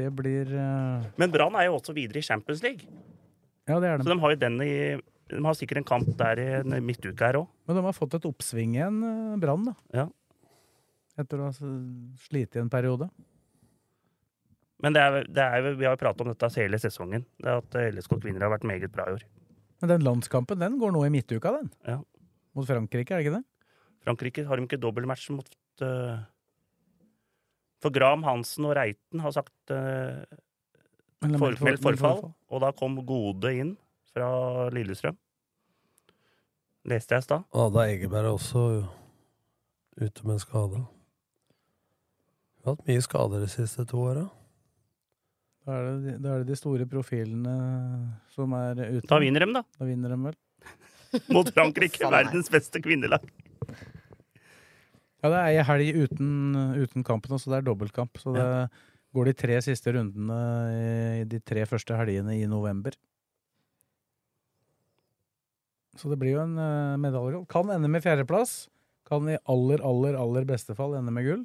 det 0.00 0.08
blir 0.18 0.50
uh... 0.50 1.04
Men 1.20 1.30
Brann 1.30 1.54
er 1.60 1.68
jo 1.68 1.76
også 1.78 1.94
videre 1.94 2.18
i 2.18 2.26
Champions 2.26 2.62
League. 2.64 2.88
Ja, 3.70 3.78
det 3.78 3.86
er 3.92 3.98
Så 4.02 4.08
det. 4.08 4.16
de 4.16 4.20
har 4.24 4.32
jo 4.34 4.40
den 4.42 4.56
i 4.66 4.72
De 5.30 5.42
har 5.46 5.54
sikkert 5.54 5.78
en 5.78 5.86
kamp 5.86 6.08
der 6.18 6.40
i 6.42 6.48
midtuka 6.64 6.80
midtuke 6.88 7.24
her 7.28 7.38
òg. 7.38 7.46
Men 7.68 7.78
de 7.78 7.84
har 7.86 7.94
fått 7.94 8.16
et 8.18 8.26
oppsving 8.26 8.74
igjen, 8.74 8.98
eh, 9.06 9.36
Brann, 9.40 9.64
da. 9.70 9.74
Ja. 9.94 10.08
Etter 11.22 11.38
å 11.38 11.46
ha 11.46 11.52
slitt 12.26 12.56
i 12.56 12.60
en 12.60 12.68
periode. 12.72 13.06
Men 14.82 14.92
det 14.96 15.00
er, 15.06 15.24
det 15.30 15.44
er, 15.46 15.70
vi 15.78 15.86
har 15.86 15.94
jo 15.94 16.02
pratet 16.02 16.24
om 16.26 16.32
dette 16.32 16.50
hele 16.58 16.80
sesongen. 16.82 17.22
Det 17.38 17.46
er 17.48 17.62
At 17.62 17.78
LSK 17.94 18.18
kvinner 18.18 18.42
har 18.42 18.50
vært 18.56 18.66
meget 18.66 18.90
bra 18.92 19.06
i 19.06 19.14
år. 19.20 19.24
Men 19.82 19.90
den 19.96 20.04
landskampen 20.06 20.60
den 20.62 20.76
går 20.78 20.92
nå 20.94 21.00
i 21.08 21.10
midtuka, 21.10 21.50
den. 21.58 21.70
Ja. 21.88 21.98
Mot 22.54 22.68
Frankrike, 22.68 23.10
er 23.16 23.18
det 23.18 23.26
ikke 23.26 23.38
det? 23.40 23.44
Frankrike 24.06 24.44
har 24.46 24.58
de 24.60 24.66
ikke 24.68 24.78
dobbeltmatch 24.82 25.28
mot 25.34 25.48
uh... 25.82 26.20
For 27.82 27.90
Graham 27.90 28.22
Hansen 28.22 28.66
og 28.68 28.76
Reiten 28.78 29.18
har 29.24 29.32
sagt 29.34 29.72
uh, 29.74 30.22
for, 31.18 31.26
meldt 31.26 31.40
for- 31.42 31.66
meldt 31.66 31.82
meldt 31.82 31.82
forfall. 31.82 32.28
Og 32.54 32.62
da 32.62 32.70
kom 32.78 33.00
Gode 33.06 33.50
inn 33.58 33.72
fra 34.12 34.68
Lillestrøm. 34.70 35.16
Leste 36.90 37.14
jeg 37.16 37.24
i 37.24 37.26
stad. 37.26 37.44
Ada 37.54 37.86
Egeberg 37.90 38.28
er 38.28 38.36
også 38.36 38.62
ute 39.98 40.24
med 40.26 40.36
en 40.36 40.42
skade. 40.42 40.82
Vi 42.62 42.68
har 42.68 42.76
hatt 42.76 42.86
mye 42.86 43.02
skader 43.02 43.42
de 43.42 43.50
siste 43.50 43.84
to 43.90 43.98
åra. 44.06 44.24
Da 45.62 45.74
er, 45.78 45.84
det, 45.86 45.98
de- 46.02 46.18
da 46.24 46.32
er 46.34 46.42
det 46.42 46.48
de 46.50 46.56
store 46.58 46.86
profilene 46.90 47.52
som 48.34 48.52
er 48.58 48.80
ute. 48.98 49.06
Da 49.06 49.18
vinner 49.22 49.44
de, 49.46 49.52
da. 49.54 49.62
Da 49.78 49.86
vinner 49.86 50.10
de 50.10 50.18
vel. 50.24 50.38
Mot 51.36 51.50
Frankrike, 51.54 52.02
verdens 52.10 52.48
beste 52.50 52.80
kvinnelag. 52.82 53.22
Ja, 55.22 55.28
det 55.30 55.38
er 55.38 55.46
ei 55.52 55.62
helg 55.68 56.00
uten, 56.08 56.32
uten 56.82 57.04
kampen, 57.06 57.38
så 57.38 57.52
det 57.52 57.60
er 57.60 57.66
dobbeltkamp. 57.68 58.18
Så 58.18 58.32
det 58.34 58.46
går 59.14 59.28
de 59.30 59.34
tre 59.38 59.60
siste 59.62 59.92
rundene 59.94 60.38
i 61.20 61.24
de 61.30 61.38
tre 61.46 61.62
første 61.70 61.94
helgene 61.94 62.34
i 62.40 62.48
november. 62.50 62.96
Så 66.00 66.08
det 66.10 66.16
blir 66.18 66.34
jo 66.38 66.42
en 66.42 66.56
uh, 66.58 66.96
medalje. 66.98 67.44
Kan 67.52 67.70
ende 67.70 67.90
med 67.92 68.02
fjerdeplass. 68.02 68.64
Kan 69.06 69.28
i 69.28 69.36
aller, 69.52 69.82
aller, 69.84 70.16
aller 70.18 70.46
beste 70.48 70.74
fall 70.74 70.96
ende 70.98 71.12
med 71.14 71.26
gull. 71.28 71.42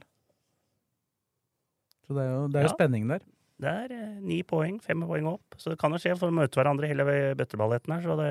Så 2.07 2.15
det 2.15 2.23
er 2.23 2.31
jo, 2.31 2.43
det 2.47 2.61
er 2.61 2.65
jo 2.65 2.71
Ja. 2.71 2.75
spenning 2.77 3.09
der. 3.11 3.21
Det 3.57 3.69
er 3.71 3.93
eh, 3.95 4.13
ni 4.21 4.43
poeng, 4.45 4.77
fem 4.83 5.01
poeng 5.09 5.27
opp. 5.31 5.57
Så 5.57 5.73
det 5.73 5.79
kan 5.81 5.93
jo 5.95 5.99
skje, 6.01 6.13
for 6.19 6.29
å 6.29 6.35
møte 6.35 6.59
hverandre 6.59 6.89
hele 6.89 7.05
bøtteballetten 7.39 7.95
her. 7.95 8.05
Så 8.05 8.17
det, 8.19 8.29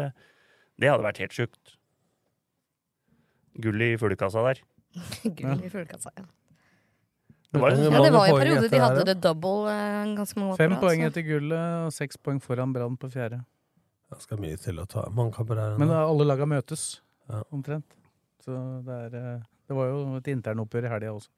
det 0.83 0.91
hadde 0.93 1.07
vært 1.07 1.21
helt 1.25 1.35
sjukt. 1.35 1.77
Gull 3.65 3.83
i 3.83 3.95
fuglekassa 3.99 4.45
der. 4.47 4.63
Gull 5.39 5.65
i 5.67 5.73
fuglekassa, 5.73 6.13
ja. 6.19 6.27
Det 7.55 7.61
var 7.63 7.73
ja. 7.73 7.89
Det 7.89 8.11
var 8.13 8.27
jo 8.29 8.37
en 8.37 8.41
periode 8.43 8.69
de 8.69 8.79
hadde 8.83 9.03
det 9.07 9.17
double 9.25 9.71
eh, 9.71 10.15
ganske 10.19 10.39
mange 10.39 10.55
år 10.57 10.59
Fem 10.61 10.75
poeng 10.83 11.05
etter 11.07 11.25
gullet 11.25 11.87
og 11.87 11.95
seks 11.95 12.19
poeng 12.21 12.41
foran 12.43 12.75
Brann 12.75 12.99
på 13.01 13.09
fjerde. 13.13 13.39
Det 14.13 14.19
skal 14.23 14.41
mye 14.43 14.59
til 14.61 14.79
å 14.83 14.87
ta. 14.91 15.07
Mange 15.15 15.35
kamper 15.35 15.59
her. 15.59 15.77
Men 15.81 15.91
da, 15.91 16.03
alle 16.07 16.27
laga 16.27 16.47
møtes, 16.47 17.01
omtrent. 17.55 17.97
Så 18.45 18.55
det 18.87 18.99
er 19.09 19.17
eh, 19.19 19.47
Det 19.67 19.75
var 19.79 19.89
jo 19.91 20.03
et 20.21 20.29
internoppgjør 20.31 20.87
i 20.87 20.93
helga 20.93 21.15
også. 21.17 21.33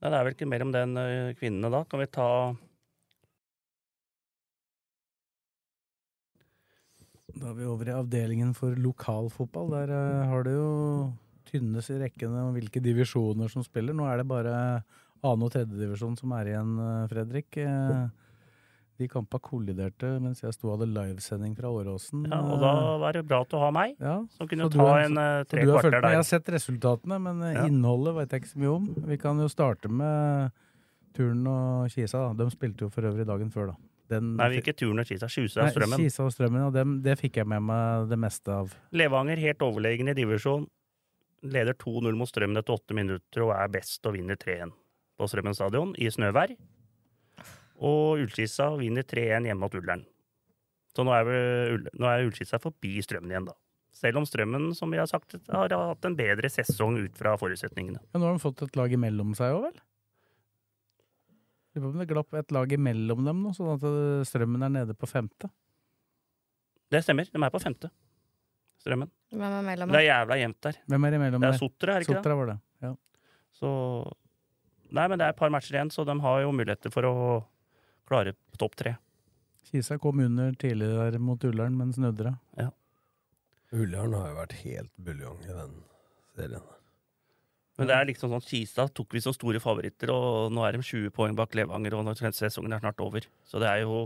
Det 0.00 0.08
er 0.08 0.24
vel 0.24 0.32
ikke 0.32 0.48
mer 0.48 0.64
om 0.64 0.72
den 0.72 0.96
eh, 0.96 1.32
kvinnene 1.36 1.68
da. 1.72 1.84
Kan 1.84 2.00
vi 2.00 2.08
ta 2.08 2.28
Da 7.40 7.50
er 7.52 7.56
vi 7.56 7.68
over 7.68 7.88
i 7.88 7.94
avdelingen 7.94 8.54
for 8.56 8.76
lokalfotball. 8.76 9.70
Der 9.76 9.92
eh, 9.96 10.24
har 10.28 10.44
det 10.44 10.56
jo 10.56 10.70
tynnes 11.50 11.88
i 11.92 11.98
rekkene 12.00 12.46
om 12.46 12.56
hvilke 12.56 12.82
divisjoner 12.84 13.52
som 13.52 13.64
spiller. 13.66 13.96
Nå 13.96 14.08
er 14.08 14.20
det 14.20 14.28
bare 14.30 14.54
annen- 15.20 15.46
og 15.46 15.52
tredjedivisjon 15.52 16.16
som 16.18 16.32
er 16.36 16.50
igjen, 16.52 16.74
eh, 16.80 17.06
Fredrik. 17.12 17.60
Eh, 17.60 18.08
De 19.00 19.06
kampa 19.08 19.38
kolliderte 19.40 20.08
mens 20.20 20.42
jeg 20.44 20.52
sto 20.52 20.68
og 20.68 20.74
hadde 20.78 20.90
livesending 20.92 21.54
fra 21.56 21.70
Åråsen. 21.72 22.26
Ja, 22.28 22.40
og 22.44 22.58
da 22.60 22.72
var 23.00 23.16
det 23.16 23.22
bra 23.30 23.38
at 23.46 23.48
du 23.48 23.56
har 23.56 23.70
meg, 23.72 23.94
Ja, 23.98 24.18
som 24.36 24.48
kunne 24.50 24.66
ta 24.70 24.78
har- 24.90 25.04
en 25.06 25.16
eh, 25.16 25.44
tre 25.48 25.62
kvarter 25.64 25.94
med. 26.02 26.10
Jeg 26.12 26.20
har 26.20 26.26
sett 26.28 26.50
resultatene, 26.52 27.16
men 27.20 27.40
eh, 27.42 27.54
Ja. 27.54 27.66
innholdet 27.66 28.14
vet 28.18 28.30
jeg 28.36 28.42
ikke 28.42 28.52
så 28.52 28.58
mye 28.60 28.74
om. 28.76 28.88
Vi 29.08 29.16
kan 29.16 29.38
jo 29.40 29.48
starte 29.48 29.88
med 29.88 30.50
Turn 31.14 31.46
og 31.46 31.88
Kisa. 31.90 32.28
Da. 32.34 32.44
De 32.44 32.50
spilte 32.50 32.84
jo 32.84 32.88
for 32.90 33.02
øvrig 33.08 33.24
dagen 33.26 33.50
før, 33.50 33.72
da. 33.72 33.76
Den, 34.10 34.36
Nei, 34.36 34.50
ikke 34.60 34.74
Turn 34.76 34.98
og 34.98 35.06
Kisa, 35.06 35.26
Skjusa 35.30 35.62
og 35.64 35.70
Strømmen. 35.72 35.96
Kisa 36.02 36.24
og 36.26 36.32
Strømmen, 36.34 36.66
og 36.66 36.72
dem, 36.74 37.00
det 37.02 37.16
fikk 37.18 37.36
jeg 37.40 37.46
med 37.46 37.62
meg 37.62 38.08
det 38.10 38.18
meste 38.18 38.48
av. 38.52 38.74
Levanger 38.92 39.38
helt 39.38 39.58
overlegen 39.62 40.08
i 40.10 40.14
divisjon. 40.14 40.66
Leder 41.42 41.72
2-0 41.72 42.12
mot 42.18 42.28
Strømmen 42.28 42.58
etter 42.58 42.74
åtte 42.76 42.92
minutter 42.92 43.46
og 43.46 43.54
er 43.56 43.68
best 43.68 44.04
og 44.04 44.12
vinner 44.18 44.36
3-1 44.36 44.72
på 45.18 45.28
Strømmen 45.30 45.54
stadion 45.56 45.94
i 45.96 46.10
snøvær. 46.10 46.52
Og 47.80 48.20
Ullskissa 48.20 48.68
vinner 48.76 49.06
3-1 49.08 49.48
hjemme 49.48 49.62
mot 49.64 49.74
Ullern. 49.78 50.04
Så 50.96 51.04
nå 51.06 51.12
er, 51.14 51.30
er 51.86 52.24
Ullskissa 52.26 52.60
forbi 52.60 52.98
Strømmen 53.04 53.32
igjen, 53.32 53.48
da. 53.48 53.56
Selv 54.00 54.20
om 54.20 54.26
Strømmen, 54.28 54.70
som 54.76 54.90
vi 54.92 55.00
har 55.00 55.08
sagt, 55.10 55.36
har 55.50 55.72
hatt 55.72 56.06
en 56.06 56.16
bedre 56.18 56.50
sesong 56.52 56.98
ut 57.00 57.16
fra 57.18 57.34
forutsetningene. 57.40 58.02
Ja, 58.12 58.20
nå 58.20 58.28
har 58.28 58.36
de 58.36 58.42
fått 58.42 58.62
et 58.66 58.76
lag 58.78 58.92
imellom 58.94 59.32
seg 59.38 59.56
òg, 59.56 59.66
vel? 59.68 59.80
Lurer 61.70 61.84
på 61.84 61.90
om 61.92 61.98
det 62.02 62.08
glapp 62.10 62.38
et 62.38 62.54
lag 62.54 62.72
imellom 62.74 63.26
dem 63.26 63.42
nå, 63.44 63.52
sånn 63.54 63.74
at 63.76 63.84
eh, 63.86 64.22
Strømmen 64.28 64.66
er 64.66 64.72
nede 64.80 64.96
på 64.98 65.08
femte. 65.10 65.50
Det 66.90 67.02
stemmer, 67.06 67.28
de 67.30 67.42
er 67.42 67.52
på 67.54 67.62
femte. 67.62 67.90
Strømmen. 68.82 69.10
Hvem 69.30 69.44
er 69.46 69.66
mellom? 69.66 69.92
Det 69.92 70.00
er 70.00 70.08
jævla 70.08 70.40
jevnt 70.40 70.60
der. 70.66 70.80
Hvem 70.90 71.06
er 71.06 71.16
imellom 71.20 71.44
Det 71.44 71.52
er? 71.52 71.60
Sotra, 71.60 71.94
er 71.94 72.02
det 72.02 72.08
ikke? 72.08 72.18
Sotra 72.18 72.36
var 72.40 72.50
det. 72.50 72.58
Ja. 72.82 72.94
Så 73.60 73.70
Nei, 74.90 75.04
men 75.06 75.20
det 75.20 75.26
er 75.28 75.34
et 75.34 75.38
par 75.38 75.52
matcher 75.54 75.76
igjen, 75.76 75.90
så 75.94 76.02
de 76.02 76.16
har 76.18 76.40
jo 76.42 76.50
muligheter 76.50 76.90
for 76.90 77.06
å 77.06 77.14
klare 78.10 78.34
topp 78.58 78.76
tre. 78.80 78.96
Kisa 79.70 79.98
kom 80.02 80.20
under 80.24 80.52
tidligere 80.58 81.20
mot 81.22 81.44
Ullern, 81.46 81.76
men 81.78 81.94
snudde 81.94 82.26
det. 82.26 82.68
Ullern 83.70 84.14
har 84.18 84.32
jo 84.32 84.38
vært 84.40 84.54
helt 84.64 84.92
buljong 84.98 85.42
i 85.46 85.54
den 85.54 85.74
serien. 86.34 86.68
Men 87.78 87.88
det 87.88 87.96
er 87.96 88.08
liksom 88.10 88.32
sånn 88.34 88.42
Kisa 88.44 88.88
tok 88.92 89.14
vi 89.14 89.22
som 89.24 89.32
store 89.32 89.60
favoritter, 89.62 90.10
og 90.12 90.50
nå 90.52 90.64
er 90.66 90.76
de 90.76 90.84
20 90.84 91.14
poeng 91.16 91.36
bak 91.38 91.54
Levanger, 91.56 91.96
og 91.96 92.04
nå 92.04 92.12
er 92.12 92.34
sesongen 92.36 92.74
er 92.76 92.82
snart 92.82 93.00
over. 93.00 93.24
Så 93.48 93.62
det 93.62 93.70
er 93.70 93.84
jo 93.86 94.02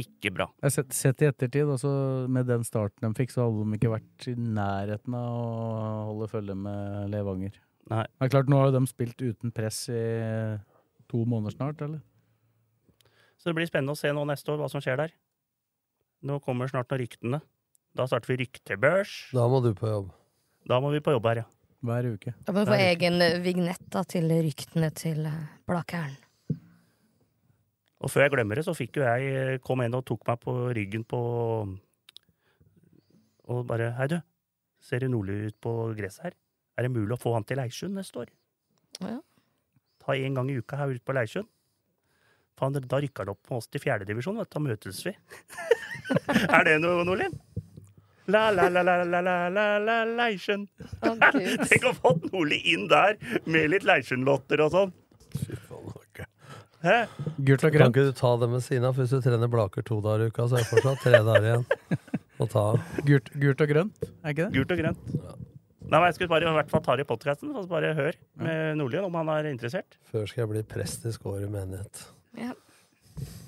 ikke 0.00 0.32
bra. 0.32 0.48
Jeg 0.58 0.66
har 0.66 0.74
sett, 0.74 0.96
sett 0.96 1.22
i 1.22 1.28
ettertid, 1.28 1.68
altså 1.68 1.90
med 2.32 2.48
den 2.48 2.64
starten 2.66 3.04
de 3.04 3.20
fikk, 3.20 3.34
så 3.34 3.44
hadde 3.44 3.62
de 3.62 3.78
ikke 3.78 3.92
vært 3.92 4.28
i 4.32 4.34
nærheten 4.40 5.16
av 5.18 5.28
å 5.28 6.06
holde 6.10 6.30
følge 6.32 6.56
med 6.56 7.12
Levanger. 7.12 7.60
Nei. 7.92 8.06
Er 8.22 8.32
klart, 8.32 8.48
nå 8.50 8.58
har 8.58 8.70
jo 8.70 8.78
de 8.78 8.90
spilt 8.90 9.22
uten 9.22 9.52
press 9.54 9.84
i 9.92 10.02
to 11.10 11.22
måneder 11.28 11.54
snart, 11.58 11.84
eller? 11.84 12.00
Så 13.40 13.48
det 13.48 13.56
blir 13.56 13.68
spennende 13.70 13.96
å 13.96 13.98
se 13.98 14.12
nå 14.12 14.26
neste 14.28 14.52
år 14.52 14.60
hva 14.60 14.68
som 14.68 14.82
skjer 14.84 14.98
der. 15.00 15.12
Nå 16.28 16.36
kommer 16.44 16.68
snart 16.68 16.90
noen 16.92 17.00
ryktene. 17.00 17.40
Da 17.96 18.04
starter 18.06 18.34
vi 18.34 18.42
ryktebørs. 18.42 19.14
Da 19.32 19.46
må 19.48 19.62
du 19.64 19.72
på 19.76 19.88
jobb. 19.88 20.10
Da 20.68 20.76
må 20.84 20.90
vi 20.92 21.00
på 21.00 21.14
jobb 21.14 21.28
her, 21.30 21.40
ja. 21.42 21.46
Hver 21.80 22.10
uke. 22.12 22.34
Da 22.44 22.52
må 22.52 22.60
vi 22.60 22.68
få 22.68 22.76
egen 22.76 23.22
eh, 23.24 23.38
vignett 23.40 23.86
da, 23.88 24.02
til 24.04 24.28
ryktene 24.28 24.90
til 24.92 25.24
uh, 25.24 25.46
Blakkern. 25.64 26.18
Og 28.04 28.12
før 28.12 28.26
jeg 28.26 28.34
glemmer 28.34 28.60
det, 28.60 28.66
så 28.68 28.74
fikk 28.76 29.00
jo 29.00 29.06
jeg 29.06 29.62
kom 29.64 29.80
inn 29.84 29.96
og 29.96 30.04
tok 30.08 30.28
meg 30.28 30.40
på 30.44 30.54
ryggen 30.76 31.06
på 31.08 31.20
Og 33.50 33.64
bare 33.68 33.90
Hei, 33.96 34.10
du. 34.12 34.18
Ser 34.80 35.00
det 35.00 35.10
nordlig 35.12 35.50
ut 35.50 35.56
på 35.60 35.72
gresset 35.96 36.28
her? 36.28 36.36
Er 36.76 36.86
det 36.86 36.92
mulig 36.92 37.16
å 37.16 37.20
få 37.20 37.32
han 37.34 37.44
til 37.48 37.60
Leirsund 37.60 37.96
neste 37.96 38.22
år? 38.22 38.30
Ja. 39.00 39.18
Ta 40.00 40.16
en 40.16 40.36
gang 40.36 40.52
i 40.52 40.56
uka 40.60 40.78
her 40.80 40.92
ute 40.92 41.04
på 41.04 41.16
Leirsund. 41.16 41.48
Faen, 42.60 42.76
da 42.76 43.00
rykker 43.00 43.26
det 43.26 43.32
opp 43.32 43.50
med 43.50 43.58
oss 43.62 43.70
til 43.72 43.80
fjerdedivisjon. 43.80 44.40
Da 44.44 44.60
møtes 44.62 45.00
vi. 45.06 45.14
er 46.56 46.66
det 46.68 46.76
noe, 46.84 47.06
Nordlien? 47.08 47.34
La, 48.30 48.50
la, 48.54 48.68
la, 48.68 48.82
la, 48.84 48.96
la, 49.02 49.20
la, 49.24 49.36
la, 49.48 49.66
la, 49.82 49.96
Leirsund. 50.06 50.68
Å, 51.02 51.14
Tenk 51.70 51.86
å 51.88 51.94
få 51.96 52.14
Nordli 52.28 52.60
inn 52.74 52.86
der 52.90 53.16
med 53.50 53.72
litt 53.72 53.86
Leisjen-låter 53.88 54.62
og 54.66 54.74
sånn. 54.76 54.92
Gult 56.80 57.64
og 57.66 57.74
Kan 57.74 57.90
ikke 57.92 58.06
du 58.08 58.14
ta 58.16 58.30
det 58.40 58.48
med 58.48 58.62
siden 58.64 58.86
av? 58.88 58.96
Hvis 58.96 59.12
du 59.12 59.20
trener 59.24 59.50
Blaker 59.52 59.84
to 59.84 59.98
dager 60.04 60.28
i 60.28 60.30
uka, 60.30 60.46
så 60.48 60.60
er 60.60 60.64
det 60.64 60.70
fortsatt 60.70 61.02
tre 61.04 61.20
dager 61.26 61.48
igjen 61.50 61.66
å 62.40 62.46
ta. 62.48 62.64
Gult, 63.08 63.32
gult 63.42 63.64
og 63.64 63.72
grønt, 63.74 64.06
er 64.22 64.32
ikke 64.32 64.46
det? 64.46 64.52
Gult 64.56 64.72
og 64.76 64.80
grønt. 64.80 65.10
Nei, 65.90 65.98
men 65.98 66.06
Jeg 66.06 66.16
skulle 66.16 66.30
bare 66.30 66.46
i 66.46 66.54
hvert 66.54 66.70
fall 66.70 66.84
ta 66.86 66.96
det 66.96 67.04
i 67.04 67.10
podkasten, 67.10 67.50
så 67.56 67.66
bare 67.68 67.92
hør 67.98 68.16
med 68.40 68.78
Nordlien 68.78 69.04
om 69.08 69.18
han 69.18 69.32
er 69.34 69.50
interessert. 69.50 69.98
Før 70.12 70.28
skal 70.30 70.44
jeg 70.44 70.52
bli 70.54 70.64
prest 70.70 71.04
i 71.10 71.12
Skåre 71.12 71.50
menighet. 71.50 72.04
Ja. 72.38 72.54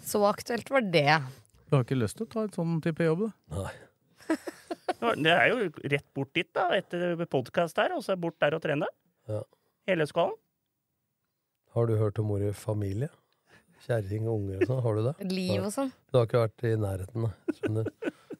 Så 0.04 0.20
aktuelt 0.26 0.68
var 0.72 0.84
det. 0.92 1.20
Du 1.68 1.76
har 1.76 1.84
ikke 1.86 1.96
lyst 2.00 2.18
til 2.18 2.26
å 2.26 2.32
ta 2.32 2.44
et 2.48 2.56
sånn 2.58 2.80
type 2.84 3.04
jobb, 3.06 3.28
da? 3.28 3.62
Nei. 3.62 4.36
Det 5.22 5.32
er 5.32 5.48
jo 5.50 5.66
rett 5.90 6.06
bort 6.14 6.30
dit, 6.36 6.46
da, 6.54 6.68
etter 6.76 7.18
podkast 7.30 7.78
her, 7.80 7.94
og 7.96 8.04
så 8.06 8.14
bort 8.20 8.36
der 8.42 8.54
og 8.54 8.62
trene. 8.62 8.86
Ja. 9.30 9.40
Hele 9.90 10.06
skålen. 10.06 10.36
Har 11.74 11.88
du 11.88 11.96
hørt 11.98 12.20
om 12.20 12.30
ordet 12.34 12.52
familie? 12.58 13.08
Kjerring 13.86 14.28
og 14.28 14.36
unger 14.36 14.60
og 14.60 14.68
sånn, 14.68 14.82
har 14.84 14.98
du 14.98 15.02
det? 15.08 15.14
Liv 15.32 15.64
og 15.64 15.72
sånn. 15.74 15.90
Du 16.12 16.18
har 16.20 16.28
ikke 16.28 16.42
vært 16.44 16.66
i 16.68 16.74
nærheten, 16.78 17.24
da. 17.26 17.56
Skjønner. 17.58 17.88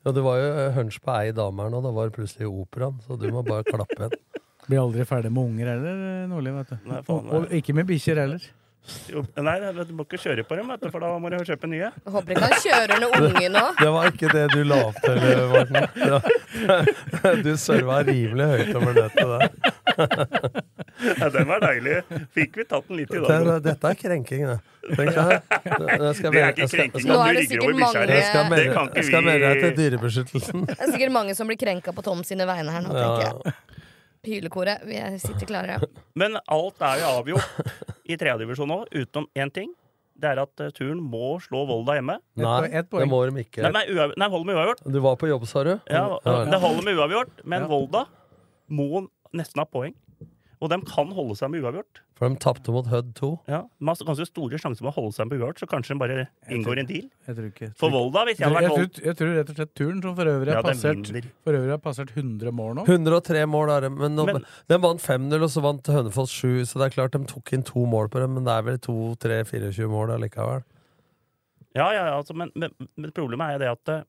Ja, 0.02 0.12
det 0.14 0.22
var 0.26 0.38
jo 0.38 0.46
eh, 0.52 0.68
hunch 0.76 0.98
på 1.02 1.14
ei 1.16 1.32
dame 1.34 1.64
her 1.64 1.72
nå, 1.72 1.80
da 1.82 1.90
var 1.94 2.10
det 2.10 2.16
plutselig 2.18 2.50
operaen, 2.50 3.00
så 3.06 3.18
du 3.18 3.26
må 3.34 3.42
bare 3.46 3.66
klappe 3.66 3.98
igjen. 3.98 4.14
Blir 4.68 4.82
aldri 4.84 5.06
ferdig 5.08 5.32
med 5.34 5.48
unger 5.50 5.72
heller, 5.72 6.02
Nordli. 6.30 6.52
vet 6.60 6.70
du. 6.70 6.76
Nei, 6.90 7.00
faen, 7.08 7.26
og, 7.26 7.46
og 7.48 7.54
ikke 7.58 7.74
med 7.74 7.88
bikkjer 7.90 8.20
heller. 8.22 8.46
Jo, 9.12 9.20
nei, 9.38 9.52
du 9.86 9.92
må 9.94 10.02
ikke 10.02 10.18
kjøre 10.18 10.42
på 10.46 10.56
dem, 10.58 10.66
vet 10.72 10.82
du, 10.82 10.88
for 10.90 11.04
da 11.04 11.12
må 11.22 11.30
du 11.30 11.36
kjøpe 11.46 11.68
nye. 11.70 11.88
Jeg 11.94 12.12
håper 12.16 12.34
ikke 12.34 12.48
han 12.48 12.54
kjører 12.64 13.02
noen 13.04 13.26
unge 13.28 13.50
nå. 13.54 13.62
Det 13.78 13.90
var 13.94 14.08
ikke 14.10 14.30
det 14.32 14.42
du 14.52 14.58
la 14.66 14.78
opp 14.88 14.98
til, 15.04 15.20
Morten. 15.52 15.76
Ja. 16.02 16.18
Du 17.46 17.52
serva 17.58 18.00
rimelig 18.04 18.46
høyt 18.50 18.74
over 18.78 18.92
nettet 18.98 19.30
der. 19.30 19.46
Ja, 21.02 21.26
den 21.34 21.48
var 21.48 21.58
deilig. 21.64 21.94
Fikk 22.36 22.58
vi 22.60 22.64
tatt 22.68 22.86
den 22.90 22.98
litt 23.00 23.10
i 23.16 23.20
dag. 23.22 23.48
dette 23.64 23.88
er 23.90 23.96
krenking, 23.98 24.42
det. 24.50 24.58
Tenk 24.92 25.16
deg. 25.16 25.32
Det 25.64 26.42
er 26.42 26.52
ikke 26.52 26.68
krenking 26.70 27.06
Nå 27.08 27.16
er 27.22 27.32
du 27.32 27.40
det 27.40 27.46
sikkert 27.48 27.64
over 27.64 27.78
bikkja. 27.78 28.02
mange- 28.52 28.98
jeg 28.98 29.04
skal 29.08 29.24
melde 29.26 29.48
deg 29.48 29.62
til 29.64 29.72
Dyrebeskyttelsen. 29.78 30.66
Det 30.68 30.76
er 30.78 30.92
sikkert 30.94 31.14
mange 31.16 31.34
som 31.38 31.48
blir 31.50 31.58
krenka 31.58 31.94
på 31.96 32.04
Tom 32.06 32.22
sine 32.26 32.46
vegne 32.50 32.70
her 32.76 32.84
nå, 32.86 32.92
tenker 32.94 33.22
jeg. 33.26 33.54
Hylekoret, 34.22 34.84
vi 34.86 34.94
er- 35.02 35.18
sitter 35.18 35.46
klare. 35.46 35.80
Men 36.20 36.36
alt 36.46 36.80
er 36.86 37.00
jo 37.00 37.06
avgjort 37.18 37.72
i 38.06 38.16
tredjedivisjon 38.16 38.68
nå, 38.70 38.76
utenom 38.94 39.26
én 39.34 39.50
ting. 39.52 39.72
Det 40.22 40.28
er 40.30 40.38
at 40.44 40.60
eh, 40.62 40.70
turen 40.76 41.00
må 41.02 41.32
slå 41.42 41.64
Volda 41.66 41.96
hjemme. 41.98 42.18
Nei, 42.38 42.68
det 42.70 43.08
må 43.10 43.22
de 43.26 43.42
ikke. 43.42 43.64
Nei, 43.66 43.82
nei, 44.14 44.28
holder 44.30 44.46
med 44.46 44.54
uavgjort. 44.60 44.84
Du 44.94 45.00
var 45.02 45.16
på 45.18 45.26
jobb, 45.30 45.46
sa 45.50 45.64
du? 45.66 45.72
Ja, 45.90 46.04
Ja, 46.22 46.36
Det 46.46 46.60
holder 46.62 46.86
med 46.86 47.00
uavgjort, 47.00 47.42
men 47.44 47.64
Ja. 47.64 47.70
Volda 47.72 48.04
må 48.70 49.08
nesten 49.34 49.58
ha 49.58 49.66
poeng. 49.66 49.96
Og 50.62 50.70
de 50.70 50.76
kan 50.86 51.08
holde 51.10 51.34
seg 51.34 51.50
med 51.50 51.64
uavgjort. 51.64 52.00
For 52.14 52.30
de 52.30 52.36
tapte 52.38 52.70
mot 52.70 52.86
Hødd 52.86 53.08
2. 53.18 53.28
Ja, 53.50 53.64
de 53.66 53.88
har 53.88 54.04
ganske 54.06 54.26
store 54.28 54.60
sjanser 54.62 54.84
med 54.86 54.92
å 54.92 54.94
holde 54.94 55.16
seg 55.16 55.26
med 55.26 55.40
uavgjort, 55.40 55.58
så 55.58 55.66
kanskje 55.66 55.96
de 55.96 55.98
bare 55.98 56.18
inngår 56.54 56.78
en 56.84 56.86
deal. 56.86 57.08
Jeg 57.26 57.38
tror 57.38 57.48
ikke. 57.48 57.68
For 57.80 57.90
Volda, 57.90 58.22
hvis 58.28 58.38
jeg 58.38 58.46
hadde 58.46 58.60
vært 58.60 58.70
Volda 58.70 58.84
Jeg, 58.86 59.06
jeg 59.08 59.18
tror 59.18 59.32
rett 59.40 59.50
og 59.50 59.58
slett 59.58 59.72
turen, 59.80 59.98
som 60.04 60.14
for 60.20 60.30
øvrig 60.30 60.52
Ja, 60.52 60.60
har 60.60 60.62
de 60.62 60.70
passert, 60.70 61.26
for 61.42 61.58
øvrig 61.58 61.74
har 61.74 61.82
passert 61.82 62.14
100 62.14 62.54
mål 62.54 62.78
nå 62.78 62.86
103 62.86 63.42
mål 63.50 63.74
er 63.74 63.88
det, 63.88 63.92
men, 63.96 64.14
nå, 64.14 64.28
Men- 64.30 64.46
de 64.70 64.80
vant 64.86 65.02
5-0, 65.02 65.42
og 65.42 65.50
så 65.50 65.64
vant 65.66 65.92
Hønefoss 65.96 66.36
7, 66.38 66.62
så 66.70 66.78
det 66.78 66.86
er 66.86 66.96
klart 67.00 67.18
de 67.18 67.24
tok 67.34 67.52
inn 67.58 67.66
to 67.66 67.82
mål 67.90 68.12
på 68.14 68.22
dem, 68.22 68.38
men 68.38 68.46
det 68.46 68.54
er 68.54 68.62
vel 68.70 68.78
2-3-24 68.86 69.90
mål 69.90 70.14
allikevel. 70.14 70.62
Ja, 71.74 71.90
ja, 71.90 72.06
ja, 72.06 72.16
altså, 72.20 72.36
men, 72.38 72.52
men, 72.54 72.70
men 72.94 73.10
problemet 73.16 73.48
er 73.48 73.56
jo 73.58 73.62
det 73.64 73.70
at 73.74 73.88
eh, 73.96 74.02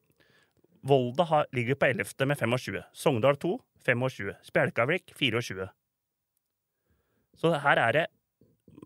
Volda 0.86 1.24
har, 1.24 1.46
ligger 1.56 1.80
på 1.80 1.90
11. 1.96 2.28
med 2.28 2.38
25. 2.38 2.82
Sogndal 2.94 3.38
2 3.40 3.56
25. 3.88 4.34
Spjelkavik 4.44 5.14
24. 5.18 5.70
Så 7.40 7.54
her 7.64 7.80
er 7.82 7.96
det 7.98 8.04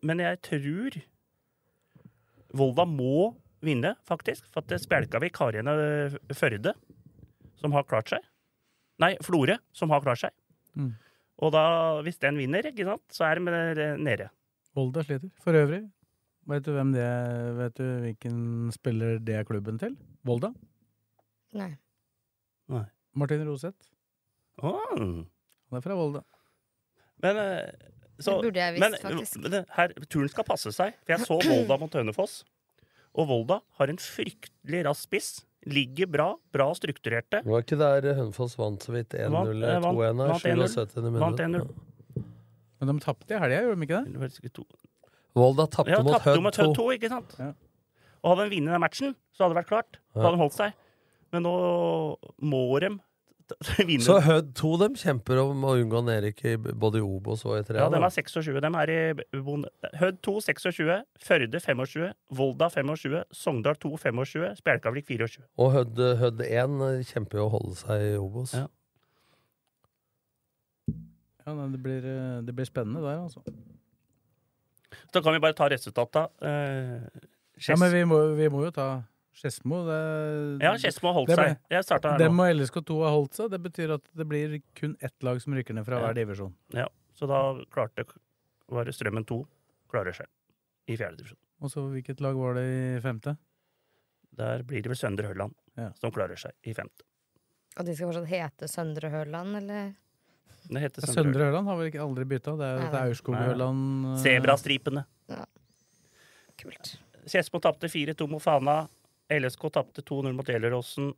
Men 0.06 0.22
jeg 0.24 0.40
tror 0.46 0.98
Volda 2.58 2.86
må 2.88 3.36
vinne, 3.66 3.96
faktisk. 4.08 4.46
For 4.54 4.64
at 4.64 4.82
spjelka 4.82 5.20
vi 5.20 5.30
igjen 5.32 5.68
eh, 5.68 6.16
Førde, 6.38 6.74
som 7.60 7.74
har 7.76 7.84
klart 7.90 8.14
seg. 8.14 8.24
Nei, 9.02 9.16
Florø, 9.26 9.58
som 9.76 9.92
har 9.94 10.02
klart 10.06 10.22
seg. 10.22 10.34
Mm. 10.78 10.94
Og 11.44 11.52
da, 11.54 11.64
hvis 12.06 12.18
den 12.22 12.40
vinner, 12.40 12.66
ikke 12.66 12.88
sant, 12.88 13.04
så 13.14 13.28
er 13.28 13.42
de 13.42 13.90
nede. 14.02 14.30
Volda 14.78 15.04
sliter. 15.06 15.30
For 15.44 15.58
øvrig, 15.58 15.84
vet 16.50 16.66
du 16.66 16.72
hvem 16.74 16.94
det 16.96 17.04
er? 17.04 17.52
Vet 17.60 17.78
du 17.78 17.86
hvilken 18.06 18.40
spiller 18.74 19.20
det 19.22 19.38
er 19.38 19.46
klubben 19.50 19.78
til? 19.82 19.98
Volda? 20.26 20.54
Nei. 21.58 21.74
Nei. 22.74 22.86
Martin 23.18 23.46
Roseth. 23.48 23.92
Åh. 24.62 24.98
Han 24.98 25.78
er 25.78 25.86
fra 25.86 25.98
Volda. 25.98 26.24
Men 27.26 27.42
eh, 27.42 27.94
så, 28.20 28.38
Det 28.42 28.48
burde 28.50 28.62
jeg 28.64 28.76
visst, 28.76 28.84
men, 28.84 28.96
faktisk. 29.02 29.42
men 29.44 29.66
her, 29.78 29.94
turen 30.10 30.30
skal 30.34 30.46
passe 30.48 30.72
seg. 30.74 30.96
For 31.06 31.16
jeg 31.16 31.28
så 31.28 31.38
Volda 31.52 31.78
mot 31.82 31.98
Hønefoss. 32.00 32.40
Og 33.18 33.28
Volda 33.30 33.60
har 33.80 33.94
en 33.94 34.00
fryktelig 34.02 34.84
rask 34.88 35.08
spiss. 35.08 35.30
Ligger 35.68 36.08
bra, 36.08 36.28
bra 36.54 36.70
strukturerte. 36.78 37.42
Det 37.44 37.52
var 37.52 37.66
ikke 37.66 37.80
der 37.82 38.10
Hønefoss 38.18 38.56
vant 38.60 38.86
så 38.86 38.94
vidt 38.96 39.16
1-0 39.18 39.34
Vant, 39.34 39.52
eller 39.52 39.76
eh, 39.76 39.84
vant- 39.84 40.02
2-1 40.02 40.24
her, 40.24 40.74
77. 40.74 41.22
Vant 41.22 41.44
minutt. 41.44 41.78
Men 42.78 42.92
de 42.94 43.00
tapte 43.02 43.34
i 43.34 43.40
helga, 43.42 43.62
gjorde 43.66 43.80
de 43.82 43.88
ikke 43.88 44.02
det? 44.62 44.66
Volda 45.38 45.66
tapte 45.70 45.94
Ja, 45.94 46.02
mot 46.06 46.22
Hødd 46.22 46.74
2. 46.74 46.76
2, 46.78 46.86
ikke 46.98 47.10
sant? 47.14 47.34
Ja. 47.42 47.52
Og 48.24 48.32
hadde 48.34 48.48
de 48.48 48.56
vunnet 48.58 48.74
den 48.76 48.84
matchen, 48.84 49.16
så 49.34 49.46
hadde 49.46 49.56
det 49.56 49.62
vært 49.64 49.72
klart. 49.72 50.00
Da 50.14 50.26
hadde 50.26 50.38
de 50.38 50.42
holdt 50.42 50.58
seg. 50.58 50.78
Men 51.34 51.44
nå 51.46 51.54
må 52.48 52.62
de. 52.82 52.94
Så 54.08 54.18
Hødd 54.26 54.50
2 54.60 54.72
dem 54.82 54.96
kjemper 55.00 55.40
om 55.42 55.64
å 55.68 55.74
unngå 55.80 56.02
nedrykk 56.08 56.42
i 56.50 56.56
både 56.58 57.00
i 57.00 57.06
Obos 57.06 57.46
og 57.48 57.58
i 57.60 57.64
3. 57.68 57.80
Ja, 57.80 57.88
de 57.94 58.00
er 58.02 58.14
26. 58.16 58.60
De 58.66 58.72
er 58.82 58.92
i 58.94 58.98
Hød 59.38 59.68
Hødd 60.02 60.20
2 60.28 60.34
26, 60.50 60.98
Førde 61.28 61.62
25, 61.64 62.10
Volda 62.40 62.70
25, 62.74 63.22
Sogndal 63.32 63.80
2 63.84 63.94
25, 64.04 64.50
Spjelkavik 64.62 65.08
24. 65.10 65.46
Og 65.64 65.72
Hødd, 65.78 66.04
Hødd 66.24 66.44
1 66.48 67.08
kjemper 67.12 67.42
jo 67.44 67.48
å 67.48 67.54
holde 67.56 67.80
seg 67.80 68.08
i 68.10 68.16
Obos. 68.20 68.58
Ja. 68.58 68.68
Ja, 71.48 71.54
nei, 71.56 71.70
det, 71.72 71.80
blir, 71.80 72.04
eh, 72.04 72.40
det 72.44 72.52
blir 72.56 72.68
spennende 72.68 73.00
der, 73.06 73.22
altså. 73.24 73.40
Så 75.14 75.22
kan 75.24 75.32
vi 75.36 75.40
bare 75.40 75.56
ta 75.56 75.70
resultata. 75.72 76.28
Eh, 76.44 77.08
Ja, 77.68 77.74
men 77.80 77.90
vi 77.90 78.04
må, 78.06 78.18
vi 78.38 78.50
må 78.54 78.66
jo 78.68 78.72
ta 78.76 78.88
Skedsmo. 79.38 79.84
det- 79.86 80.64
Ja, 80.66 80.72
Skedsmo 80.78 81.10
har 81.12 81.14
holdt 81.20 81.28
det 81.30 81.38
ble- 81.38 81.48
seg. 81.54 81.58
Jeg 81.70 81.84
starta 81.86 82.12
her 82.12 82.18
Dem 82.18 82.36
nå. 82.38 82.44
og 82.44 82.56
LSK2 82.56 83.04
har 83.04 83.12
holdt 83.14 83.34
seg. 83.38 83.50
Det 83.52 83.62
betyr 83.62 83.94
at 83.94 84.02
det 84.16 84.28
blir 84.28 84.62
kun 84.76 84.96
ett 85.02 85.24
lag 85.24 85.40
som 85.42 85.54
rykker 85.54 85.74
ned 85.76 85.86
fra 85.86 86.00
Ja. 86.00 86.08
hver 86.08 86.16
divisjon. 86.16 86.54
Ja, 86.74 86.88
så 87.16 87.28
da 87.28 87.64
klarte 87.70 88.06
var 88.70 88.86
Strømmen 88.86 89.26
2 89.26 89.46
klarer 89.90 90.14
seg 90.16 90.26
i 90.88 90.98
fjerde 90.98 91.18
divisjon. 91.18 91.38
Og 91.62 91.70
så 91.70 91.82
hvilket 91.90 92.20
lag 92.22 92.36
var 92.36 92.56
det 92.56 92.66
i 92.66 93.00
femte? 93.02 93.38
Der 94.36 94.62
blir 94.64 94.82
det 94.82 94.88
vel 94.90 94.96
Søndre 94.96 95.26
Hølland 95.28 95.54
Ja. 95.78 95.92
som 95.94 96.12
klarer 96.12 96.36
seg 96.38 96.52
i 96.66 96.74
femte. 96.74 97.02
Og 97.78 97.86
de 97.86 97.94
skal 97.96 98.08
fortsatt 98.12 98.28
hete 98.28 98.68
Søndre 98.68 99.10
Hørland, 99.12 99.56
eller? 99.56 99.96
Det 100.68 100.82
heter 100.82 101.02
Søndre 101.06 101.24
Søndre 101.24 101.44
Hørland 101.46 101.66
har 101.68 101.78
vel 101.78 101.92
ikke 101.92 102.02
aldri 102.02 102.26
bytta? 102.26 102.58
Det 102.58 102.66
er 102.66 102.92
nei. 102.92 103.12
Aurskog-Hørland 103.12 104.18
Sebrastripene. 104.20 105.06
Ja. 105.30 105.46
Kult. 106.58 106.98
Skedsmo 107.28 107.60
tapte 107.62 107.88
4-2 107.88 108.28
mot 108.30 108.42
Fana. 108.42 108.88
LSK 109.34 109.68
tapte 109.76 110.02
2-0 110.08 110.34
mot 110.38 110.48
Gjelleråsen. 110.48 111.12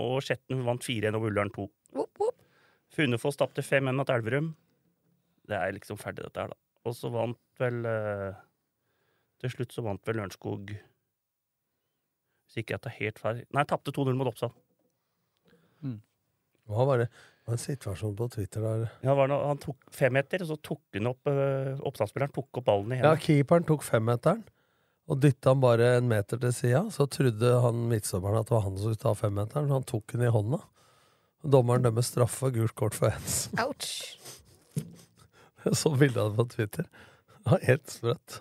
Og 0.00 0.20
Skjetten 0.22 0.60
vant 0.66 0.84
4-1 0.86 1.16
over 1.18 1.30
Ullern 1.32 1.50
2. 1.54 1.64
Whoop, 1.96 2.12
whoop. 2.20 2.36
Funnefoss 2.94 3.38
tapte 3.40 3.62
5-1 3.64 3.96
mot 3.98 4.10
Elverum. 4.12 4.52
Det 5.50 5.56
er 5.58 5.72
liksom 5.74 5.98
ferdig, 5.98 6.22
dette 6.28 6.44
her, 6.44 6.52
da. 6.52 6.58
Og 6.86 6.94
så 6.96 7.10
vant 7.12 7.38
vel 7.60 7.82
eh, 7.84 8.30
Til 9.42 9.50
slutt 9.52 9.74
så 9.74 9.82
vant 9.84 10.00
vel 10.08 10.16
Lørenskog 10.16 10.70
Hvis 10.70 12.56
ikke 12.62 12.72
jeg 12.76 12.80
tar 12.86 12.94
helt 12.96 13.18
feil 13.20 13.42
Nei, 13.52 13.64
tapte 13.68 13.92
2-0 13.92 14.14
mot 14.16 14.30
Oppsal. 14.30 14.54
Hva 16.70 16.86
var 16.86 17.02
det? 17.02 17.08
Det 17.10 17.50
var 17.50 17.56
en 17.58 17.62
situasjon 17.64 18.14
på 18.16 18.28
Twitter 18.32 18.62
der 18.64 18.86
Ja, 19.04 19.12
var 19.18 19.26
det, 19.28 19.34
noe- 19.34 19.48
han 19.50 19.58
tok 19.60 19.88
femmeter, 19.92 20.44
og 20.44 20.48
så 20.52 20.56
tok 20.70 20.80
han 20.96 21.10
opp 21.10 21.26
eh, 21.32 21.72
Oppsal-spilleren 21.90 22.32
tok 22.36 22.60
opp 22.62 22.66
ballen 22.70 22.94
i 22.94 23.00
Ja, 23.02 23.12
keeperen 23.18 23.66
tok 23.68 23.82
femmeteren. 23.86 24.44
Og 25.10 25.18
dytta 25.18 25.50
han 25.50 25.62
bare 25.62 25.94
en 25.98 26.08
meter 26.10 26.38
til 26.38 26.52
sida. 26.54 26.84
Så 26.94 27.08
trodde 27.10 27.54
han 27.64 27.86
midtsommeren 27.90 28.40
at 28.40 28.50
det 28.50 28.54
var 28.54 28.66
han 28.68 28.76
som 28.76 28.84
skulle 28.84 29.02
ta 29.02 29.14
femmeteren. 29.18 29.66
Så 29.66 29.78
han 29.80 29.88
tok 29.88 30.14
den 30.14 30.26
i 30.28 30.30
hånda. 30.30 30.60
Dommeren 31.50 31.86
dømmer 31.86 32.04
straffe 32.06 32.50
og 32.50 32.58
gult 32.58 32.76
kort 32.78 32.96
for 32.96 33.10
hens. 33.10 33.48
Ouch. 33.58 33.90
Jeg 35.64 35.76
så 35.76 35.92
bildet 35.92 36.20
av 36.22 36.30
det 36.30 36.38
på 36.38 36.46
Twitter. 36.54 36.86
Det 37.30 37.40
var 37.50 37.64
helt 37.66 37.90
sprøtt. 37.92 38.40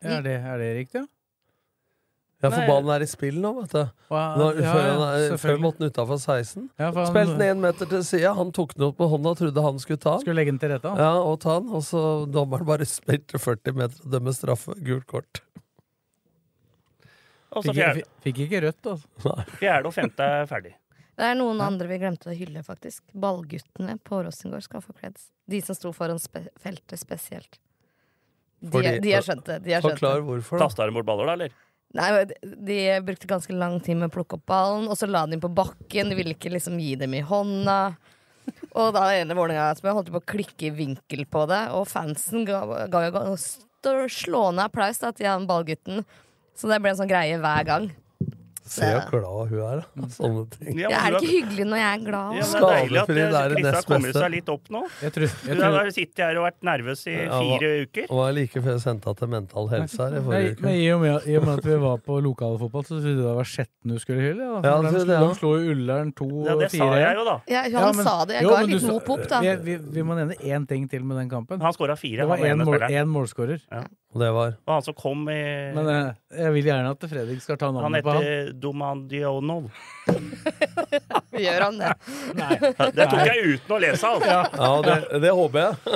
Er, 0.00 0.22
det, 0.24 0.36
er 0.38 0.60
det 0.60 0.68
riktig, 0.78 1.02
ja? 1.02 1.08
Ja, 2.42 2.48
for 2.48 2.62
ballen 2.70 2.88
er 2.94 3.02
i 3.04 3.06
spill 3.10 3.36
nå, 3.36 3.50
vet 3.60 3.72
du. 3.74 3.82
Nå, 4.10 4.44
ja, 4.56 4.72
før, 4.72 4.86
ja, 5.28 5.36
før 5.36 5.58
måtte 5.60 5.78
den 5.82 5.90
utafor 5.92 6.16
16. 6.22 6.70
Ja, 6.80 6.86
han- 6.90 7.06
Spilte 7.10 7.36
den 7.36 7.56
én 7.56 7.60
meter 7.60 7.86
til 7.90 8.00
sida. 8.02 8.34
Han 8.34 8.50
tok 8.56 8.72
den 8.74 8.86
opp 8.86 8.96
på 8.96 9.08
hånda 9.12 9.34
og 9.34 9.36
trodde 9.42 9.62
han 9.62 9.78
skulle 9.78 10.00
ta 10.00 10.14
den. 10.16 10.20
Skulle 10.24 10.36
legge 10.40 10.52
den 10.54 10.58
til 10.62 10.70
rette, 10.72 10.88
han. 10.88 10.96
Ja, 10.98 11.12
og 11.20 11.38
ta 11.40 11.58
den. 11.60 11.68
Og 11.68 11.82
så 11.84 12.00
dommeren 12.32 12.64
bare 12.64 12.86
spilte 12.88 13.36
40 13.38 13.74
meter 13.76 14.00
og 14.06 14.10
dømmer 14.16 14.32
straffe. 14.32 14.72
Gult 14.82 15.06
kort. 15.06 15.42
Fikk, 17.50 17.74
fikk- 17.74 18.10
fikk 18.24 18.38
ikke 18.46 18.60
rødt, 18.62 18.86
altså. 18.86 19.34
fjerde 19.58 19.86
og 19.90 19.94
femte 19.96 20.20
er 20.22 20.46
ferdig. 20.46 20.74
Det 21.20 21.26
er 21.26 21.34
noen 21.36 21.60
andre 21.60 21.86
vi 21.90 21.98
glemte 22.00 22.30
å 22.30 22.36
hylle, 22.36 22.62
faktisk. 22.64 23.02
Ballguttene 23.12 23.98
på 24.06 24.22
Rosengård 24.24 24.62
skal 24.64 24.80
få 24.80 24.94
creds. 24.96 25.26
De 25.50 25.60
som 25.60 25.74
sto 25.76 25.90
foran 25.92 26.18
spe 26.22 26.46
feltet 26.62 26.96
spesielt. 27.02 27.58
De, 28.62 28.70
Fordi- 28.70 29.00
de 29.02 29.12
har 29.12 29.22
skjønt 29.26 29.44
det. 29.44 29.62
De 29.64 29.72
har 29.72 29.82
skjønt 29.82 29.98
Forklar 29.98 30.22
hvorfor. 30.24 30.58
Kasta 30.62 30.86
de 30.86 30.92
bort 30.92 31.06
baller, 31.06 31.26
da, 31.26 31.32
eller? 31.32 31.50
Nei, 31.98 32.24
de- 32.24 33.00
brukte 33.02 33.26
ganske 33.26 33.54
lang 33.56 33.80
tid 33.82 33.96
med 33.98 34.10
å 34.10 34.14
plukke 34.14 34.36
opp 34.38 34.44
ballen, 34.46 34.86
og 34.86 34.94
så 34.98 35.08
la 35.10 35.24
de 35.26 35.32
den 35.34 35.42
på 35.42 35.50
bakken. 35.52 36.10
De 36.12 36.14
ville 36.18 36.36
ikke 36.36 36.52
liksom 36.52 36.78
gi 36.78 36.94
dem 37.00 37.14
i 37.18 37.22
hånda. 37.26 37.96
Og 38.78 38.92
da 38.94 39.08
ene 39.14 39.34
Vålerenga 39.34 39.72
som 39.78 39.88
jeg 39.88 39.96
holdt 39.96 40.12
på 40.14 40.20
å 40.20 40.28
klikke 40.32 40.68
i 40.68 40.74
vinkel 40.74 41.24
på 41.30 41.46
det, 41.50 41.64
og 41.74 41.88
fansen 41.90 42.46
ga, 42.46 42.62
jo 44.04 44.08
slående 44.12 44.66
applaus 44.68 44.98
da, 45.02 45.10
til 45.14 45.26
han 45.26 45.48
ballgutten. 45.50 46.04
Så 46.58 46.68
det 46.70 46.78
ble 46.82 46.92
en 46.92 46.98
sånn 47.00 47.10
greie 47.10 47.38
hver 47.40 47.66
gang. 47.66 47.90
Se 48.70 48.86
hvor 48.86 49.08
glad 49.10 49.48
hun 49.50 49.62
er 49.66 49.80
da. 49.80 50.06
sånne 50.14 50.42
ting. 50.52 50.76
Ja, 50.78 50.88
Jeg 50.92 50.98
er 51.00 51.10
du 51.10 51.16
ikke 51.18 51.30
hyggelig 51.34 51.64
når 51.66 51.78
jeg 51.80 51.90
er 51.90 52.02
glad. 52.06 52.34
Ja, 52.38 52.44
det 52.46 52.60
er 52.60 52.66
deilig 52.70 53.00
at 53.00 53.54
Lisa 53.56 53.72
har 53.74 53.86
kommet 53.88 54.14
seg 54.14 54.30
litt 54.30 54.50
opp 54.52 54.68
nå. 54.70 54.82
Jeg 55.02 55.12
tror, 55.16 55.24
jeg 55.26 55.56
Du 55.56 55.62
tror, 55.64 55.74
har 55.80 55.90
sittet 55.96 56.22
her 56.22 56.38
og 56.38 56.44
vært 56.46 56.60
nervøs 56.68 57.02
i 57.10 57.14
Ja, 57.16 57.40
fire 57.40 57.70
uker. 57.82 58.06
Og 58.10 58.20
var 58.20 58.32
like 58.36 58.62
før 58.62 58.70
jeg 58.76 58.82
sendte 58.84 59.10
henne 59.10 59.18
til 59.24 59.28
Mental 59.34 59.66
Helse 59.72 59.98
her 60.06 60.14
i 60.14 60.22
forrige 60.28 60.54
men 60.60 60.70
uke. 60.70 60.76
i 60.78 60.86
og, 60.94 61.00
med, 61.02 61.26
I 61.26 61.36
og 61.40 61.46
med 61.48 61.58
at 61.58 61.66
vi 61.66 61.78
var 61.82 61.98
på 62.06 62.20
lokalfotball, 62.28 62.84
så 62.86 62.94
trodde 63.00 63.10
jeg 63.10 63.18
det 63.24 63.34
var 63.40 63.50
Skjetten 63.50 63.90
du 63.90 63.98
skulle 63.98 64.22
hylle. 64.28 64.46
Ja, 64.46 64.62
Ja, 64.70 64.76
For 64.76 64.86
det 64.86 64.92
de, 64.94 65.02
slo, 65.02 65.12
jeg 65.18 65.26
de 65.26 65.34
slo 65.40 65.52
jo 65.58 65.74
Ullern 65.74 66.14
Ja, 66.46 66.54
det 66.62 66.70
sa 66.70 66.90
jeg 67.02 67.16
jo, 67.18 67.24
da. 67.26 67.36
Ja, 67.50 67.62
han 67.66 67.72
Ja, 67.74 67.92
men- 67.92 68.04
sa 68.06 68.16
det. 68.24 68.34
Jeg 68.38 68.42
jo, 68.46 68.50
ga 68.54 68.60
en 68.62 68.66
du 68.70 68.74
liten 68.76 68.86
sa- 68.88 68.96
op-op, 69.02 69.28
da. 69.28 69.40
Vi, 69.40 69.56
vi, 69.66 69.76
vi 69.98 70.02
må 70.06 70.14
nevne 70.14 70.38
én 70.46 70.68
ting 70.68 70.86
til 70.88 71.02
med 71.04 71.16
den 71.18 71.28
kampen. 71.28 71.60
Han 71.60 71.72
skåra 71.74 71.98
fire. 71.98 72.22
Det 72.22 72.28
var 72.28 72.38
én 72.38 72.62
mål, 72.62 72.78
målskårer. 73.18 73.60
Og 74.14 74.18
det 74.20 74.30
var 74.34 74.56
Og 74.66 74.74
han 74.74 74.82
som 74.82 74.94
kom 74.94 75.28
i 75.28 75.72
Men 75.74 75.86
eh, 75.88 76.12
jeg 76.30 76.52
vil 76.54 76.66
gjerne 76.68 76.90
at 76.94 77.04
Fredrik 77.10 77.40
skal 77.42 77.56
ta 77.58 77.72
navnet 77.74 78.04
på 78.06 78.12
han. 78.12 78.20
Han 78.20 78.26
heter 78.26 78.52
Domandionov. 78.62 79.64
Gjør 81.44 81.64
han 81.64 81.80
det? 81.80 81.90
Det 82.94 83.06
tok 83.10 83.22
jeg 83.26 83.54
uten 83.56 83.74
å 83.74 83.78
lese, 83.82 84.10
altså. 84.12 84.36
Ja, 84.54 84.70
det, 84.86 85.20
det 85.24 85.32
håper 85.34 85.64
jeg. 85.64 85.74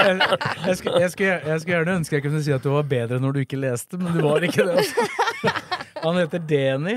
Jeg, 0.00 0.16
jeg, 0.16 0.76
skulle, 0.78 1.00
jeg, 1.02 1.10
skulle, 1.12 1.32
jeg 1.44 1.60
skulle 1.60 1.74
gjerne 1.74 1.94
ønske 2.00 2.16
jeg 2.16 2.22
kunne 2.24 2.38
si 2.40 2.52
at 2.54 2.64
du 2.64 2.70
var 2.72 2.86
bedre 2.88 3.18
når 3.20 3.34
du 3.36 3.40
ikke 3.42 3.58
leste, 3.60 3.98
men 4.00 4.14
du 4.16 4.22
var 4.24 4.46
ikke 4.46 4.64
det. 4.64 4.80
Altså. 4.80 5.52
Han 6.06 6.16
heter 6.16 6.40
Deni 6.48 6.94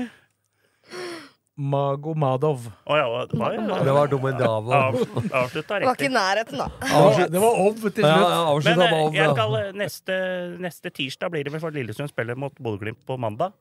Magomadov. 1.56 2.64
Oh, 2.90 2.96
ja, 2.98 3.26
det 3.30 3.38
var 3.38 3.52
Det 3.84 3.92
var 3.94 4.08
Domendava. 4.10 4.78
av, 4.88 4.96
avslutta 5.30 5.78
Det 5.78 5.86
var 5.86 5.94
ikke 5.94 6.08
i 6.08 6.14
nærheten, 6.14 6.58
da. 6.58 6.66
Det 6.82 6.90
var, 6.98 7.28
det 7.30 7.42
var 7.44 7.60
Ov 7.62 7.74
til 7.78 7.82
slutt. 7.84 7.98
ja, 8.02 8.16
Men 8.16 8.48
avslutta 8.50 8.88
eh, 8.88 9.14
jeg 9.14 9.28
av. 9.28 9.36
skal, 9.36 9.54
eh, 9.60 9.72
neste, 9.78 10.16
neste 10.64 10.90
tirsdag 10.90 11.30
blir 11.30 11.44
det 11.46 11.52
vel 11.54 11.62
for 11.62 11.70
Lillesund 11.76 12.10
spiller 12.10 12.34
mot 12.34 12.54
Bodø-Glimt 12.58 13.04
på 13.06 13.16
mandag. 13.22 13.54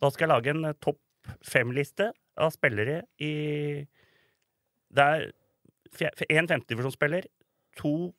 Da 0.00 0.10
skal 0.14 0.28
jeg 0.28 0.34
lage 0.34 0.54
en 0.54 0.64
eh, 0.70 0.76
topp 0.80 1.00
fem-liste 1.44 2.12
av 2.40 2.52
spillere 2.54 3.02
i 3.20 3.32
Det 4.94 5.04
er 5.10 5.26
én 6.30 6.46
femtedivisjonsspiller, 6.48 7.26
to 7.78 8.12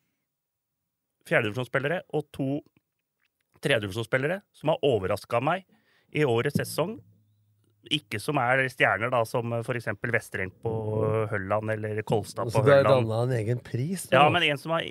fjerdedivisjonsspillere 1.28 2.02
og 2.12 2.26
to 2.36 2.60
tredjedivisjonsspillere 3.62 4.40
som 4.56 4.72
har 4.72 4.84
overraska 4.84 5.40
meg 5.40 5.64
i 6.12 6.24
årets 6.28 6.58
sesong. 6.60 6.98
Ikke 7.90 8.20
som 8.22 8.38
er 8.38 8.62
stjerner, 8.70 9.10
da, 9.10 9.24
som 9.26 9.50
for 9.66 9.74
eksempel 9.78 10.12
Vestreng 10.14 10.52
på 10.62 10.72
Hølland 11.32 11.72
eller 11.74 12.02
Kolstad 12.06 12.52
Så 12.52 12.62
Hølland. 12.62 12.68
det 12.68 12.76
er 12.76 12.86
har 12.86 13.00
danna 13.00 13.22
en 13.26 13.34
egen 13.40 13.58
pris? 13.64 14.06
Ja, 14.12 14.28
men 14.30 14.44
en 14.46 14.60
som 14.60 14.76
har, 14.76 14.86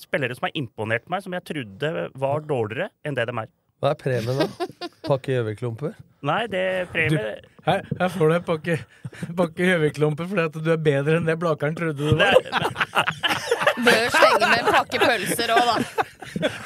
spillere 0.00 0.36
som 0.36 0.44
har 0.48 0.54
imponert 0.58 1.08
meg, 1.08 1.24
som 1.24 1.32
jeg 1.36 1.46
trodde 1.48 1.92
var 2.14 2.44
dårligere 2.44 2.90
enn 3.04 3.16
det 3.16 3.26
de 3.30 3.36
er. 3.44 3.48
Hva 3.82 3.90
er 3.92 3.98
premien, 4.00 4.38
da? 4.38 4.88
Pakke 5.04 5.34
Gjøvik-klumper? 5.34 5.96
Nei, 6.24 6.46
det 6.48 6.88
premie 6.92 7.34
Her, 7.66 7.82
her 7.98 8.08
får 8.12 8.30
du 8.30 8.34
en 8.38 8.44
pakke, 8.46 8.76
pakke 9.36 9.66
Gjøvik-klumper 9.70 10.28
fordi 10.30 10.46
at 10.48 10.56
du 10.64 10.70
er 10.72 10.80
bedre 10.84 11.18
enn 11.18 11.28
det 11.28 11.36
Blakeren 11.40 11.76
trodde 11.76 11.96
du 12.00 12.14
var. 12.16 12.22
Nei, 12.22 12.32
er, 12.44 13.63
Bør 13.74 14.10
slenge 14.14 14.48
med 14.48 14.58
en 14.60 14.72
pakke 14.74 15.00
pølser 15.02 15.54
òg, 15.54 15.70
da. 15.70 16.08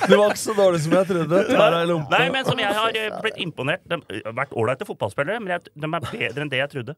Du 0.09 0.15
var 0.17 0.33
ikke 0.33 0.41
så 0.41 0.55
dårlig 0.57 0.81
som 0.85 0.97
jeg 0.97 1.11
trodde. 1.11 1.45
Nei, 2.13 2.25
men 2.33 2.49
som 2.49 2.61
jeg 2.61 2.75
har 2.81 2.97
eh, 2.97 3.21
blitt 3.23 3.39
imponert 3.43 3.85
De 3.89 3.99
har 4.01 4.35
vært 4.37 4.55
ålreite 4.57 4.87
fotballspillere, 4.89 5.41
men 5.45 5.57
jeg, 5.57 5.73
de 5.75 5.89
er 5.89 6.09
bedre 6.09 6.45
enn 6.45 6.53
det 6.53 6.63
jeg 6.63 6.73
trodde. 6.75 6.97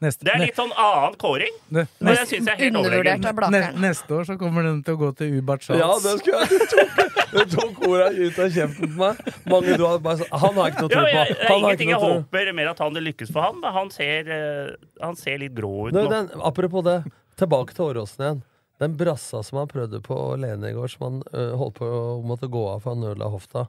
Neste, 0.00 0.24
Det 0.24 0.32
er 0.32 0.40
litt 0.40 0.56
sånn 0.56 0.72
annen 0.72 1.16
kåring, 1.20 1.52
ne, 1.68 1.82
men 2.00 2.08
neste, 2.08 2.22
jeg 2.22 2.28
synes 2.30 2.48
jeg 2.48 2.54
er 2.54 2.62
helt 2.62 2.78
Undervurdert 2.80 3.50
ne, 3.52 3.60
neste 3.84 4.16
år 4.16 4.24
så 4.28 4.36
kommer 4.40 4.64
den 4.64 4.78
til 4.84 4.96
å 4.96 5.00
gå 5.02 5.10
til 5.18 5.34
Ubert 5.36 5.66
Charles. 5.66 5.82
Ja, 5.82 5.98
det 6.00 6.14
skulle 6.22 6.40
jeg 6.46 6.70
tok, 6.72 7.12
du 7.34 7.52
tok 7.52 7.82
orda 7.90 8.06
ut 8.16 8.40
av 8.40 8.56
kjeften 8.56 8.94
på 8.94 9.02
meg. 9.02 9.20
Mange 9.52 9.76
du 9.76 9.84
har 9.84 10.00
bare 10.04 10.28
Han 10.32 10.60
har 10.62 10.72
ikke 10.72 10.86
noe 10.86 10.94
tro 10.94 11.04
på. 11.04 11.12
Han 11.12 11.30
det 11.34 11.48
er 11.50 11.56
ingenting 11.58 11.92
jeg 11.92 12.02
håper 12.06 12.52
mer 12.56 12.72
at 12.72 12.82
han 12.86 13.00
lykkes 13.08 13.32
for 13.36 13.48
han, 13.50 13.60
men 13.60 13.76
han 13.76 13.92
ser, 13.92 14.32
eh, 14.38 14.74
han 15.04 15.20
ser 15.20 15.40
litt 15.44 15.56
grå 15.56 15.74
ut 15.90 15.96
nå. 15.96 16.06
den, 16.12 16.32
apropos 16.40 16.86
det, 16.86 16.98
tilbake 17.40 17.76
til 17.76 17.90
Åråsen 17.90 18.24
igjen. 18.28 18.44
Den 18.82 18.96
brassa 19.00 19.40
som 19.46 19.58
han 19.62 19.68
prøvde 19.70 20.02
på 20.04 20.16
Lene 20.40 20.70
i 20.70 20.76
går, 20.76 20.90
som 20.92 21.06
han 21.06 21.20
ø, 21.32 21.44
holdt 21.56 21.78
på 21.78 21.86
å 21.88 22.20
måtte 22.26 22.48
gå 22.52 22.62
av 22.74 22.82
for 22.84 22.96
han 22.96 23.06
ødela 23.08 23.30
hofta. 23.32 23.66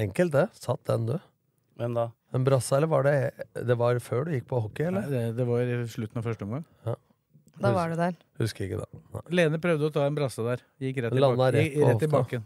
Enkelt, 0.00 0.32
det. 0.36 0.46
Satt 0.60 0.82
den, 0.88 1.06
du. 1.08 1.16
Hvem 1.80 1.96
da? 1.96 2.10
En 2.36 2.44
brassa, 2.46 2.76
eller 2.76 2.90
var 2.92 3.06
det 3.08 3.14
Det 3.66 3.74
var 3.80 3.98
før 4.04 4.28
du 4.28 4.34
gikk 4.36 4.46
på 4.50 4.60
hockey, 4.62 4.84
Nei, 4.86 5.00
eller? 5.02 5.08
det, 5.10 5.36
det 5.40 5.46
var 5.48 5.64
i 5.64 5.78
slutten 5.90 6.20
av 6.20 6.28
første 6.28 6.44
omgang. 6.46 6.64
Da 7.60 7.72
var 7.76 7.90
du 7.92 7.96
der. 7.98 8.14
Husker 8.40 8.64
ikke 8.68 8.78
det. 8.84 9.00
Nei. 9.16 9.22
Lene 9.40 9.58
prøvde 9.60 9.88
å 9.88 9.92
ta 9.92 10.04
en 10.08 10.16
brasse 10.16 10.44
der. 10.44 10.62
Gikk 10.80 11.02
rett 11.04 11.16
i, 11.16 11.20
Landa 11.20 11.40
bak, 11.48 11.56
rett 11.56 11.74
rett 11.88 12.04
i 12.06 12.10
bakken. 12.12 12.44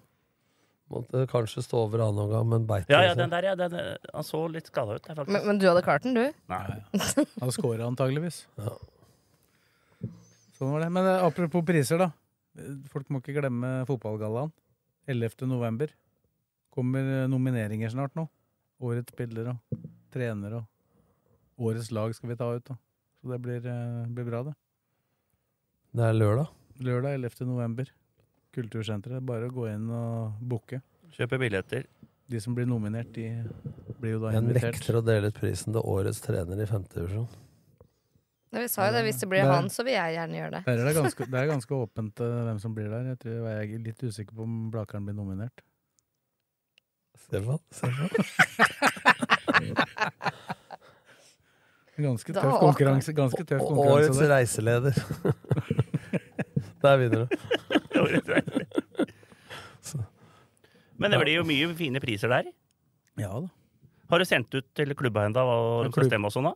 Måtte 0.95 1.23
kanskje 1.31 1.63
stå 1.65 1.85
over 1.87 2.03
annen 2.05 2.25
omgang, 2.27 2.47
men 2.51 2.65
beit 2.69 2.91
Ja, 2.93 3.01
ja, 3.07 3.15
den 3.19 3.31
der, 3.33 3.47
ja. 3.51 3.55
Den, 3.59 3.77
han 4.13 4.27
så 4.27 4.43
litt 4.53 4.67
skada 4.71 4.99
ut, 4.99 5.07
Der. 5.07 5.23
Men, 5.27 5.47
men 5.49 5.59
du 5.63 5.67
hadde 5.69 5.83
klart 5.87 6.05
den, 6.07 6.15
du? 6.19 6.27
Nei. 6.51 6.81
Han 7.41 7.55
scora 7.55 7.87
antageligvis. 7.89 8.43
Ja. 8.61 8.75
Sånn 10.65 10.73
var 10.73 10.85
det. 10.87 10.91
Men 10.97 11.07
eh, 11.11 11.25
apropos 11.27 11.65
priser, 11.69 12.01
da. 12.01 12.11
Folk 12.89 13.11
må 13.13 13.21
ikke 13.21 13.35
glemme 13.37 13.83
fotballgallaen. 13.89 14.53
11. 15.11 15.45
november. 15.51 15.91
Kommer 16.73 17.05
eh, 17.05 17.27
nomineringer 17.29 17.93
snart 17.93 18.15
nå. 18.17 18.25
Årets 18.85 19.13
spiller 19.13 19.53
og 19.53 19.83
trener 20.15 20.57
og 20.59 21.63
årets 21.69 21.91
lag 21.95 22.15
skal 22.17 22.33
vi 22.33 22.37
ta 22.41 22.49
ut. 22.57 22.65
da. 22.71 22.79
Så 23.21 23.31
det 23.35 23.41
blir, 23.45 23.67
eh, 23.69 24.07
blir 24.17 24.27
bra, 24.31 24.43
det. 24.49 24.55
Det 25.95 26.09
er 26.09 26.17
lørdag. 26.17 26.49
Lørdag 26.83 27.19
11. 27.21 27.45
november. 27.47 27.93
Kultursenteret. 28.57 29.23
Bare 29.27 29.51
å 29.51 29.55
gå 29.55 29.69
inn 29.71 29.87
og 29.95 30.41
booke. 30.41 30.81
Kjøpe 31.15 31.39
billetter. 31.39 31.85
De 32.31 32.41
som 32.41 32.55
blir 32.57 32.65
nominert, 32.67 33.13
de 33.13 33.29
blir 34.01 34.15
jo 34.17 34.21
da 34.23 34.31
Jeg 34.33 34.43
invitert. 34.43 34.73
nekter 34.79 34.97
å 34.97 35.05
dele 35.05 35.29
ut 35.29 35.37
prisen 35.39 35.75
til 35.77 35.83
årets 35.85 36.23
trener 36.25 36.63
i 36.63 36.67
femte 36.67 36.97
divisjon. 36.97 37.29
Ja, 37.29 37.44
vi 38.63 38.69
sa 38.69 38.87
jo 38.89 38.93
det. 38.97 39.03
Hvis 39.07 39.21
det 39.21 39.29
blir 39.31 39.43
Det- 39.43 39.51
han, 39.55 39.69
så 39.73 39.85
vil 39.85 39.95
jeg 39.97 40.15
gjerne 40.17 40.37
gjøre 40.41 40.51
det. 40.57 40.63
Der 40.67 40.79
er 40.79 40.85
det, 40.89 40.95
ganske, 40.97 41.27
det 41.33 41.39
er 41.41 41.47
ganske 41.51 41.73
åpent 41.75 42.21
eh, 42.21 42.43
hvem 42.49 42.59
som 42.61 42.75
blir 42.75 42.89
der. 42.93 43.05
Jeg, 43.13 43.19
tror, 43.25 43.49
jeg 43.49 43.75
er 43.75 43.79
litt 43.89 44.03
usikker 44.03 44.35
på 44.35 44.43
om 44.47 44.71
Blakeren 44.75 45.05
blir 45.07 45.15
nominert. 45.19 45.63
Stefan? 47.25 47.59
Stefan? 47.73 48.11
Ganske 51.95 52.33
tøff 52.35 52.57
konkurranse. 52.59 53.13
Ganske 53.15 53.45
tøff 53.47 53.61
konkurranse 53.63 54.11
Årets 54.11 54.19
der. 54.19 54.33
reiseleder. 54.35 54.95
Der 56.85 56.97
vinner 57.01 57.23
du. 57.25 57.27
Men 61.01 61.11
det 61.15 61.21
blir 61.23 61.39
jo 61.39 61.45
mye 61.49 61.71
fine 61.79 62.01
priser 62.03 62.29
der. 62.29 62.51
Ja 63.19 63.31
da. 63.41 63.49
Har 64.11 64.21
du 64.21 64.27
sendt 64.29 64.53
ut 64.59 64.67
til 64.77 64.93
klubba 64.99 65.25
ennå 65.31 65.45
klubb- 65.95 66.27
og 66.29 66.33
sånn? 66.35 66.51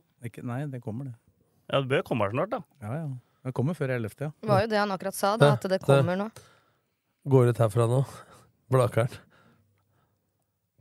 nei, 0.45 0.59
det 0.69 0.81
kommer, 0.83 1.09
det. 1.09 1.15
Ja, 1.69 1.81
Det 1.81 1.87
bør 1.91 2.01
komme 2.07 2.29
snart, 2.33 2.49
da. 2.53 2.59
Ja, 2.81 2.91
ja. 3.03 3.07
Det 3.45 3.53
kommer 3.55 3.73
før 3.77 3.89
11., 3.95 4.09
ja. 4.19 4.29
Det 4.41 4.49
var 4.49 4.61
jo 4.65 4.69
det 4.71 4.79
han 4.81 4.91
akkurat 4.91 5.15
sa, 5.15 5.35
da, 5.39 5.45
at 5.55 5.63
det 5.71 5.79
kommer 5.85 6.15
nå. 6.19 6.25
Går 7.29 7.51
ut 7.53 7.59
herfra 7.61 7.85
nå. 7.89 8.01
Blakeren. 8.73 9.13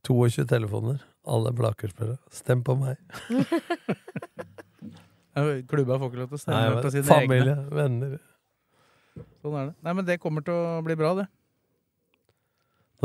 22 0.09 0.47
telefoner. 0.49 0.99
Alle 1.28 1.53
Blaker-spillere. 1.53 2.16
Stem 2.32 2.62
på 2.64 2.72
meg. 2.80 2.97
Klubba 5.68 5.99
får 6.01 6.09
ikke 6.11 6.18
lov 6.18 6.30
til 6.32 6.39
å 6.39 6.41
stemme 6.43 6.61
Nei, 6.64 6.80
på 6.82 6.91
sine 6.91 7.07
familie, 7.07 7.53
egne. 7.55 7.74
venner. 7.78 8.14
Sånn 9.43 9.55
er 9.61 9.64
det. 9.68 9.74
Nei, 9.86 9.93
men 10.01 10.07
det 10.09 10.16
kommer 10.22 10.43
til 10.47 10.55
å 10.57 10.80
bli 10.86 10.97
bra, 10.99 11.11
det. 11.20 11.26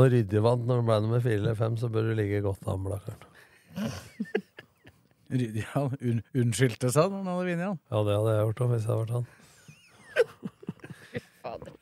Når 0.00 0.06
Rydje 0.16 0.40
vant 0.42 0.64
når 0.66 0.76
det 0.80 0.86
ble 0.88 0.96
nummer 1.04 1.20
fire 1.22 1.40
eller 1.44 1.58
fem, 1.60 1.74
så 1.78 1.86
bør 1.94 2.02
du 2.08 2.12
ligge 2.18 2.40
godt 2.42 2.64
an, 2.72 2.82
Blakeren. 2.88 3.20
Ja, 5.32 5.86
un 5.88 6.20
unnskyldte 6.36 6.90
seg 6.92 7.08
når 7.10 7.22
han 7.22 7.30
hadde 7.30 7.46
vunnet, 7.48 7.64
han. 7.70 7.80
Ja, 7.90 8.02
det 8.04 8.18
hadde 8.18 8.34
jeg 8.34 8.44
gjort 8.44 8.62
òg, 8.64 8.72
hvis 8.74 8.84
jeg 8.84 8.90
hadde 8.92 9.02
vært 9.04 9.14
han. 9.16 9.26
Fader. 11.44 11.72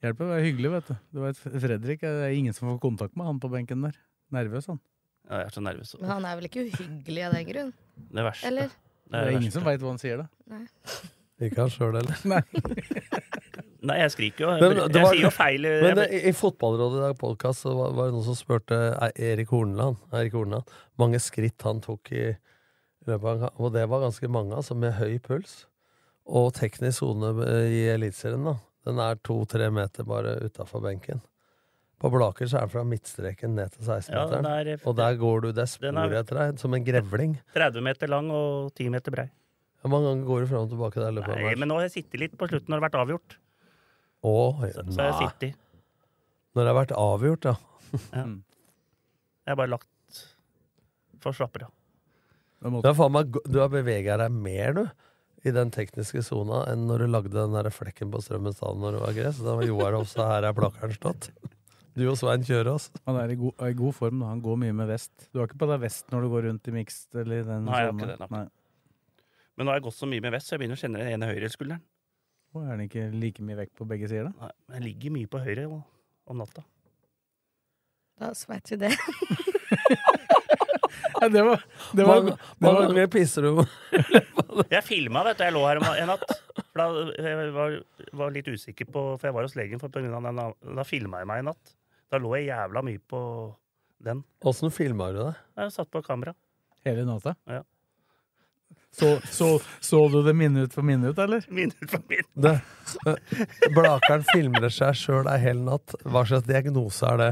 Hjelper 0.00 0.24
å 0.24 0.30
være 0.32 0.44
hyggelig, 0.46 0.72
vet 0.74 0.90
du. 0.90 0.94
Du 1.12 1.20
vet, 1.22 1.40
Fredrik 1.44 2.04
det 2.04 2.12
er 2.24 2.34
ingen 2.34 2.56
som 2.56 2.70
får 2.70 2.80
kontakt 2.82 3.18
med 3.20 3.28
han 3.28 3.40
på 3.42 3.50
benken 3.52 3.84
der. 3.84 3.98
Nervøs, 4.34 4.70
han. 4.72 4.80
Ja, 5.28 5.42
jeg 5.42 5.50
er 5.50 5.54
så 5.54 5.62
nervøs. 5.62 5.94
Men 6.00 6.12
han 6.14 6.26
er 6.26 6.38
vel 6.38 6.48
ikke 6.48 6.64
uhyggelig 6.66 7.26
av 7.26 7.36
den 7.36 7.48
grunn? 7.50 7.72
Det 8.10 8.24
verste. 8.26 8.50
Eller? 8.50 8.72
Det 9.10 9.18
er, 9.18 9.28
det 9.28 9.34
ingen 9.36 9.46
verste. 9.46 9.58
som 9.58 9.68
veit 9.68 9.84
hva 9.84 9.92
han 9.92 10.00
sier, 10.02 10.22
da. 10.24 10.26
Nei. 10.50 10.64
Ikke 11.46 11.64
han 11.64 11.72
sjøl 11.72 12.00
heller. 12.00 12.24
Nei. 12.28 12.42
Nei, 13.86 13.96
jeg 14.02 14.12
skriker 14.12 14.44
jo. 14.44 14.50
Men 14.60 14.76
Jeg, 14.76 14.92
var- 14.92 15.14
sier 15.14 15.24
jo 15.24 15.32
feil. 15.32 15.66
Men 15.84 16.02
Jeg, 16.04 16.20
i, 16.28 16.32
Fotballrådet 16.36 16.98
i 16.98 17.04
dag 17.06 17.18
podcast, 17.20 17.64
så 17.64 17.72
var, 17.76 17.94
var 17.96 18.10
det 18.10 18.16
noen 18.18 18.26
som 18.26 18.36
spurte 18.36 18.76
Erik 19.16 19.52
Horneland 19.54 19.96
Erik 20.12 20.36
Horneland 20.36 20.68
mange 21.00 21.20
skritt 21.22 21.64
han 21.64 21.80
tok 21.84 22.12
i, 22.12 22.26
løpet 23.08 23.24
av 23.24 23.40
kamp. 23.46 23.60
Og 23.60 23.72
det 23.72 23.86
var 23.88 24.04
ganske 24.04 24.28
mange, 24.28 24.52
altså, 24.58 24.76
med 24.76 24.98
høy 24.98 25.16
puls. 25.24 25.62
Og 26.30 26.52
teknisk 26.54 27.00
sone 27.00 27.32
eh, 27.46 27.72
i 27.72 27.80
Eliteserien, 27.94 28.44
da. 28.44 28.58
Den 28.86 29.00
er 29.02 29.18
to-tre 29.24 29.70
meter 29.72 30.06
bare 30.08 30.36
utafor 30.44 30.84
benken. 30.84 31.20
På 32.00 32.08
Blaker 32.12 32.48
så 32.48 32.56
er 32.56 32.64
den 32.64 32.72
fra 32.72 32.84
midtstreken 32.88 33.56
ned 33.58 33.74
til 33.74 33.84
ja, 33.84 33.96
den 33.96 34.06
16-meteren. 34.06 34.46
er 34.48 34.86
og 34.88 34.96
der 34.96 35.18
går 35.20 35.42
du 35.44 35.50
det 35.52 35.66
sporet 35.68 36.14
etter 36.16 36.38
deg, 36.38 36.60
som 36.62 36.76
en 36.76 36.86
grevling. 36.86 37.34
30 37.56 37.84
meter 37.84 38.08
lang 38.08 38.30
og 38.32 38.70
10 38.72 38.88
meter 38.94 39.12
brei. 39.12 39.26
Hvor 39.80 39.92
mange 39.92 40.08
ganger 40.08 40.28
går 40.28 40.40
du 40.40 40.48
fram 40.48 40.64
og 40.64 40.72
tilbake 40.72 41.00
der 41.00 41.12
løpet 41.16 41.40
Nei, 41.40 41.52
men 41.60 41.68
nå 41.68 41.76
har 41.76 41.86
jeg 41.88 41.94
sittet 41.98 42.20
litt 42.20 42.36
på 42.40 42.48
slutten 42.48 42.72
når 42.72 42.80
det 42.80 42.80
har 42.80 42.88
vært 42.88 42.98
avgjort. 43.02 43.36
Å, 44.26 44.36
Så, 44.60 44.84
så 44.92 45.00
er 45.00 45.10
jeg 45.10 45.18
City. 45.20 45.50
Når 46.54 46.66
det 46.66 46.70
har 46.72 46.78
vært 46.80 46.96
avgjort, 46.98 47.46
ja. 47.50 47.56
Jeg 48.10 49.52
har 49.54 49.58
bare 49.58 49.72
lagt 49.72 50.24
for 51.22 51.36
slapper 51.36 51.68
av. 51.68 51.76
Da 52.60 52.92
Du 53.48 53.58
har, 53.60 53.70
bevega 53.72 54.18
deg 54.20 54.34
mer, 54.34 54.74
du, 54.76 54.82
i 55.48 55.52
den 55.56 55.70
tekniske 55.72 56.20
sona 56.26 56.66
enn 56.68 56.84
når 56.88 57.06
du 57.06 57.12
lagde 57.14 57.32
den 57.32 57.54
der 57.56 57.70
flekken 57.72 58.10
på 58.12 58.20
Strømmen 58.20 58.52
stadion 58.52 58.82
når 58.84 58.98
det 58.98 59.02
var 59.06 59.16
gress. 59.16 59.40
Da 59.40 59.56
var 59.56 59.68
Joar 59.68 59.96
også 60.02 60.26
her 60.28 60.48
er 60.50 60.56
plakkeren 60.56 60.92
stått. 60.98 61.30
Du 61.96 62.04
og 62.10 62.18
Svein 62.20 62.44
Kjørås. 62.46 62.90
Han 63.08 63.16
er 63.18 63.32
i 63.32 63.38
god, 63.40 63.54
er 63.58 63.72
i 63.72 63.78
god 63.78 63.96
form, 63.96 64.20
da. 64.22 64.28
Han 64.34 64.42
går 64.44 64.60
mye 64.62 64.76
med 64.76 64.90
vest. 64.92 65.12
Du 65.32 65.40
har 65.40 65.48
ikke 65.48 65.58
på 65.64 65.70
deg 65.72 65.80
vest 65.82 66.12
når 66.12 66.26
du 66.26 66.32
går 66.34 66.46
rundt 66.50 66.68
i 66.70 66.74
mixed 66.76 67.16
eller 67.18 67.40
i 67.40 67.46
den 67.48 67.64
Nei, 67.66 67.80
jeg 67.80 67.88
har 67.90 67.96
ikke 67.96 68.10
det, 68.12 68.18
nei. 68.20 68.28
Nei. 68.36 69.24
Men 69.56 69.66
nå 69.66 69.72
har 69.72 69.80
jeg 69.80 69.86
gått 69.88 69.98
så 69.98 70.08
mye 70.08 70.24
med 70.24 70.32
vest, 70.36 70.48
så 70.48 70.54
jeg 70.54 70.62
begynner 70.62 70.78
å 70.78 70.82
kjenne 70.84 71.00
den 71.02 71.14
ene 71.16 71.30
høyreskulderen. 71.32 71.82
Å, 72.50 72.62
er 72.66 72.76
den 72.76 72.86
ikke 72.88 73.04
like 73.14 73.42
mye 73.46 73.56
vekt 73.60 73.74
på 73.78 73.86
begge 73.86 74.08
sider, 74.10 74.30
da? 74.30 74.32
Nei, 74.46 74.76
Jeg 74.76 74.82
ligger 74.88 75.10
mye 75.16 75.30
på 75.30 75.38
høyre 75.44 75.66
om- 75.70 75.84
om 76.30 76.38
natta. 76.42 76.62
Da 78.20 78.32
veit 78.48 78.70
vi 78.70 78.76
det. 78.76 78.90
Det 81.20 81.42
var, 81.44 81.60
det 81.92 82.04
var, 82.04 82.20
det 82.24 82.64
var 82.64 82.76
ganger 82.86 83.06
pisser 83.12 83.44
du 83.44 83.58
Jeg 84.72 84.82
filma, 84.86 85.20
vet 85.26 85.36
du. 85.38 85.42
Jeg 85.44 85.52
lå 85.52 85.60
her 85.68 85.76
en 85.82 86.08
natt. 86.08 86.22
For 86.72 86.80
da 86.80 86.86
jeg 87.20 87.50
var, 87.52 87.74
var 88.22 88.32
litt 88.34 88.48
usikker 88.48 88.88
på 88.88 89.02
For 89.20 89.28
jeg 89.28 89.36
var 89.36 89.44
hos 89.44 89.56
legen, 89.58 89.80
for 89.82 89.92
på 89.92 90.00
grunn 90.00 90.16
av 90.16 90.24
den, 90.30 90.76
da 90.78 90.84
filma 90.88 91.20
jeg 91.20 91.28
meg 91.28 91.42
i 91.42 91.46
natt. 91.50 91.74
Da 92.10 92.18
lå 92.22 92.32
jeg 92.38 92.48
jævla 92.48 92.82
mye 92.86 93.02
på 93.12 93.20
den. 94.08 94.22
Åssen 94.48 94.72
filma 94.72 95.10
du 95.12 95.20
det? 95.26 95.34
Jeg 95.60 95.74
satt 95.76 95.90
på 95.92 96.00
kamera. 96.06 96.32
hele 96.88 97.04
natta. 97.04 97.36
Ja. 97.46 97.60
Så, 99.00 99.12
så, 99.30 99.46
så 99.80 100.00
du 100.12 100.18
det 100.26 100.34
minutt 100.36 100.74
for 100.74 100.82
minutt, 100.84 101.18
eller? 101.22 101.44
Minutt 101.48 101.78
for 101.88 102.02
minutt. 102.10 102.26
det 102.34 102.58
Blakeren 103.72 104.24
filmer 104.32 104.66
seg 104.74 104.94
sjøl 104.98 105.28
ei 105.30 105.38
hel 105.40 105.60
natt. 105.64 105.94
Hva 106.04 106.24
slags 106.28 106.44
diagnose 106.48 107.06
er 107.08 107.16
det? 107.22 107.30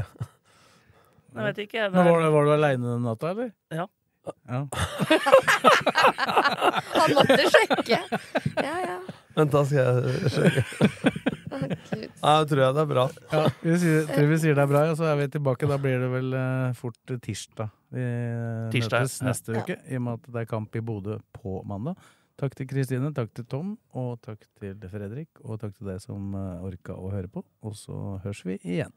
Jeg 1.35 1.43
vet 1.49 1.57
ikke. 1.67 1.89
Det 1.91 1.99
er... 1.99 2.07
var, 2.09 2.23
du- 2.23 2.31
var 2.33 2.43
du 2.47 2.51
aleine 2.55 2.85
den 2.95 3.03
natta, 3.05 3.29
eller? 3.35 3.51
Ja. 3.75 3.85
ja. 4.49 4.63
Han 6.99 7.13
måtte 7.17 7.43
sjekke. 7.53 7.99
Ja, 8.63 8.75
ja. 8.85 8.97
Vent, 9.37 9.51
da 9.53 9.61
skal 9.67 9.79
jeg 9.79 9.85
sjekke. 10.35 10.61
Å, 11.49 11.51
Ja, 11.59 11.65
jeg 12.39 12.47
tror 12.51 12.61
jeg 12.63 12.71
det 12.75 12.81
er 12.83 12.89
bra. 12.89 13.05
Ja, 13.33 13.41
vi 13.63 13.73
sier, 13.81 13.99
tror 14.09 14.27
vi 14.29 14.37
sier 14.41 14.53
det 14.57 14.63
er 14.65 14.69
bra, 14.71 14.81
ja, 14.89 14.93
så 14.99 15.05
er 15.11 15.15
vi 15.21 15.25
tilbake. 15.33 15.63
Da 15.69 15.77
blir 15.81 15.97
det 16.03 16.09
vel 16.11 16.29
eh, 16.39 16.69
fort 16.77 17.01
tirsdag. 17.25 17.69
Vi 17.89 18.05
eh, 18.05 18.69
Tirsdag, 18.73 19.05
møtes 19.05 19.19
ja. 19.19 19.27
neste 19.31 19.57
uke, 19.57 19.77
i 19.89 19.97
og 19.97 20.05
med 20.05 20.19
at 20.19 20.31
det 20.33 20.43
er 20.43 20.49
kamp 20.49 20.75
i 20.77 20.83
Bodø 20.85 21.19
på 21.35 21.59
mandag. 21.67 21.97
Takk 22.39 22.53
til 22.55 22.69
Kristine, 22.69 23.09
takk 23.15 23.33
til 23.35 23.47
Tom, 23.51 23.73
og 23.99 24.13
takk 24.23 24.45
til 24.61 24.77
Fredrik, 24.87 25.41
og 25.43 25.59
takk 25.59 25.73
til 25.75 25.89
deg 25.91 25.99
som 25.99 26.35
uh, 26.37 26.61
orka 26.63 26.95
å 26.95 27.09
høre 27.11 27.27
på. 27.31 27.43
Og 27.67 27.75
så 27.75 28.19
høres 28.23 28.45
vi 28.47 28.55
igjen. 28.63 28.93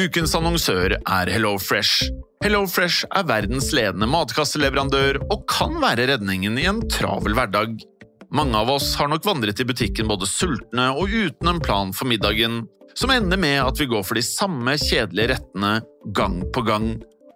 Ukens 0.00 0.34
annonsør 0.34 0.96
er 0.98 1.30
HelloFresh. 1.30 2.08
HelloFresh 2.42 3.06
er 3.14 3.28
verdens 3.28 3.68
ledende 3.76 4.08
matkasseleverandør 4.10 5.20
og 5.28 5.44
kan 5.50 5.76
være 5.82 6.08
redningen 6.14 6.58
i 6.58 6.66
en 6.70 6.82
travel 6.90 7.36
hverdag. 7.38 7.78
Mange 8.34 8.58
av 8.58 8.70
oss 8.70 8.92
har 8.98 9.10
nok 9.10 9.26
vandret 9.26 9.60
i 9.62 9.66
butikken 9.66 10.10
både 10.10 10.28
sultne 10.30 10.88
og 10.94 11.10
uten 11.10 11.50
en 11.50 11.62
plan 11.62 11.94
for 11.94 12.10
middagen, 12.10 12.62
som 12.94 13.10
ender 13.14 13.38
med 13.38 13.58
at 13.62 13.78
vi 13.78 13.90
går 13.90 14.02
for 14.06 14.18
de 14.18 14.24
samme 14.26 14.76
kjedelige 14.78 15.34
rettene 15.34 15.72
gang 16.16 16.40
på 16.54 16.62
gang. 16.66 16.92